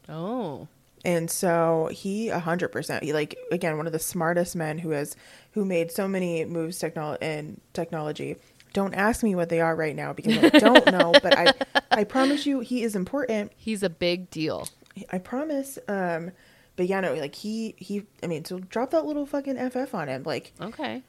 Oh. 0.08 0.70
And 1.06 1.32
so 1.32 1.90
he 1.92 2.30
a 2.30 2.40
hundred 2.40 2.70
percent 2.70 3.04
he 3.04 3.14
like 3.14 3.38
again 3.52 3.78
one 3.78 3.86
of 3.88 3.94
the 3.94 4.00
smartest 4.00 4.56
men 4.56 4.80
who 4.80 4.90
has 4.92 5.16
who 5.52 5.64
made 5.66 5.92
so 5.92 6.08
many 6.08 6.44
moves 6.46 6.80
technol 6.82 7.22
in 7.22 7.62
technology. 7.74 8.36
Don't 8.74 8.94
ask 8.94 9.24
me 9.24 9.34
what 9.34 9.50
they 9.50 9.62
are 9.62 9.76
right 9.76 9.96
now 9.96 10.14
because 10.14 10.38
I 10.38 10.50
don't 10.60 10.90
know, 10.92 11.18
but 11.24 11.38
I 11.38 11.54
I 11.92 12.04
promise 12.04 12.46
you 12.46 12.60
he 12.60 12.84
is 12.84 12.96
important. 12.96 13.52
He's 13.56 13.82
a 13.84 13.90
big 13.90 14.30
deal. 14.30 14.68
I 15.12 15.18
promise. 15.20 15.80
Um 15.88 16.32
but 16.76 16.88
yeah, 16.88 17.00
no, 17.00 17.14
like 17.14 17.36
he 17.36 17.76
he 17.78 18.04
I 18.24 18.28
mean, 18.28 18.46
so 18.46 18.60
drop 18.60 18.92
that 18.92 19.06
little 19.06 19.26
fucking 19.26 19.58
FF 19.58 19.94
on 19.96 20.08
him. 20.10 20.24
Like 20.24 20.54
Okay. 20.62 21.02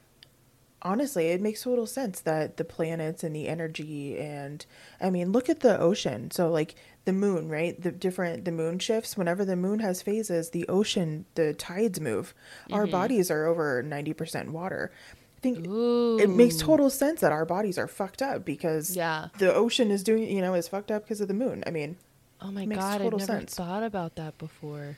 honestly, 0.81 1.27
it 1.27 1.41
makes 1.41 1.63
total 1.63 1.85
sense 1.85 2.19
that 2.21 2.57
the 2.57 2.65
planets 2.65 3.23
and 3.23 3.35
the 3.35 3.47
energy 3.47 4.17
and 4.17 4.65
I 4.99 5.09
mean, 5.09 5.31
look 5.31 5.47
at 5.49 5.59
the 5.59 5.79
ocean. 5.79 6.31
So 6.31 6.49
like 6.49 6.75
the 7.05 7.13
moon, 7.13 7.49
right? 7.49 7.79
The 7.81 7.91
different 7.91 8.45
the 8.45 8.51
moon 8.51 8.77
shifts. 8.79 9.17
Whenever 9.17 9.43
the 9.45 9.55
moon 9.55 9.79
has 9.79 10.01
phases, 10.01 10.51
the 10.51 10.67
ocean, 10.67 11.25
the 11.35 11.53
tides 11.53 11.99
move. 11.99 12.33
Our 12.71 12.83
Mm-hmm. 12.83 12.91
bodies 12.91 13.31
are 13.31 13.45
over 13.45 13.81
ninety 13.81 14.13
percent 14.13 14.51
water. 14.51 14.91
I 15.37 15.39
think 15.41 15.65
Ooh. 15.67 16.19
it 16.19 16.29
makes 16.29 16.57
total 16.57 16.91
sense 16.91 17.21
that 17.21 17.31
our 17.31 17.45
bodies 17.45 17.79
are 17.79 17.87
fucked 17.87 18.21
up 18.21 18.45
because 18.45 18.95
Yeah. 18.95 19.29
the 19.39 19.51
ocean 19.53 19.89
is 19.89 20.03
doing 20.03 20.29
you 20.29 20.41
know 20.41 20.53
is 20.53 20.67
fucked 20.67 20.91
up 20.91 21.03
because 21.03 21.19
of 21.21 21.27
the 21.27 21.33
moon. 21.33 21.63
I 21.65 21.71
mean, 21.71 21.97
Oh 22.39 22.51
my 22.51 22.65
god, 22.65 22.99
total 22.99 23.17
never 23.19 23.31
sense. 23.39 23.55
thought 23.55 23.81
about 23.83 24.15
that 24.17 24.37
before. 24.37 24.97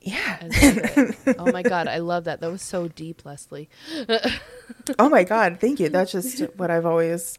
yeah. 0.00 0.38
I 0.40 1.14
oh 1.38 1.52
my 1.52 1.62
god, 1.62 1.88
I 1.88 1.98
love 1.98 2.24
that. 2.24 2.40
That 2.40 2.50
was 2.50 2.62
so 2.62 2.88
deep, 2.88 3.24
Lesley. 3.26 3.68
oh 4.98 5.08
my 5.10 5.24
god, 5.24 5.58
thank 5.60 5.80
you. 5.80 5.88
That's 5.90 6.12
just 6.12 6.40
what 6.56 6.70
I've 6.70 6.86
always. 6.86 7.38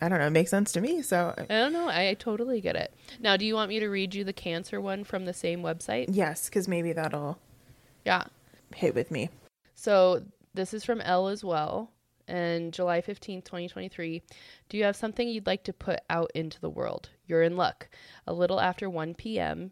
I 0.00 0.08
don't 0.08 0.18
know. 0.20 0.26
It 0.26 0.30
makes 0.30 0.50
sense 0.50 0.72
to 0.72 0.80
me. 0.80 1.02
So 1.02 1.34
I 1.38 1.44
don't 1.46 1.72
know. 1.72 1.88
I 1.88 2.14
totally 2.18 2.60
get 2.60 2.76
it. 2.76 2.94
Now, 3.20 3.36
do 3.36 3.44
you 3.44 3.54
want 3.54 3.68
me 3.68 3.80
to 3.80 3.88
read 3.88 4.14
you 4.14 4.24
the 4.24 4.32
cancer 4.32 4.80
one 4.80 5.04
from 5.04 5.24
the 5.24 5.34
same 5.34 5.62
website? 5.62 6.06
yes, 6.10 6.48
because 6.48 6.68
maybe 6.68 6.92
that'll 6.92 7.38
Yeah. 8.04 8.24
hit 8.74 8.94
with 8.94 9.10
me. 9.10 9.28
So 9.74 10.22
this 10.54 10.72
is 10.74 10.84
from 10.84 11.00
Elle 11.00 11.28
as 11.28 11.44
well. 11.44 11.90
And 12.28 12.72
July 12.74 13.00
15th, 13.00 13.44
2023. 13.44 14.22
Do 14.68 14.76
you 14.76 14.84
have 14.84 14.96
something 14.96 15.28
you'd 15.28 15.46
like 15.46 15.64
to 15.64 15.72
put 15.72 16.00
out 16.10 16.30
into 16.34 16.60
the 16.60 16.68
world? 16.68 17.08
You're 17.26 17.42
in 17.42 17.56
luck. 17.56 17.88
A 18.26 18.32
little 18.34 18.60
after 18.60 18.90
1 18.90 19.14
p.m., 19.14 19.70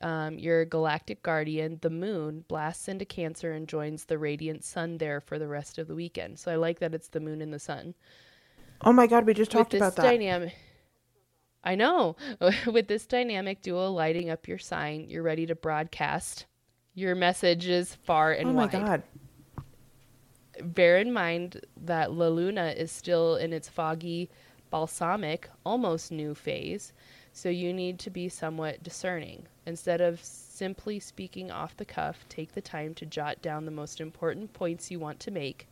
um, 0.00 0.38
your 0.38 0.64
galactic 0.64 1.22
guardian, 1.22 1.78
the 1.82 1.90
moon, 1.90 2.44
blasts 2.46 2.88
into 2.88 3.04
Cancer 3.04 3.52
and 3.52 3.66
joins 3.66 4.04
the 4.04 4.18
radiant 4.18 4.62
sun 4.62 4.98
there 4.98 5.20
for 5.20 5.38
the 5.38 5.48
rest 5.48 5.78
of 5.78 5.88
the 5.88 5.94
weekend. 5.94 6.38
So 6.38 6.52
I 6.52 6.56
like 6.56 6.78
that 6.80 6.94
it's 6.94 7.08
the 7.08 7.20
moon 7.20 7.40
and 7.40 7.52
the 7.52 7.58
sun. 7.58 7.94
Oh 8.84 8.92
my 8.92 9.06
god, 9.06 9.26
we 9.26 9.34
just 9.34 9.50
talked 9.50 9.74
about 9.74 9.96
this 9.96 9.96
that. 9.96 10.02
dynamic, 10.02 10.54
I 11.64 11.74
know. 11.74 12.16
With 12.66 12.86
this 12.88 13.06
dynamic 13.06 13.62
duo 13.62 13.90
lighting 13.90 14.30
up 14.30 14.46
your 14.46 14.58
sign, 14.58 15.06
you're 15.08 15.22
ready 15.22 15.46
to 15.46 15.54
broadcast 15.54 16.46
your 16.94 17.14
messages 17.14 17.94
far 18.04 18.32
and 18.32 18.54
wide. 18.54 18.74
oh 18.74 18.78
my 18.78 18.84
wide. 18.84 19.02
god. 19.02 19.02
Bear 20.62 20.98
in 20.98 21.12
mind 21.12 21.60
that 21.76 22.12
La 22.12 22.28
Luna 22.28 22.74
is 22.76 22.92
still 22.92 23.36
in 23.36 23.52
its 23.52 23.68
foggy, 23.68 24.30
balsamic, 24.70 25.48
almost 25.64 26.12
new 26.12 26.34
phase, 26.34 26.92
so 27.32 27.48
you 27.48 27.72
need 27.72 27.98
to 28.00 28.10
be 28.10 28.28
somewhat 28.28 28.82
discerning. 28.82 29.46
Instead 29.66 30.00
of 30.00 30.22
simply 30.22 31.00
speaking 31.00 31.50
off 31.50 31.76
the 31.76 31.84
cuff, 31.84 32.24
take 32.28 32.52
the 32.52 32.60
time 32.60 32.94
to 32.94 33.06
jot 33.06 33.42
down 33.42 33.64
the 33.64 33.70
most 33.72 34.00
important 34.00 34.52
points 34.52 34.90
you 34.90 35.00
want 35.00 35.18
to 35.20 35.30
make. 35.30 35.68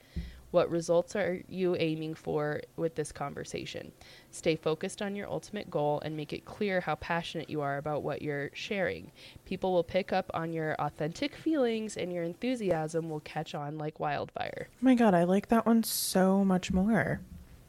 What 0.52 0.70
results 0.70 1.16
are 1.16 1.40
you 1.48 1.74
aiming 1.78 2.14
for 2.14 2.60
with 2.76 2.94
this 2.94 3.10
conversation? 3.10 3.90
Stay 4.30 4.54
focused 4.54 5.02
on 5.02 5.16
your 5.16 5.28
ultimate 5.28 5.70
goal 5.70 6.00
and 6.04 6.16
make 6.16 6.32
it 6.32 6.44
clear 6.44 6.80
how 6.82 6.94
passionate 6.96 7.50
you 7.50 7.62
are 7.62 7.78
about 7.78 8.02
what 8.02 8.22
you're 8.22 8.50
sharing. 8.54 9.10
People 9.44 9.72
will 9.72 9.82
pick 9.82 10.12
up 10.12 10.30
on 10.34 10.52
your 10.52 10.74
authentic 10.74 11.34
feelings 11.34 11.96
and 11.96 12.12
your 12.12 12.22
enthusiasm 12.22 13.08
will 13.10 13.20
catch 13.20 13.54
on 13.54 13.78
like 13.78 13.98
wildfire. 13.98 14.68
Oh 14.70 14.76
my 14.82 14.94
god, 14.94 15.14
I 15.14 15.24
like 15.24 15.48
that 15.48 15.66
one 15.66 15.82
so 15.84 16.44
much 16.44 16.70
more. 16.70 17.20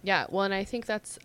Yeah, 0.04 0.26
well, 0.30 0.44
and 0.44 0.54
I 0.54 0.64
think 0.66 0.86
that's 0.86 1.18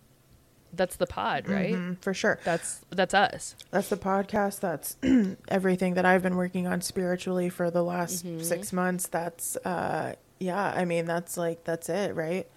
that's 0.73 0.97
the 0.97 1.07
pod, 1.07 1.49
right? 1.49 1.75
Mm, 1.75 2.01
for 2.01 2.15
sure. 2.15 2.39
That's 2.45 2.83
that's 2.91 3.15
us. 3.15 3.57
That's 3.73 3.89
the 3.89 3.97
podcast. 3.97 4.61
That's 4.61 4.97
everything 5.49 5.95
that 5.95 6.05
I've 6.05 6.23
been 6.23 6.37
working 6.37 6.67
on 6.69 6.83
spiritually 6.83 7.49
for 7.49 7.71
the 7.71 7.83
last 7.83 8.25
Mm-hmm. 8.25 8.43
six 8.43 8.73
months. 8.73 9.09
That's 9.09 9.57
uh 9.65 10.15
yeah, 10.39 10.73
I 10.75 10.85
mean 10.85 11.05
that's 11.05 11.37
like 11.37 11.65
that's 11.65 11.89
it, 11.89 12.15
right? 12.15 12.49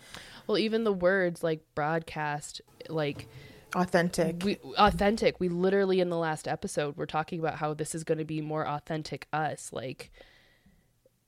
Well, 0.48 0.58
even 0.58 0.84
the 0.84 0.94
words 0.94 1.44
like 1.44 1.62
broadcast, 1.76 2.62
like 2.90 3.28
Authentic. 3.76 4.44
we 4.44 4.58
authentic. 4.78 5.40
We 5.40 5.48
literally 5.50 6.02
in 6.02 6.10
the 6.10 6.18
last 6.18 6.48
episode 6.48 6.98
we're 6.98 7.06
talking 7.06 7.40
about 7.40 7.56
how 7.56 7.74
this 7.74 7.96
is 7.96 8.04
going 8.04 8.18
to 8.18 8.26
be 8.26 8.42
more 8.42 8.68
authentic 8.68 9.28
us, 9.32 9.72
like 9.72 10.12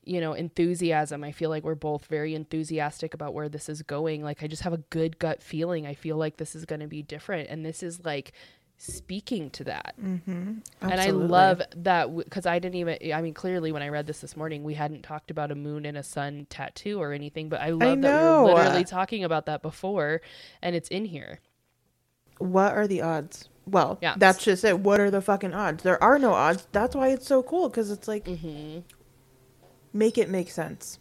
you 0.06 0.20
know, 0.20 0.34
enthusiasm. 0.34 1.24
I 1.24 1.32
feel 1.32 1.48
like 1.48 1.64
we're 1.64 1.74
both 1.74 2.04
very 2.06 2.34
enthusiastic 2.34 3.14
about 3.14 3.32
where 3.32 3.48
this 3.48 3.70
is 3.70 3.80
going. 3.80 4.22
Like 4.22 4.42
I 4.42 4.46
just 4.46 4.62
have 4.62 4.74
a 4.74 4.84
good 4.90 5.18
gut 5.18 5.42
feeling. 5.42 5.86
I 5.86 5.94
feel 5.94 6.18
like 6.18 6.36
this 6.36 6.54
is 6.54 6.66
going 6.66 6.80
to 6.80 6.86
be 6.86 7.00
different 7.02 7.48
and 7.48 7.64
this 7.64 7.82
is 7.82 8.04
like 8.04 8.32
speaking 8.84 9.50
to 9.50 9.64
that. 9.64 9.94
And 9.98 10.62
I 10.82 11.10
love 11.10 11.62
that 11.76 12.14
because 12.16 12.46
I 12.46 12.58
didn't 12.58 12.76
even, 12.76 12.98
I 13.12 13.22
mean, 13.22 13.34
clearly 13.34 13.72
when 13.72 13.82
I 13.82 13.88
read 13.88 14.06
this 14.06 14.20
this 14.20 14.36
morning, 14.36 14.62
we 14.64 14.74
hadn't 14.74 15.02
talked 15.02 15.30
about 15.30 15.50
a 15.50 15.54
moon 15.54 15.86
and 15.86 15.96
a 15.96 16.02
sun 16.02 16.46
tattoo 16.50 17.00
or 17.00 17.12
anything, 17.12 17.48
but 17.48 17.60
I 17.60 17.70
love 17.70 18.00
that 18.02 18.22
we 18.22 18.50
were 18.50 18.54
literally 18.54 18.84
talking 18.84 19.24
about 19.24 19.46
that 19.46 19.62
before 19.62 20.20
and 20.62 20.76
it's 20.76 20.88
in 20.88 21.04
here. 21.06 21.40
What 22.38 22.74
are 22.74 22.86
the 22.86 23.00
odds? 23.02 23.48
Well, 23.66 23.98
Yeah. 24.02 24.14
that's 24.18 24.44
just 24.44 24.64
it. 24.64 24.80
What 24.80 25.00
are 25.00 25.10
the 25.10 25.22
fucking 25.22 25.54
odds? 25.54 25.82
There 25.82 26.02
are 26.02 26.18
no 26.18 26.32
odds. 26.34 26.66
That's 26.72 26.94
why 26.94 27.08
it's 27.08 27.26
so 27.26 27.42
cool 27.42 27.68
because 27.68 27.90
it's 27.90 28.08
like, 28.08 28.24
Mm-hmm. 28.26 28.80
Make 29.92 30.18
it 30.18 30.28
make 30.28 30.50
sense. 30.50 30.98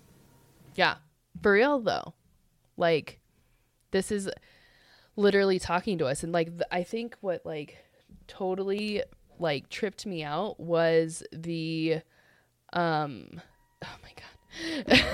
Yeah. 0.76 0.96
For 1.42 1.54
real 1.54 1.80
though. 1.80 2.14
Like 2.78 3.20
this 3.92 4.12
is 4.12 4.30
literally 5.16 5.59
talking 5.59 5.97
to 5.99 6.05
us 6.07 6.24
and 6.24 6.32
like 6.32 6.49
th- 6.49 6.64
I 6.72 6.84
think 6.84 7.16
what 7.22 7.45
like 7.45 7.78
totally 8.28 9.03
like 9.39 9.70
tripped 9.70 10.05
me 10.05 10.24
out 10.24 10.59
was 10.59 11.24
the 11.32 12.01
um 12.74 13.41
oh 13.84 13.95
my 14.01 14.11
god. 14.16 14.24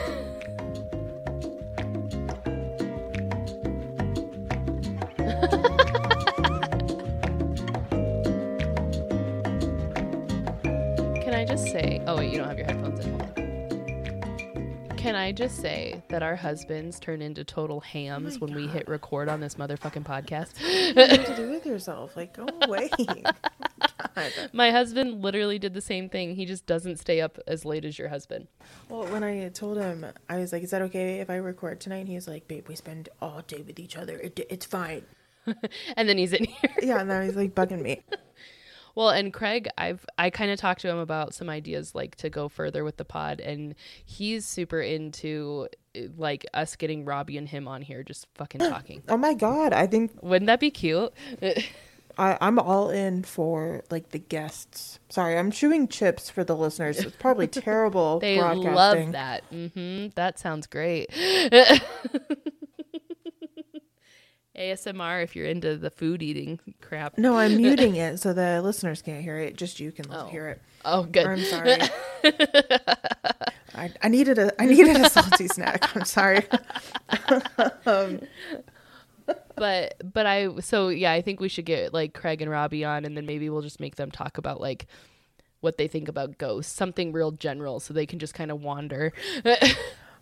Can 11.22 11.34
I 11.34 11.46
just 11.46 11.66
say, 11.66 12.02
oh 12.08 12.18
wait, 12.18 12.32
you 12.32 12.40
don't 12.40 12.48
have 12.48 12.58
your 12.58 12.68
headphones. 12.68 12.89
Can 15.00 15.16
I 15.16 15.32
just 15.32 15.62
say 15.62 16.04
that 16.10 16.22
our 16.24 16.36
husbands 16.36 17.00
turn 17.00 17.22
into 17.22 17.46
total 17.46 17.80
hams 17.80 18.38
my 18.38 18.46
when 18.46 18.54
we 18.54 18.68
hit 18.68 18.86
record 18.90 19.30
on 19.30 19.40
this 19.40 19.56
motherfucking 19.56 20.04
podcast? 20.04 20.60
What 20.94 21.26
to 21.26 21.36
do 21.38 21.50
with 21.50 21.66
yourself? 21.66 22.18
Like, 22.18 22.36
go 22.36 22.46
away. 22.64 22.90
Oh 23.82 24.08
God. 24.16 24.32
My 24.52 24.72
husband 24.72 25.22
literally 25.22 25.58
did 25.58 25.74
the 25.74 25.82
same 25.82 26.10
thing. 26.10 26.36
He 26.36 26.46
just 26.46 26.66
doesn't 26.66 26.98
stay 26.98 27.22
up 27.22 27.40
as 27.48 27.64
late 27.64 27.86
as 27.86 27.98
your 27.98 28.10
husband. 28.10 28.48
Well, 28.90 29.06
when 29.08 29.24
I 29.24 29.48
told 29.50 29.78
him, 29.78 30.06
I 30.28 30.38
was 30.38 30.52
like, 30.52 30.64
"Is 30.64 30.72
that 30.72 30.82
okay 30.84 31.20
if 31.20 31.30
I 31.30 31.36
record 31.36 31.80
tonight?" 31.80 32.00
And 32.00 32.08
he 32.10 32.16
was 32.16 32.28
like, 32.28 32.48
"Babe, 32.48 32.68
we 32.68 32.76
spend 32.76 33.08
all 33.22 33.42
day 33.48 33.62
with 33.62 33.80
each 33.80 33.96
other. 33.96 34.18
It, 34.18 34.40
it's 34.50 34.66
fine." 34.66 35.04
And 35.96 36.08
then 36.10 36.18
he's 36.18 36.34
in 36.34 36.44
here. 36.46 36.76
Yeah, 36.82 37.00
and 37.00 37.10
then 37.10 37.24
he's 37.26 37.36
like 37.36 37.56
bugging 37.56 37.82
me. 37.82 38.04
Well, 38.96 39.10
and 39.10 39.34
Craig, 39.34 39.68
I've 39.78 40.06
I 40.18 40.30
kind 40.30 40.52
of 40.52 40.60
talked 40.60 40.82
to 40.82 40.90
him 40.90 40.98
about 40.98 41.34
some 41.34 41.50
ideas 41.50 41.96
like 41.96 42.16
to 42.18 42.30
go 42.30 42.50
further 42.50 42.84
with 42.84 42.98
the 42.98 43.06
pod, 43.06 43.40
and 43.40 43.76
he's 44.06 44.46
super 44.46 44.82
into 44.82 45.68
uh, 45.96 46.02
like 46.18 46.46
us 46.54 46.76
getting 46.76 47.06
Robbie 47.06 47.38
and 47.38 47.48
him 47.48 47.68
on 47.68 47.82
here 47.82 48.04
just 48.04 48.28
fucking 48.36 48.60
talking. 48.70 49.04
Oh 49.08 49.18
my 49.18 49.34
god, 49.34 49.74
I 49.74 49.88
think 49.88 50.12
Wouldn't 50.22 50.48
that 50.48 50.60
be 50.60 50.72
cute? 50.72 51.14
I, 52.18 52.38
I'm 52.42 52.60
all 52.60 52.90
in 52.90 53.24
for 53.24 53.84
like 53.90 54.10
the 54.10 54.20
guests. 54.20 55.00
Sorry, 55.08 55.38
I'm 55.38 55.52
chewing 55.52 55.88
chips 55.88 56.30
for 56.30 56.44
the 56.44 56.56
listeners. 56.56 57.00
It's 57.00 57.16
probably 57.16 57.48
terrible 57.48 58.20
They 58.20 58.42
love 58.42 59.14
that. 59.14 59.46
hmm 59.46 60.08
That 60.16 60.38
sounds 60.38 60.68
great. 60.68 61.10
ASMR 64.60 65.24
if 65.24 65.36
you're 65.36 65.46
into 65.46 65.78
the 65.78 65.90
food 65.90 66.22
eating 66.22 66.60
crap. 66.82 67.18
No, 67.18 67.38
I'm 67.38 67.56
muting 67.62 67.96
it 67.96 68.20
so 68.20 68.34
the 68.34 68.62
listeners 68.62 69.02
can't 69.02 69.24
hear 69.24 69.38
it. 69.38 69.56
Just 69.56 69.80
you 69.80 69.92
can 69.92 70.06
Oh. 70.12 70.28
hear 70.28 70.50
it. 70.50 70.62
Oh, 70.86 71.04
good. 71.04 71.26
I'm 71.26 71.40
sorry. 71.44 71.78
I, 73.76 73.92
I 74.02 74.08
needed 74.10 74.38
a 74.38 74.62
I 74.62 74.66
needed 74.66 74.98
a 74.98 75.10
salty 75.10 75.48
snack. 75.56 75.96
I'm 75.96 76.04
sorry. 76.06 76.46
Um, 77.86 78.20
but 79.56 79.96
but 80.14 80.26
I 80.26 80.50
so 80.60 80.90
yeah, 80.90 81.12
I 81.12 81.22
think 81.22 81.40
we 81.40 81.50
should 81.50 81.66
get 81.66 81.94
like 81.94 82.14
Craig 82.14 82.42
and 82.42 82.50
Robbie 82.52 82.84
on, 82.84 83.06
and 83.06 83.16
then 83.16 83.26
maybe 83.26 83.50
we'll 83.50 83.62
just 83.62 83.80
make 83.80 83.96
them 83.96 84.12
talk 84.12 84.38
about 84.38 84.60
like 84.60 84.88
what 85.62 85.78
they 85.78 85.88
think 85.88 86.08
about 86.08 86.38
ghosts, 86.38 86.74
something 86.74 87.12
real 87.12 87.32
general, 87.32 87.80
so 87.80 87.94
they 87.94 88.06
can 88.06 88.18
just 88.20 88.34
kind 88.34 88.50
of 88.52 88.62
wander. 88.62 89.14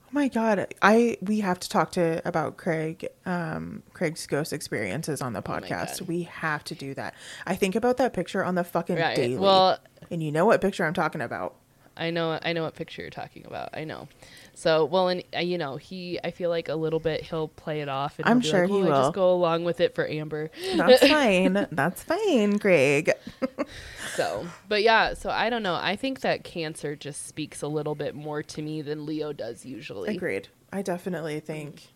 Oh 0.07 0.11
my 0.13 0.29
god, 0.29 0.73
I 0.81 1.17
we 1.21 1.41
have 1.41 1.59
to 1.59 1.69
talk 1.69 1.91
to 1.91 2.21
about 2.25 2.55
Craig, 2.55 3.09
um, 3.25 3.83
Craig's 3.91 4.25
ghost 4.25 4.53
experiences 4.53 5.21
on 5.21 5.33
the 5.33 5.41
podcast. 5.41 5.99
God. 5.99 6.07
we 6.07 6.23
have 6.23 6.63
to 6.65 6.75
do 6.75 6.93
that. 6.93 7.13
I 7.45 7.55
think 7.55 7.75
about 7.75 7.97
that 7.97 8.13
picture 8.13 8.43
on 8.43 8.55
the 8.55 8.63
fucking 8.63 8.95
right. 8.95 9.15
daily, 9.17 9.37
Well, 9.37 9.77
and 10.09 10.23
you 10.23 10.31
know 10.31 10.45
what 10.45 10.61
picture 10.61 10.85
I'm 10.85 10.93
talking 10.93 11.19
about. 11.19 11.55
I 11.97 12.11
know 12.11 12.39
I 12.41 12.53
know 12.53 12.63
what 12.63 12.75
picture 12.75 13.01
you're 13.01 13.11
talking 13.11 13.45
about. 13.45 13.69
I 13.73 13.83
know. 13.83 14.07
So 14.53 14.85
well, 14.85 15.07
and 15.07 15.23
uh, 15.35 15.39
you 15.39 15.57
know 15.57 15.77
he, 15.77 16.19
I 16.23 16.31
feel 16.31 16.49
like 16.49 16.69
a 16.69 16.75
little 16.75 16.99
bit 16.99 17.21
he'll 17.21 17.47
play 17.47 17.81
it 17.81 17.89
off, 17.89 18.19
and 18.19 18.27
I'm 18.27 18.41
he'll 18.41 18.51
sure 18.51 18.61
like, 18.61 18.69
he 18.69 18.83
"Well, 18.83 18.93
I 18.93 18.97
will." 18.97 19.03
Just 19.03 19.15
go 19.15 19.33
along 19.33 19.63
with 19.63 19.79
it 19.79 19.95
for 19.95 20.07
Amber. 20.07 20.49
That's 20.75 21.07
fine. 21.07 21.67
That's 21.71 22.03
fine, 22.03 22.59
Craig. 22.59 23.11
So, 24.15 24.47
but 24.67 24.81
yeah, 24.81 25.13
so 25.13 25.29
I 25.29 25.49
don't 25.49 25.63
know. 25.63 25.75
I 25.75 25.95
think 25.95 26.21
that 26.21 26.43
Cancer 26.43 26.95
just 26.95 27.27
speaks 27.27 27.61
a 27.61 27.67
little 27.67 27.95
bit 27.95 28.15
more 28.15 28.41
to 28.41 28.61
me 28.61 28.81
than 28.81 29.05
Leo 29.05 29.31
does 29.33 29.65
usually. 29.65 30.15
Agreed. 30.15 30.47
I 30.71 30.81
definitely 30.81 31.39
think. 31.39 31.89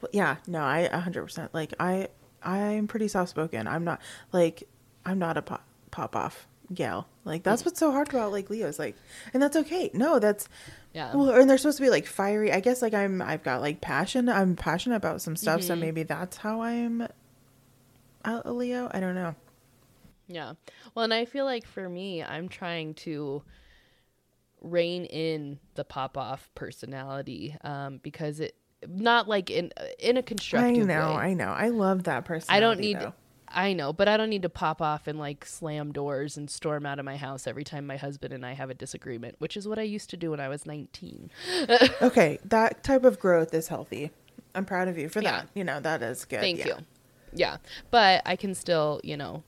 Well, 0.00 0.10
yeah, 0.12 0.36
no, 0.46 0.60
I 0.60 0.88
100% 0.92 1.48
like 1.54 1.72
I 1.80 2.08
I'm 2.42 2.86
pretty 2.86 3.08
soft 3.08 3.30
spoken. 3.30 3.66
I'm 3.66 3.84
not 3.84 4.00
like 4.32 4.68
I'm 5.04 5.18
not 5.18 5.36
a 5.36 5.42
pop, 5.42 5.64
pop 5.90 6.14
off 6.14 6.46
gal. 6.72 7.08
Like 7.24 7.42
that's 7.42 7.64
what's 7.64 7.78
so 7.78 7.90
hard 7.92 8.08
about 8.08 8.32
like 8.32 8.50
Leo's 8.50 8.78
like 8.78 8.96
and 9.32 9.42
that's 9.42 9.56
okay. 9.56 9.90
No, 9.94 10.18
that's 10.18 10.48
Yeah. 10.92 11.14
well 11.14 11.30
and 11.30 11.48
they're 11.48 11.58
supposed 11.58 11.78
to 11.78 11.82
be 11.84 11.90
like 11.90 12.06
fiery. 12.06 12.52
I 12.52 12.60
guess 12.60 12.82
like 12.82 12.94
I'm 12.94 13.20
I've 13.22 13.42
got 13.42 13.60
like 13.60 13.80
passion. 13.80 14.28
I'm 14.28 14.56
passionate 14.56 14.96
about 14.96 15.20
some 15.22 15.36
stuff, 15.36 15.60
Mm-hmm. 15.60 15.66
so 15.68 15.76
maybe 15.76 16.02
that's 16.02 16.38
how 16.38 16.62
I'm 16.62 17.02
a, 17.02 18.42
a 18.44 18.52
Leo. 18.52 18.90
I 18.92 19.00
don't 19.00 19.14
know. 19.14 19.34
Yeah. 20.28 20.54
Well, 20.94 21.04
and 21.04 21.14
I 21.14 21.24
feel 21.24 21.44
like 21.44 21.66
for 21.66 21.88
me, 21.88 22.22
I'm 22.22 22.48
trying 22.48 22.94
to 22.94 23.42
rein 24.60 25.04
in 25.04 25.58
the 25.74 25.84
pop 25.84 26.16
off 26.18 26.50
personality 26.54 27.56
um, 27.62 28.00
because 28.02 28.40
it 28.40 28.56
not 28.88 29.28
like 29.28 29.50
in 29.50 29.70
in 29.98 30.16
a 30.16 30.22
constructive 30.22 30.82
I 30.82 30.86
know, 30.86 31.10
way. 31.14 31.16
I 31.16 31.34
know. 31.34 31.48
I 31.48 31.68
love 31.68 32.04
that 32.04 32.24
person. 32.24 32.52
I 32.52 32.60
don't 32.60 32.80
need 32.80 32.98
though. 32.98 33.14
I 33.48 33.72
know, 33.72 33.92
but 33.92 34.08
I 34.08 34.16
don't 34.16 34.30
need 34.30 34.42
to 34.42 34.48
pop 34.48 34.82
off 34.82 35.06
and 35.06 35.18
like 35.18 35.44
slam 35.44 35.92
doors 35.92 36.36
and 36.36 36.50
storm 36.50 36.84
out 36.86 36.98
of 36.98 37.04
my 37.04 37.16
house 37.16 37.46
every 37.46 37.64
time 37.64 37.86
my 37.86 37.96
husband 37.96 38.32
and 38.32 38.44
I 38.44 38.52
have 38.52 38.70
a 38.70 38.74
disagreement, 38.74 39.36
which 39.38 39.56
is 39.56 39.66
what 39.68 39.78
I 39.78 39.82
used 39.82 40.10
to 40.10 40.16
do 40.16 40.30
when 40.32 40.40
I 40.40 40.48
was 40.48 40.66
19. 40.66 41.30
Okay, 42.02 42.38
that 42.44 42.82
type 42.82 43.04
of 43.04 43.18
growth 43.18 43.54
is 43.54 43.68
healthy. 43.68 44.10
I'm 44.54 44.64
proud 44.64 44.88
of 44.88 44.98
you 44.98 45.08
for 45.08 45.20
Yeah. 45.20 45.32
that. 45.32 45.48
You 45.54 45.64
know, 45.64 45.80
that 45.80 46.02
is 46.02 46.24
good. 46.24 46.40
Thank 46.40 46.58
yeah. 46.58 46.66
you. 46.66 46.74
Yeah, 47.32 47.56
but 47.90 48.22
I 48.24 48.36
can 48.36 48.54
still, 48.54 49.00
you 49.04 49.16
know, 49.16 49.42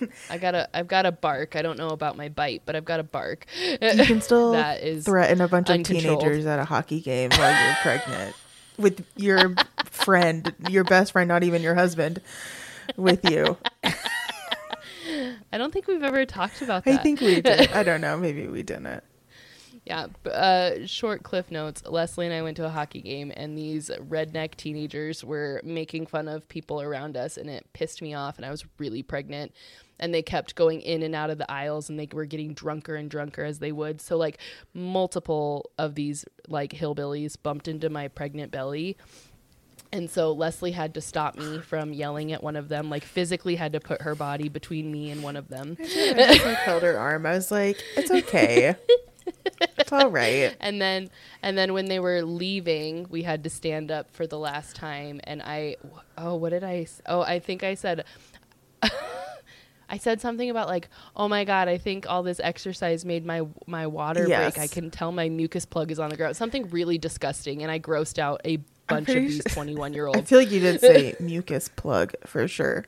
I 0.30 0.38
gotta, 0.38 0.68
I've 0.74 0.88
got 0.88 1.02
to 1.02 1.12
bark. 1.12 1.56
I 1.56 1.62
don't 1.62 1.78
know 1.78 1.88
about 1.88 2.16
my 2.16 2.28
bite, 2.28 2.62
but 2.64 2.76
I've 2.76 2.84
got 2.84 2.98
to 2.98 3.02
bark. 3.02 3.46
You 3.80 4.04
can 4.04 4.20
still 4.20 4.52
That 4.52 4.82
is 4.82 5.04
threaten 5.04 5.40
a 5.40 5.48
bunch 5.48 5.70
of 5.70 5.82
teenagers 5.82 6.46
at 6.46 6.58
a 6.58 6.64
hockey 6.64 7.00
game 7.00 7.30
while 7.32 7.64
you're 7.64 7.76
pregnant 7.76 8.36
with 8.76 9.06
your 9.16 9.54
friend, 9.84 10.52
your 10.68 10.84
best 10.84 11.12
friend, 11.12 11.28
not 11.28 11.42
even 11.44 11.62
your 11.62 11.74
husband, 11.74 12.20
with 12.96 13.28
you. 13.30 13.56
I 15.52 15.58
don't 15.58 15.72
think 15.72 15.86
we've 15.86 16.02
ever 16.02 16.24
talked 16.26 16.62
about 16.62 16.84
that. 16.84 17.00
I 17.00 17.02
think 17.02 17.20
we 17.20 17.40
did. 17.40 17.70
I 17.72 17.82
don't 17.82 18.00
know. 18.00 18.16
Maybe 18.16 18.46
we 18.48 18.62
didn't. 18.62 19.04
Yeah. 19.84 20.06
Uh, 20.24 20.86
short 20.86 21.22
cliff 21.22 21.50
notes. 21.50 21.82
Lesley 21.86 22.26
and 22.26 22.34
I 22.34 22.42
went 22.42 22.56
to 22.56 22.64
a 22.64 22.70
hockey 22.70 23.02
game, 23.02 23.32
and 23.36 23.56
these 23.56 23.90
redneck 24.08 24.54
teenagers 24.56 25.22
were 25.22 25.60
making 25.62 26.06
fun 26.06 26.26
of 26.26 26.48
people 26.48 26.80
around 26.80 27.16
us, 27.16 27.36
and 27.36 27.50
it 27.50 27.66
pissed 27.74 28.00
me 28.00 28.14
off. 28.14 28.36
And 28.36 28.46
I 28.46 28.50
was 28.50 28.64
really 28.78 29.02
pregnant, 29.02 29.52
and 30.00 30.14
they 30.14 30.22
kept 30.22 30.54
going 30.54 30.80
in 30.80 31.02
and 31.02 31.14
out 31.14 31.28
of 31.28 31.36
the 31.36 31.50
aisles, 31.50 31.90
and 31.90 31.98
they 31.98 32.08
were 32.10 32.24
getting 32.24 32.54
drunker 32.54 32.96
and 32.96 33.10
drunker 33.10 33.44
as 33.44 33.58
they 33.58 33.72
would. 33.72 34.00
So 34.00 34.16
like 34.16 34.38
multiple 34.72 35.70
of 35.78 35.94
these 35.94 36.24
like 36.48 36.72
hillbillies 36.72 37.36
bumped 37.40 37.68
into 37.68 37.90
my 37.90 38.08
pregnant 38.08 38.50
belly. 38.50 38.96
And 39.94 40.10
so 40.10 40.32
Lesley 40.32 40.72
had 40.72 40.94
to 40.94 41.00
stop 41.00 41.36
me 41.38 41.60
from 41.60 41.92
yelling 41.92 42.32
at 42.32 42.42
one 42.42 42.56
of 42.56 42.68
them, 42.68 42.90
like 42.90 43.04
physically 43.04 43.54
had 43.54 43.72
to 43.74 43.80
put 43.80 44.02
her 44.02 44.16
body 44.16 44.48
between 44.48 44.90
me 44.90 45.10
and 45.10 45.22
one 45.22 45.36
of 45.36 45.46
them. 45.48 45.76
I 45.80 45.84
just 45.84 46.44
like 46.44 46.56
held 46.58 46.82
her 46.82 46.98
arm. 46.98 47.24
I 47.26 47.34
was 47.34 47.52
like, 47.52 47.80
it's 47.96 48.10
okay. 48.10 48.74
It's 49.78 49.92
all 49.92 50.10
right. 50.10 50.56
and 50.60 50.82
then 50.82 51.10
and 51.42 51.56
then 51.56 51.74
when 51.74 51.84
they 51.86 52.00
were 52.00 52.22
leaving 52.22 53.06
we 53.08 53.22
had 53.22 53.44
to 53.44 53.50
stand 53.50 53.92
up 53.92 54.10
for 54.10 54.26
the 54.26 54.36
last 54.38 54.74
time 54.74 55.20
and 55.24 55.40
i 55.42 55.76
oh 56.18 56.34
what 56.34 56.50
did 56.50 56.64
i 56.64 56.86
oh 57.06 57.20
i 57.22 57.38
think 57.38 57.62
i 57.62 57.74
said 57.74 58.04
i 59.88 59.98
said 59.98 60.20
something 60.20 60.50
about 60.50 60.68
like 60.68 60.88
oh 61.16 61.28
my 61.28 61.44
god 61.44 61.68
i 61.68 61.78
think 61.78 62.06
all 62.08 62.22
this 62.22 62.40
exercise 62.40 63.04
made 63.04 63.24
my 63.24 63.42
my 63.66 63.86
water 63.86 64.26
Yes. 64.28 64.54
break 64.54 64.64
i 64.64 64.66
can 64.66 64.90
tell 64.90 65.12
my 65.12 65.28
mucus 65.28 65.64
plug 65.64 65.90
is 65.90 65.98
on 65.98 66.10
the 66.10 66.16
ground 66.16 66.36
something 66.36 66.68
really 66.70 66.98
disgusting 66.98 67.62
and 67.62 67.70
i 67.70 67.78
grossed 67.78 68.18
out 68.18 68.40
a 68.44 68.58
bunch 68.88 69.08
of 69.08 69.14
these 69.16 69.42
21 69.44 69.92
year 69.94 70.06
olds. 70.06 70.18
I 70.18 70.22
feel 70.22 70.38
like 70.38 70.50
you 70.50 70.60
did 70.60 70.80
say 70.80 71.14
mucus 71.20 71.68
plug 71.68 72.12
for 72.26 72.46
sure. 72.48 72.84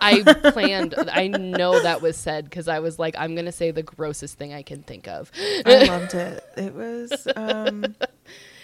i 0.00 0.22
planned 0.52 0.94
i 1.12 1.28
know 1.28 1.80
that 1.80 2.02
was 2.02 2.16
said 2.16 2.44
because 2.44 2.66
i 2.66 2.80
was 2.80 2.98
like 2.98 3.14
i'm 3.18 3.36
gonna 3.36 3.52
say 3.52 3.70
the 3.70 3.84
grossest 3.84 4.36
thing 4.36 4.52
i 4.52 4.62
can 4.62 4.82
think 4.82 5.06
of 5.06 5.30
I 5.64 5.84
loved 5.88 6.14
it. 6.14 6.44
It 6.56 6.74
was 6.74 7.28
um 7.36 7.94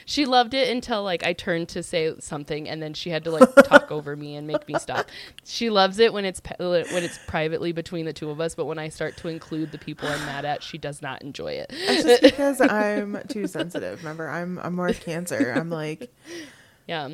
She 0.04 0.24
loved 0.24 0.54
it 0.54 0.70
until 0.70 1.02
like 1.02 1.22
I 1.22 1.34
turned 1.34 1.68
to 1.70 1.82
say 1.82 2.14
something, 2.18 2.66
and 2.66 2.82
then 2.82 2.94
she 2.94 3.10
had 3.10 3.24
to 3.24 3.30
like 3.30 3.54
talk 3.66 3.92
over 3.92 4.16
me 4.16 4.36
and 4.36 4.46
make 4.46 4.66
me 4.66 4.78
stop. 4.78 5.10
She 5.44 5.68
loves 5.68 5.98
it 5.98 6.14
when 6.14 6.24
it's 6.24 6.40
pe- 6.40 6.56
when 6.58 7.04
it's 7.04 7.18
privately 7.26 7.72
between 7.72 8.06
the 8.06 8.14
two 8.14 8.30
of 8.30 8.40
us, 8.40 8.54
but 8.54 8.64
when 8.64 8.78
I 8.78 8.88
start 8.88 9.18
to 9.18 9.28
include 9.28 9.70
the 9.70 9.76
people 9.76 10.08
I'm 10.08 10.24
mad 10.24 10.46
at, 10.46 10.62
she 10.62 10.78
does 10.78 11.02
not 11.02 11.20
enjoy 11.20 11.52
it. 11.52 11.66
it's 11.70 12.04
just 12.04 12.22
because 12.32 12.58
I'm 12.62 13.18
too 13.28 13.46
sensitive. 13.46 13.98
Remember, 13.98 14.30
I'm 14.30 14.58
I'm 14.60 14.74
more 14.74 14.94
cancer. 14.94 15.52
I'm 15.54 15.68
like 15.68 16.10
Yeah, 16.88 17.10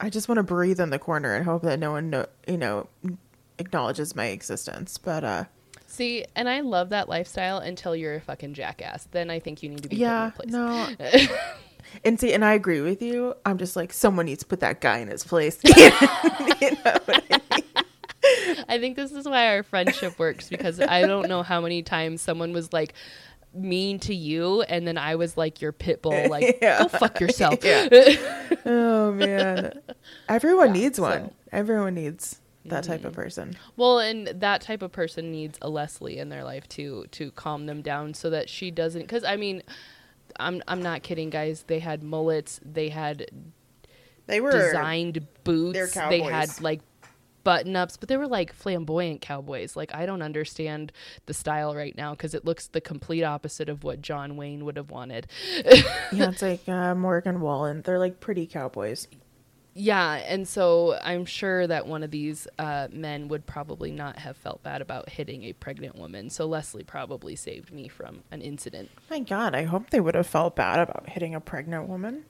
I 0.00 0.10
just 0.10 0.28
want 0.28 0.36
to 0.38 0.42
breathe 0.42 0.80
in 0.80 0.90
the 0.90 0.98
corner 0.98 1.34
and 1.34 1.44
hope 1.46 1.62
that 1.62 1.78
no 1.78 1.92
one 1.92 2.10
know, 2.10 2.26
you 2.46 2.58
know 2.58 2.88
acknowledges 3.58 4.14
my 4.16 4.26
existence. 4.26 4.98
But 4.98 5.24
uh 5.24 5.44
See, 5.86 6.24
and 6.34 6.48
I 6.48 6.60
love 6.60 6.88
that 6.88 7.08
lifestyle 7.08 7.58
until 7.58 7.94
you're 7.94 8.16
a 8.16 8.20
fucking 8.20 8.54
jackass. 8.54 9.06
Then 9.12 9.30
I 9.30 9.38
think 9.38 9.62
you 9.62 9.68
need 9.68 9.84
to 9.84 9.88
be 9.88 9.96
Yeah, 9.96 10.30
put 10.34 10.46
in 10.46 10.52
your 10.52 10.60
no. 10.60 10.88
place. 10.96 11.28
And 12.02 12.18
see, 12.18 12.32
and 12.32 12.44
I 12.44 12.54
agree 12.54 12.80
with 12.80 13.02
you. 13.02 13.34
I'm 13.46 13.56
just 13.58 13.76
like, 13.76 13.92
someone 13.92 14.26
needs 14.26 14.40
to 14.40 14.46
put 14.46 14.58
that 14.60 14.80
guy 14.80 14.98
in 14.98 15.06
his 15.08 15.22
place. 15.22 15.60
you 15.62 15.70
know 15.76 16.98
what 17.04 17.24
I 17.30 17.40
mean? 17.54 18.64
I 18.68 18.78
think 18.78 18.96
this 18.96 19.12
is 19.12 19.26
why 19.28 19.48
our 19.48 19.62
friendship 19.62 20.18
works 20.18 20.48
because 20.48 20.80
I 20.80 21.02
don't 21.02 21.28
know 21.28 21.42
how 21.42 21.60
many 21.60 21.82
times 21.82 22.22
someone 22.22 22.52
was 22.52 22.72
like 22.72 22.94
mean 23.54 23.98
to 24.00 24.14
you 24.14 24.62
and 24.62 24.86
then 24.86 24.98
I 24.98 25.14
was 25.14 25.36
like 25.36 25.60
your 25.62 25.72
pit 25.72 26.02
bull 26.02 26.28
like 26.28 26.58
Yeah. 26.60 26.82
go 26.82 26.88
fuck 26.88 27.20
yourself. 27.20 27.58
Yeah. 27.64 27.88
Oh 28.66 29.12
man, 29.12 29.78
everyone 30.28 30.72
needs 30.72 30.98
one. 31.00 31.12
so- 31.12 31.18
Mm-hmm. 31.26 31.56
Everyone 31.56 31.94
needs 31.94 32.40
that 32.64 32.82
type 32.84 33.04
of 33.04 33.12
person. 33.12 33.56
Well, 33.76 33.98
and 33.98 34.26
that 34.28 34.62
type 34.62 34.80
of 34.82 34.90
person 34.90 35.30
needs 35.30 35.58
a 35.60 35.68
Lesley 35.68 36.16
in 36.18 36.30
their 36.30 36.42
life 36.44 36.66
to 36.70 37.04
to 37.12 37.30
calm 37.32 37.66
them 37.66 37.82
down 37.82 38.14
so 38.14 38.30
that 38.30 38.48
she 38.48 38.70
doesn't 38.70 39.06
cuz 39.06 39.22
I 39.22 39.36
mean 39.36 39.62
I'm 40.40 40.62
I'm 40.66 40.82
not 40.82 41.02
kidding 41.02 41.30
guys. 41.30 41.64
They 41.66 41.78
had 41.78 42.02
mullets, 42.02 42.58
they 42.64 42.88
had 42.88 43.26
They 44.26 44.40
were 44.40 44.50
designed 44.52 45.26
boots, 45.44 45.74
they're 45.74 45.86
had 46.32 46.60
like 46.62 46.80
button 47.44 47.76
ups, 47.76 47.96
but 47.96 48.08
they 48.08 48.16
were 48.16 48.26
like 48.26 48.52
flamboyant 48.52 49.20
cowboys. 49.20 49.76
Like 49.76 49.94
I 49.94 50.06
don't 50.06 50.22
understand 50.22 50.92
the 51.26 51.34
style 51.34 51.74
right 51.74 51.96
now 51.96 52.14
cuz 52.14 52.34
it 52.34 52.44
looks 52.44 52.66
the 52.66 52.80
complete 52.80 53.22
opposite 53.22 53.68
of 53.68 53.84
what 53.84 54.00
John 54.00 54.36
Wayne 54.36 54.64
would 54.64 54.76
have 54.76 54.90
wanted. 54.90 55.28
yeah, 55.64 55.82
it's 56.12 56.42
like 56.42 56.68
uh, 56.68 56.94
Morgan 56.94 57.40
Wallen. 57.40 57.82
They're 57.82 57.98
like 57.98 58.20
pretty 58.20 58.46
cowboys. 58.46 59.06
Yeah, 59.76 60.14
and 60.28 60.46
so 60.46 60.96
I'm 61.02 61.24
sure 61.24 61.66
that 61.66 61.88
one 61.88 62.04
of 62.04 62.12
these 62.12 62.46
uh, 62.60 62.86
men 62.92 63.26
would 63.26 63.44
probably 63.44 63.90
not 63.90 64.18
have 64.20 64.36
felt 64.36 64.62
bad 64.62 64.80
about 64.80 65.08
hitting 65.08 65.42
a 65.42 65.52
pregnant 65.52 65.96
woman. 65.96 66.30
So 66.30 66.46
Lesley 66.46 66.84
probably 66.84 67.34
saved 67.34 67.72
me 67.72 67.88
from 67.88 68.22
an 68.30 68.40
incident. 68.40 68.90
My 69.10 69.18
God, 69.18 69.54
I 69.54 69.64
hope 69.64 69.90
they 69.90 69.98
would 69.98 70.14
have 70.14 70.28
felt 70.28 70.54
bad 70.54 70.78
about 70.78 71.08
hitting 71.08 71.34
a 71.34 71.40
pregnant 71.40 71.88
woman. 71.88 72.24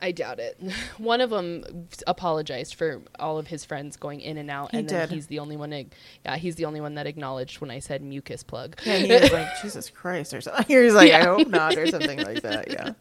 I 0.00 0.12
doubt 0.12 0.38
it. 0.38 0.60
One 0.98 1.20
of 1.20 1.30
them 1.30 1.88
apologized 2.06 2.74
for 2.76 3.02
all 3.18 3.36
of 3.38 3.48
his 3.48 3.64
friends 3.64 3.96
going 3.96 4.20
in 4.20 4.36
and 4.38 4.48
out, 4.50 4.70
He 4.70 4.78
and 4.78 4.88
then 4.88 5.08
did. 5.08 5.14
he's 5.14 5.26
the 5.26 5.38
only 5.40 5.56
one. 5.56 5.72
ag- 5.72 5.92
Yeah, 6.24 6.36
he's 6.36 6.54
the 6.54 6.66
only 6.66 6.80
one 6.80 6.94
that 6.94 7.06
acknowledged 7.06 7.60
when 7.60 7.70
I 7.70 7.80
said 7.80 8.02
mucus 8.02 8.42
plug. 8.44 8.76
Yeah, 8.84 8.94
and 8.94 9.06
he 9.06 9.12
was 9.12 9.32
like, 9.32 9.48
Jesus 9.62 9.90
Christ, 9.90 10.32
or 10.34 10.40
something. 10.40 10.64
He 10.68 10.76
was 10.76 10.94
like, 10.94 11.10
I 11.12 11.24
hope 11.24 11.48
not, 11.48 11.76
or 11.76 11.86
something 11.88 12.22
like 12.22 12.42
that. 12.42 12.70
Yeah. 12.70 12.92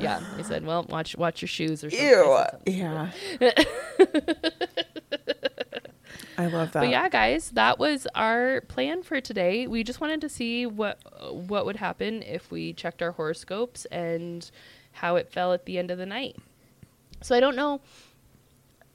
Yeah, 0.00 0.22
he 0.36 0.42
said, 0.42 0.64
"Well, 0.66 0.84
watch 0.88 1.16
watch 1.16 1.40
your 1.40 1.48
shoes 1.48 1.82
or 1.82 1.88
something." 1.90 2.06
Ew. 2.06 2.38
Something. 2.50 2.74
Yeah. 2.74 3.10
I 6.38 6.46
love 6.46 6.72
that. 6.72 6.80
But 6.80 6.90
yeah, 6.90 7.08
guys, 7.08 7.50
that 7.52 7.78
was 7.78 8.06
our 8.14 8.60
plan 8.62 9.02
for 9.02 9.20
today. 9.22 9.66
We 9.66 9.82
just 9.82 10.00
wanted 10.00 10.20
to 10.20 10.28
see 10.28 10.66
what 10.66 10.98
what 11.46 11.64
would 11.64 11.76
happen 11.76 12.22
if 12.22 12.50
we 12.50 12.72
checked 12.74 13.00
our 13.02 13.12
horoscopes 13.12 13.86
and 13.86 14.50
how 14.96 15.16
it 15.16 15.30
fell 15.32 15.52
at 15.52 15.64
the 15.66 15.78
end 15.78 15.90
of 15.90 15.98
the 15.98 16.06
night. 16.06 16.36
So 17.22 17.34
I 17.36 17.40
don't 17.40 17.56
know. 17.56 17.80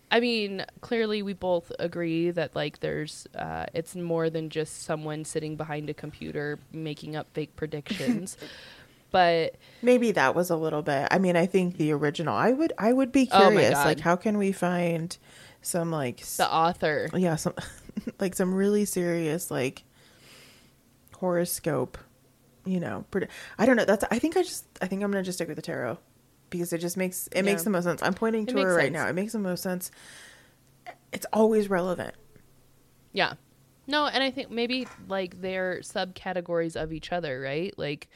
I 0.09 0.19
mean, 0.19 0.65
clearly 0.81 1.21
we 1.21 1.33
both 1.33 1.71
agree 1.79 2.31
that 2.31 2.55
like 2.55 2.79
there's 2.81 3.27
uh, 3.35 3.65
it's 3.73 3.95
more 3.95 4.29
than 4.29 4.49
just 4.49 4.83
someone 4.83 5.23
sitting 5.23 5.55
behind 5.55 5.89
a 5.89 5.93
computer 5.93 6.59
making 6.73 7.15
up 7.15 7.27
fake 7.33 7.55
predictions. 7.55 8.35
but 9.11 9.55
Maybe 9.81 10.11
that 10.11 10.35
was 10.35 10.49
a 10.49 10.57
little 10.57 10.81
bit. 10.81 11.07
I 11.11 11.17
mean, 11.17 11.37
I 11.37 11.45
think 11.45 11.77
the 11.77 11.91
original. 11.93 12.35
I 12.35 12.51
would. 12.51 12.73
I 12.77 12.91
would 12.91 13.11
be 13.11 13.29
Oh 13.31 13.47
curious. 13.49 13.71
God. 13.75 13.85
like, 13.85 13.99
how 14.01 14.15
can 14.17 14.37
we 14.37 14.51
find 14.51 15.17
some 15.61 15.91
like 15.91 16.25
the 16.25 16.51
author, 16.51 17.07
yeah 17.15 17.35
some 17.35 17.53
like 18.19 18.35
some 18.35 18.53
really 18.53 18.83
serious 18.83 19.51
like 19.51 19.83
horoscope 21.17 21.97
you 22.65 22.79
know 22.79 23.03
i 23.57 23.65
don't 23.65 23.75
know 23.75 23.85
that's 23.85 24.03
i 24.11 24.19
think 24.19 24.37
i 24.37 24.43
just 24.43 24.65
i 24.81 24.87
think 24.87 25.03
i'm 25.03 25.11
gonna 25.11 25.23
just 25.23 25.37
stick 25.37 25.47
with 25.47 25.55
the 25.55 25.61
tarot 25.63 25.97
because 26.51 26.71
it 26.73 26.77
just 26.79 26.95
makes 26.97 27.27
it 27.31 27.43
makes 27.43 27.63
the 27.63 27.69
most 27.69 27.85
sense 27.85 28.01
i'm 28.03 28.13
pointing 28.13 28.45
to 28.45 28.53
makes 28.53 28.65
her 28.65 28.75
right 28.75 28.83
sense. 28.85 28.93
now 28.93 29.07
it 29.07 29.13
makes 29.13 29.33
the 29.33 29.39
most 29.39 29.63
sense 29.63 29.89
it's 31.11 31.25
always 31.33 31.69
relevant 31.69 32.13
yeah. 33.13 33.33
No, 33.87 34.05
and 34.05 34.23
I 34.23 34.31
think 34.31 34.49
maybe 34.51 34.87
like 35.09 35.41
they're 35.41 35.79
subcategories 35.81 36.81
of 36.81 36.93
each 36.93 37.11
other, 37.11 37.41
right? 37.41 37.73
Like 37.77 38.07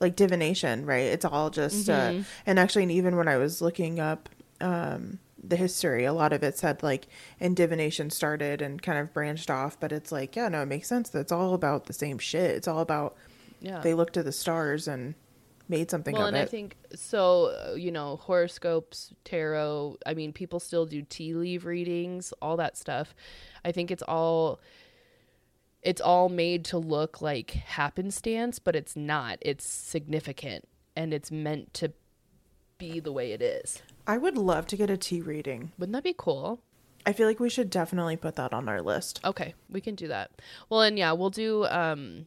like 0.00 0.14
divination 0.16 0.84
right 0.86 1.04
it's 1.06 1.24
all 1.24 1.48
just 1.50 1.88
Mhm. 1.88 2.20
uh 2.20 2.24
and 2.46 2.58
actually 2.58 2.82
and 2.84 2.92
even 2.92 3.16
when 3.16 3.28
i 3.28 3.36
was 3.38 3.62
looking 3.62 3.98
up 3.98 4.28
um 4.60 5.18
the 5.42 5.56
history 5.56 6.04
a 6.04 6.12
lot 6.12 6.32
of 6.34 6.42
it 6.42 6.58
said 6.58 6.82
like 6.82 7.06
and 7.40 7.56
divination 7.56 8.10
started 8.10 8.60
and 8.60 8.82
kind 8.82 8.98
of 8.98 9.12
branched 9.14 9.50
off 9.50 9.78
but 9.80 9.92
it's 9.92 10.12
like 10.12 10.36
yeah 10.36 10.48
no 10.48 10.60
it 10.62 10.66
makes 10.66 10.86
sense 10.88 11.08
That's 11.08 11.32
all 11.32 11.54
about 11.54 11.86
the 11.86 11.94
same 11.94 12.18
shit 12.18 12.50
it's 12.50 12.68
all 12.68 12.80
about 12.80 13.16
yeah. 13.60 13.80
they 13.80 13.94
looked 13.94 14.14
to 14.14 14.22
the 14.22 14.32
stars 14.32 14.88
and 14.88 15.14
made 15.68 15.90
something 15.90 16.14
well, 16.14 16.24
of 16.24 16.28
and 16.28 16.36
it. 16.36 16.42
I 16.42 16.46
think 16.46 16.76
so. 16.94 17.46
uh, 17.46 17.74
You 17.74 17.90
know, 17.90 18.16
horoscopes, 18.16 19.12
tarot. 19.24 19.96
I 20.06 20.14
mean, 20.14 20.32
people 20.32 20.60
still 20.60 20.86
do 20.86 21.02
tea 21.02 21.34
leaf 21.34 21.64
readings, 21.64 22.32
all 22.40 22.56
that 22.56 22.76
stuff. 22.76 23.14
I 23.64 23.72
think 23.72 23.90
it's 23.90 24.02
all 24.02 24.60
it's 25.82 26.00
all 26.00 26.28
made 26.28 26.64
to 26.66 26.78
look 26.78 27.22
like 27.22 27.52
happenstance, 27.52 28.58
but 28.58 28.74
it's 28.74 28.96
not. 28.96 29.38
It's 29.40 29.64
significant, 29.64 30.66
and 30.96 31.14
it's 31.14 31.30
meant 31.30 31.72
to 31.74 31.92
be 32.78 33.00
the 33.00 33.12
way 33.12 33.32
it 33.32 33.40
is. 33.40 33.82
I 34.06 34.18
would 34.18 34.36
love 34.36 34.66
to 34.68 34.76
get 34.76 34.90
a 34.90 34.96
tea 34.96 35.20
reading. 35.20 35.72
Wouldn't 35.78 35.94
that 35.94 36.04
be 36.04 36.14
cool? 36.16 36.60
I 37.04 37.12
feel 37.12 37.28
like 37.28 37.38
we 37.38 37.48
should 37.48 37.70
definitely 37.70 38.16
put 38.16 38.34
that 38.34 38.52
on 38.52 38.68
our 38.68 38.82
list. 38.82 39.20
Okay, 39.24 39.54
we 39.70 39.80
can 39.80 39.94
do 39.94 40.08
that. 40.08 40.30
Well, 40.68 40.82
and 40.82 40.98
yeah, 40.98 41.12
we'll 41.12 41.30
do 41.30 41.66
um 41.66 42.26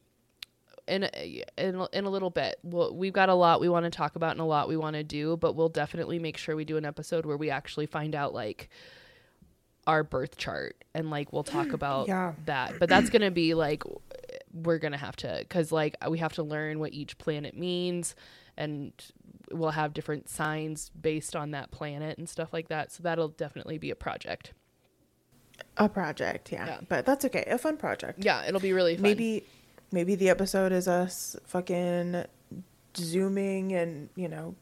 in 0.90 1.03
a, 1.03 1.44
in 1.57 1.86
in 1.94 2.06
a 2.06 2.10
little 2.10 2.30
bit. 2.30 2.60
We'll, 2.64 2.94
we've 2.95 3.14
got 3.14 3.30
a 3.30 3.34
lot 3.34 3.61
we 3.61 3.70
want 3.70 3.86
to 3.86 3.90
talk 3.90 4.16
about 4.16 4.32
and 4.32 4.41
a 4.41 4.45
lot 4.45 4.68
we 4.68 4.76
want 4.78 4.95
to 4.95 5.03
do, 5.03 5.38
but 5.38 5.56
we'll 5.56 5.70
definitely 5.70 6.20
make 6.20 6.38
sure 6.38 6.56
we 6.56 6.66
do 6.66 6.78
an 6.78 6.86
episode 6.86 7.26
where 7.26 7.38
we 7.38 7.49
actually 7.49 7.86
find 7.86 8.16
out 8.16 8.34
like 8.34 8.70
our 9.88 10.03
birth 10.03 10.38
chart 10.38 10.84
and 10.94 11.10
like 11.10 11.32
we'll 11.34 11.44
talk 11.44 11.72
about 11.74 12.07
Yeah. 12.07 12.34
that. 12.45 12.80
But 12.80 12.90
that's 12.90 13.10
going 13.10 13.22
to 13.22 13.32
be 13.32 13.53
like 13.53 13.84
we're 14.53 14.80
going 14.80 14.91
to 14.91 14.98
have 14.98 15.16
to 15.18 15.45
cuz 15.45 15.72
like 15.72 15.95
we 16.10 16.18
have 16.20 16.34
to 16.34 16.44
learn 16.44 16.80
what 16.80 16.94
each 16.94 17.18
planet 17.18 17.56
means 17.56 18.16
and 18.57 18.91
we'll 19.52 19.72
have 19.72 19.94
different 19.94 20.30
signs 20.30 20.90
based 20.99 21.36
on 21.36 21.52
that 21.52 21.72
planet 21.72 22.18
and 22.18 22.28
stuff 22.28 22.52
like 22.52 22.68
that. 22.68 22.91
So 22.91 23.03
that'll 23.03 23.30
definitely 23.30 23.78
be 23.78 23.90
a 23.90 23.95
project. 23.95 24.53
A 25.78 25.90
project, 25.90 26.52
yeah. 26.52 26.66
Yeah. 26.68 26.80
But 26.88 27.06
that's 27.06 27.26
okay. 27.26 27.44
A 27.48 27.57
fun 27.57 27.78
project. 27.78 28.24
Yeah, 28.24 28.45
it'll 28.48 28.60
be 28.61 28.74
really 28.74 28.95
fun. 28.95 29.03
Maybe 29.03 29.44
maybe 29.91 30.16
the 30.16 30.30
episode 30.30 30.72
is 30.72 30.88
us 30.88 31.36
fucking 31.45 32.26
zooming 32.95 33.74
and, 33.74 34.10
you 34.16 34.28
know, 34.28 34.56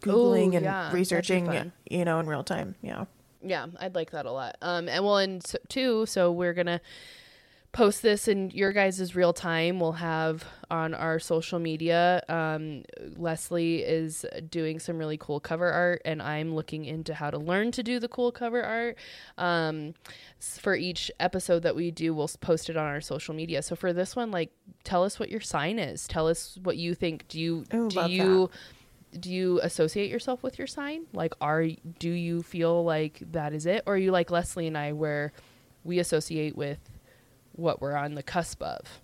googling 0.00 0.54
and 0.54 0.64
yeah, 0.64 0.92
researching, 0.92 1.72
you 1.88 2.04
know, 2.04 2.18
in 2.18 2.26
real 2.26 2.44
time. 2.44 2.74
Yeah. 2.82 3.04
Yeah, 3.44 3.66
I'd 3.80 3.94
like 3.94 4.12
that 4.12 4.26
a 4.26 4.30
lot. 4.30 4.56
Um, 4.62 4.88
and 4.88 5.04
well, 5.04 5.18
and 5.18 5.44
so, 5.44 5.58
too, 5.68 6.06
so 6.06 6.30
we're 6.30 6.54
gonna 6.54 6.80
post 7.72 8.02
this 8.02 8.28
in 8.28 8.50
your 8.50 8.70
guys' 8.72 9.16
real 9.16 9.32
time. 9.32 9.80
We'll 9.80 9.92
have 9.92 10.44
on 10.70 10.92
our 10.94 11.18
social 11.18 11.58
media. 11.58 12.22
Um, 12.28 12.84
Lesley 13.16 13.82
is 13.82 14.26
doing 14.50 14.78
some 14.78 14.98
really 14.98 15.16
cool 15.16 15.40
cover 15.40 15.70
art, 15.70 16.02
and 16.04 16.20
I'm 16.22 16.54
looking 16.54 16.84
into 16.84 17.14
how 17.14 17.30
to 17.30 17.38
learn 17.38 17.72
to 17.72 17.82
do 17.82 17.98
the 17.98 18.08
cool 18.08 18.30
cover 18.30 18.62
art. 18.62 18.98
Um, 19.38 19.94
for 20.38 20.74
each 20.74 21.10
episode 21.18 21.62
that 21.62 21.74
we 21.74 21.90
do, 21.90 22.14
we'll 22.14 22.30
post 22.40 22.68
it 22.68 22.76
on 22.76 22.84
our 22.84 23.00
social 23.00 23.34
media. 23.34 23.62
So 23.62 23.74
for 23.74 23.92
this 23.92 24.14
one, 24.14 24.30
like, 24.30 24.52
tell 24.84 25.02
us 25.02 25.18
what 25.18 25.30
your 25.30 25.40
sign 25.40 25.78
is. 25.78 26.06
Tell 26.06 26.28
us 26.28 26.58
what 26.62 26.76
you 26.76 26.94
think. 26.94 27.26
Do 27.28 27.40
you 27.40 27.64
Ooh, 27.74 27.88
do 27.88 28.10
you 28.10 28.50
do 29.18 29.30
you 29.30 29.60
associate 29.62 30.10
yourself 30.10 30.42
with 30.42 30.58
your 30.58 30.66
sign? 30.66 31.06
Like, 31.12 31.34
are 31.40 31.66
do 31.98 32.10
you 32.10 32.42
feel 32.42 32.84
like 32.84 33.22
that 33.32 33.54
is 33.54 33.64
it, 33.64 33.82
or 33.86 33.94
are 33.94 33.98
you 33.98 34.10
like 34.10 34.30
Lesley 34.30 34.66
and 34.66 34.76
I, 34.76 34.92
where 34.92 35.32
we 35.84 35.98
associate 35.98 36.56
with 36.56 36.78
what 37.52 37.80
we're 37.80 37.96
on 37.96 38.14
the 38.14 38.22
cusp 38.22 38.62
of? 38.62 39.00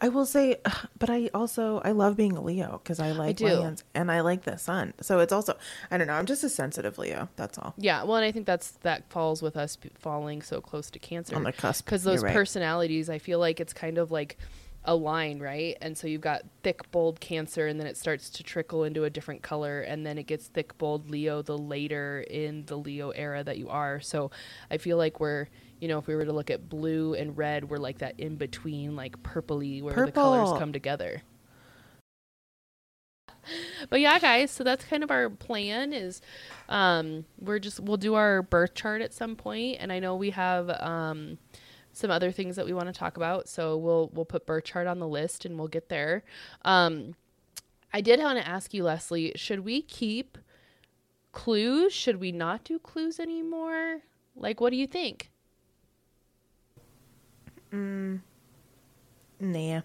I 0.00 0.08
will 0.08 0.26
say, 0.26 0.56
but 0.98 1.10
I 1.10 1.30
also 1.34 1.80
I 1.84 1.92
love 1.92 2.16
being 2.16 2.36
a 2.36 2.42
Leo 2.42 2.80
because 2.82 3.00
I 3.00 3.12
like 3.12 3.36
do. 3.36 3.46
lions 3.46 3.84
and 3.94 4.10
I 4.10 4.20
like 4.20 4.42
the 4.42 4.58
sun. 4.58 4.94
So 5.00 5.20
it's 5.20 5.32
also 5.32 5.56
I 5.90 5.98
don't 5.98 6.06
know. 6.06 6.14
I'm 6.14 6.26
just 6.26 6.44
a 6.44 6.48
sensitive 6.48 6.98
Leo. 6.98 7.28
That's 7.36 7.58
all. 7.58 7.74
Yeah, 7.76 8.04
well, 8.04 8.16
and 8.16 8.24
I 8.24 8.32
think 8.32 8.46
that's 8.46 8.72
that 8.82 9.10
falls 9.10 9.42
with 9.42 9.56
us 9.56 9.76
falling 9.94 10.42
so 10.42 10.60
close 10.60 10.90
to 10.90 10.98
Cancer 10.98 11.36
On 11.36 11.44
the 11.44 11.52
cusp. 11.52 11.84
because 11.84 12.04
those 12.04 12.22
right. 12.22 12.34
personalities, 12.34 13.10
I 13.10 13.18
feel 13.18 13.38
like 13.38 13.60
it's 13.60 13.72
kind 13.72 13.98
of 13.98 14.10
like 14.10 14.38
a 14.86 14.94
line, 14.94 15.38
right? 15.38 15.76
And 15.80 15.96
so 15.96 16.06
you've 16.06 16.20
got 16.20 16.42
thick, 16.62 16.90
bold 16.90 17.18
Cancer, 17.20 17.66
and 17.66 17.80
then 17.80 17.86
it 17.86 17.96
starts 17.96 18.28
to 18.30 18.42
trickle 18.42 18.84
into 18.84 19.04
a 19.04 19.10
different 19.10 19.42
color, 19.42 19.80
and 19.80 20.04
then 20.04 20.18
it 20.18 20.24
gets 20.24 20.46
thick, 20.46 20.76
bold 20.76 21.08
Leo 21.08 21.40
the 21.42 21.56
later 21.56 22.24
in 22.28 22.66
the 22.66 22.76
Leo 22.76 23.10
era 23.10 23.42
that 23.42 23.56
you 23.56 23.70
are. 23.70 24.00
So 24.00 24.30
I 24.70 24.76
feel 24.76 24.98
like 24.98 25.20
we're, 25.20 25.48
you 25.84 25.88
know, 25.88 25.98
if 25.98 26.06
we 26.06 26.14
were 26.14 26.24
to 26.24 26.32
look 26.32 26.50
at 26.50 26.70
blue 26.70 27.12
and 27.12 27.36
red, 27.36 27.68
we're 27.68 27.76
like 27.76 27.98
that 27.98 28.18
in 28.18 28.36
between, 28.36 28.96
like 28.96 29.22
purpley, 29.22 29.82
where 29.82 29.92
the 30.06 30.12
colors 30.12 30.58
come 30.58 30.72
together. 30.72 31.20
But 33.90 34.00
yeah, 34.00 34.18
guys, 34.18 34.50
so 34.50 34.64
that's 34.64 34.82
kind 34.86 35.04
of 35.04 35.10
our 35.10 35.28
plan 35.28 35.92
is 35.92 36.22
um 36.70 37.26
we're 37.38 37.58
just 37.58 37.80
we'll 37.80 37.98
do 37.98 38.14
our 38.14 38.40
birth 38.40 38.72
chart 38.72 39.02
at 39.02 39.12
some 39.12 39.36
point 39.36 39.76
and 39.78 39.92
I 39.92 39.98
know 39.98 40.16
we 40.16 40.30
have 40.30 40.70
um 40.70 41.36
some 41.92 42.10
other 42.10 42.32
things 42.32 42.56
that 42.56 42.64
we 42.64 42.72
want 42.72 42.86
to 42.86 42.98
talk 42.98 43.18
about. 43.18 43.46
So 43.46 43.76
we'll 43.76 44.10
we'll 44.14 44.24
put 44.24 44.46
birth 44.46 44.64
chart 44.64 44.86
on 44.86 45.00
the 45.00 45.06
list 45.06 45.44
and 45.44 45.58
we'll 45.58 45.68
get 45.68 45.90
there. 45.90 46.24
Um, 46.64 47.14
I 47.92 48.00
did 48.00 48.20
want 48.20 48.38
to 48.38 48.48
ask 48.48 48.72
you, 48.72 48.84
Lesley, 48.84 49.32
should 49.36 49.60
we 49.60 49.82
keep 49.82 50.38
clues? 51.32 51.92
Should 51.92 52.20
we 52.20 52.32
not 52.32 52.64
do 52.64 52.78
clues 52.78 53.20
anymore? 53.20 54.00
Like, 54.34 54.62
what 54.62 54.70
do 54.70 54.76
you 54.76 54.86
think? 54.86 55.30
Nah. 59.40 59.80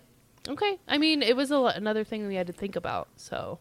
Okay, 0.47 0.79
I 0.87 0.97
mean, 0.97 1.21
it 1.21 1.35
was 1.35 1.51
a, 1.51 1.57
lo- 1.59 1.67
another 1.67 2.03
thing 2.03 2.25
we 2.27 2.35
had 2.35 2.47
to 2.47 2.53
think 2.53 2.75
about. 2.75 3.07
So 3.17 3.59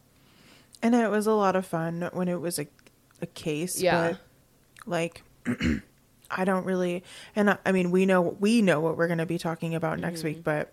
And 0.82 0.94
it 0.94 1.10
was 1.10 1.26
a 1.26 1.32
lot 1.32 1.56
of 1.56 1.66
fun 1.66 2.08
when 2.12 2.28
it 2.28 2.40
was 2.40 2.58
a, 2.58 2.66
a 3.20 3.26
case. 3.26 3.80
Yeah. 3.80 4.12
But, 4.12 4.20
like, 4.86 5.22
I 6.30 6.44
don't 6.44 6.64
really, 6.64 7.02
and 7.34 7.50
I, 7.50 7.58
I 7.66 7.72
mean, 7.72 7.90
we 7.90 8.06
know 8.06 8.36
we 8.38 8.62
know 8.62 8.80
what 8.80 8.96
we're 8.96 9.06
going 9.08 9.18
to 9.18 9.26
be 9.26 9.38
talking 9.38 9.74
about 9.74 9.98
next 9.98 10.20
Mm-hmm. 10.20 10.28
week, 10.28 10.44
but 10.44 10.72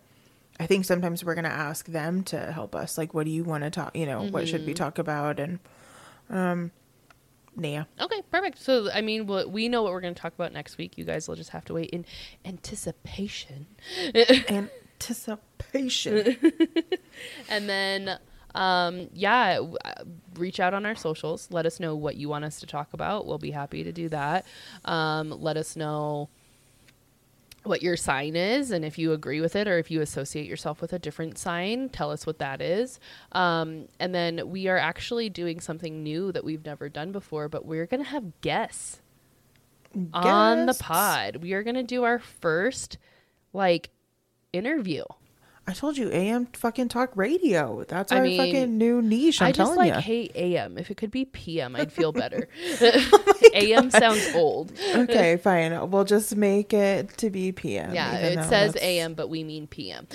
I 0.59 0.67
think 0.67 0.85
sometimes 0.85 1.23
we're 1.23 1.35
going 1.35 1.45
to 1.45 1.49
ask 1.51 1.87
them 1.87 2.23
to 2.25 2.51
help 2.51 2.75
us. 2.75 2.97
Like, 2.97 3.13
what 3.13 3.25
do 3.25 3.31
you 3.31 3.43
want 3.43 3.63
to 3.63 3.69
talk? 3.69 3.95
You 3.95 4.05
know, 4.05 4.23
what 4.23 4.47
should 4.47 4.65
we 4.65 4.73
Mm-hmm. 4.73 4.83
talk 4.83 4.97
about? 4.99 5.39
And, 5.39 5.59
um, 6.29 6.71
nah. 7.55 7.85
okay, 7.99 8.21
perfect. 8.31 8.59
So 8.59 8.89
I 8.91 9.01
mean, 9.01 9.27
we 9.51 9.69
know 9.69 9.83
what 9.83 9.91
we're 9.91 10.01
going 10.01 10.15
to 10.15 10.21
talk 10.21 10.33
about 10.33 10.53
next 10.53 10.77
week. 10.77 10.97
You 10.97 11.05
guys 11.05 11.27
will 11.27 11.35
just 11.35 11.51
have 11.51 11.65
to 11.65 11.73
wait 11.73 11.89
in 11.91 12.05
anticipation. 12.43 13.67
Anticipation. 14.99 16.37
And 17.49 17.69
then, 17.69 18.19
um, 18.53 19.09
yeah, 19.13 19.59
uh, 19.85 20.03
reach 20.35 20.59
out 20.59 20.73
on 20.73 20.85
our 20.85 20.95
socials. 20.95 21.47
Let 21.51 21.65
us 21.65 21.79
know 21.79 21.95
what 21.95 22.17
you 22.17 22.29
want 22.29 22.45
us 22.45 22.59
to 22.59 22.65
talk 22.65 22.93
about. 22.93 23.25
We'll 23.25 23.37
be 23.37 23.51
happy 23.51 23.83
to 23.83 23.91
do 23.91 24.09
that. 24.09 24.45
Um, 24.83 25.29
let 25.29 25.57
us 25.57 25.75
know 25.75 26.29
what 27.65 27.81
your 27.81 27.97
sign 27.97 28.35
is 28.35 28.71
and 28.71 28.85
if 28.85 28.97
you 28.97 29.11
agree 29.13 29.41
with 29.41 29.55
it 29.55 29.67
or 29.67 29.77
if 29.77 29.89
you 29.89 30.01
associate 30.01 30.47
yourself 30.47 30.81
with 30.81 30.93
a 30.93 30.99
different 30.99 31.37
sign, 31.37 31.89
tell 31.89 32.11
us 32.11 32.25
what 32.25 32.39
that 32.39 32.61
is. 32.61 32.99
Um, 33.31 33.87
and 33.99 34.13
then 34.13 34.49
we 34.49 34.67
are 34.67 34.77
actually 34.77 35.29
doing 35.29 35.59
something 35.59 36.03
new 36.03 36.31
that 36.31 36.43
we've 36.43 36.65
never 36.65 36.89
done 36.89 37.11
before, 37.11 37.49
but 37.49 37.65
we're 37.65 37.85
going 37.85 38.03
to 38.03 38.09
have 38.09 38.41
guests 38.41 39.01
on 40.13 40.65
the 40.65 40.73
pod. 40.73 41.37
We 41.37 41.53
are 41.53 41.63
going 41.63 41.75
to 41.75 41.83
do 41.83 42.03
our 42.03 42.19
first 42.19 42.97
like 43.53 43.89
interview. 44.53 45.03
I 45.67 45.73
told 45.73 45.97
you, 45.97 46.11
AM 46.11 46.45
fucking 46.47 46.89
talk 46.89 47.09
radio. 47.15 47.83
That's 47.87 48.11
I 48.11 48.17
our 48.17 48.23
mean, 48.23 48.37
fucking 48.37 48.77
new 48.77 49.01
niche. 49.01 49.41
I'm 49.41 49.51
telling 49.51 49.77
you. 49.77 49.81
I 49.81 49.87
just 49.87 49.97
telling 49.97 50.05
like 50.05 50.05
you. 50.05 50.29
hey 50.33 50.55
AM. 50.55 50.77
If 50.77 50.91
it 50.91 50.97
could 50.97 51.09
be 51.09 51.25
PM, 51.25 51.75
I'd 51.75 51.91
feel 51.91 52.11
better. 52.11 52.47
Oh 52.81 53.33
AM 53.53 53.89
sounds 53.91 54.27
old. 54.35 54.71
okay, 54.93 55.37
fine. 55.37 55.89
We'll 55.89 56.03
just 56.03 56.35
make 56.35 56.71
it 56.73 57.17
to 57.17 57.29
be 57.31 57.51
PM. 57.51 57.93
Yeah, 57.95 58.15
it 58.15 58.35
says 58.43 58.73
that's- 58.73 58.83
AM, 58.83 59.15
but 59.15 59.27
we 59.29 59.43
mean 59.43 59.65
PM. 59.65 60.07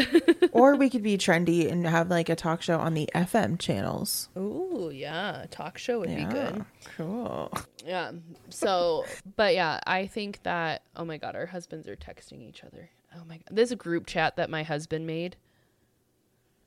or 0.52 0.74
we 0.74 0.90
could 0.90 1.02
be 1.04 1.16
trendy 1.16 1.70
and 1.70 1.86
have 1.86 2.10
like 2.10 2.28
a 2.28 2.34
talk 2.36 2.62
show 2.62 2.78
on 2.78 2.94
the 2.94 3.08
FM 3.14 3.58
channels. 3.60 4.28
Ooh, 4.36 4.90
yeah, 4.92 5.46
talk 5.52 5.78
show 5.78 6.00
would 6.00 6.14
be 6.16 6.24
good. 6.24 6.64
Cool. 6.96 7.52
Yeah. 7.84 8.10
So, 8.50 9.04
but 9.36 9.54
yeah, 9.54 9.78
I 9.86 10.06
think 10.08 10.42
that 10.42 10.82
oh 10.96 11.04
my 11.04 11.18
god, 11.18 11.36
our 11.36 11.46
husbands 11.46 11.86
are 11.86 11.96
texting 11.96 12.42
each 12.42 12.64
other. 12.64 12.90
Oh 13.16 13.24
my 13.28 13.36
god, 13.36 13.48
this 13.50 13.72
group 13.74 14.06
chat 14.06 14.36
that 14.36 14.50
my 14.50 14.62
husband 14.62 15.06
made. 15.06 15.36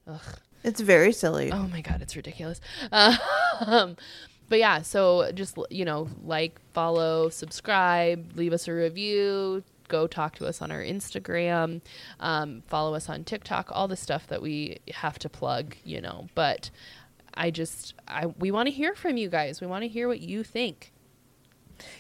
Ugh. 0.08 0.40
It's 0.64 0.82
very 0.82 1.14
silly. 1.14 1.52
Oh 1.52 1.68
my 1.68 1.82
god, 1.82 2.02
it's 2.02 2.16
ridiculous. 2.16 2.60
Um, 3.62 3.98
but 4.48 4.58
yeah, 4.58 4.82
so 4.82 5.34
just 5.34 5.58
you 5.70 5.84
know, 5.84 6.08
like, 6.24 6.60
follow, 6.74 7.28
subscribe, 7.28 8.32
leave 8.36 8.54
us 8.54 8.70
a 8.70 8.74
review. 8.74 9.64
Go 9.90 10.08
talk 10.08 10.36
to 10.36 10.46
us 10.46 10.62
on 10.62 10.72
our 10.72 10.82
Instagram, 10.82 11.82
um, 12.22 12.64
follow 12.68 12.94
us 12.96 13.10
on 13.10 13.26
TikTok, 13.26 13.70
all 13.74 13.90
the 13.90 13.98
stuff 13.98 14.28
that 14.28 14.42
we 14.42 14.78
have 14.94 15.20
to 15.20 15.30
plug, 15.30 15.76
you 15.84 16.00
know. 16.00 16.28
But 16.36 16.70
I 17.34 17.52
just, 17.52 17.96
I 18.08 18.28
we 18.28 18.50
want 18.52 18.68
to 18.68 18.72
hear 18.72 18.96
from 18.96 19.18
you 19.18 19.28
guys. 19.30 19.60
We 19.60 19.68
want 19.68 19.84
to 19.84 19.90
hear 19.90 20.08
what 20.08 20.22
you 20.22 20.44
think. 20.44 20.94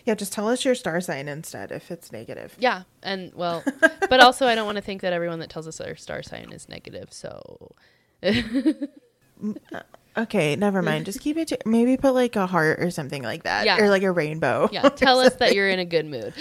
Yeah, 0.06 0.15
just 0.15 0.34
tell 0.34 0.47
us 0.47 0.65
your 0.65 0.76
star 0.76 1.01
sign 1.01 1.27
instead 1.27 1.72
if 1.72 1.91
it's 1.91 2.11
negative. 2.11 2.56
Yeah, 2.60 2.84
and 3.03 3.34
well, 3.34 3.64
but 4.10 4.19
also 4.19 4.47
I 4.47 4.56
don't 4.56 4.65
want 4.65 4.77
to 4.77 4.81
think 4.81 5.01
that 5.01 5.14
everyone 5.14 5.39
that 5.39 5.49
tells 5.49 5.68
us 5.68 5.80
our 5.81 5.95
star 5.95 6.23
sign 6.23 6.51
is 6.51 6.68
negative. 6.69 7.10
So 7.11 7.76
uh, 8.23 8.34
Okay, 10.18 10.56
never 10.57 10.81
mind. 10.81 11.06
Just 11.06 11.22
keep 11.22 11.38
it 11.38 11.47
to 11.49 11.57
maybe 11.65 11.95
put 11.95 12.14
like 12.14 12.35
a 12.35 12.45
heart 12.45 12.80
or 12.81 12.91
something 12.91 13.23
like 13.23 13.43
that. 13.43 13.65
Yeah. 13.65 13.77
Or 13.80 13.89
like 13.89 14.03
a 14.03 14.11
rainbow. 14.11 14.68
yeah, 14.72 14.89
tell 14.89 15.19
us 15.19 15.35
that 15.35 15.53
you're 15.53 15.69
in 15.69 15.80
a 15.80 15.85
good 15.85 16.06
mood. 16.06 16.34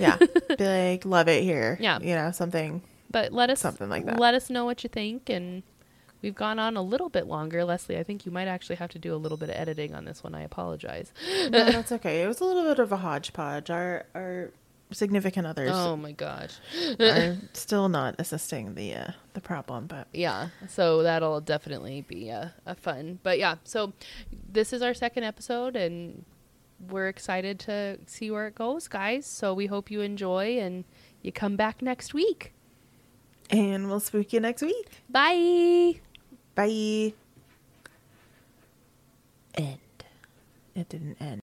yeah. 0.00 0.16
Be 0.58 0.64
like, 0.64 1.04
love 1.04 1.28
it 1.28 1.42
here. 1.44 1.76
Yeah. 1.80 1.98
You 2.00 2.14
know, 2.16 2.32
something. 2.32 2.82
But 3.10 3.32
let 3.32 3.50
us 3.50 3.60
Something 3.60 3.90
like 3.90 4.06
that. 4.06 4.18
Let 4.18 4.34
us 4.34 4.48
know 4.50 4.64
what 4.64 4.82
you 4.82 4.88
think, 4.88 5.28
and 5.28 5.62
we've 6.22 6.34
gone 6.34 6.58
on 6.58 6.76
a 6.76 6.82
little 6.82 7.08
bit 7.08 7.26
longer, 7.26 7.64
Lesley. 7.64 7.98
I 7.98 8.02
think 8.02 8.24
you 8.24 8.32
might 8.32 8.48
actually 8.48 8.76
have 8.76 8.90
to 8.90 8.98
do 8.98 9.14
a 9.14 9.16
little 9.16 9.36
bit 9.38 9.50
of 9.50 9.56
editing 9.56 9.94
on 9.94 10.04
this 10.04 10.22
one. 10.24 10.34
I 10.34 10.42
apologize. 10.42 11.12
No, 11.50 11.50
that's 11.70 11.92
okay. 11.92 12.22
It 12.22 12.26
was 12.28 12.40
a 12.40 12.44
little 12.44 12.64
bit 12.64 12.78
of 12.78 12.92
a 12.92 12.96
hodgepodge. 12.98 13.70
Our 13.70 14.04
our 14.14 14.50
significant 14.92 15.46
others 15.46 15.70
Oh 15.72 15.96
my 15.96 16.12
gosh. 16.12 16.52
are 17.00 17.38
still 17.54 17.88
not 17.88 18.14
assisting 18.18 18.74
the 18.74 18.94
uh, 18.94 19.10
the 19.32 19.40
problem, 19.40 19.86
but 19.86 20.06
Yeah, 20.12 20.48
so 20.68 21.02
that'll 21.02 21.40
definitely 21.40 22.02
be 22.02 22.28
a, 22.28 22.52
a 22.66 22.74
fun. 22.74 23.18
But 23.22 23.38
yeah, 23.38 23.54
so 23.64 23.94
this 24.52 24.72
is 24.72 24.82
our 24.82 24.92
second 24.92 25.24
episode, 25.24 25.76
and 25.76 26.24
we're 26.90 27.08
excited 27.08 27.58
to 27.60 27.98
see 28.06 28.30
where 28.30 28.46
it 28.46 28.54
goes, 28.54 28.86
guys. 28.86 29.24
So 29.24 29.54
we 29.54 29.64
hope 29.66 29.90
you 29.90 30.02
enjoy, 30.02 30.58
and 30.58 30.84
you 31.22 31.32
come 31.32 31.56
back 31.56 31.80
next 31.80 32.12
week. 32.12 32.52
and 33.48 33.88
we'll 33.88 34.00
spook 34.00 34.32
you 34.34 34.40
next 34.40 34.60
week. 34.62 34.88
Bye. 35.08 36.00
Bye. 36.54 37.14
End. 39.54 39.78
It 40.74 40.88
didn't 40.88 41.16
end. 41.20 41.40